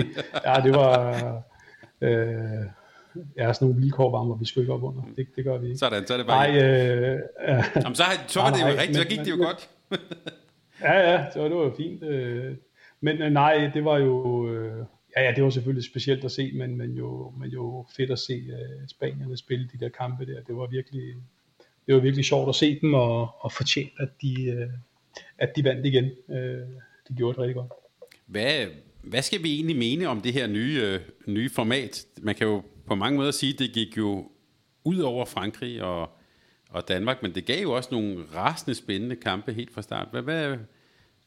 ja, 0.46 0.60
det 0.64 0.74
var... 0.74 1.51
Øh, 2.02 2.66
ja, 3.36 3.52
sådan 3.52 3.68
nogle 3.68 3.80
vilkår 3.80 4.10
var, 4.10 4.24
hvor 4.24 4.34
vi 4.34 4.44
skulle 4.44 4.62
ikke 4.62 4.72
op 4.72 4.82
under. 4.82 5.02
Det, 5.16 5.26
det 5.36 5.44
gør 5.44 5.58
vi 5.58 5.66
ikke. 5.66 5.78
Sådan, 5.78 6.06
så 6.06 6.12
er 6.14 6.18
det 6.18 6.26
bare... 6.26 6.52
Nej, 6.52 6.62
øh, 6.62 7.20
ja. 7.48 7.64
Jamen, 7.76 7.94
så, 7.94 8.04
så 8.28 8.40
var 8.40 8.50
det 8.50 8.60
jo 8.60 8.66
rigtigt, 8.66 8.96
så 8.96 9.04
gik 9.04 9.18
det 9.18 9.30
jo 9.30 9.36
men, 9.36 9.46
godt. 9.46 9.70
ja, 10.88 11.10
ja, 11.10 11.30
så 11.32 11.44
det 11.44 11.56
var 11.56 11.62
jo 11.62 11.74
fint. 11.76 12.02
Øh, 12.02 12.54
men 13.00 13.22
øh, 13.22 13.32
nej, 13.32 13.70
det 13.74 13.84
var 13.84 13.98
jo... 13.98 14.48
Øh, 14.50 14.84
ja, 15.16 15.22
ja, 15.22 15.32
det 15.36 15.44
var 15.44 15.50
selvfølgelig 15.50 15.84
specielt 15.84 16.24
at 16.24 16.32
se, 16.32 16.52
men, 16.54 16.76
men, 16.76 16.90
jo, 16.90 17.32
men 17.38 17.50
jo 17.50 17.86
fedt 17.96 18.10
at 18.10 18.18
se 18.18 18.42
uh, 18.52 18.88
spanierne 18.88 19.36
spille 19.36 19.68
de 19.72 19.78
der 19.78 19.88
kampe 19.88 20.26
der. 20.26 20.40
Det 20.40 20.56
var 20.56 20.66
virkelig, 20.66 21.14
det 21.86 21.94
var 21.94 22.00
virkelig 22.00 22.24
sjovt 22.24 22.48
at 22.48 22.54
se 22.54 22.80
dem, 22.80 22.94
og, 22.94 23.30
og 23.38 23.52
fortjent, 23.52 23.92
at 24.00 24.08
de, 24.22 24.34
uh, 24.56 24.72
at 25.38 25.56
de 25.56 25.64
vandt 25.64 25.86
igen. 25.86 26.10
Uh, 26.28 26.36
de 27.08 27.14
gjorde 27.16 27.34
det 27.34 27.38
rigtig 27.38 27.54
godt. 27.54 27.72
Hvad, 28.26 28.66
hvad 29.02 29.22
skal 29.22 29.42
vi 29.42 29.54
egentlig 29.54 29.76
mene 29.76 30.06
om 30.06 30.20
det 30.20 30.32
her 30.32 30.46
nye, 30.46 30.80
øh, 30.84 31.00
nye 31.26 31.50
format? 31.50 32.06
Man 32.20 32.34
kan 32.34 32.46
jo 32.46 32.62
på 32.86 32.94
mange 32.94 33.16
måder 33.16 33.30
sige, 33.30 33.52
at 33.52 33.58
det 33.58 33.72
gik 33.72 33.96
jo 33.96 34.30
ud 34.84 34.98
over 34.98 35.24
Frankrig 35.24 35.82
og, 35.82 36.10
og 36.70 36.88
Danmark, 36.88 37.22
men 37.22 37.34
det 37.34 37.44
gav 37.44 37.62
jo 37.62 37.72
også 37.72 37.88
nogle 37.92 38.24
rasende 38.34 38.74
spændende 38.74 39.16
kampe 39.16 39.52
helt 39.52 39.74
fra 39.74 39.82
start. 39.82 40.08
Hvad, 40.10 40.22
hvad, 40.22 40.56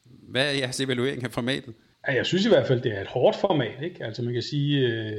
hvad 0.04 0.48
er 0.48 0.58
jeres 0.58 0.80
evaluering 0.80 1.24
af 1.24 1.30
formatet? 1.30 1.74
Ja, 2.08 2.14
jeg 2.14 2.26
synes 2.26 2.46
i 2.46 2.48
hvert 2.48 2.66
fald, 2.66 2.80
det 2.80 2.96
er 2.96 3.00
et 3.00 3.06
hårdt 3.06 3.36
format. 3.40 3.82
Ikke? 3.82 4.04
Altså 4.04 4.22
man 4.22 4.32
kan 4.32 4.42
sige, 4.42 4.86
øh, 4.88 5.12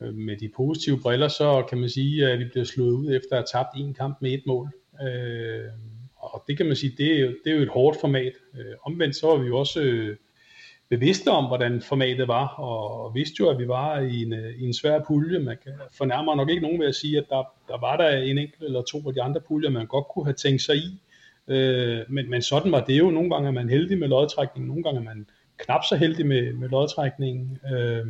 øh 0.00 0.14
med 0.14 0.36
de 0.36 0.50
positive 0.56 1.00
briller, 1.00 1.28
så 1.28 1.66
kan 1.68 1.78
man 1.78 1.88
sige, 1.88 2.26
at 2.26 2.38
vi 2.38 2.44
bliver 2.44 2.64
slået 2.64 2.92
ud 2.92 3.14
efter 3.14 3.36
at 3.36 3.38
have 3.38 3.62
tabt 3.64 3.76
en 3.76 3.94
kamp 3.94 4.16
med 4.20 4.32
et 4.32 4.42
mål. 4.46 4.70
Øh, 5.02 5.64
og 6.16 6.44
det 6.48 6.56
kan 6.56 6.66
man 6.66 6.76
sige, 6.76 6.94
det 6.98 7.16
er, 7.16 7.20
jo, 7.20 7.28
det 7.44 7.52
er 7.52 7.56
jo 7.56 7.62
et 7.62 7.68
hårdt 7.68 8.00
format. 8.00 8.32
Øh, 8.58 8.74
omvendt 8.82 9.16
så 9.16 9.26
var 9.26 9.36
vi 9.36 9.46
jo 9.46 9.58
også 9.58 9.80
øh, 9.80 10.16
bevidste 10.90 11.28
om, 11.28 11.46
hvordan 11.46 11.80
formatet 11.80 12.28
var, 12.28 12.46
og, 12.46 13.14
vidste 13.14 13.36
jo, 13.40 13.48
at 13.50 13.58
vi 13.58 13.68
var 13.68 14.00
i 14.00 14.22
en, 14.22 14.32
øh, 14.32 14.60
i 14.60 14.66
en 14.66 14.74
svær 14.74 15.04
pulje. 15.06 15.38
Man 15.38 15.56
kan 15.64 15.72
fornærmer 15.98 16.34
nok 16.34 16.50
ikke 16.50 16.62
nogen 16.62 16.80
ved 16.80 16.86
at 16.86 16.94
sige, 16.94 17.18
at 17.18 17.24
der, 17.28 17.44
der 17.68 17.80
var 17.80 17.96
der 17.96 18.08
en 18.08 18.38
enkelt 18.38 18.62
eller 18.62 18.82
to 18.82 19.08
af 19.08 19.14
de 19.14 19.22
andre 19.22 19.40
puljer, 19.40 19.70
man 19.70 19.86
godt 19.86 20.04
kunne 20.08 20.24
have 20.24 20.34
tænkt 20.34 20.62
sig 20.62 20.76
i. 20.76 21.00
Øh, 21.48 22.00
men, 22.08 22.30
men 22.30 22.42
sådan 22.42 22.72
var 22.72 22.84
det 22.84 22.98
jo. 22.98 23.10
Nogle 23.10 23.30
gange 23.30 23.48
er 23.48 23.52
man 23.52 23.68
heldig 23.68 23.98
med 23.98 24.08
lodtrækningen, 24.08 24.68
nogle 24.68 24.82
gange 24.82 25.00
er 25.00 25.04
man 25.04 25.26
knap 25.56 25.80
så 25.88 25.96
heldig 25.96 26.26
med, 26.26 26.52
med 26.52 26.68
lodtrækningen. 26.68 27.58
Øh, 27.72 28.06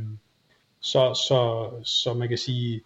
så, 0.80 1.14
så, 1.28 1.70
så 1.84 2.14
man 2.14 2.28
kan 2.28 2.38
sige, 2.38 2.80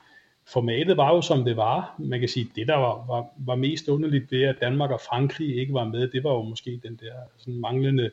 formatet 0.47 0.97
var 0.97 1.15
jo 1.15 1.23
som 1.23 1.45
det 1.45 1.57
var. 1.57 1.95
Man 1.99 2.21
kan 2.21 2.29
sige, 2.29 2.51
det 2.57 2.69
der 2.69 2.77
var, 2.77 3.07
var, 3.07 3.27
var 3.37 3.55
mest 3.55 3.89
underligt 3.89 4.33
ved, 4.33 4.43
at 4.43 4.57
Danmark 4.61 4.91
og 4.91 5.01
Frankrig 5.09 5.57
ikke 5.57 5.75
var 5.75 5.85
med, 5.85 6.09
det 6.09 6.25
var 6.25 6.31
jo 6.31 6.43
måske 6.43 6.81
den 6.83 6.97
der 7.03 7.15
sådan 7.39 7.61
manglende 7.61 8.03
øh, 8.03 8.11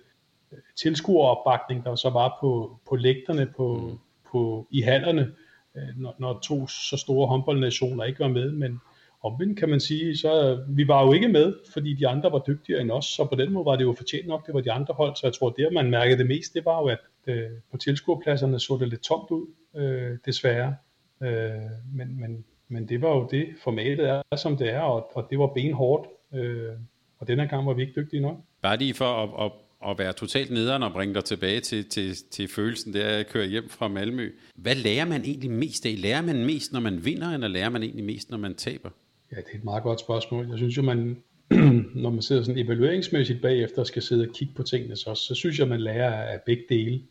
tilskueropbakning, 0.76 1.86
der 1.86 1.96
så 1.96 2.10
var 2.10 2.38
på, 2.42 2.80
på 2.90 2.96
lægterne 2.96 3.54
på, 3.58 3.76
mm. 3.76 3.98
på, 4.32 4.68
i 4.72 4.82
hallerne, 4.82 5.32
øh, 5.76 5.98
når, 5.98 6.16
når 6.20 6.40
to 6.40 6.68
så 6.68 6.98
store 6.98 7.28
håndboldnationer 7.28 8.04
ikke 8.04 8.20
var 8.20 8.28
med. 8.28 8.52
Men, 8.52 8.80
Omvendt 9.24 9.60
kan 9.60 9.70
man 9.70 9.80
sige, 9.80 10.18
så 10.18 10.64
vi 10.68 10.88
var 10.88 11.06
jo 11.06 11.14
ikke 11.14 11.28
med, 11.28 11.54
fordi 11.74 11.94
de 11.94 12.08
andre 12.08 12.32
var 12.32 12.44
dygtigere 12.48 12.82
end 12.82 12.92
os, 12.92 13.06
så 13.06 13.26
på 13.26 13.36
den 13.36 13.54
måde 13.54 13.66
var 13.66 13.76
det 13.76 13.84
jo 13.84 13.94
fortjent 13.98 14.28
nok, 14.28 14.46
det 14.46 14.54
var 14.54 14.62
de 14.62 14.72
andre 14.72 14.94
hold, 14.94 15.16
så 15.16 15.28
jeg 15.28 15.34
tror, 15.34 15.50
det 15.50 15.74
man 15.74 15.90
mærkede 15.90 16.18
det 16.18 16.28
mest, 16.28 16.54
det 16.54 16.66
var 16.66 16.82
jo, 16.82 16.88
at 16.88 17.00
øh, 17.28 17.50
på 17.72 17.78
tilskuerpladserne 17.78 18.60
så 18.60 18.78
det 18.80 18.88
lidt 18.88 19.02
tomt 19.02 19.32
ud, 19.32 19.48
øh, 19.76 20.18
desværre. 20.26 20.76
Øh, 21.24 21.52
men, 21.94 22.20
men, 22.22 22.46
men 22.68 22.90
det 22.90 23.02
var 23.02 23.10
jo 23.10 23.28
det, 23.32 23.48
formatet 23.64 24.10
er, 24.10 24.36
som 24.36 24.58
det 24.58 24.70
er, 24.70 24.82
og, 24.82 25.12
og 25.16 25.28
det 25.30 25.40
var 25.40 25.48
benhårdt, 25.48 26.08
øh, 26.34 26.74
og 27.20 27.28
denne 27.28 27.48
gang 27.48 27.68
var 27.68 27.74
vi 27.74 27.82
ikke 27.82 28.02
dygtige 28.02 28.22
nok. 28.22 28.38
Bare 28.62 28.78
lige 28.78 28.94
for 28.94 29.06
at, 29.06 29.46
at 29.46 29.52
at 29.88 30.00
være 30.00 30.14
totalt 30.14 30.52
nederen 30.52 30.84
og 30.84 30.94
bringe 30.94 31.14
dig 31.14 31.24
tilbage 31.24 31.60
til, 31.60 31.90
til, 31.90 32.16
til 32.32 32.48
følelsen 32.48 32.94
der 32.94 33.08
at 33.08 33.28
køre 33.28 33.46
hjem 33.48 33.70
fra 33.70 33.88
Malmø. 33.88 34.32
Hvad 34.56 34.76
lærer 34.76 35.06
man 35.06 35.22
egentlig 35.22 35.52
mest 35.52 35.86
af? 35.86 36.02
Lærer 36.02 36.22
man 36.22 36.46
mest, 36.46 36.74
når 36.74 36.80
man 36.80 37.06
vinder, 37.06 37.30
eller 37.34 37.48
lærer 37.48 37.70
man 37.70 37.84
egentlig 37.84 38.06
mest, 38.06 38.32
når 38.32 38.38
man 38.38 38.56
taber? 38.56 38.90
Ja, 39.32 39.36
det 39.36 39.46
er 39.54 39.58
et 39.58 39.64
meget 39.64 39.84
godt 39.84 40.00
spørgsmål. 40.00 40.50
Jeg 40.50 40.58
synes 40.58 40.78
jo, 40.78 40.82
man, 40.82 41.24
når 42.04 42.10
man 42.10 42.22
sidder 42.22 42.44
sådan 42.44 42.66
evalueringsmæssigt 42.66 43.42
bagefter 43.42 43.80
og 43.80 43.88
skal 43.88 44.02
sidde 44.02 44.28
og 44.28 44.34
kigge 44.36 44.54
på 44.54 44.64
tingene, 44.64 44.96
så, 44.96 45.16
så 45.16 45.36
synes 45.36 45.60
jeg, 45.60 45.68
man 45.68 45.82
lærer 45.82 46.14
af 46.14 46.42
begge 46.46 46.64
dele. 46.70 47.02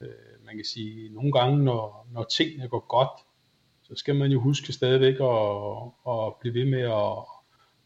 Øh, 0.00 0.08
man 0.46 0.56
kan 0.56 0.64
sige, 0.64 1.14
nogle 1.14 1.32
gange, 1.32 1.64
når, 1.64 2.08
når 2.12 2.26
tingene 2.36 2.68
går 2.68 2.86
godt, 2.88 3.26
så 3.82 3.94
skal 3.96 4.14
man 4.14 4.32
jo 4.32 4.40
huske 4.40 4.72
stadigvæk 4.72 5.14
at, 5.14 5.50
at 6.08 6.34
blive 6.40 6.54
ved 6.54 6.64
med 6.64 6.80
at, 6.80 7.39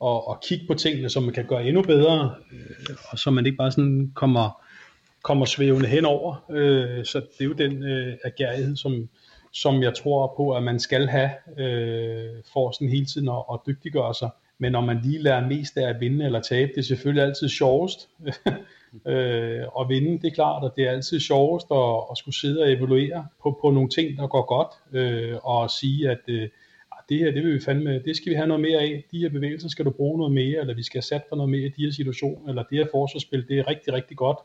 og, 0.04 0.28
og 0.28 0.40
kigge 0.40 0.66
på 0.66 0.74
tingene, 0.74 1.10
som 1.10 1.22
man 1.22 1.34
kan 1.34 1.46
gøre 1.46 1.66
endnu 1.66 1.82
bedre, 1.82 2.34
øh, 2.52 2.96
og 3.10 3.18
så 3.18 3.30
man 3.30 3.46
ikke 3.46 3.56
bare 3.56 3.72
sådan 3.72 4.12
kommer, 4.14 4.62
kommer 5.22 5.44
svævende 5.44 5.88
henover. 5.88 6.44
Øh, 6.50 7.04
så 7.04 7.18
det 7.18 7.40
er 7.40 7.44
jo 7.44 7.52
den 7.52 7.82
øh, 7.82 8.16
agerighed, 8.24 8.76
som, 8.76 9.08
som 9.52 9.82
jeg 9.82 9.94
tror 9.94 10.34
på, 10.36 10.56
at 10.56 10.62
man 10.62 10.80
skal 10.80 11.06
have 11.08 11.30
øh, 11.58 12.42
for 12.52 12.70
sådan 12.70 12.88
hele 12.88 13.06
tiden 13.06 13.28
at, 13.28 13.42
at 13.52 13.60
dygtiggøre 13.66 14.14
sig. 14.14 14.30
Men 14.58 14.72
når 14.72 14.80
man 14.80 15.00
lige 15.02 15.22
lærer 15.22 15.48
mest 15.48 15.76
af 15.76 15.88
at 15.88 16.00
vinde 16.00 16.24
eller 16.24 16.40
tabe, 16.40 16.72
det 16.74 16.78
er 16.78 16.82
selvfølgelig 16.82 17.24
altid 17.24 17.48
sjovest 17.48 18.08
øh, 19.06 19.62
at 19.80 19.88
vinde, 19.88 20.22
det 20.22 20.24
er 20.24 20.34
klart, 20.34 20.62
og 20.64 20.72
det 20.76 20.84
er 20.84 20.90
altid 20.90 21.20
sjovest 21.20 21.66
at, 21.70 21.94
at 22.10 22.18
skulle 22.18 22.34
sidde 22.34 22.62
og 22.62 22.72
evaluere 22.72 23.26
på, 23.42 23.58
på 23.62 23.70
nogle 23.70 23.88
ting, 23.88 24.18
der 24.18 24.26
går 24.26 24.46
godt, 24.46 24.72
øh, 24.92 25.36
og 25.42 25.70
sige, 25.70 26.10
at 26.10 26.20
øh, 26.28 26.48
det 27.08 27.18
her, 27.18 27.30
det 27.30 27.42
vil 27.44 27.54
vi 27.54 27.60
fandme, 27.60 27.98
det 27.98 28.16
skal 28.16 28.30
vi 28.30 28.34
have 28.34 28.46
noget 28.46 28.60
mere 28.60 28.80
af, 28.80 29.04
de 29.12 29.18
her 29.18 29.28
bevægelser 29.28 29.68
skal 29.68 29.84
du 29.84 29.90
bruge 29.90 30.18
noget 30.18 30.32
mere, 30.32 30.60
eller 30.60 30.74
vi 30.74 30.82
skal 30.82 30.98
have 30.98 31.02
sat 31.02 31.22
for 31.28 31.36
noget 31.36 31.50
mere 31.50 31.66
i 31.66 31.72
de 31.76 31.84
her 31.84 31.92
situationer, 31.92 32.48
eller 32.48 32.62
det 32.62 32.78
her 32.78 32.86
forsvarsspil, 32.90 33.48
det 33.48 33.58
er 33.58 33.68
rigtig, 33.68 33.92
rigtig 33.92 34.16
godt, 34.16 34.38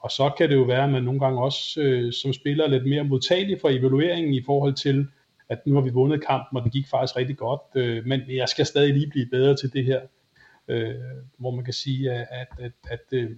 og 0.00 0.10
så 0.10 0.30
kan 0.38 0.48
det 0.48 0.54
jo 0.54 0.62
være, 0.62 0.84
at 0.84 0.90
man 0.90 1.02
nogle 1.02 1.20
gange 1.20 1.42
også 1.42 1.80
øh, 1.80 2.12
som 2.12 2.32
spiller 2.32 2.64
er 2.64 2.68
lidt 2.68 2.86
mere 2.86 3.04
modtagelig 3.04 3.60
for 3.60 3.68
evalueringen 3.68 4.34
i 4.34 4.42
forhold 4.46 4.74
til, 4.74 5.06
at 5.48 5.66
nu 5.66 5.74
har 5.74 5.80
vi 5.80 5.90
vundet 5.90 6.26
kampen, 6.26 6.58
og 6.58 6.64
det 6.64 6.72
gik 6.72 6.88
faktisk 6.88 7.16
rigtig 7.16 7.36
godt, 7.36 7.60
øh, 7.74 8.06
men 8.06 8.20
jeg 8.28 8.48
skal 8.48 8.66
stadig 8.66 8.94
lige 8.94 9.10
blive 9.10 9.26
bedre 9.26 9.56
til 9.56 9.72
det 9.72 9.84
her. 9.84 10.00
Øh, 10.68 10.94
hvor 11.38 11.50
man 11.50 11.64
kan 11.64 11.74
sige, 11.74 12.12
at, 12.12 12.26
at, 12.30 12.48
at, 12.58 12.72
at 12.90 13.00
øh, 13.12 13.30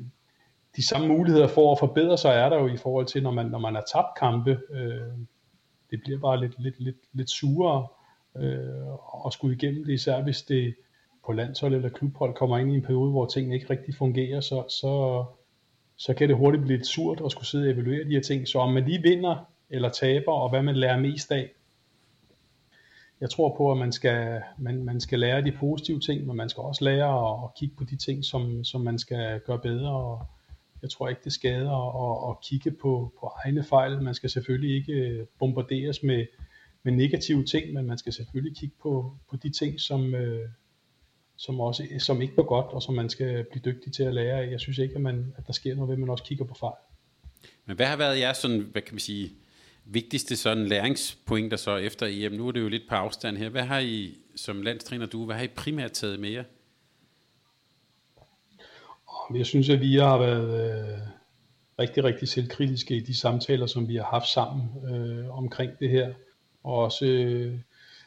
de 0.76 0.88
samme 0.88 1.08
muligheder 1.08 1.46
for 1.46 1.72
at 1.72 1.78
forbedre 1.78 2.18
sig 2.18 2.34
er 2.34 2.48
der 2.48 2.58
jo 2.58 2.68
i 2.68 2.76
forhold 2.76 3.06
til, 3.06 3.22
når 3.22 3.30
man, 3.30 3.46
når 3.46 3.58
man 3.58 3.74
har 3.74 3.84
tabt 3.92 4.18
kampe. 4.18 4.58
Øh, 4.70 5.12
det 5.90 6.00
bliver 6.04 6.18
bare 6.18 6.40
lidt, 6.40 6.54
lidt, 6.58 6.80
lidt, 6.80 6.96
lidt 7.12 7.30
surere 7.30 7.86
øh, 8.38 9.24
og 9.24 9.32
skulle 9.32 9.56
igennem 9.56 9.84
det, 9.84 9.92
især 9.92 10.22
hvis 10.22 10.42
det 10.42 10.74
på 11.26 11.32
landshold 11.32 11.74
eller 11.74 11.88
klubhold 11.88 12.34
kommer 12.34 12.58
ind 12.58 12.72
i 12.72 12.74
en 12.74 12.82
periode, 12.82 13.10
hvor 13.10 13.26
tingene 13.26 13.54
ikke 13.54 13.70
rigtig 13.70 13.94
fungerer, 13.94 14.40
så, 14.40 14.64
så, 14.68 15.24
så 15.96 16.14
kan 16.14 16.28
det 16.28 16.36
hurtigt 16.36 16.62
blive 16.62 16.76
lidt 16.76 16.86
surt 16.86 17.22
at 17.24 17.30
skulle 17.30 17.46
sidde 17.46 17.68
og 17.68 17.70
evaluere 17.70 18.04
de 18.04 18.14
her 18.14 18.20
ting. 18.20 18.48
Så 18.48 18.58
om 18.58 18.72
man 18.72 18.84
lige 18.84 19.02
vinder 19.02 19.50
eller 19.70 19.88
taber, 19.88 20.32
og 20.32 20.50
hvad 20.50 20.62
man 20.62 20.76
lærer 20.76 21.00
mest 21.00 21.32
af, 21.32 21.52
jeg 23.20 23.30
tror 23.30 23.56
på, 23.56 23.72
at 23.72 23.78
man 23.78 23.92
skal, 23.92 24.42
man, 24.58 24.84
man 24.84 25.00
skal 25.00 25.18
lære 25.18 25.44
de 25.44 25.52
positive 25.52 26.00
ting, 26.00 26.26
men 26.26 26.36
man 26.36 26.48
skal 26.48 26.60
også 26.60 26.84
lære 26.84 27.30
at, 27.30 27.44
at 27.44 27.54
kigge 27.58 27.74
på 27.76 27.84
de 27.84 27.96
ting, 27.96 28.24
som, 28.24 28.64
som 28.64 28.80
man 28.80 28.98
skal 28.98 29.40
gøre 29.40 29.58
bedre. 29.58 29.90
Og 29.90 30.26
jeg 30.82 30.90
tror 30.90 31.08
ikke, 31.08 31.20
det 31.24 31.32
skader 31.32 31.70
at, 32.04 32.30
at 32.30 32.40
kigge 32.40 32.70
på, 32.70 33.12
på 33.20 33.32
egne 33.44 33.64
fejl. 33.64 34.02
Man 34.02 34.14
skal 34.14 34.30
selvfølgelig 34.30 34.76
ikke 34.76 35.26
bombarderes 35.38 36.02
med, 36.02 36.26
med 36.86 36.94
negative 36.94 37.44
ting, 37.44 37.72
men 37.72 37.86
man 37.86 37.98
skal 37.98 38.12
selvfølgelig 38.12 38.56
kigge 38.56 38.74
på, 38.82 39.16
på 39.30 39.36
de 39.36 39.50
ting, 39.50 39.80
som, 39.80 40.14
øh, 40.14 40.48
som, 41.36 41.60
også, 41.60 41.86
som 41.98 42.22
ikke 42.22 42.36
var 42.36 42.42
godt, 42.42 42.66
og 42.66 42.82
som 42.82 42.94
man 42.94 43.10
skal 43.10 43.44
blive 43.50 43.62
dygtig 43.64 43.92
til 43.92 44.02
at 44.02 44.14
lære 44.14 44.40
af. 44.40 44.50
Jeg 44.50 44.60
synes 44.60 44.78
ikke, 44.78 44.94
at, 44.94 45.00
man, 45.00 45.34
at 45.36 45.46
der 45.46 45.52
sker 45.52 45.74
noget 45.74 45.88
ved, 45.88 45.94
at 45.94 45.98
man 45.98 46.10
også 46.10 46.24
kigger 46.24 46.44
på 46.44 46.54
fejl. 46.54 46.74
Men 47.66 47.76
hvad 47.76 47.86
har 47.86 47.96
været 47.96 48.18
jeres 48.18 48.36
sådan, 48.36 48.60
hvad 48.60 48.82
kan 48.82 48.94
man 48.94 49.00
sige, 49.00 49.32
vigtigste 49.84 50.36
sådan 50.36 50.66
læringspointer 50.66 51.56
så 51.56 51.76
efter 51.76 52.06
EM? 52.10 52.32
Nu 52.32 52.48
er 52.48 52.52
det 52.52 52.60
jo 52.60 52.68
lidt 52.68 52.88
på 52.88 52.94
afstand 52.94 53.36
her. 53.36 53.48
Hvad 53.48 53.62
har 53.62 53.78
I, 53.78 54.18
som 54.36 54.62
landstræner 54.62 55.06
du, 55.06 55.24
hvad 55.24 55.36
har 55.36 55.42
I 55.42 55.48
primært 55.48 55.92
taget 55.92 56.20
med 56.20 56.30
jer? 56.30 56.44
Jeg 59.34 59.46
synes, 59.46 59.68
at 59.68 59.80
vi 59.80 59.94
har 59.94 60.18
været 60.18 60.70
øh, 60.70 60.98
rigtig, 61.78 62.04
rigtig 62.04 62.28
selvkritiske 62.28 62.96
i 62.96 63.00
de 63.00 63.16
samtaler, 63.16 63.66
som 63.66 63.88
vi 63.88 63.96
har 63.96 64.04
haft 64.04 64.28
sammen 64.28 64.68
øh, 64.90 65.38
omkring 65.38 65.78
det 65.78 65.90
her. 65.90 66.12
Og 66.66 66.74
også 66.74 67.06
øh, 67.06 67.58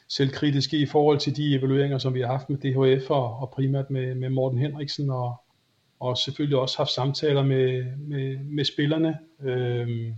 selvkritiske 0.08 0.78
i 0.78 0.86
forhold 0.86 1.18
til 1.18 1.36
de 1.36 1.54
evalueringer, 1.54 1.98
som 1.98 2.14
vi 2.14 2.20
har 2.20 2.26
haft 2.26 2.50
med 2.50 2.58
DHF 2.58 3.10
og, 3.10 3.36
og 3.36 3.50
primært 3.50 3.90
med, 3.90 4.14
med 4.14 4.30
Morten 4.30 4.58
Henriksen 4.58 5.10
og, 5.10 5.34
og 6.00 6.18
selvfølgelig 6.18 6.58
også 6.58 6.76
haft 6.78 6.90
samtaler 6.90 7.42
med, 7.42 7.84
med, 7.98 8.38
med 8.38 8.64
spillerne. 8.64 9.18
Øh, 9.42 10.12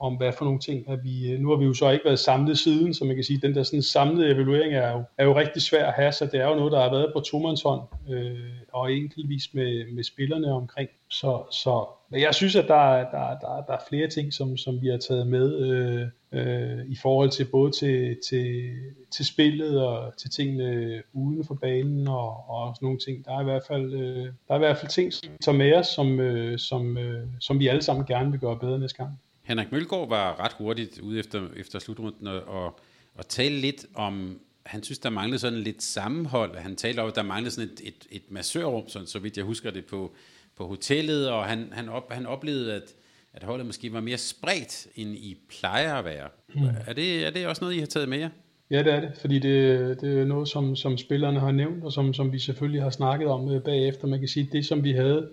om 0.00 0.14
hvad 0.14 0.32
for 0.32 0.44
nogle 0.44 0.60
ting, 0.60 0.88
at 0.88 1.04
vi, 1.04 1.32
øh, 1.32 1.40
nu 1.40 1.48
har 1.48 1.56
vi 1.56 1.64
jo 1.64 1.74
så 1.74 1.90
ikke 1.90 2.04
været 2.04 2.18
samlet 2.18 2.58
siden, 2.58 2.94
så 2.94 3.04
man 3.04 3.14
kan 3.14 3.24
sige, 3.24 3.36
at 3.36 3.42
den 3.42 3.54
der 3.54 3.62
sådan 3.62 3.82
samlede 3.82 4.30
evaluering 4.30 4.74
er 4.74 4.92
jo, 4.92 5.02
er 5.18 5.24
jo 5.24 5.36
rigtig 5.36 5.62
svær 5.62 5.86
at 5.86 5.94
have, 5.94 6.12
så 6.12 6.26
det 6.26 6.40
er 6.40 6.48
jo 6.48 6.54
noget, 6.54 6.72
der 6.72 6.82
har 6.82 6.90
været 6.90 7.12
på 7.14 7.20
tomandshånd, 7.20 7.82
øh, 8.10 8.38
og 8.72 8.92
enkeltvis 8.92 9.54
med, 9.54 9.92
med 9.92 10.04
spillerne 10.04 10.52
omkring. 10.52 10.88
Så, 11.08 11.42
så 11.50 11.86
men 12.14 12.20
jeg 12.20 12.34
synes, 12.34 12.56
at 12.56 12.68
der, 12.68 13.10
der, 13.10 13.38
der, 13.40 13.64
der 13.66 13.72
er 13.72 13.84
flere 13.88 14.08
ting, 14.08 14.32
som, 14.32 14.56
som 14.56 14.82
vi 14.82 14.88
har 14.88 14.96
taget 14.96 15.26
med 15.26 15.58
øh, 15.58 16.08
øh, 16.32 16.86
i 16.86 16.96
forhold 16.96 17.30
til 17.30 17.44
både 17.44 17.70
til, 17.70 18.18
til, 18.28 18.72
til 19.10 19.26
spillet 19.26 19.82
og 19.82 20.16
til 20.16 20.30
tingene 20.30 21.02
uden 21.12 21.44
for 21.44 21.54
banen 21.54 22.08
og, 22.08 22.48
og 22.48 22.76
sådan 22.76 22.86
nogle 22.86 22.98
ting. 22.98 23.24
Der 23.24 23.36
er 23.36 23.40
i 23.40 23.44
hvert 23.44 23.62
fald, 23.68 23.94
øh, 23.94 24.24
der 24.48 24.54
er 24.54 24.56
i 24.56 24.58
hvert 24.58 24.76
fald 24.76 24.90
ting, 24.90 25.12
som 25.12 25.28
vi 25.32 25.36
tager 25.44 25.58
med 25.58 25.74
os, 25.74 25.86
som, 25.86 26.20
øh, 26.20 26.58
som, 26.58 26.98
øh, 26.98 27.26
som 27.40 27.58
vi 27.58 27.68
alle 27.68 27.82
sammen 27.82 28.06
gerne 28.06 28.30
vil 28.30 28.40
gøre 28.40 28.58
bedre 28.58 28.78
næste 28.78 28.96
gang. 28.96 29.20
Henrik 29.44 29.72
Mølgaard 29.72 30.08
var 30.08 30.40
ret 30.44 30.52
hurtigt 30.52 30.98
ude 30.98 31.18
efter, 31.18 31.48
efter 31.56 31.78
slutrunden 31.78 32.26
og, 32.26 32.80
og 33.14 33.28
tale 33.28 33.56
lidt 33.56 33.86
om, 33.94 34.40
han 34.66 34.82
synes, 34.82 34.98
der 34.98 35.10
manglede 35.10 35.38
sådan 35.38 35.58
lidt 35.58 35.82
sammenhold. 35.82 36.56
Han 36.56 36.76
talte 36.76 37.00
om, 37.00 37.08
at 37.08 37.14
der 37.14 37.22
manglede 37.22 37.50
sådan 37.50 37.70
et, 37.70 37.80
et, 37.84 38.06
et 38.10 38.22
massørrum, 38.28 38.88
sådan, 38.88 39.06
så 39.06 39.18
vidt 39.18 39.36
jeg 39.36 39.44
husker 39.44 39.70
det, 39.70 39.84
på, 39.84 40.12
på 40.56 40.66
hotellet, 40.66 41.30
og 41.30 41.44
han, 41.44 41.68
han, 41.72 41.88
op, 41.88 42.12
han 42.12 42.26
oplevede, 42.26 42.74
at, 42.74 42.94
at 43.32 43.42
holdet 43.42 43.66
måske 43.66 43.92
var 43.92 44.00
mere 44.00 44.18
spredt, 44.18 44.86
end 44.96 45.14
I 45.16 45.36
plejer 45.48 45.94
at 45.94 46.04
være. 46.04 46.28
Mm. 46.54 46.62
Er, 46.86 46.92
det, 46.92 47.26
er 47.26 47.30
det 47.30 47.46
også 47.46 47.64
noget, 47.64 47.74
I 47.74 47.78
har 47.78 47.86
taget 47.86 48.08
med 48.08 48.18
jer? 48.18 48.28
Ja, 48.70 48.78
det 48.78 48.92
er 48.92 49.00
det, 49.00 49.12
fordi 49.20 49.38
det, 49.38 50.00
det 50.00 50.20
er 50.20 50.24
noget, 50.24 50.48
som, 50.48 50.76
som 50.76 50.98
spillerne 50.98 51.40
har 51.40 51.52
nævnt, 51.52 51.84
og 51.84 51.92
som, 51.92 52.14
som 52.14 52.32
vi 52.32 52.38
selvfølgelig 52.38 52.82
har 52.82 52.90
snakket 52.90 53.28
om 53.28 53.50
øh, 53.50 53.62
bagefter. 53.62 54.06
Man 54.06 54.18
kan 54.18 54.28
sige, 54.28 54.48
det 54.52 54.66
som 54.66 54.84
vi 54.84 54.92
havde 54.92 55.30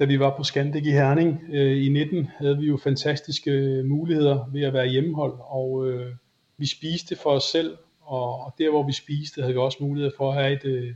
da 0.00 0.04
vi 0.04 0.18
var 0.18 0.36
på 0.36 0.44
Scandic 0.44 0.86
i 0.86 0.90
Herning 0.90 1.40
øh, 1.52 1.84
i 1.84 1.88
19, 1.88 2.28
havde 2.38 2.58
vi 2.58 2.66
jo 2.66 2.76
fantastiske 2.76 3.50
øh, 3.50 3.84
muligheder 3.84 4.50
ved 4.52 4.62
at 4.62 4.72
være 4.72 4.86
hjemmehold, 4.86 5.34
og 5.40 5.88
øh, 5.88 6.14
vi 6.56 6.66
spiste 6.66 7.16
for 7.16 7.30
os 7.30 7.44
selv, 7.44 7.76
og, 8.00 8.44
og 8.44 8.54
der 8.58 8.70
hvor 8.70 8.82
vi 8.86 8.92
spiste, 8.92 9.40
havde 9.40 9.54
vi 9.54 9.58
også 9.58 9.78
mulighed 9.80 10.12
for 10.16 10.32
at 10.32 10.42
have 10.42 10.52
et, 10.52 10.64
øh, 10.64 10.94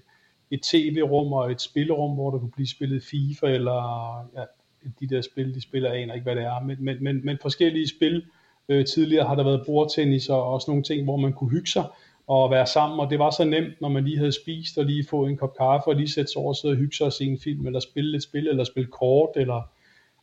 et 0.50 0.60
tv-rum 0.62 1.32
og 1.32 1.52
et 1.52 1.60
spillerum, 1.60 2.14
hvor 2.14 2.30
der 2.30 2.38
kunne 2.38 2.50
blive 2.50 2.68
spillet 2.68 3.02
FIFA, 3.02 3.46
eller 3.46 3.78
ja, 4.36 4.44
de 5.00 5.14
der 5.14 5.20
spil, 5.20 5.54
de 5.54 5.60
spiller, 5.60 5.92
jeg 5.92 6.02
aner 6.02 6.14
ikke, 6.14 6.24
hvad 6.24 6.36
det 6.36 6.44
er, 6.44 6.60
men, 6.60 6.76
men, 6.80 6.96
men, 7.00 7.20
men 7.24 7.38
forskellige 7.42 7.88
spil. 7.88 8.24
Øh, 8.68 8.84
tidligere 8.86 9.26
har 9.26 9.34
der 9.34 9.44
været 9.44 9.62
bordtennis 9.66 10.28
og 10.28 10.44
også 10.44 10.70
nogle 10.70 10.82
ting, 10.82 11.04
hvor 11.04 11.16
man 11.16 11.32
kunne 11.32 11.50
hygge 11.50 11.70
sig, 11.70 11.84
og 12.26 12.50
være 12.50 12.66
sammen, 12.66 13.00
og 13.00 13.10
det 13.10 13.18
var 13.18 13.30
så 13.30 13.44
nemt, 13.44 13.80
når 13.80 13.88
man 13.88 14.04
lige 14.04 14.18
havde 14.18 14.32
spist, 14.32 14.78
og 14.78 14.84
lige 14.84 15.06
få 15.10 15.26
en 15.26 15.36
kop 15.36 15.56
kaffe, 15.56 15.86
og 15.86 15.96
lige 15.96 16.08
sætte 16.08 16.32
sig 16.32 16.40
over 16.40 16.48
og 16.48 16.56
sidde 16.56 16.72
og 16.72 16.78
hygge 16.78 16.96
sig 16.96 17.06
og 17.06 17.12
se 17.12 17.24
en 17.24 17.38
film, 17.38 17.66
eller 17.66 17.80
spille 17.80 18.12
lidt 18.12 18.22
spil, 18.22 18.48
eller 18.48 18.64
spille 18.64 18.90
kort, 18.90 19.30
eller 19.36 19.70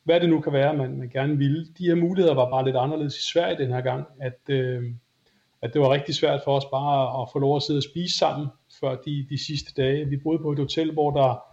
hvad 0.04 0.20
det 0.20 0.30
nu 0.30 0.41
kan 0.41 0.54
være, 0.54 0.74
man, 0.74 0.97
man 0.97 1.10
gerne 1.10 1.38
ville. 1.38 1.68
De 1.78 1.86
her 1.86 1.95
muligheder 1.95 2.36
var 2.36 2.49
bare 2.49 2.66
lidt 2.66 2.76
anderledes 2.76 3.18
i 3.18 3.32
Sverige 3.32 3.58
den 3.58 3.74
her 3.74 3.82
gang, 3.82 4.06
at, 4.20 4.39
øh, 4.49 4.84
at 5.62 5.74
det 5.74 5.82
var 5.82 5.89
rigtig 5.89 6.16
svært 6.16 6.41
for 6.43 6.58
os 6.58 6.66
bare 6.66 7.22
at 7.22 7.28
få 7.34 7.39
lov 7.39 7.56
at 7.56 7.62
sidde 7.62 7.80
og 7.80 7.84
spise 7.84 8.18
sammen, 8.18 8.47
før 8.80 8.95
de, 8.95 9.26
de 9.30 9.45
sidste 9.45 9.82
dage. 9.82 10.10
Vi 10.10 10.18
boede 10.18 10.39
på 10.39 10.52
et 10.52 10.60
hotel, 10.60 10.93
hvor 10.93 11.12
der 11.12 11.52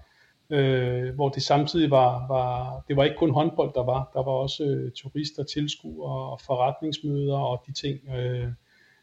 øh, 0.51 1.15
hvor 1.15 1.29
det 1.29 1.43
samtidig 1.43 1.91
var, 1.91 2.27
var, 2.29 2.81
det 2.89 2.97
var 2.97 3.05
ikke 3.05 3.17
kun 3.17 3.31
håndbold, 3.31 3.75
der 3.75 3.83
var, 3.83 4.11
der 4.15 4.23
var 4.23 4.33
også 4.33 4.65
øh, 4.65 4.93
turister, 4.93 5.43
tilskuere 5.43 6.31
og 6.31 6.41
forretningsmøder 6.41 7.37
og 7.37 7.63
de 7.67 7.73
ting, 7.73 8.01
øh, 8.17 8.49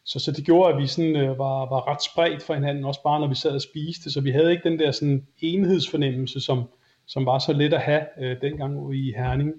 så, 0.05 0.19
så 0.19 0.31
det 0.31 0.45
gjorde, 0.45 0.73
at 0.73 0.81
vi 0.81 0.87
sådan, 0.87 1.15
øh, 1.15 1.39
var, 1.39 1.69
var 1.69 1.87
ret 1.87 2.03
spredt 2.03 2.43
for 2.43 2.53
hinanden, 2.53 2.85
også 2.85 3.03
bare 3.03 3.19
når 3.19 3.27
vi 3.27 3.35
sad 3.35 3.51
og 3.51 3.61
spiste, 3.61 4.11
så 4.11 4.21
vi 4.21 4.31
havde 4.31 4.51
ikke 4.51 4.69
den 4.69 4.79
der 4.79 4.91
sådan, 4.91 5.27
enhedsfornemmelse, 5.41 6.41
som, 6.41 6.63
som 7.05 7.25
var 7.25 7.39
så 7.39 7.53
let 7.53 7.73
at 7.73 7.81
have 7.81 8.05
øh, 8.19 8.41
dengang 8.41 8.95
i 8.95 9.13
Herning. 9.17 9.53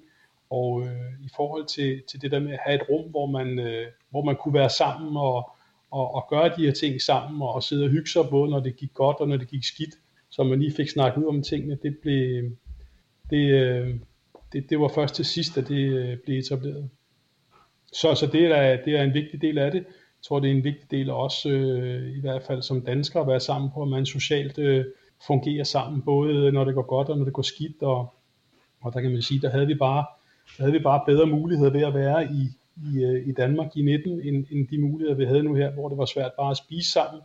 Og 0.51 0.83
øh, 0.83 1.25
i 1.25 1.29
forhold 1.37 1.67
til, 1.67 2.03
til 2.09 2.23
det 2.23 2.31
der 2.31 2.41
med 2.41 2.53
at 2.53 2.59
have 2.67 2.75
et 2.75 2.89
rum, 2.91 3.11
hvor 3.11 3.27
man, 3.27 3.59
øh, 3.59 3.87
hvor 4.11 4.25
man 4.25 4.37
kunne 4.37 4.55
være 4.55 4.71
sammen 4.71 5.17
og, 5.17 5.51
og, 5.91 6.15
og 6.15 6.27
gøre 6.31 6.53
de 6.57 6.65
her 6.65 6.73
ting 6.73 7.03
sammen, 7.03 7.43
og, 7.43 7.55
og 7.55 7.63
sidde 7.63 7.85
og 7.85 7.91
hygge 7.91 8.11
sig, 8.11 8.23
både 8.31 8.51
når 8.51 8.61
det 8.61 8.77
gik 8.77 8.95
godt 8.95 9.17
og 9.21 9.29
når 9.29 9.37
det 9.37 9.49
gik 9.49 9.65
skidt, 9.65 9.95
så 10.31 10.43
man 10.43 10.61
lige 10.61 10.75
fik 10.77 10.89
snakket 10.89 11.23
ud 11.23 11.29
om 11.29 11.43
tingene, 11.43 11.79
det 11.83 11.99
blev, 12.03 12.51
det, 13.31 13.51
øh, 13.51 13.95
det, 14.53 14.71
det 14.71 14.81
var 14.81 14.89
først 14.89 15.15
til 15.15 15.25
sidst, 15.25 15.59
at 15.59 15.69
det 15.69 15.93
øh, 15.93 16.19
blev 16.19 16.39
etableret. 16.39 16.91
Så, 17.93 18.15
så 18.15 18.27
det, 18.27 18.45
er, 18.45 18.85
det 18.85 18.97
er 18.97 19.03
en 19.03 19.15
vigtig 19.15 19.43
del 19.43 19.59
af 19.59 19.71
det 19.71 19.85
tror, 20.29 20.41
det 20.41 20.51
er 20.51 20.55
en 20.55 20.65
vigtig 20.65 20.91
del 20.91 21.11
også, 21.11 21.49
øh, 21.49 22.17
i 22.17 22.21
hvert 22.21 22.43
fald 22.43 22.63
som 22.63 22.83
danskere, 22.83 23.23
at 23.23 23.29
være 23.29 23.41
sammen 23.41 23.71
på, 23.75 23.83
at 23.83 23.89
man 23.89 24.07
socialt 24.07 24.59
øh, 24.59 24.85
fungerer 25.27 25.65
sammen, 25.65 26.03
både 26.03 26.53
når 26.53 26.65
det 26.65 26.75
går 26.75 26.83
godt 26.83 27.09
og 27.09 27.19
når 27.19 27.25
det 27.25 27.35
går 27.35 27.43
skidt, 27.43 27.83
og, 27.83 28.15
og 28.81 28.93
der 28.93 29.01
kan 29.01 29.13
man 29.13 29.23
sige, 29.23 29.41
der 29.41 29.51
havde 29.51 29.67
vi 29.67 29.75
bare, 29.75 30.05
der 30.57 30.63
havde 30.63 30.73
vi 30.73 30.79
bare 30.79 31.03
bedre 31.07 31.27
muligheder 31.27 31.71
ved 31.71 31.83
at 31.83 31.95
være 31.95 32.25
i, 32.25 32.49
i, 32.77 33.05
øh, 33.05 33.29
i 33.29 33.33
Danmark 33.33 33.77
i 33.77 33.83
19, 33.83 34.21
end, 34.21 34.47
end 34.51 34.69
de 34.69 34.79
muligheder, 34.79 35.17
vi 35.17 35.25
havde 35.25 35.43
nu 35.43 35.55
her, 35.55 35.73
hvor 35.73 35.89
det 35.89 35.99
var 35.99 36.05
svært 36.05 36.33
bare 36.39 36.51
at 36.51 36.57
spise 36.57 36.93
sammen, 36.93 37.23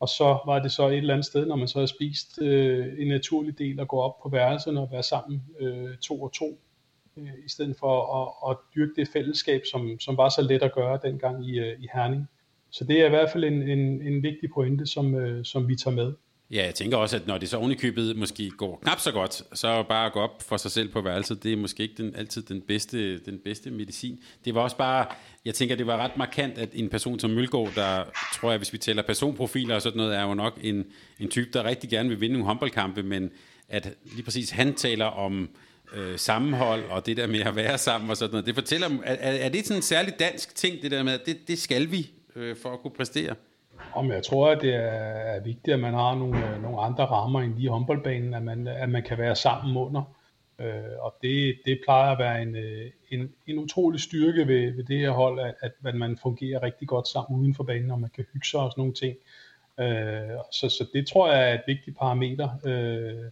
og 0.00 0.08
så 0.08 0.38
var 0.46 0.58
det 0.58 0.72
så 0.72 0.88
et 0.88 0.96
eller 0.96 1.14
andet 1.14 1.26
sted, 1.26 1.46
når 1.46 1.56
man 1.56 1.68
så 1.68 1.78
havde 1.78 1.88
spist 1.88 2.42
øh, 2.42 2.86
en 2.98 3.08
naturlig 3.08 3.58
del 3.58 3.80
at 3.80 3.88
gå 3.88 3.96
op 3.96 4.22
på 4.22 4.28
værelserne 4.28 4.80
og 4.80 4.88
være 4.92 5.02
sammen 5.02 5.42
øh, 5.60 5.96
to 5.96 6.22
og 6.22 6.32
to, 6.32 6.58
øh, 7.20 7.44
i 7.46 7.48
stedet 7.48 7.76
for 7.78 7.94
at, 8.18 8.50
at 8.50 8.56
dyrke 8.74 8.92
det 8.96 9.08
fællesskab, 9.08 9.62
som, 9.70 10.00
som 10.00 10.16
var 10.16 10.28
så 10.28 10.42
let 10.42 10.62
at 10.62 10.74
gøre 10.74 10.98
dengang 11.02 11.46
i, 11.48 11.58
øh, 11.58 11.80
i 11.80 11.86
Herning. 11.94 12.28
Så 12.70 12.84
det 12.84 13.00
er 13.00 13.06
i 13.06 13.08
hvert 13.08 13.30
fald 13.32 13.44
en, 13.44 13.62
en, 13.62 14.02
en 14.02 14.22
vigtig 14.22 14.50
pointe, 14.54 14.86
som, 14.86 15.14
øh, 15.14 15.44
som 15.44 15.68
vi 15.68 15.76
tager 15.76 15.94
med. 15.94 16.12
Ja, 16.50 16.64
jeg 16.64 16.74
tænker 16.74 16.96
også, 16.96 17.16
at 17.16 17.26
når 17.26 17.38
det 17.38 17.48
så 17.48 17.56
ovenikøbet 17.56 18.16
måske 18.16 18.50
går 18.50 18.78
knap 18.82 19.00
så 19.00 19.12
godt, 19.12 19.42
så 19.58 19.84
bare 19.88 20.06
at 20.06 20.12
gå 20.12 20.20
op 20.20 20.42
for 20.42 20.56
sig 20.56 20.70
selv 20.70 20.88
på 20.88 21.00
værelset, 21.00 21.42
det 21.42 21.52
er 21.52 21.56
måske 21.56 21.82
ikke 21.82 22.02
den, 22.02 22.14
altid 22.14 22.42
den 22.42 22.60
bedste, 22.60 23.18
den 23.18 23.38
bedste 23.44 23.70
medicin. 23.70 24.18
Det 24.44 24.54
var 24.54 24.60
også 24.60 24.76
bare, 24.76 25.06
jeg 25.44 25.54
tænker, 25.54 25.76
det 25.76 25.86
var 25.86 25.96
ret 25.96 26.16
markant, 26.16 26.58
at 26.58 26.68
en 26.72 26.88
person 26.88 27.18
som 27.18 27.30
Mølgaard, 27.30 27.72
der 27.74 28.04
tror 28.34 28.50
jeg, 28.50 28.58
hvis 28.58 28.72
vi 28.72 28.78
tæller 28.78 29.02
personprofiler 29.02 29.74
og 29.74 29.82
sådan 29.82 29.96
noget, 29.96 30.16
er 30.16 30.22
jo 30.22 30.34
nok 30.34 30.58
en, 30.62 30.84
en 31.20 31.28
type, 31.28 31.50
der 31.52 31.64
rigtig 31.64 31.90
gerne 31.90 32.08
vil 32.08 32.20
vinde 32.20 32.32
nogle 32.32 32.46
håndboldkampe, 32.46 33.02
men 33.02 33.30
at 33.68 33.94
lige 34.04 34.22
præcis 34.22 34.50
han 34.50 34.74
taler 34.74 35.04
om 35.04 35.42
øh, 35.42 35.48
Øh, 35.94 36.18
sammenhold 36.18 36.84
og 36.90 37.06
det 37.06 37.16
der 37.16 37.26
med 37.26 37.40
at 37.40 37.56
være 37.56 37.78
sammen 37.78 38.10
og 38.10 38.16
sådan 38.16 38.30
noget. 38.32 38.46
Det 38.46 38.54
fortæller, 38.54 38.88
er, 39.04 39.14
er 39.14 39.48
det 39.48 39.66
sådan 39.66 39.78
en 39.78 39.82
særlig 39.82 40.14
dansk 40.18 40.54
ting, 40.54 40.82
det 40.82 40.90
der 40.90 41.02
med, 41.02 41.12
at 41.12 41.20
det, 41.26 41.36
det 41.48 41.58
skal 41.58 41.90
vi 41.90 42.10
øh, 42.36 42.56
for 42.56 42.68
at 42.68 42.80
kunne 42.80 42.90
præstere? 42.90 43.34
Om 43.94 44.10
jeg 44.10 44.22
tror, 44.22 44.50
at 44.50 44.60
det 44.60 44.74
er 44.74 45.40
vigtigt, 45.44 45.74
at 45.74 45.80
man 45.80 45.94
har 45.94 46.14
nogle, 46.14 46.54
øh, 46.54 46.62
nogle 46.62 46.80
andre 46.80 47.04
rammer 47.04 47.40
end 47.40 47.54
lige 47.54 47.70
håndboldbanen, 47.70 48.34
at 48.34 48.42
man, 48.42 48.66
at 48.66 48.88
man 48.88 49.02
kan 49.02 49.18
være 49.18 49.36
sammen 49.36 49.76
under. 49.76 50.02
Øh, 50.60 50.98
og 51.00 51.14
det, 51.22 51.58
det 51.64 51.80
plejer 51.84 52.12
at 52.12 52.18
være 52.18 52.42
en, 52.42 52.56
øh, 52.56 52.90
en, 53.10 53.32
en 53.46 53.58
utrolig 53.58 54.00
styrke 54.00 54.48
ved, 54.48 54.76
ved 54.76 54.84
det 54.84 54.98
her 54.98 55.10
hold, 55.10 55.40
at, 55.40 55.72
at 55.84 55.94
man 55.94 56.18
fungerer 56.22 56.62
rigtig 56.62 56.88
godt 56.88 57.08
sammen 57.08 57.40
uden 57.40 57.54
for 57.54 57.64
banen, 57.64 57.90
og 57.90 58.00
man 58.00 58.10
kan 58.14 58.26
hygge 58.32 58.46
sig 58.46 58.60
og 58.60 58.70
sådan 58.70 58.80
nogle 58.80 58.94
ting. 58.94 59.16
Øh, 59.80 60.38
så, 60.52 60.68
så 60.68 60.86
det 60.92 61.06
tror 61.06 61.32
jeg 61.32 61.50
er 61.50 61.54
et 61.54 61.62
vigtigt 61.66 61.98
parameter. 61.98 62.48
Øh, 62.64 63.30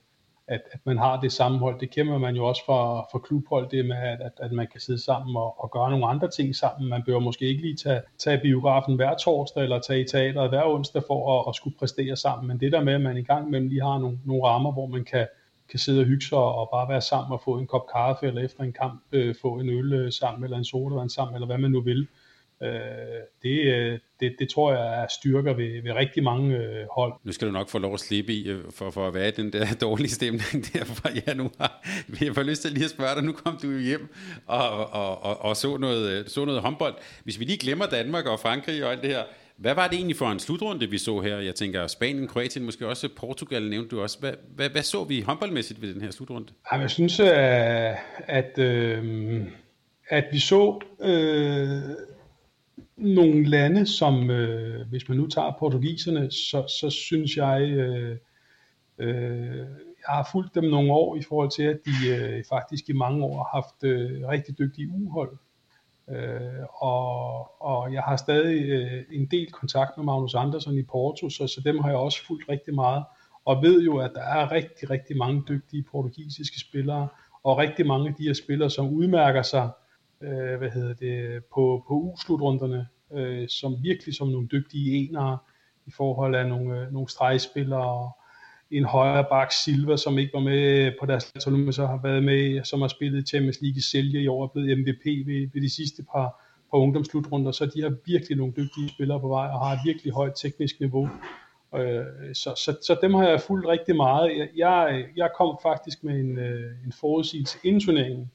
at, 0.49 0.61
at 0.73 0.81
man 0.85 0.99
har 0.99 1.21
det 1.21 1.33
sammenhold. 1.33 1.81
Det 1.81 1.91
kæmper 1.91 2.19
man 2.19 2.37
jo 2.37 2.45
også 2.45 2.63
for, 2.67 3.09
for 3.13 3.19
klubhold, 3.19 3.71
det 3.71 3.87
med, 3.87 3.97
at, 3.97 4.21
at 4.21 4.33
at 4.39 4.53
man 4.53 4.67
kan 4.73 4.81
sidde 4.81 5.05
sammen 5.05 5.37
og, 5.37 5.61
og 5.61 5.71
gøre 5.71 5.91
nogle 5.91 6.07
andre 6.07 6.31
ting 6.31 6.57
sammen. 6.57 6.91
Man 6.91 7.03
bør 7.07 7.19
måske 7.19 7.45
ikke 7.45 7.63
lige 7.63 7.77
tage, 7.77 8.01
tage 8.19 8.41
biografen 8.43 8.97
hver 8.97 9.15
torsdag, 9.17 9.63
eller 9.63 9.79
tage 9.79 10.01
i 10.01 10.05
teateret 10.05 10.49
hver 10.49 10.65
onsdag 10.65 11.03
for 11.07 11.41
at, 11.41 11.45
at 11.49 11.55
skulle 11.55 11.77
præstere 11.79 12.17
sammen. 12.17 12.49
Men 12.49 12.61
det 12.61 12.73
der 12.73 12.85
med, 12.85 12.95
at 12.95 13.01
man 13.01 13.17
i 13.17 13.23
gang 13.23 13.51
med 13.51 13.61
lige 13.61 13.83
har 13.83 13.99
nogle, 13.99 14.19
nogle 14.25 14.45
rammer, 14.45 14.73
hvor 14.73 14.87
man 14.87 15.05
kan, 15.05 15.27
kan 15.71 15.79
sidde 15.79 16.01
og 16.01 16.07
hygge 16.07 16.25
sig 16.27 16.39
og 16.39 16.69
bare 16.73 16.89
være 16.89 17.01
sammen 17.01 17.33
og 17.33 17.41
få 17.45 17.59
en 17.59 17.67
kop 17.67 17.87
kaffe, 17.93 18.27
eller 18.27 18.43
efter 18.43 18.63
en 18.65 18.73
kamp 18.73 19.03
øh, 19.13 19.35
få 19.43 19.55
en 19.55 19.69
øl 19.69 19.93
øh, 19.93 20.13
sammen, 20.13 20.45
eller 20.45 20.57
en 20.57 20.65
sodavand 20.65 21.11
sammen, 21.11 21.35
eller 21.35 21.47
hvad 21.47 21.59
man 21.59 21.71
nu 21.71 21.81
vil. 21.81 22.01
Øh, 22.01 22.26
øh, 22.63 23.99
det, 24.21 24.37
det 24.39 24.49
tror 24.49 24.73
jeg 24.73 25.03
er 25.03 25.07
styrker 25.21 25.55
ved, 25.55 25.83
ved 25.83 25.93
rigtig 25.93 26.23
mange 26.23 26.57
øh, 26.57 26.87
hold. 26.91 27.13
Nu 27.25 27.33
skal 27.33 27.49
du 27.49 27.53
nok 27.53 27.69
få 27.69 27.79
lov 27.79 27.95
at 27.95 28.01
slippe 28.01 28.33
i, 28.33 28.49
øh, 28.49 28.65
for, 28.71 28.91
for 28.91 29.09
at 29.09 29.15
være 29.15 29.31
den 29.31 29.53
der 29.53 29.67
dårlige 29.81 30.11
stemning 30.11 30.73
der 30.73 30.85
fra 30.85 31.11
januar. 31.27 31.87
Vi 32.09 32.27
har 32.27 32.43
lyst 32.43 32.63
til 32.63 32.73
lige 32.73 32.85
at 32.85 32.91
spørge 32.91 33.15
dig, 33.15 33.25
nu 33.25 33.33
kom 33.33 33.59
du 33.63 33.79
hjem 33.79 34.09
og, 34.47 34.93
og, 34.93 35.23
og, 35.25 35.45
og 35.45 35.57
så, 35.57 35.77
noget, 35.77 36.31
så 36.31 36.45
noget 36.45 36.63
håndbold. 36.63 36.95
Hvis 37.25 37.41
vi 37.41 37.45
lige 37.45 37.59
glemmer 37.59 37.87
Danmark 37.87 38.27
og 38.27 38.41
Frankrig 38.41 38.85
og 38.85 38.93
alt 38.93 39.03
det 39.03 39.11
her, 39.11 39.23
hvad 39.57 39.75
var 39.75 39.89
det 39.89 39.97
egentlig 39.97 40.17
for 40.17 40.27
en 40.27 40.39
slutrunde, 40.39 40.91
vi 40.91 40.99
så 40.99 41.21
her? 41.21 41.37
Jeg 41.37 41.55
tænker 41.55 41.87
Spanien, 41.87 42.29
Kroatien, 42.29 42.65
måske 42.65 42.89
også 42.89 43.09
Portugal 43.17 43.63
nævnte 43.63 43.97
du 43.97 44.03
også. 44.03 44.19
Hvad, 44.21 44.33
hvad, 44.55 44.71
hvad 44.71 44.83
så 44.83 45.05
vi 45.05 45.21
håndboldmæssigt 45.21 45.83
ved 45.83 45.95
den 45.95 46.03
her 46.03 46.11
slutrunde? 46.11 46.53
Jamen, 46.73 46.83
jeg 46.83 46.91
synes, 46.91 47.21
at, 47.21 47.97
at, 48.19 48.59
øh, 48.59 49.43
at 50.09 50.25
vi 50.33 50.39
så 50.39 50.81
øh, 51.01 51.97
nogle 52.97 53.45
lande, 53.45 53.87
som 53.87 54.31
øh, 54.31 54.89
hvis 54.89 55.09
man 55.09 55.19
nu 55.19 55.27
tager 55.27 55.57
portugiserne, 55.59 56.31
så, 56.31 56.77
så 56.81 56.91
synes 56.91 57.37
jeg, 57.37 57.63
øh, 57.63 58.17
øh, 58.99 59.67
jeg 60.07 60.15
har 60.15 60.29
fulgt 60.33 60.55
dem 60.55 60.65
nogle 60.65 60.93
år 60.93 61.17
i 61.17 61.23
forhold 61.23 61.51
til, 61.51 61.63
at 61.63 61.79
de 61.87 62.09
øh, 62.09 62.45
faktisk 62.49 62.89
i 62.89 62.93
mange 62.93 63.25
år 63.25 63.37
har 63.37 63.51
haft 63.53 63.85
øh, 63.85 64.29
rigtig 64.29 64.59
dygtige 64.59 64.89
uhold. 64.89 65.39
Øh, 66.11 66.83
og, 66.83 67.63
og 67.63 67.93
jeg 67.93 68.03
har 68.03 68.17
stadig 68.17 68.69
øh, 68.69 69.05
en 69.13 69.27
del 69.27 69.53
kontakt 69.53 69.97
med 69.97 70.05
Magnus 70.05 70.35
Andersson 70.35 70.79
i 70.79 70.83
Porto, 70.83 71.31
så, 71.31 71.47
så 71.47 71.61
dem 71.65 71.79
har 71.79 71.89
jeg 71.89 71.99
også 71.99 72.27
fulgt 72.27 72.49
rigtig 72.49 72.75
meget, 72.75 73.05
og 73.45 73.63
ved 73.63 73.83
jo, 73.83 73.97
at 73.99 74.11
der 74.15 74.23
er 74.23 74.53
rigtig, 74.53 74.91
rigtig 74.91 75.17
mange 75.17 75.43
dygtige 75.49 75.83
portugisiske 75.83 76.61
spillere, 76.61 77.09
og 77.43 77.59
rigtig 77.59 77.87
mange 77.87 78.09
af 78.09 78.15
de 78.15 78.23
her 78.23 78.35
spillere, 78.35 78.71
som 78.71 78.89
udmærker 78.89 79.43
sig 79.43 79.71
øh, 80.23 80.59
hvad 80.59 80.71
hedder 80.71 80.95
det, 80.95 81.45
på, 81.55 81.85
på 81.89 81.95
U-slutrunderne, 81.95 82.87
øh, 83.13 83.49
som 83.49 83.77
virkelig 83.83 84.15
som 84.15 84.29
nogle 84.29 84.49
dygtige 84.49 85.09
enere 85.09 85.39
i 85.87 85.91
forhold 85.91 86.35
af 86.35 86.49
nogle, 86.49 86.81
øh, 86.81 86.93
nogle 86.93 87.09
stregspillere, 87.09 88.11
en 88.71 88.85
højre 88.85 89.25
bak 89.31 89.53
Silva, 89.53 89.97
som 89.97 90.19
ikke 90.19 90.35
var 90.35 90.41
med 90.41 90.93
på 91.01 91.07
deres 91.07 91.35
landshold, 91.35 91.57
men 91.57 91.73
så 91.73 91.87
har 91.87 92.01
været 92.03 92.25
med, 92.25 92.65
som 92.65 92.81
har 92.81 92.89
spillet 92.89 93.29
Champions 93.29 93.61
League 93.61 93.77
i 93.77 93.81
Sælge 93.81 94.23
i 94.23 94.29
år, 94.29 94.43
og 94.43 94.53
blevet 94.53 94.79
MVP 94.79 95.05
ved, 95.27 95.49
ved 95.53 95.63
de 95.63 95.71
sidste 95.71 96.03
par, 96.13 96.43
par 96.71 96.79
ungdomsslutrunder, 96.79 97.53
så 97.53 97.67
de 97.67 97.83
har 97.83 97.95
virkelig 98.07 98.37
nogle 98.37 98.53
dygtige 98.57 98.89
spillere 98.89 99.21
på 99.21 99.29
vej, 99.29 99.47
og 99.47 99.67
har 99.67 99.73
et 99.73 99.81
virkelig 99.85 100.13
højt 100.13 100.33
teknisk 100.37 100.81
niveau. 100.81 101.09
Øh, 101.75 102.05
så, 102.35 102.55
så, 102.57 102.77
så 102.87 102.99
dem 103.03 103.15
har 103.15 103.29
jeg 103.29 103.41
fulgt 103.41 103.67
rigtig 103.67 103.97
meget. 103.97 104.49
Jeg, 104.57 105.05
jeg 105.17 105.31
kom 105.39 105.59
faktisk 105.63 106.05
med 106.05 106.21
en, 106.21 106.39
øh, 106.39 106.73
en 106.85 106.93
forudsigelse 107.01 107.59
inden 107.65 107.81
turneringen, 107.81 108.31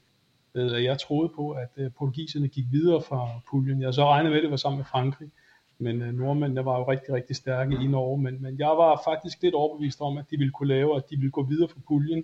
Øh, 0.56 0.84
jeg 0.84 1.00
troede 1.00 1.30
på, 1.36 1.52
at 1.52 1.70
øh, 1.78 1.92
portugiserne 1.98 2.48
gik 2.48 2.66
videre 2.72 3.02
fra 3.02 3.30
puljen. 3.50 3.82
Jeg 3.82 3.94
så 3.94 4.06
regnede 4.06 4.30
med, 4.30 4.38
at 4.38 4.44
det 4.44 4.52
var 4.52 4.58
sammen 4.58 4.78
med 4.78 4.86
Frankrig, 4.86 5.30
men 5.78 6.02
øh, 6.02 6.14
nordmændene 6.14 6.66
var 6.66 6.78
jo 6.78 6.92
rigtig, 6.92 7.14
rigtig 7.14 7.36
stærke 7.36 7.76
i 7.84 7.88
Norge, 7.88 8.22
men, 8.22 8.42
men 8.42 8.60
jeg 8.60 8.68
var 8.68 9.02
faktisk 9.06 9.42
lidt 9.42 9.56
overbevist 9.56 10.02
om, 10.02 10.18
at 10.18 10.26
de 10.32 10.38
ville 10.38 10.52
kunne 10.52 10.70
lave, 10.70 10.96
at 10.96 11.10
de 11.10 11.16
ville 11.18 11.32
gå 11.32 11.44
videre 11.44 11.70
fra 11.70 11.80
puljen. 11.88 12.24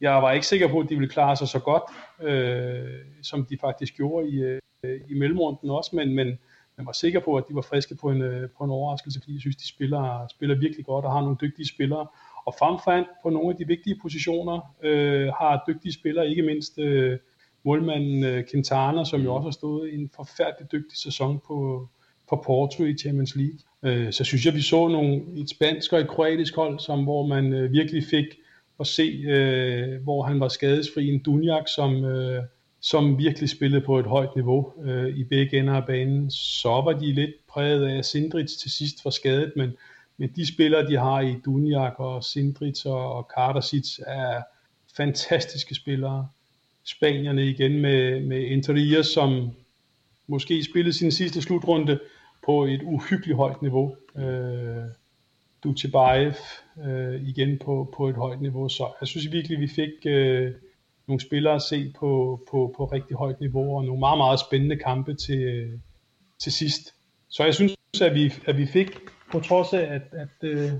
Jeg 0.00 0.22
var 0.22 0.32
ikke 0.32 0.46
sikker 0.46 0.68
på, 0.68 0.80
at 0.80 0.88
de 0.88 0.94
ville 0.94 1.10
klare 1.10 1.36
sig 1.36 1.48
så 1.48 1.58
godt, 1.58 1.82
øh, 2.28 3.00
som 3.22 3.44
de 3.44 3.58
faktisk 3.58 3.96
gjorde 3.96 4.28
i, 4.28 4.38
øh, 4.40 4.60
i 5.08 5.14
mellemrunden 5.14 5.70
også, 5.70 5.96
men, 5.96 6.14
men 6.14 6.38
jeg 6.78 6.86
var 6.86 6.92
sikker 6.92 7.20
på, 7.20 7.36
at 7.36 7.44
de 7.48 7.54
var 7.54 7.62
friske 7.62 7.94
på 7.94 8.10
en, 8.10 8.22
øh, 8.22 8.48
på 8.58 8.64
en 8.64 8.70
overraskelse, 8.70 9.20
fordi 9.20 9.32
jeg 9.32 9.40
synes, 9.40 9.56
de 9.56 9.68
spiller, 9.68 10.26
spiller 10.30 10.54
virkelig 10.54 10.84
godt 10.86 11.04
og 11.04 11.12
har 11.12 11.20
nogle 11.20 11.36
dygtige 11.40 11.68
spillere. 11.68 12.06
Og 12.44 12.54
fremfor 12.58 13.06
på 13.22 13.30
nogle 13.30 13.50
af 13.50 13.56
de 13.56 13.66
vigtige 13.66 13.98
positioner 14.02 14.74
øh, 14.82 15.28
har 15.28 15.64
dygtige 15.68 15.92
spillere, 15.92 16.28
ikke 16.28 16.42
mindst 16.42 16.78
øh, 16.78 17.18
målmanden 17.64 18.24
øh, 18.24 18.44
Quintana, 18.50 19.04
som 19.04 19.20
jo 19.20 19.34
også 19.34 19.46
har 19.46 19.52
stået 19.52 19.90
i 19.90 19.94
en 19.94 20.10
forfærdelig 20.16 20.72
dygtig 20.72 20.98
sæson 20.98 21.40
på, 21.46 21.88
på 22.28 22.42
Porto 22.46 22.84
i 22.84 22.94
Champions 22.94 23.36
League. 23.36 23.58
Øh, 23.82 24.12
så 24.12 24.24
synes 24.24 24.46
jeg, 24.46 24.54
vi 24.54 24.62
så 24.62 24.88
nogle, 24.88 25.22
et 25.36 25.50
spansk 25.50 25.92
og 25.92 26.00
et 26.00 26.08
kroatisk 26.08 26.56
hold, 26.56 26.78
som, 26.78 27.04
hvor 27.04 27.26
man 27.26 27.52
øh, 27.52 27.72
virkelig 27.72 28.04
fik 28.04 28.26
at 28.80 28.86
se, 28.86 29.24
øh, 29.28 30.02
hvor 30.02 30.22
han 30.22 30.40
var 30.40 30.48
skadesfri. 30.48 31.08
En 31.08 31.22
Dunjak, 31.22 31.68
som, 31.68 32.04
øh, 32.04 32.44
som 32.80 33.18
virkelig 33.18 33.48
spillede 33.48 33.80
på 33.80 33.98
et 33.98 34.06
højt 34.06 34.36
niveau 34.36 34.72
øh, 34.84 35.16
i 35.16 35.24
begge 35.24 35.58
ender 35.58 35.74
af 35.74 35.86
banen. 35.86 36.30
Så 36.30 36.68
var 36.68 36.92
de 36.92 37.12
lidt 37.12 37.30
præget 37.48 37.86
af, 37.86 37.98
at 37.98 38.06
Sindrits 38.06 38.56
til 38.56 38.70
sidst 38.70 39.04
var 39.04 39.10
skadet, 39.10 39.52
men, 39.56 39.72
men 40.16 40.32
de 40.36 40.46
spillere, 40.46 40.86
de 40.86 40.96
har 40.96 41.20
i 41.20 41.34
Dunjak 41.44 41.94
og 41.98 42.24
Sindrits 42.24 42.86
og, 42.86 43.12
og 43.12 43.28
er 44.06 44.42
fantastiske 44.96 45.74
spillere. 45.74 46.28
Spanierne 46.96 47.46
igen 47.46 47.80
med, 47.80 48.20
med 48.20 48.40
Interior, 48.40 49.02
som 49.02 49.50
måske 50.26 50.64
spillede 50.64 50.92
sin 50.92 51.12
sidste 51.12 51.42
slutrunde 51.42 52.00
på 52.44 52.64
et 52.64 52.82
uhyggeligt 52.82 53.36
højt 53.36 53.62
niveau. 53.62 53.96
Øh, 54.16 54.84
Dutjebaev 55.64 56.32
øh, 56.86 57.28
igen 57.28 57.58
på, 57.58 57.94
på 57.96 58.08
et 58.08 58.16
højt 58.16 58.40
niveau. 58.40 58.68
Så 58.68 58.92
jeg 59.00 59.08
synes 59.08 59.32
virkelig, 59.32 59.60
vi 59.60 59.68
fik 59.68 59.90
øh, 60.06 60.52
nogle 61.06 61.20
spillere 61.20 61.54
at 61.54 61.62
se 61.62 61.92
på, 61.98 62.40
på, 62.50 62.74
på 62.76 62.84
rigtig 62.84 63.16
højt 63.16 63.40
niveau, 63.40 63.76
og 63.76 63.84
nogle 63.84 64.00
meget, 64.00 64.18
meget 64.18 64.40
spændende 64.40 64.76
kampe 64.76 65.14
til, 65.14 65.70
til 66.38 66.52
sidst. 66.52 66.94
Så 67.28 67.44
jeg 67.44 67.54
synes, 67.54 67.76
at 68.02 68.14
vi, 68.14 68.32
at 68.46 68.58
vi 68.58 68.66
fik, 68.66 68.90
på 69.32 69.40
trods 69.40 69.72
af, 69.72 69.82
at, 69.82 70.02
at, 70.12 70.48
øh, 70.48 70.72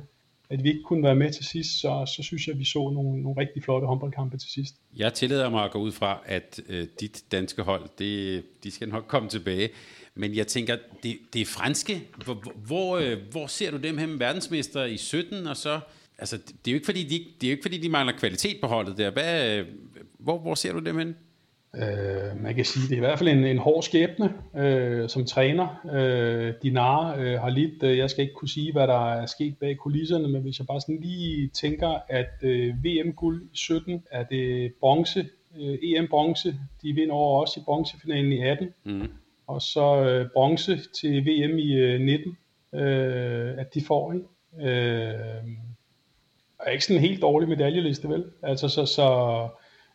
at 0.50 0.64
vi 0.64 0.68
ikke 0.68 0.82
kunne 0.82 1.02
være 1.02 1.14
med 1.14 1.32
til 1.32 1.44
sidst, 1.44 1.80
så, 1.80 2.12
så 2.16 2.22
synes 2.22 2.46
jeg, 2.46 2.52
at 2.52 2.58
vi 2.58 2.64
så 2.64 2.78
nogle, 2.78 3.22
nogle 3.22 3.40
rigtig 3.40 3.62
flotte 3.62 3.86
håndboldkampe 3.86 4.38
til 4.38 4.50
sidst. 4.50 4.74
Jeg 4.96 5.14
tillader 5.14 5.50
mig 5.50 5.64
at 5.64 5.70
gå 5.70 5.78
ud 5.78 5.92
fra, 5.92 6.22
at 6.26 6.60
øh, 6.68 6.86
dit 7.00 7.24
danske 7.32 7.62
hold, 7.62 7.88
det, 7.98 8.42
de 8.64 8.70
skal 8.70 8.88
nok 8.88 9.04
komme 9.08 9.28
tilbage. 9.28 9.68
Men 10.14 10.34
jeg 10.34 10.46
tænker, 10.46 10.76
det, 11.02 11.18
det 11.32 11.40
er 11.40 11.46
franske. 11.46 12.02
Hvor, 12.24 12.42
hvor, 12.66 12.96
øh, 12.96 13.18
hvor 13.30 13.46
ser 13.46 13.70
du 13.70 13.76
dem 13.76 13.98
hen? 13.98 14.20
Verdensmester 14.20 14.84
i 14.84 14.96
17, 14.96 15.46
og 15.46 15.56
så... 15.56 15.80
Altså, 16.18 16.36
det 16.36 16.68
er 16.68 16.72
jo 16.72 16.74
ikke 16.74 16.84
fordi, 16.84 17.02
de, 17.02 17.24
det 17.40 17.46
er 17.46 17.50
jo 17.50 17.52
ikke 17.52 17.62
fordi, 17.62 17.78
de 17.78 17.88
mangler 17.88 18.16
kvalitet 18.18 18.60
på 18.60 18.66
holdet 18.66 18.98
der. 18.98 19.10
Hvad, 19.10 19.58
øh, 19.58 19.66
hvor, 20.18 20.38
hvor 20.38 20.54
ser 20.54 20.72
du 20.72 20.78
dem 20.78 20.98
hen? 20.98 21.16
Øh, 21.76 22.42
man 22.42 22.54
kan 22.54 22.64
sige, 22.64 22.88
det 22.88 22.92
er 22.92 22.96
i 22.96 23.00
hvert 23.00 23.18
fald 23.18 23.28
en, 23.28 23.44
en 23.44 23.58
hård 23.58 23.82
skæbne 23.82 24.32
øh, 24.56 25.08
som 25.08 25.24
træner. 25.24 25.86
Øh, 25.92 26.54
Dinar 26.62 27.16
øh, 27.16 27.40
har 27.40 27.50
lidt, 27.50 27.82
øh, 27.82 27.98
jeg 27.98 28.10
skal 28.10 28.22
ikke 28.22 28.34
kunne 28.34 28.48
sige, 28.48 28.72
hvad 28.72 28.86
der 28.86 29.12
er 29.12 29.26
sket 29.26 29.58
bag 29.58 29.76
kulisserne, 29.76 30.28
men 30.28 30.42
hvis 30.42 30.58
jeg 30.58 30.66
bare 30.66 30.80
sådan 30.80 31.00
lige 31.00 31.48
tænker, 31.48 31.98
at 32.08 32.32
øh, 32.42 32.74
VM-guld 32.84 33.42
i 33.42 33.56
17 33.56 34.02
er 34.10 34.24
det 34.24 34.72
bronze, 34.80 35.26
øh, 35.60 35.78
EM-bronze, 35.82 36.54
de 36.82 36.92
vinder 36.92 37.14
over 37.14 37.40
også 37.40 37.60
i 37.60 37.62
bronzefinalen 37.64 38.32
i 38.32 38.42
18, 38.46 38.68
mm. 38.84 39.08
og 39.46 39.62
så 39.62 40.04
øh, 40.04 40.30
bronze 40.32 40.80
til 41.00 41.24
VM 41.26 41.58
i 41.58 41.72
øh, 41.72 42.00
19, 42.00 42.36
øh, 42.74 43.58
at 43.58 43.74
de 43.74 43.82
får, 43.86 44.12
ikke? 44.12 44.26
Øh, 44.70 45.14
er 46.66 46.70
ikke 46.70 46.84
sådan 46.84 46.96
en 46.96 47.08
helt 47.08 47.22
dårlig 47.22 47.48
medaljeliste, 47.48 48.08
vel? 48.08 48.24
Altså, 48.42 48.68
så, 48.68 48.86
så 48.86 49.08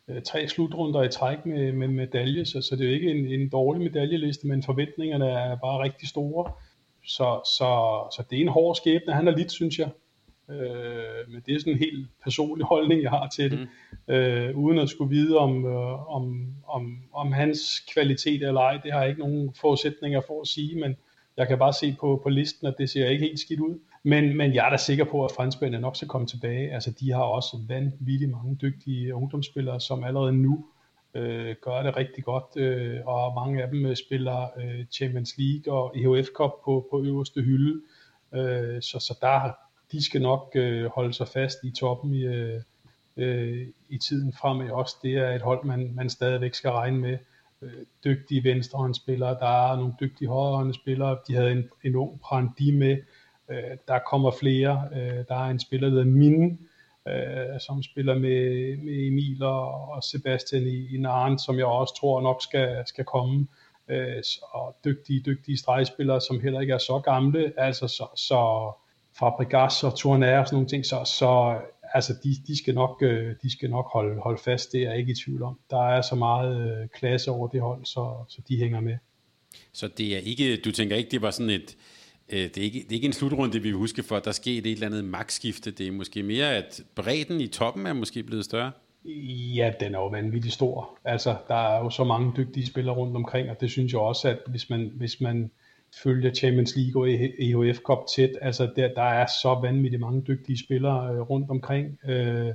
øh, 0.10 0.22
tre 0.22 0.48
slutrunder 0.48 1.04
i 1.04 1.10
træk 1.10 1.46
med, 1.46 1.72
med 1.72 1.88
medalje, 1.88 2.46
så, 2.46 2.62
så 2.62 2.76
det 2.76 2.86
er 2.86 2.90
jo 2.90 2.96
ikke 2.96 3.12
en, 3.12 3.26
en 3.26 3.50
dårlig 3.50 3.82
medaljeliste, 3.82 4.48
men 4.48 4.64
forventningerne 4.64 5.26
er 5.26 5.56
bare 5.56 5.84
rigtig 5.84 6.08
store. 6.08 6.52
Så, 7.06 7.42
så, 7.58 7.70
så 8.16 8.24
det 8.30 8.38
er 8.38 8.42
en 8.42 8.48
hård 8.48 8.76
skæbne, 8.76 9.14
han 9.14 9.28
er 9.28 9.38
lidt, 9.38 9.52
synes 9.52 9.80
jeg. 9.80 9.90
Øh, 10.50 11.32
men 11.32 11.42
det 11.46 11.56
er 11.56 11.60
sådan 11.60 11.74
en 11.74 11.80
helt 11.80 12.08
personlig 12.24 12.66
holdning, 12.66 13.02
jeg 13.02 13.10
har 13.10 13.30
til 13.30 13.52
det. 13.52 13.60
Mm. 14.08 14.14
Øh, 14.14 14.58
uden 14.58 14.80
at 14.80 14.90
skulle 14.90 15.16
vide 15.16 15.38
om, 15.38 15.66
øh, 15.66 16.16
om, 16.16 16.56
om, 16.68 16.98
om 17.14 17.32
hans 17.32 17.60
kvalitet 17.94 18.44
eller 18.44 18.62
ej, 18.62 18.80
det 18.84 18.92
har 18.92 19.00
jeg 19.00 19.10
ikke 19.10 19.22
nogen 19.22 19.54
forudsætninger 19.62 20.22
for 20.28 20.42
at 20.42 20.48
sige, 20.48 20.80
men 20.80 20.96
jeg 21.38 21.48
kan 21.48 21.58
bare 21.58 21.74
se 21.74 21.96
på, 22.00 22.20
på 22.24 22.30
listen, 22.30 22.68
at 22.68 22.76
det 22.78 22.90
ser 22.90 23.10
ikke 23.10 23.26
helt 23.26 23.40
skidt 23.40 23.60
ud. 23.60 23.80
Men, 24.08 24.38
men 24.38 24.54
jeg 24.54 24.66
er 24.66 24.70
da 24.70 24.78
sikker 24.78 25.04
på, 25.04 25.26
at 25.26 25.32
franskmændene 25.32 25.82
nok 25.82 25.96
skal 25.96 26.08
komme 26.08 26.28
tilbage. 26.28 26.74
Altså, 26.74 26.92
de 26.92 27.12
har 27.12 27.24
også 27.24 27.58
vanvittigt 27.68 28.32
mange 28.32 28.56
dygtige 28.56 29.16
ungdomsspillere, 29.16 29.82
som 29.82 30.04
allerede 30.04 30.34
nu 30.34 30.66
øh, 31.14 31.56
gør 31.62 31.84
det 31.84 31.98
rigtig 31.98 32.24
godt, 32.24 32.58
øh, 32.58 33.00
og 33.06 33.36
mange 33.36 33.64
af 33.64 33.70
dem 33.70 33.86
øh, 33.86 33.96
spiller 33.96 34.48
øh, 34.58 34.86
Champions 34.92 35.34
League 35.38 35.74
og 35.74 35.98
EHF 35.98 36.28
Cup 36.28 36.52
på, 36.66 36.88
på 36.92 37.04
øverste 37.04 37.42
hylde. 37.42 37.82
Øh, 38.34 38.82
så, 38.82 39.00
så 39.00 39.18
der, 39.22 39.52
de 39.92 40.06
skal 40.06 40.22
nok 40.22 40.52
øh, 40.56 40.86
holde 40.86 41.14
sig 41.14 41.28
fast 41.28 41.58
i 41.64 41.72
toppen 41.72 42.14
i, 42.14 42.24
øh, 42.24 42.62
øh 43.18 43.68
i 43.90 43.98
tiden 43.98 44.34
fremad 44.34 44.70
også. 44.70 44.96
Det 45.04 45.14
er 45.14 45.36
et 45.36 45.42
hold, 45.42 45.66
man, 45.66 45.92
man 45.96 46.10
stadigvæk 46.10 46.54
skal 46.54 46.72
regne 46.72 46.98
med. 46.98 47.18
Øh, 47.62 47.72
dygtige 48.04 48.44
venstrehåndsspillere, 48.44 49.38
der 49.40 49.72
er 49.72 49.76
nogle 49.76 49.94
dygtige 50.00 50.28
højrehåndsspillere. 50.28 51.18
De 51.28 51.36
havde 51.36 51.52
en, 51.52 51.70
en 51.84 51.96
ung 51.96 52.20
Prandi 52.22 52.72
med, 52.72 52.98
Øh, 53.52 53.78
der 53.88 54.00
kommer 54.00 54.32
flere. 54.32 54.90
Øh, 54.94 55.26
der 55.28 55.36
er 55.36 55.50
en 55.50 55.60
spiller, 55.60 55.88
der 55.88 55.96
hedder 55.96 56.12
Min, 56.12 56.60
øh, 57.08 57.60
som 57.60 57.84
spiller 57.84 58.14
med, 58.14 58.78
med 58.78 59.08
Emil 59.08 59.44
og, 59.44 59.90
og 59.90 60.04
Sebastian 60.04 60.64
i, 60.64 60.96
i 60.96 60.98
Naren, 60.98 61.40
som 61.40 61.58
jeg 61.58 61.66
også 61.66 61.96
tror 62.00 62.22
nok 62.22 62.44
skal, 62.44 62.84
skal 62.86 63.06
komme. 63.06 63.48
Øh, 63.90 64.24
og 64.42 64.76
dygtige, 64.86 65.20
dygtige 65.20 65.58
stregspillere, 65.58 66.22
som 66.22 66.42
heller 66.42 66.60
ikke 66.60 66.74
er 66.74 66.78
så 66.78 67.00
gamle, 67.00 67.54
altså 67.58 67.88
så, 67.88 68.08
så 68.16 68.72
Fabregas 69.20 69.84
og 69.84 69.98
Tournaire 69.98 70.40
og 70.40 70.48
sådan 70.48 70.56
nogle 70.56 70.70
ting, 70.70 70.86
så, 70.86 71.04
så 71.06 71.60
altså 71.94 72.14
de, 72.24 72.36
de, 72.48 72.58
skal 72.58 72.76
nok, 72.76 72.98
øh, 73.02 73.36
de 73.42 73.52
skal 73.52 73.70
nok 73.70 73.92
holde, 73.94 74.22
holde 74.22 74.42
fast, 74.42 74.72
det 74.72 74.82
er 74.82 74.90
jeg 74.90 75.00
ikke 75.00 75.12
i 75.12 75.16
tvivl 75.16 75.44
om. 75.44 75.60
Der 75.70 75.88
er 75.88 76.02
så 76.02 76.16
meget 76.16 76.82
øh, 76.82 76.88
klasse 76.88 77.32
over 77.32 77.48
det 77.48 77.62
hold, 77.62 77.86
så, 77.86 78.14
så 78.30 78.42
de 78.50 78.58
hænger 78.58 78.80
med. 78.80 78.98
Så 79.74 79.88
det 79.88 80.16
er 80.16 80.20
ikke, 80.20 80.58
du 80.58 80.72
tænker 80.72 80.96
ikke, 80.96 81.12
det 81.12 81.22
var 81.22 81.32
sådan 81.32 81.50
et, 81.50 81.76
Øh, 81.76 81.95
Øh, 82.30 82.40
det, 82.40 82.58
er 82.58 82.62
ikke, 82.62 82.80
det 82.80 82.92
er 82.92 82.96
ikke 82.96 83.06
en 83.06 83.14
slutrunde, 83.14 83.54
vi 83.54 83.60
vil 83.60 83.74
huske 83.74 84.04
for, 84.04 84.20
der 84.20 84.32
skete 84.32 84.70
et 84.70 84.74
eller 84.74 84.88
andet 84.88 85.06
magtskifte. 85.06 85.72
Det 85.72 85.88
er 85.88 85.92
måske 85.92 86.24
mere, 86.24 86.56
at 86.56 86.82
bredden 86.96 87.42
i 87.42 87.48
toppen 87.48 87.86
er 87.86 87.94
måske 87.94 88.24
blevet 88.24 88.46
større. 88.46 88.72
Ja, 89.56 89.72
den 89.80 89.96
er 89.96 90.00
jo 90.00 90.08
vanvittigt 90.08 90.54
stor. 90.54 90.98
Altså, 91.04 91.36
der 91.48 91.56
er 91.56 91.84
jo 91.84 91.90
så 91.90 92.04
mange 92.04 92.34
dygtige 92.38 92.66
spillere 92.66 92.96
rundt 92.96 93.16
omkring, 93.16 93.50
og 93.50 93.62
det 93.62 93.72
synes 93.72 93.92
jeg 93.94 94.02
også, 94.02 94.30
at 94.30 94.40
hvis 94.48 94.70
man, 94.70 94.92
hvis 94.96 95.22
man 95.22 95.52
følger 96.04 96.34
Champions 96.34 96.76
League 96.76 97.02
og 97.02 97.10
EHF 97.10 97.80
Cup 97.80 97.98
tæt, 98.16 98.30
altså 98.42 98.72
der, 98.76 98.94
der 98.94 99.02
er 99.02 99.26
så 99.42 99.60
vanvittigt 99.62 100.00
mange 100.00 100.22
dygtige 100.22 100.58
spillere 100.58 101.14
øh, 101.14 101.22
rundt 101.22 101.50
omkring, 101.50 102.00
øh, 102.08 102.54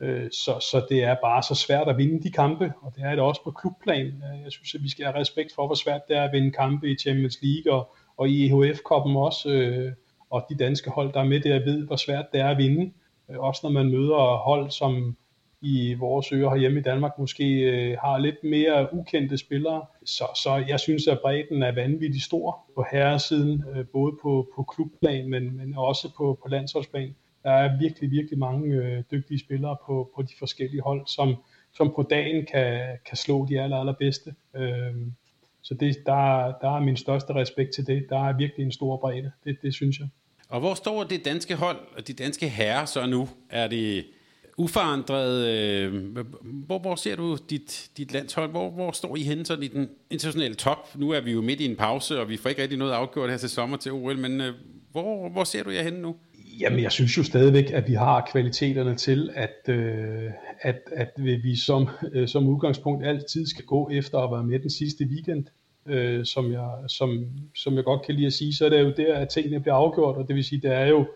øh, 0.00 0.30
så, 0.30 0.68
så 0.70 0.86
det 0.88 1.04
er 1.04 1.16
bare 1.22 1.42
så 1.42 1.54
svært 1.54 1.88
at 1.88 1.98
vinde 1.98 2.22
de 2.22 2.30
kampe, 2.30 2.72
og 2.82 2.92
det 2.96 3.04
er 3.04 3.10
det 3.10 3.20
også 3.20 3.44
på 3.44 3.50
klubplan. 3.50 4.06
Øh, 4.06 4.42
jeg 4.44 4.52
synes, 4.52 4.74
at 4.74 4.82
vi 4.82 4.90
skal 4.90 5.04
have 5.04 5.20
respekt 5.20 5.54
for, 5.54 5.66
hvor 5.66 5.74
svært 5.74 6.00
det 6.08 6.16
er 6.16 6.22
at 6.22 6.32
vinde 6.32 6.50
kampe 6.50 6.90
i 6.90 6.96
Champions 6.96 7.38
League 7.42 7.72
og, 7.72 7.96
og 8.20 8.28
i 8.28 8.46
EHF-koppen 8.46 9.16
også, 9.16 9.50
øh, 9.50 9.92
og 10.30 10.46
de 10.48 10.54
danske 10.54 10.90
hold, 10.90 11.12
der 11.12 11.20
er 11.20 11.24
med 11.24 11.40
der, 11.40 11.64
ved, 11.64 11.86
hvor 11.86 11.96
svært 11.96 12.26
det 12.32 12.40
er 12.40 12.48
at 12.48 12.58
vinde. 12.58 12.92
Øh, 13.30 13.38
også 13.38 13.60
når 13.64 13.70
man 13.70 13.90
møder 13.90 14.36
hold, 14.36 14.70
som 14.70 15.16
i 15.62 15.94
vores 15.94 16.32
øer 16.32 16.56
hjemme 16.56 16.80
i 16.80 16.82
Danmark 16.82 17.18
måske 17.18 17.60
øh, 17.60 17.98
har 18.02 18.18
lidt 18.18 18.44
mere 18.44 18.94
ukendte 18.94 19.38
spillere. 19.38 19.86
Så, 20.04 20.24
så 20.42 20.64
jeg 20.68 20.80
synes, 20.80 21.06
at 21.06 21.20
bredden 21.22 21.62
er 21.62 21.74
vanvittigt 21.74 22.24
stor 22.24 22.58
på 22.74 22.84
herresiden, 22.92 23.64
øh, 23.74 23.86
både 23.86 24.12
på, 24.22 24.48
på 24.56 24.62
klubplan, 24.62 25.30
men, 25.30 25.56
men 25.56 25.74
også 25.76 26.08
på, 26.16 26.38
på 26.42 26.48
landsholdsplan. 26.48 27.14
Der 27.42 27.50
er 27.50 27.78
virkelig, 27.78 28.10
virkelig 28.10 28.38
mange 28.38 28.74
øh, 28.74 29.02
dygtige 29.10 29.40
spillere 29.40 29.76
på, 29.86 30.10
på 30.16 30.22
de 30.22 30.32
forskellige 30.38 30.82
hold, 30.82 31.06
som, 31.06 31.36
som 31.72 31.92
på 31.96 32.02
dagen 32.02 32.46
kan, 32.46 32.80
kan 33.06 33.16
slå 33.16 33.46
de 33.46 33.60
aller, 33.60 33.76
allerbedste. 33.76 34.34
Øh, 34.56 34.94
så 35.62 35.74
det, 35.74 35.96
der, 36.06 36.52
der 36.60 36.76
er 36.76 36.80
min 36.80 36.96
største 36.96 37.34
respekt 37.34 37.74
til 37.74 37.86
det. 37.86 38.06
Der 38.08 38.28
er 38.28 38.36
virkelig 38.36 38.64
en 38.64 38.72
stor 38.72 38.96
bredde, 38.96 39.30
det, 39.44 39.56
det 39.62 39.74
synes 39.74 39.98
jeg. 39.98 40.08
Og 40.48 40.60
hvor 40.60 40.74
står 40.74 41.04
det 41.04 41.24
danske 41.24 41.54
hold 41.54 41.78
og 41.96 42.08
de 42.08 42.12
danske 42.12 42.48
herrer 42.48 42.84
så 42.84 43.06
nu? 43.06 43.28
Er 43.50 43.68
det 43.68 44.04
uforandret? 44.56 45.46
Øh, 45.46 46.14
hvor, 46.42 46.78
hvor 46.78 46.94
ser 46.94 47.16
du 47.16 47.38
dit, 47.50 47.90
dit 47.96 48.12
landshold? 48.12 48.50
Hvor, 48.50 48.70
hvor 48.70 48.92
står 48.92 49.16
I 49.16 49.22
henne 49.22 49.46
sådan 49.46 49.64
i 49.64 49.68
den 49.68 49.88
internationale 50.10 50.54
top? 50.54 50.96
Nu 50.96 51.10
er 51.10 51.20
vi 51.20 51.32
jo 51.32 51.40
midt 51.40 51.60
i 51.60 51.64
en 51.64 51.76
pause, 51.76 52.20
og 52.20 52.28
vi 52.28 52.36
får 52.36 52.48
ikke 52.48 52.62
rigtig 52.62 52.78
noget 52.78 52.92
afgjort 52.92 53.30
her 53.30 53.36
til 53.36 53.50
sommer 53.50 53.76
til 53.76 53.92
OL, 53.92 54.18
men 54.18 54.40
øh, 54.40 54.54
hvor, 54.92 55.28
hvor 55.28 55.44
ser 55.44 55.62
du 55.62 55.70
jer 55.70 55.82
henne 55.82 56.02
nu? 56.02 56.16
Jamen, 56.60 56.82
jeg 56.82 56.92
synes 56.92 57.18
jo 57.18 57.22
stadigvæk, 57.22 57.70
at 57.70 57.88
vi 57.88 57.94
har 57.94 58.28
kvaliteterne 58.32 58.94
til, 58.94 59.30
at, 59.34 59.68
øh, 59.68 60.30
at, 60.60 60.80
at 60.92 61.12
vi 61.16 61.56
som, 61.56 61.88
øh, 62.12 62.28
som 62.28 62.48
udgangspunkt 62.48 63.06
altid 63.06 63.46
skal 63.46 63.64
gå 63.64 63.90
efter 63.92 64.18
at 64.18 64.30
være 64.30 64.44
med 64.44 64.58
den 64.58 64.70
sidste 64.70 65.04
weekend. 65.04 65.46
Øh, 65.86 66.24
som, 66.24 66.52
jeg, 66.52 66.70
som, 66.88 67.26
som 67.54 67.76
jeg 67.76 67.84
godt 67.84 68.02
kan 68.02 68.14
lide 68.14 68.26
at 68.26 68.32
sige, 68.32 68.54
så 68.54 68.64
er 68.64 68.68
det 68.68 68.80
jo 68.80 68.92
der, 68.96 69.14
at 69.14 69.28
tingene 69.28 69.60
bliver 69.60 69.74
afgjort, 69.74 70.16
og 70.16 70.28
det 70.28 70.36
vil 70.36 70.44
sige, 70.44 70.60
det 70.62 70.72
er 70.72 70.86
jo, 70.86 71.06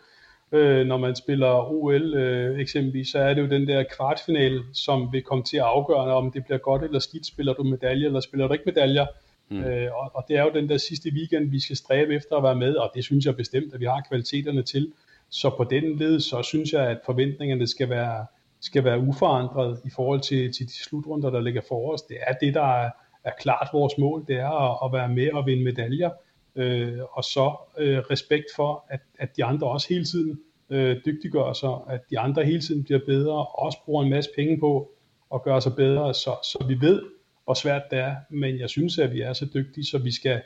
øh, 0.52 0.86
når 0.86 0.98
man 0.98 1.16
spiller 1.16 1.72
OL 1.72 2.14
øh, 2.14 2.60
eksempelvis, 2.60 3.08
så 3.08 3.18
er 3.18 3.34
det 3.34 3.42
jo 3.42 3.48
den 3.48 3.68
der 3.68 3.84
kvartfinale, 3.96 4.62
som 4.72 5.12
vil 5.12 5.22
komme 5.22 5.44
til 5.44 5.56
at 5.56 5.62
afgøre, 5.62 6.14
om 6.14 6.32
det 6.32 6.44
bliver 6.44 6.58
godt 6.58 6.82
eller 6.82 6.98
skidt, 6.98 7.26
spiller 7.26 7.52
du 7.52 7.62
medalje 7.62 8.06
eller 8.06 8.20
spiller 8.20 8.46
du 8.46 8.52
ikke 8.52 8.64
medaljer. 8.66 9.06
Mm. 9.50 9.64
Øh, 9.64 9.90
og, 9.94 10.10
og 10.14 10.24
det 10.28 10.36
er 10.36 10.42
jo 10.42 10.50
den 10.54 10.68
der 10.68 10.76
sidste 10.76 11.10
weekend, 11.12 11.50
vi 11.50 11.60
skal 11.60 11.76
stræbe 11.76 12.14
efter 12.14 12.36
at 12.36 12.42
være 12.42 12.56
med, 12.56 12.74
og 12.74 12.90
det 12.94 13.04
synes 13.04 13.26
jeg 13.26 13.36
bestemt, 13.36 13.74
at 13.74 13.80
vi 13.80 13.84
har 13.84 14.06
kvaliteterne 14.08 14.62
til. 14.62 14.92
Så 15.30 15.51
på 15.56 15.64
den 15.64 15.96
led, 15.96 16.20
så 16.20 16.42
synes 16.42 16.72
jeg, 16.72 16.90
at 16.90 16.98
forventningerne 17.06 17.66
skal 17.66 17.90
være, 17.90 18.26
skal 18.60 18.84
være 18.84 18.98
uforandret 18.98 19.80
i 19.84 19.90
forhold 19.96 20.20
til, 20.20 20.52
til 20.52 20.66
de 20.66 20.72
slutrunder, 20.72 21.30
der 21.30 21.40
ligger 21.40 21.60
for 21.68 21.92
os. 21.92 22.02
Det 22.02 22.16
er 22.26 22.32
det, 22.32 22.55
der 22.55 22.84
er, 22.84 22.90
er 23.24 23.32
klart 23.40 23.68
vores 23.72 23.98
mål, 23.98 24.24
det 24.28 24.36
er 24.36 24.51
at, 24.51 24.78
at 24.84 24.92
være 24.92 25.09
med 25.09 25.32
og 25.32 25.46
vinde 25.46 25.64
medaljer. 25.64 26.10
Øh, 26.56 26.98
og 27.12 27.24
så 27.24 27.56
øh, 27.78 27.98
respekt 27.98 28.44
for, 28.56 28.84
at, 28.90 29.01
at 29.18 29.36
de 29.36 29.44
andre 29.44 29.68
også 29.68 29.88
hele 29.88 30.05
tiden 30.05 30.40
øh, 30.70 30.96
dygtiggør 31.06 31.52
sig, 31.52 31.70
at 31.88 32.01
de 32.10 32.18
andre 32.18 32.44
hele 32.44 32.60
tiden 32.60 32.84
bliver 32.84 33.01
bedre, 33.06 33.34
og 33.34 33.59
også 33.59 33.78
bruger 33.84 34.05
en 34.05 34.10
masse 34.10 34.30
penge 34.36 34.60
på 34.60 34.90
at 35.34 35.42
gøre 35.42 35.60
sig 35.60 35.72
bedre, 35.76 36.14
så, 36.14 36.30
så 36.42 36.64
vi 36.68 36.80
ved, 36.80 37.02
hvor 37.44 37.55
svært 37.55 37.82
det 37.90 37.98
er, 37.98 38.16
men 38.30 38.59
jeg 38.59 38.70
synes, 38.70 38.98
at 38.98 39.12
vi 39.12 39.20
er 39.20 39.32
så 39.32 39.46
dygtige, 39.55 39.84
så 39.84 39.98
vi 39.98 40.12
skal, 40.12 40.42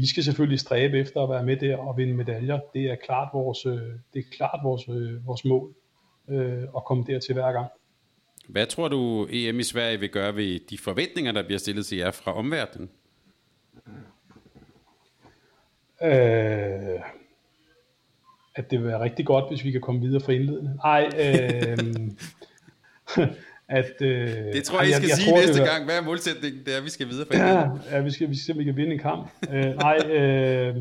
vi 0.00 0.06
skal 0.06 0.24
selvfølgelig 0.24 0.60
stræbe 0.60 0.98
efter 0.98 1.22
at 1.22 1.30
være 1.30 1.44
med 1.44 1.56
der 1.56 1.76
og 1.76 1.96
vinde 1.96 2.14
medaljer. 2.14 2.60
Det 2.74 2.90
er 2.90 2.96
klart 3.04 3.28
vores, 3.32 3.66
øh, 3.66 3.72
det 4.14 4.18
er 4.18 4.30
klart 4.32 4.60
vores, 4.62 4.88
øh, 4.88 5.26
vores 5.26 5.44
mål 5.44 5.74
øh, 6.28 6.62
at 6.62 6.84
komme 6.84 7.04
dertil 7.06 7.34
hver 7.34 7.52
gang. 7.52 7.66
Hvad 8.48 8.66
tror 8.66 8.88
du, 8.88 9.26
EM 9.30 9.60
i 9.60 9.62
Sverige 9.62 10.00
vil 10.00 10.10
gøre 10.10 10.36
ved 10.36 10.60
de 10.70 10.78
forventninger, 10.78 11.32
der 11.32 11.42
bliver 11.42 11.58
stillet 11.58 11.86
til 11.86 11.98
jer 11.98 12.10
fra 12.10 12.38
omverdenen? 12.38 12.90
Øh, 16.02 17.00
at 18.54 18.70
det 18.70 18.78
vil 18.78 18.86
være 18.86 19.00
rigtig 19.00 19.26
godt, 19.26 19.44
hvis 19.48 19.64
vi 19.64 19.70
kan 19.70 19.80
komme 19.80 20.00
videre 20.00 20.20
fra 20.20 20.32
indledende. 20.32 20.76
Nej, 20.76 21.10
øh, 21.18 21.78
at... 23.70 23.92
Øh, 24.00 24.28
det 24.52 24.64
tror 24.64 24.80
jeg, 24.80 24.88
I 24.88 24.92
skal 24.92 25.02
jeg, 25.02 25.08
jeg 25.08 25.16
sige 25.16 25.30
tror, 25.30 25.40
næste 25.40 25.64
gang. 25.64 25.84
Hvad 25.84 25.96
er 25.98 26.02
målsætningen? 26.02 26.60
Det 26.66 26.74
er, 26.74 26.78
at 26.78 26.84
vi 26.84 26.90
skal 26.90 27.08
videre 27.08 27.26
fra. 27.26 27.38
Ja, 27.38 27.96
ja 27.96 28.00
vi 28.00 28.10
skal, 28.10 28.30
vi 28.30 28.38
skal 28.38 28.58
vi 28.58 28.70
vinde 28.70 28.92
en 28.92 28.98
kamp. 28.98 29.30
øh, 29.52 29.76
nej, 29.76 29.96
øh, 30.10 30.76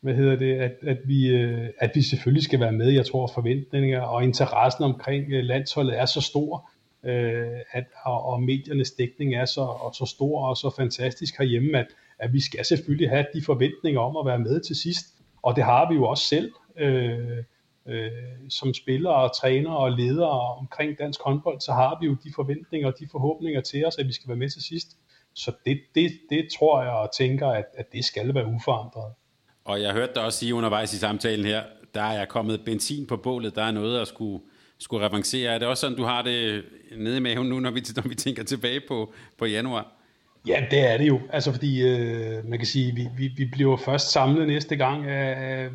hvad 0.00 0.14
hedder 0.14 0.36
det, 0.36 0.54
at, 0.54 0.72
at, 0.86 0.98
vi, 1.04 1.26
øh, 1.26 1.68
at 1.78 1.90
vi 1.94 2.02
selvfølgelig 2.02 2.44
skal 2.44 2.60
være 2.60 2.72
med. 2.72 2.88
Jeg 2.90 3.06
tror, 3.06 3.30
forventninger 3.34 4.00
og 4.00 4.24
interessen 4.24 4.84
omkring 4.84 5.32
øh, 5.32 5.44
landsholdet 5.44 5.98
er 5.98 6.06
så 6.06 6.20
stor, 6.20 6.70
øh, 7.04 7.46
at, 7.72 7.84
og, 8.04 8.24
og 8.24 8.42
mediernes 8.42 8.90
dækning 8.90 9.34
er 9.34 9.44
så, 9.44 9.60
og 9.60 9.94
så 9.94 10.06
stor 10.06 10.48
og 10.48 10.56
så 10.56 10.70
fantastisk 10.76 11.38
herhjemme, 11.38 11.78
at, 11.78 11.86
at 12.18 12.32
vi 12.32 12.40
skal 12.40 12.64
selvfølgelig 12.64 13.10
have 13.10 13.26
de 13.34 13.42
forventninger 13.42 14.00
om 14.00 14.16
at 14.16 14.26
være 14.26 14.38
med 14.38 14.60
til 14.60 14.76
sidst. 14.76 15.06
Og 15.42 15.56
det 15.56 15.64
har 15.64 15.88
vi 15.90 15.94
jo 15.94 16.04
også 16.04 16.24
selv 16.24 16.52
øh, 16.78 17.38
øh, 17.88 18.10
som 18.48 18.74
spillere 18.74 19.14
og 19.14 19.36
trænere 19.36 19.76
og 19.76 19.92
ledere 19.92 20.56
omkring 20.56 20.98
dansk 20.98 21.20
håndbold, 21.24 21.60
så 21.60 21.72
har 21.72 21.98
vi 22.00 22.06
jo 22.06 22.16
de 22.24 22.32
forventninger 22.34 22.88
og 22.88 22.94
de 23.00 23.08
forhåbninger 23.12 23.60
til 23.60 23.86
os, 23.86 23.98
at 23.98 24.06
vi 24.06 24.12
skal 24.12 24.28
være 24.28 24.36
med 24.36 24.50
til 24.50 24.62
sidst. 24.62 24.88
Så 25.34 25.52
det, 25.66 25.80
det, 25.94 26.12
det 26.30 26.48
tror 26.58 26.82
jeg 26.82 26.92
og 26.92 27.10
tænker, 27.16 27.48
at, 27.48 27.64
at 27.74 27.92
det 27.92 28.04
skal 28.04 28.34
være 28.34 28.46
uforandret. 28.46 29.12
Og 29.64 29.82
jeg 29.82 29.92
hørte 29.92 30.12
dig 30.14 30.24
også 30.24 30.38
sige 30.38 30.54
undervejs 30.54 30.92
i 30.92 30.98
samtalen 30.98 31.46
her, 31.46 31.62
der 31.94 32.02
er 32.02 32.24
kommet 32.24 32.64
benzin 32.64 33.06
på 33.06 33.16
bålet, 33.16 33.54
der 33.54 33.62
er 33.62 33.70
noget 33.70 34.00
at 34.00 34.08
skulle, 34.08 34.44
skulle 34.78 35.06
revancere. 35.06 35.54
Er 35.54 35.58
det 35.58 35.68
også 35.68 35.80
sådan, 35.80 35.96
du 35.96 36.04
har 36.04 36.22
det 36.22 36.64
nede 36.98 37.16
i 37.16 37.20
maven 37.20 37.48
nu, 37.48 37.60
når 37.60 37.70
vi, 37.70 37.82
når 37.96 38.08
vi 38.08 38.14
tænker 38.14 38.44
tilbage 38.44 38.80
på, 38.88 39.12
på 39.38 39.46
januar? 39.46 39.92
Ja, 40.46 40.64
det 40.70 40.92
er 40.92 40.96
det 40.96 41.08
jo. 41.08 41.20
Altså 41.30 41.52
fordi, 41.52 41.82
øh, 41.82 42.48
man 42.48 42.58
kan 42.58 42.66
sige, 42.66 42.94
vi, 42.94 43.08
vi, 43.16 43.28
vi 43.36 43.44
bliver 43.52 43.76
først 43.76 44.12
samlet 44.12 44.46
næste 44.46 44.76
gang 44.76 45.06
af, 45.06 45.64
øh, 45.64 45.72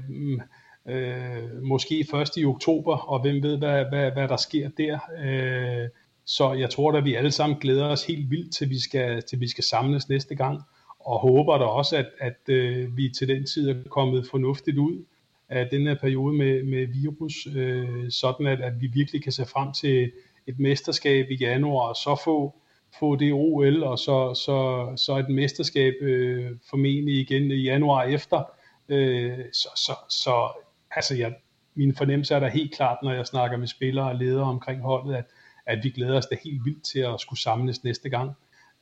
øh, 0.89 1.63
måske 1.63 2.05
først 2.11 2.37
i 2.37 2.45
oktober, 2.45 2.97
og 2.97 3.21
hvem 3.21 3.43
ved, 3.43 3.57
hvad, 3.57 3.85
hvad, 3.89 4.11
hvad 4.11 4.27
der 4.27 4.37
sker 4.37 4.69
der. 4.77 4.99
Øh, 5.23 5.89
så 6.25 6.53
jeg 6.53 6.69
tror 6.69 6.91
da, 6.91 6.99
vi 6.99 7.15
alle 7.15 7.31
sammen 7.31 7.59
glæder 7.59 7.85
os 7.85 8.05
helt 8.05 8.31
vildt 8.31 8.53
til, 8.53 8.69
vi 8.69 8.79
skal, 8.79 9.21
til 9.21 9.39
vi 9.39 9.47
skal 9.47 9.63
samles 9.63 10.09
næste 10.09 10.35
gang, 10.35 10.61
og 10.99 11.19
håber 11.19 11.57
da 11.57 11.65
også, 11.65 11.97
at, 11.97 12.05
at 12.19 12.53
øh, 12.53 12.97
vi 12.97 13.09
til 13.17 13.27
den 13.27 13.45
tid 13.45 13.69
er 13.69 13.75
kommet 13.89 14.27
fornuftigt 14.31 14.77
ud 14.77 15.05
af 15.49 15.67
den 15.71 15.87
her 15.87 15.95
periode 15.95 16.37
med, 16.37 16.63
med 16.63 16.87
virus, 16.87 17.47
øh, 17.55 18.11
sådan 18.11 18.47
at, 18.47 18.61
at 18.61 18.81
vi 18.81 18.87
virkelig 18.87 19.23
kan 19.23 19.31
se 19.31 19.45
frem 19.45 19.73
til 19.73 20.11
et 20.47 20.59
mesterskab 20.59 21.31
i 21.31 21.35
januar, 21.35 21.89
og 21.89 21.95
så 21.95 22.21
få, 22.23 22.55
få 22.99 23.15
det 23.15 23.33
OL, 23.33 23.83
og 23.83 23.99
så, 23.99 24.33
så, 24.33 24.87
så 24.95 25.17
et 25.17 25.29
mesterskab 25.29 25.93
øh, 26.01 26.51
formentlig 26.69 27.19
igen 27.19 27.51
i 27.51 27.55
januar 27.55 28.03
efter. 28.03 28.43
Øh, 28.89 29.37
så, 29.53 29.69
så, 29.75 29.93
så 30.09 30.49
altså 30.95 31.15
jeg, 31.15 31.33
min 31.75 31.95
fornemmelse 31.95 32.35
er 32.35 32.39
der 32.39 32.49
helt 32.49 32.73
klart, 32.73 32.97
når 33.03 33.13
jeg 33.13 33.27
snakker 33.27 33.57
med 33.57 33.67
spillere 33.67 34.09
og 34.09 34.15
ledere 34.15 34.43
omkring 34.43 34.81
holdet, 34.81 35.15
at, 35.15 35.25
at 35.65 35.83
vi 35.83 35.89
glæder 35.89 36.17
os 36.17 36.25
da 36.25 36.37
helt 36.43 36.65
vildt 36.65 36.83
til 36.83 36.99
at 36.99 37.19
skulle 37.19 37.39
samles 37.39 37.83
næste 37.83 38.09
gang. 38.09 38.31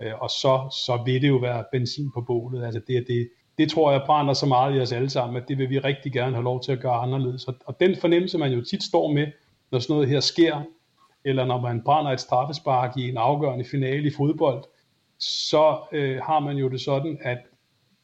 Øh, 0.02 0.14
og 0.22 0.30
så, 0.30 0.78
så 0.86 1.02
vil 1.06 1.22
det 1.22 1.28
jo 1.28 1.38
være 1.38 1.64
benzin 1.72 2.12
på 2.12 2.22
bålet. 2.22 2.66
Altså 2.66 2.82
det, 2.88 3.06
det, 3.08 3.30
det 3.58 3.72
tror 3.72 3.92
jeg 3.92 4.04
brænder 4.06 4.34
så 4.34 4.46
meget 4.46 4.78
i 4.78 4.80
os 4.80 4.92
alle 4.92 5.10
sammen, 5.10 5.42
at 5.42 5.48
det 5.48 5.58
vil 5.58 5.70
vi 5.70 5.80
rigtig 5.80 6.12
gerne 6.14 6.34
have 6.34 6.44
lov 6.44 6.64
til 6.64 6.72
at 6.72 6.80
gøre 6.80 6.96
anderledes. 6.96 7.46
Og, 7.46 7.56
og 7.66 7.80
den 7.80 7.96
fornemmelse, 7.96 8.38
man 8.38 8.52
jo 8.52 8.62
tit 8.64 8.84
står 8.84 9.12
med, 9.12 9.28
når 9.72 9.80
sådan 9.80 9.94
noget 9.94 10.10
her 10.10 10.20
sker, 10.20 10.62
eller 11.26 11.46
når 11.46 11.62
man 11.62 11.84
brænder 11.84 12.12
et 12.12 12.20
straffespark 12.20 12.98
i 12.98 13.10
en 13.10 13.18
afgørende 13.18 13.66
finale 13.66 14.08
i 14.08 14.12
fodbold, 14.18 14.64
så 15.20 15.80
øh, 15.92 16.22
har 16.24 16.40
man 16.40 16.58
jo 16.58 16.70
det 16.70 16.82
sådan, 16.82 17.18
at 17.22 17.38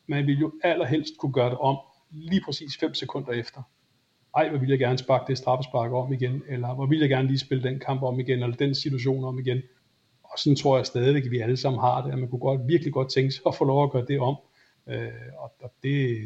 man 0.08 0.28
vil 0.28 0.40
jo 0.40 0.52
allerhelst 0.64 1.14
kunne 1.20 1.34
gøre 1.34 1.50
det 1.50 1.58
om 1.58 1.78
lige 2.12 2.42
præcis 2.46 2.78
5 2.80 2.94
sekunder 2.94 3.32
efter 3.32 3.62
ej, 4.36 4.50
hvor 4.50 4.58
vil 4.60 4.70
jeg 4.70 4.80
gerne 4.80 4.98
sparke 4.98 5.28
det 5.28 5.38
straffespark 5.38 5.92
om 5.92 6.14
igen, 6.14 6.44
eller 6.48 6.76
hvor 6.76 6.86
vil 6.86 7.00
jeg 7.00 7.10
gerne 7.10 7.28
lige 7.28 7.40
spille 7.40 7.64
den 7.64 7.80
kamp 7.80 8.04
om 8.04 8.20
igen, 8.20 8.44
eller 8.44 8.56
den 8.56 8.76
situation 8.76 9.24
om 9.24 9.40
igen. 9.40 9.62
Og 10.24 10.40
sådan 10.40 10.56
tror 10.56 10.78
jeg 10.78 10.86
stadigvæk, 10.86 11.26
at 11.26 11.32
vi 11.32 11.40
alle 11.40 11.58
sammen 11.58 11.82
har 11.82 12.06
det, 12.06 12.12
at 12.12 12.20
man 12.20 12.30
kunne 12.30 12.40
godt, 12.40 12.68
virkelig 12.68 12.94
godt 12.94 13.14
tænke 13.14 13.32
sig 13.32 13.42
at 13.48 13.56
få 13.56 13.66
lov 13.66 13.84
at 13.84 13.92
gøre 13.92 14.06
det 14.08 14.20
om. 14.20 14.38
Øh, 14.88 15.10
og 15.38 15.74
det, 15.84 16.18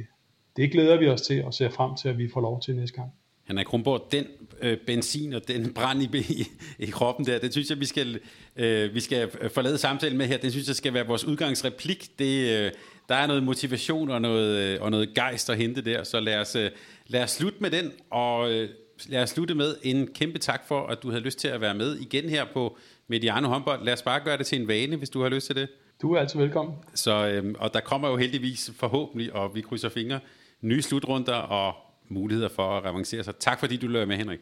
det 0.58 0.72
glæder 0.72 1.00
vi 1.00 1.08
os 1.08 1.22
til, 1.22 1.46
og 1.46 1.54
ser 1.54 1.70
frem 1.70 1.96
til, 1.96 2.10
at 2.10 2.18
vi 2.18 2.30
får 2.34 2.42
lov 2.42 2.62
til 2.62 2.76
næste 2.76 2.96
gang. 2.96 3.12
Henrik 3.48 3.66
Kronborg, 3.66 4.08
den 4.12 4.26
øh, 4.62 4.78
benzin 4.78 5.34
og 5.34 5.48
den 5.48 5.74
brand 5.74 6.04
i, 6.04 6.18
i, 6.18 6.48
i 6.80 6.86
kroppen 6.86 7.26
der, 7.26 7.40
det 7.40 7.52
synes 7.52 7.70
jeg, 7.70 7.80
vi 7.80 7.86
skal, 7.86 8.20
øh, 8.56 8.94
vi 8.94 9.00
skal 9.00 9.30
forlade 9.50 9.78
samtalen 9.78 10.18
med 10.18 10.28
her. 10.28 10.38
Den 10.38 10.52
synes 10.52 10.68
jeg 10.68 10.76
skal 10.76 10.94
være 10.94 11.08
vores 11.08 11.26
udgangsreplik. 11.26 12.20
Det, 12.20 12.66
øh, 12.66 12.72
der 13.10 13.16
er 13.16 13.28
noget 13.28 13.44
motivation 13.44 14.10
og 14.10 14.22
noget, 14.22 14.58
øh, 14.58 14.82
og 14.82 14.92
noget 14.92 15.14
gejst 15.14 15.50
at 15.50 15.58
hente 15.58 15.82
der, 15.82 16.04
så 16.04 16.20
lad 16.20 16.40
os, 16.40 16.56
øh, 16.56 16.72
lad 17.08 17.24
os 17.24 17.32
slutte 17.32 17.58
med 17.60 17.72
den, 17.72 17.92
og 18.10 18.52
øh, 18.52 18.70
lad 19.08 19.24
os 19.24 19.30
slutte 19.30 19.56
med 19.56 19.76
en 19.84 20.08
kæmpe 20.08 20.40
tak 20.40 20.68
for, 20.68 20.88
at 20.88 21.04
du 21.04 21.10
havde 21.10 21.24
lyst 21.24 21.40
til 21.40 21.48
at 21.48 21.62
være 21.62 21.74
med 21.74 21.96
igen 21.96 22.30
her 22.30 22.46
på 22.54 22.78
Mediano 23.08 23.48
Håndbold. 23.48 23.86
Lad 23.86 23.94
os 23.94 24.02
bare 24.02 24.20
gøre 24.20 24.38
det 24.38 24.46
til 24.46 24.62
en 24.62 24.68
vane, 24.68 24.96
hvis 24.96 25.10
du 25.10 25.22
har 25.22 25.30
lyst 25.30 25.46
til 25.46 25.56
det. 25.56 25.68
Du 26.02 26.14
er 26.14 26.20
altid 26.20 26.40
velkommen. 26.40 26.76
Så, 26.94 27.28
øh, 27.28 27.56
og 27.60 27.74
der 27.74 27.80
kommer 27.80 28.10
jo 28.10 28.18
heldigvis 28.18 28.72
forhåbentlig, 28.76 29.34
og 29.34 29.56
vi 29.56 29.62
krydser 29.62 29.90
fingre, 29.90 30.20
nye 30.62 30.82
slutrunder 30.82 31.34
og 31.34 31.76
muligheder 32.10 32.50
for 32.50 32.78
at 32.78 32.86
revancere 32.86 33.24
sig. 33.24 33.36
Tak 33.36 33.60
fordi 33.60 33.78
du 33.78 33.88
løber 33.88 34.06
med, 34.06 34.18
Henrik. 34.18 34.40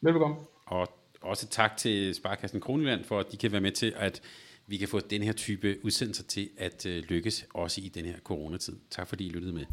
Velkommen. 0.00 0.38
Og 0.66 0.88
også 1.20 1.48
tak 1.48 1.76
til 1.76 2.14
Sparkassen 2.14 2.60
Kroneland 2.60 3.04
for, 3.04 3.20
at 3.20 3.32
de 3.32 3.36
kan 3.36 3.52
være 3.52 3.60
med 3.60 3.72
til, 3.72 3.94
at 3.96 4.22
vi 4.66 4.76
kan 4.76 4.88
få 4.88 5.00
den 5.00 5.22
her 5.22 5.32
type 5.32 5.76
udsendelser 5.82 6.24
til 6.24 6.48
at 6.56 6.86
øh, 6.86 7.04
lykkes, 7.08 7.46
også 7.54 7.80
i 7.80 7.88
den 7.88 8.04
her 8.04 8.18
coronatid. 8.18 8.76
Tak 8.90 9.08
fordi 9.08 9.26
I 9.26 9.30
lyttede 9.30 9.52
med. 9.52 9.64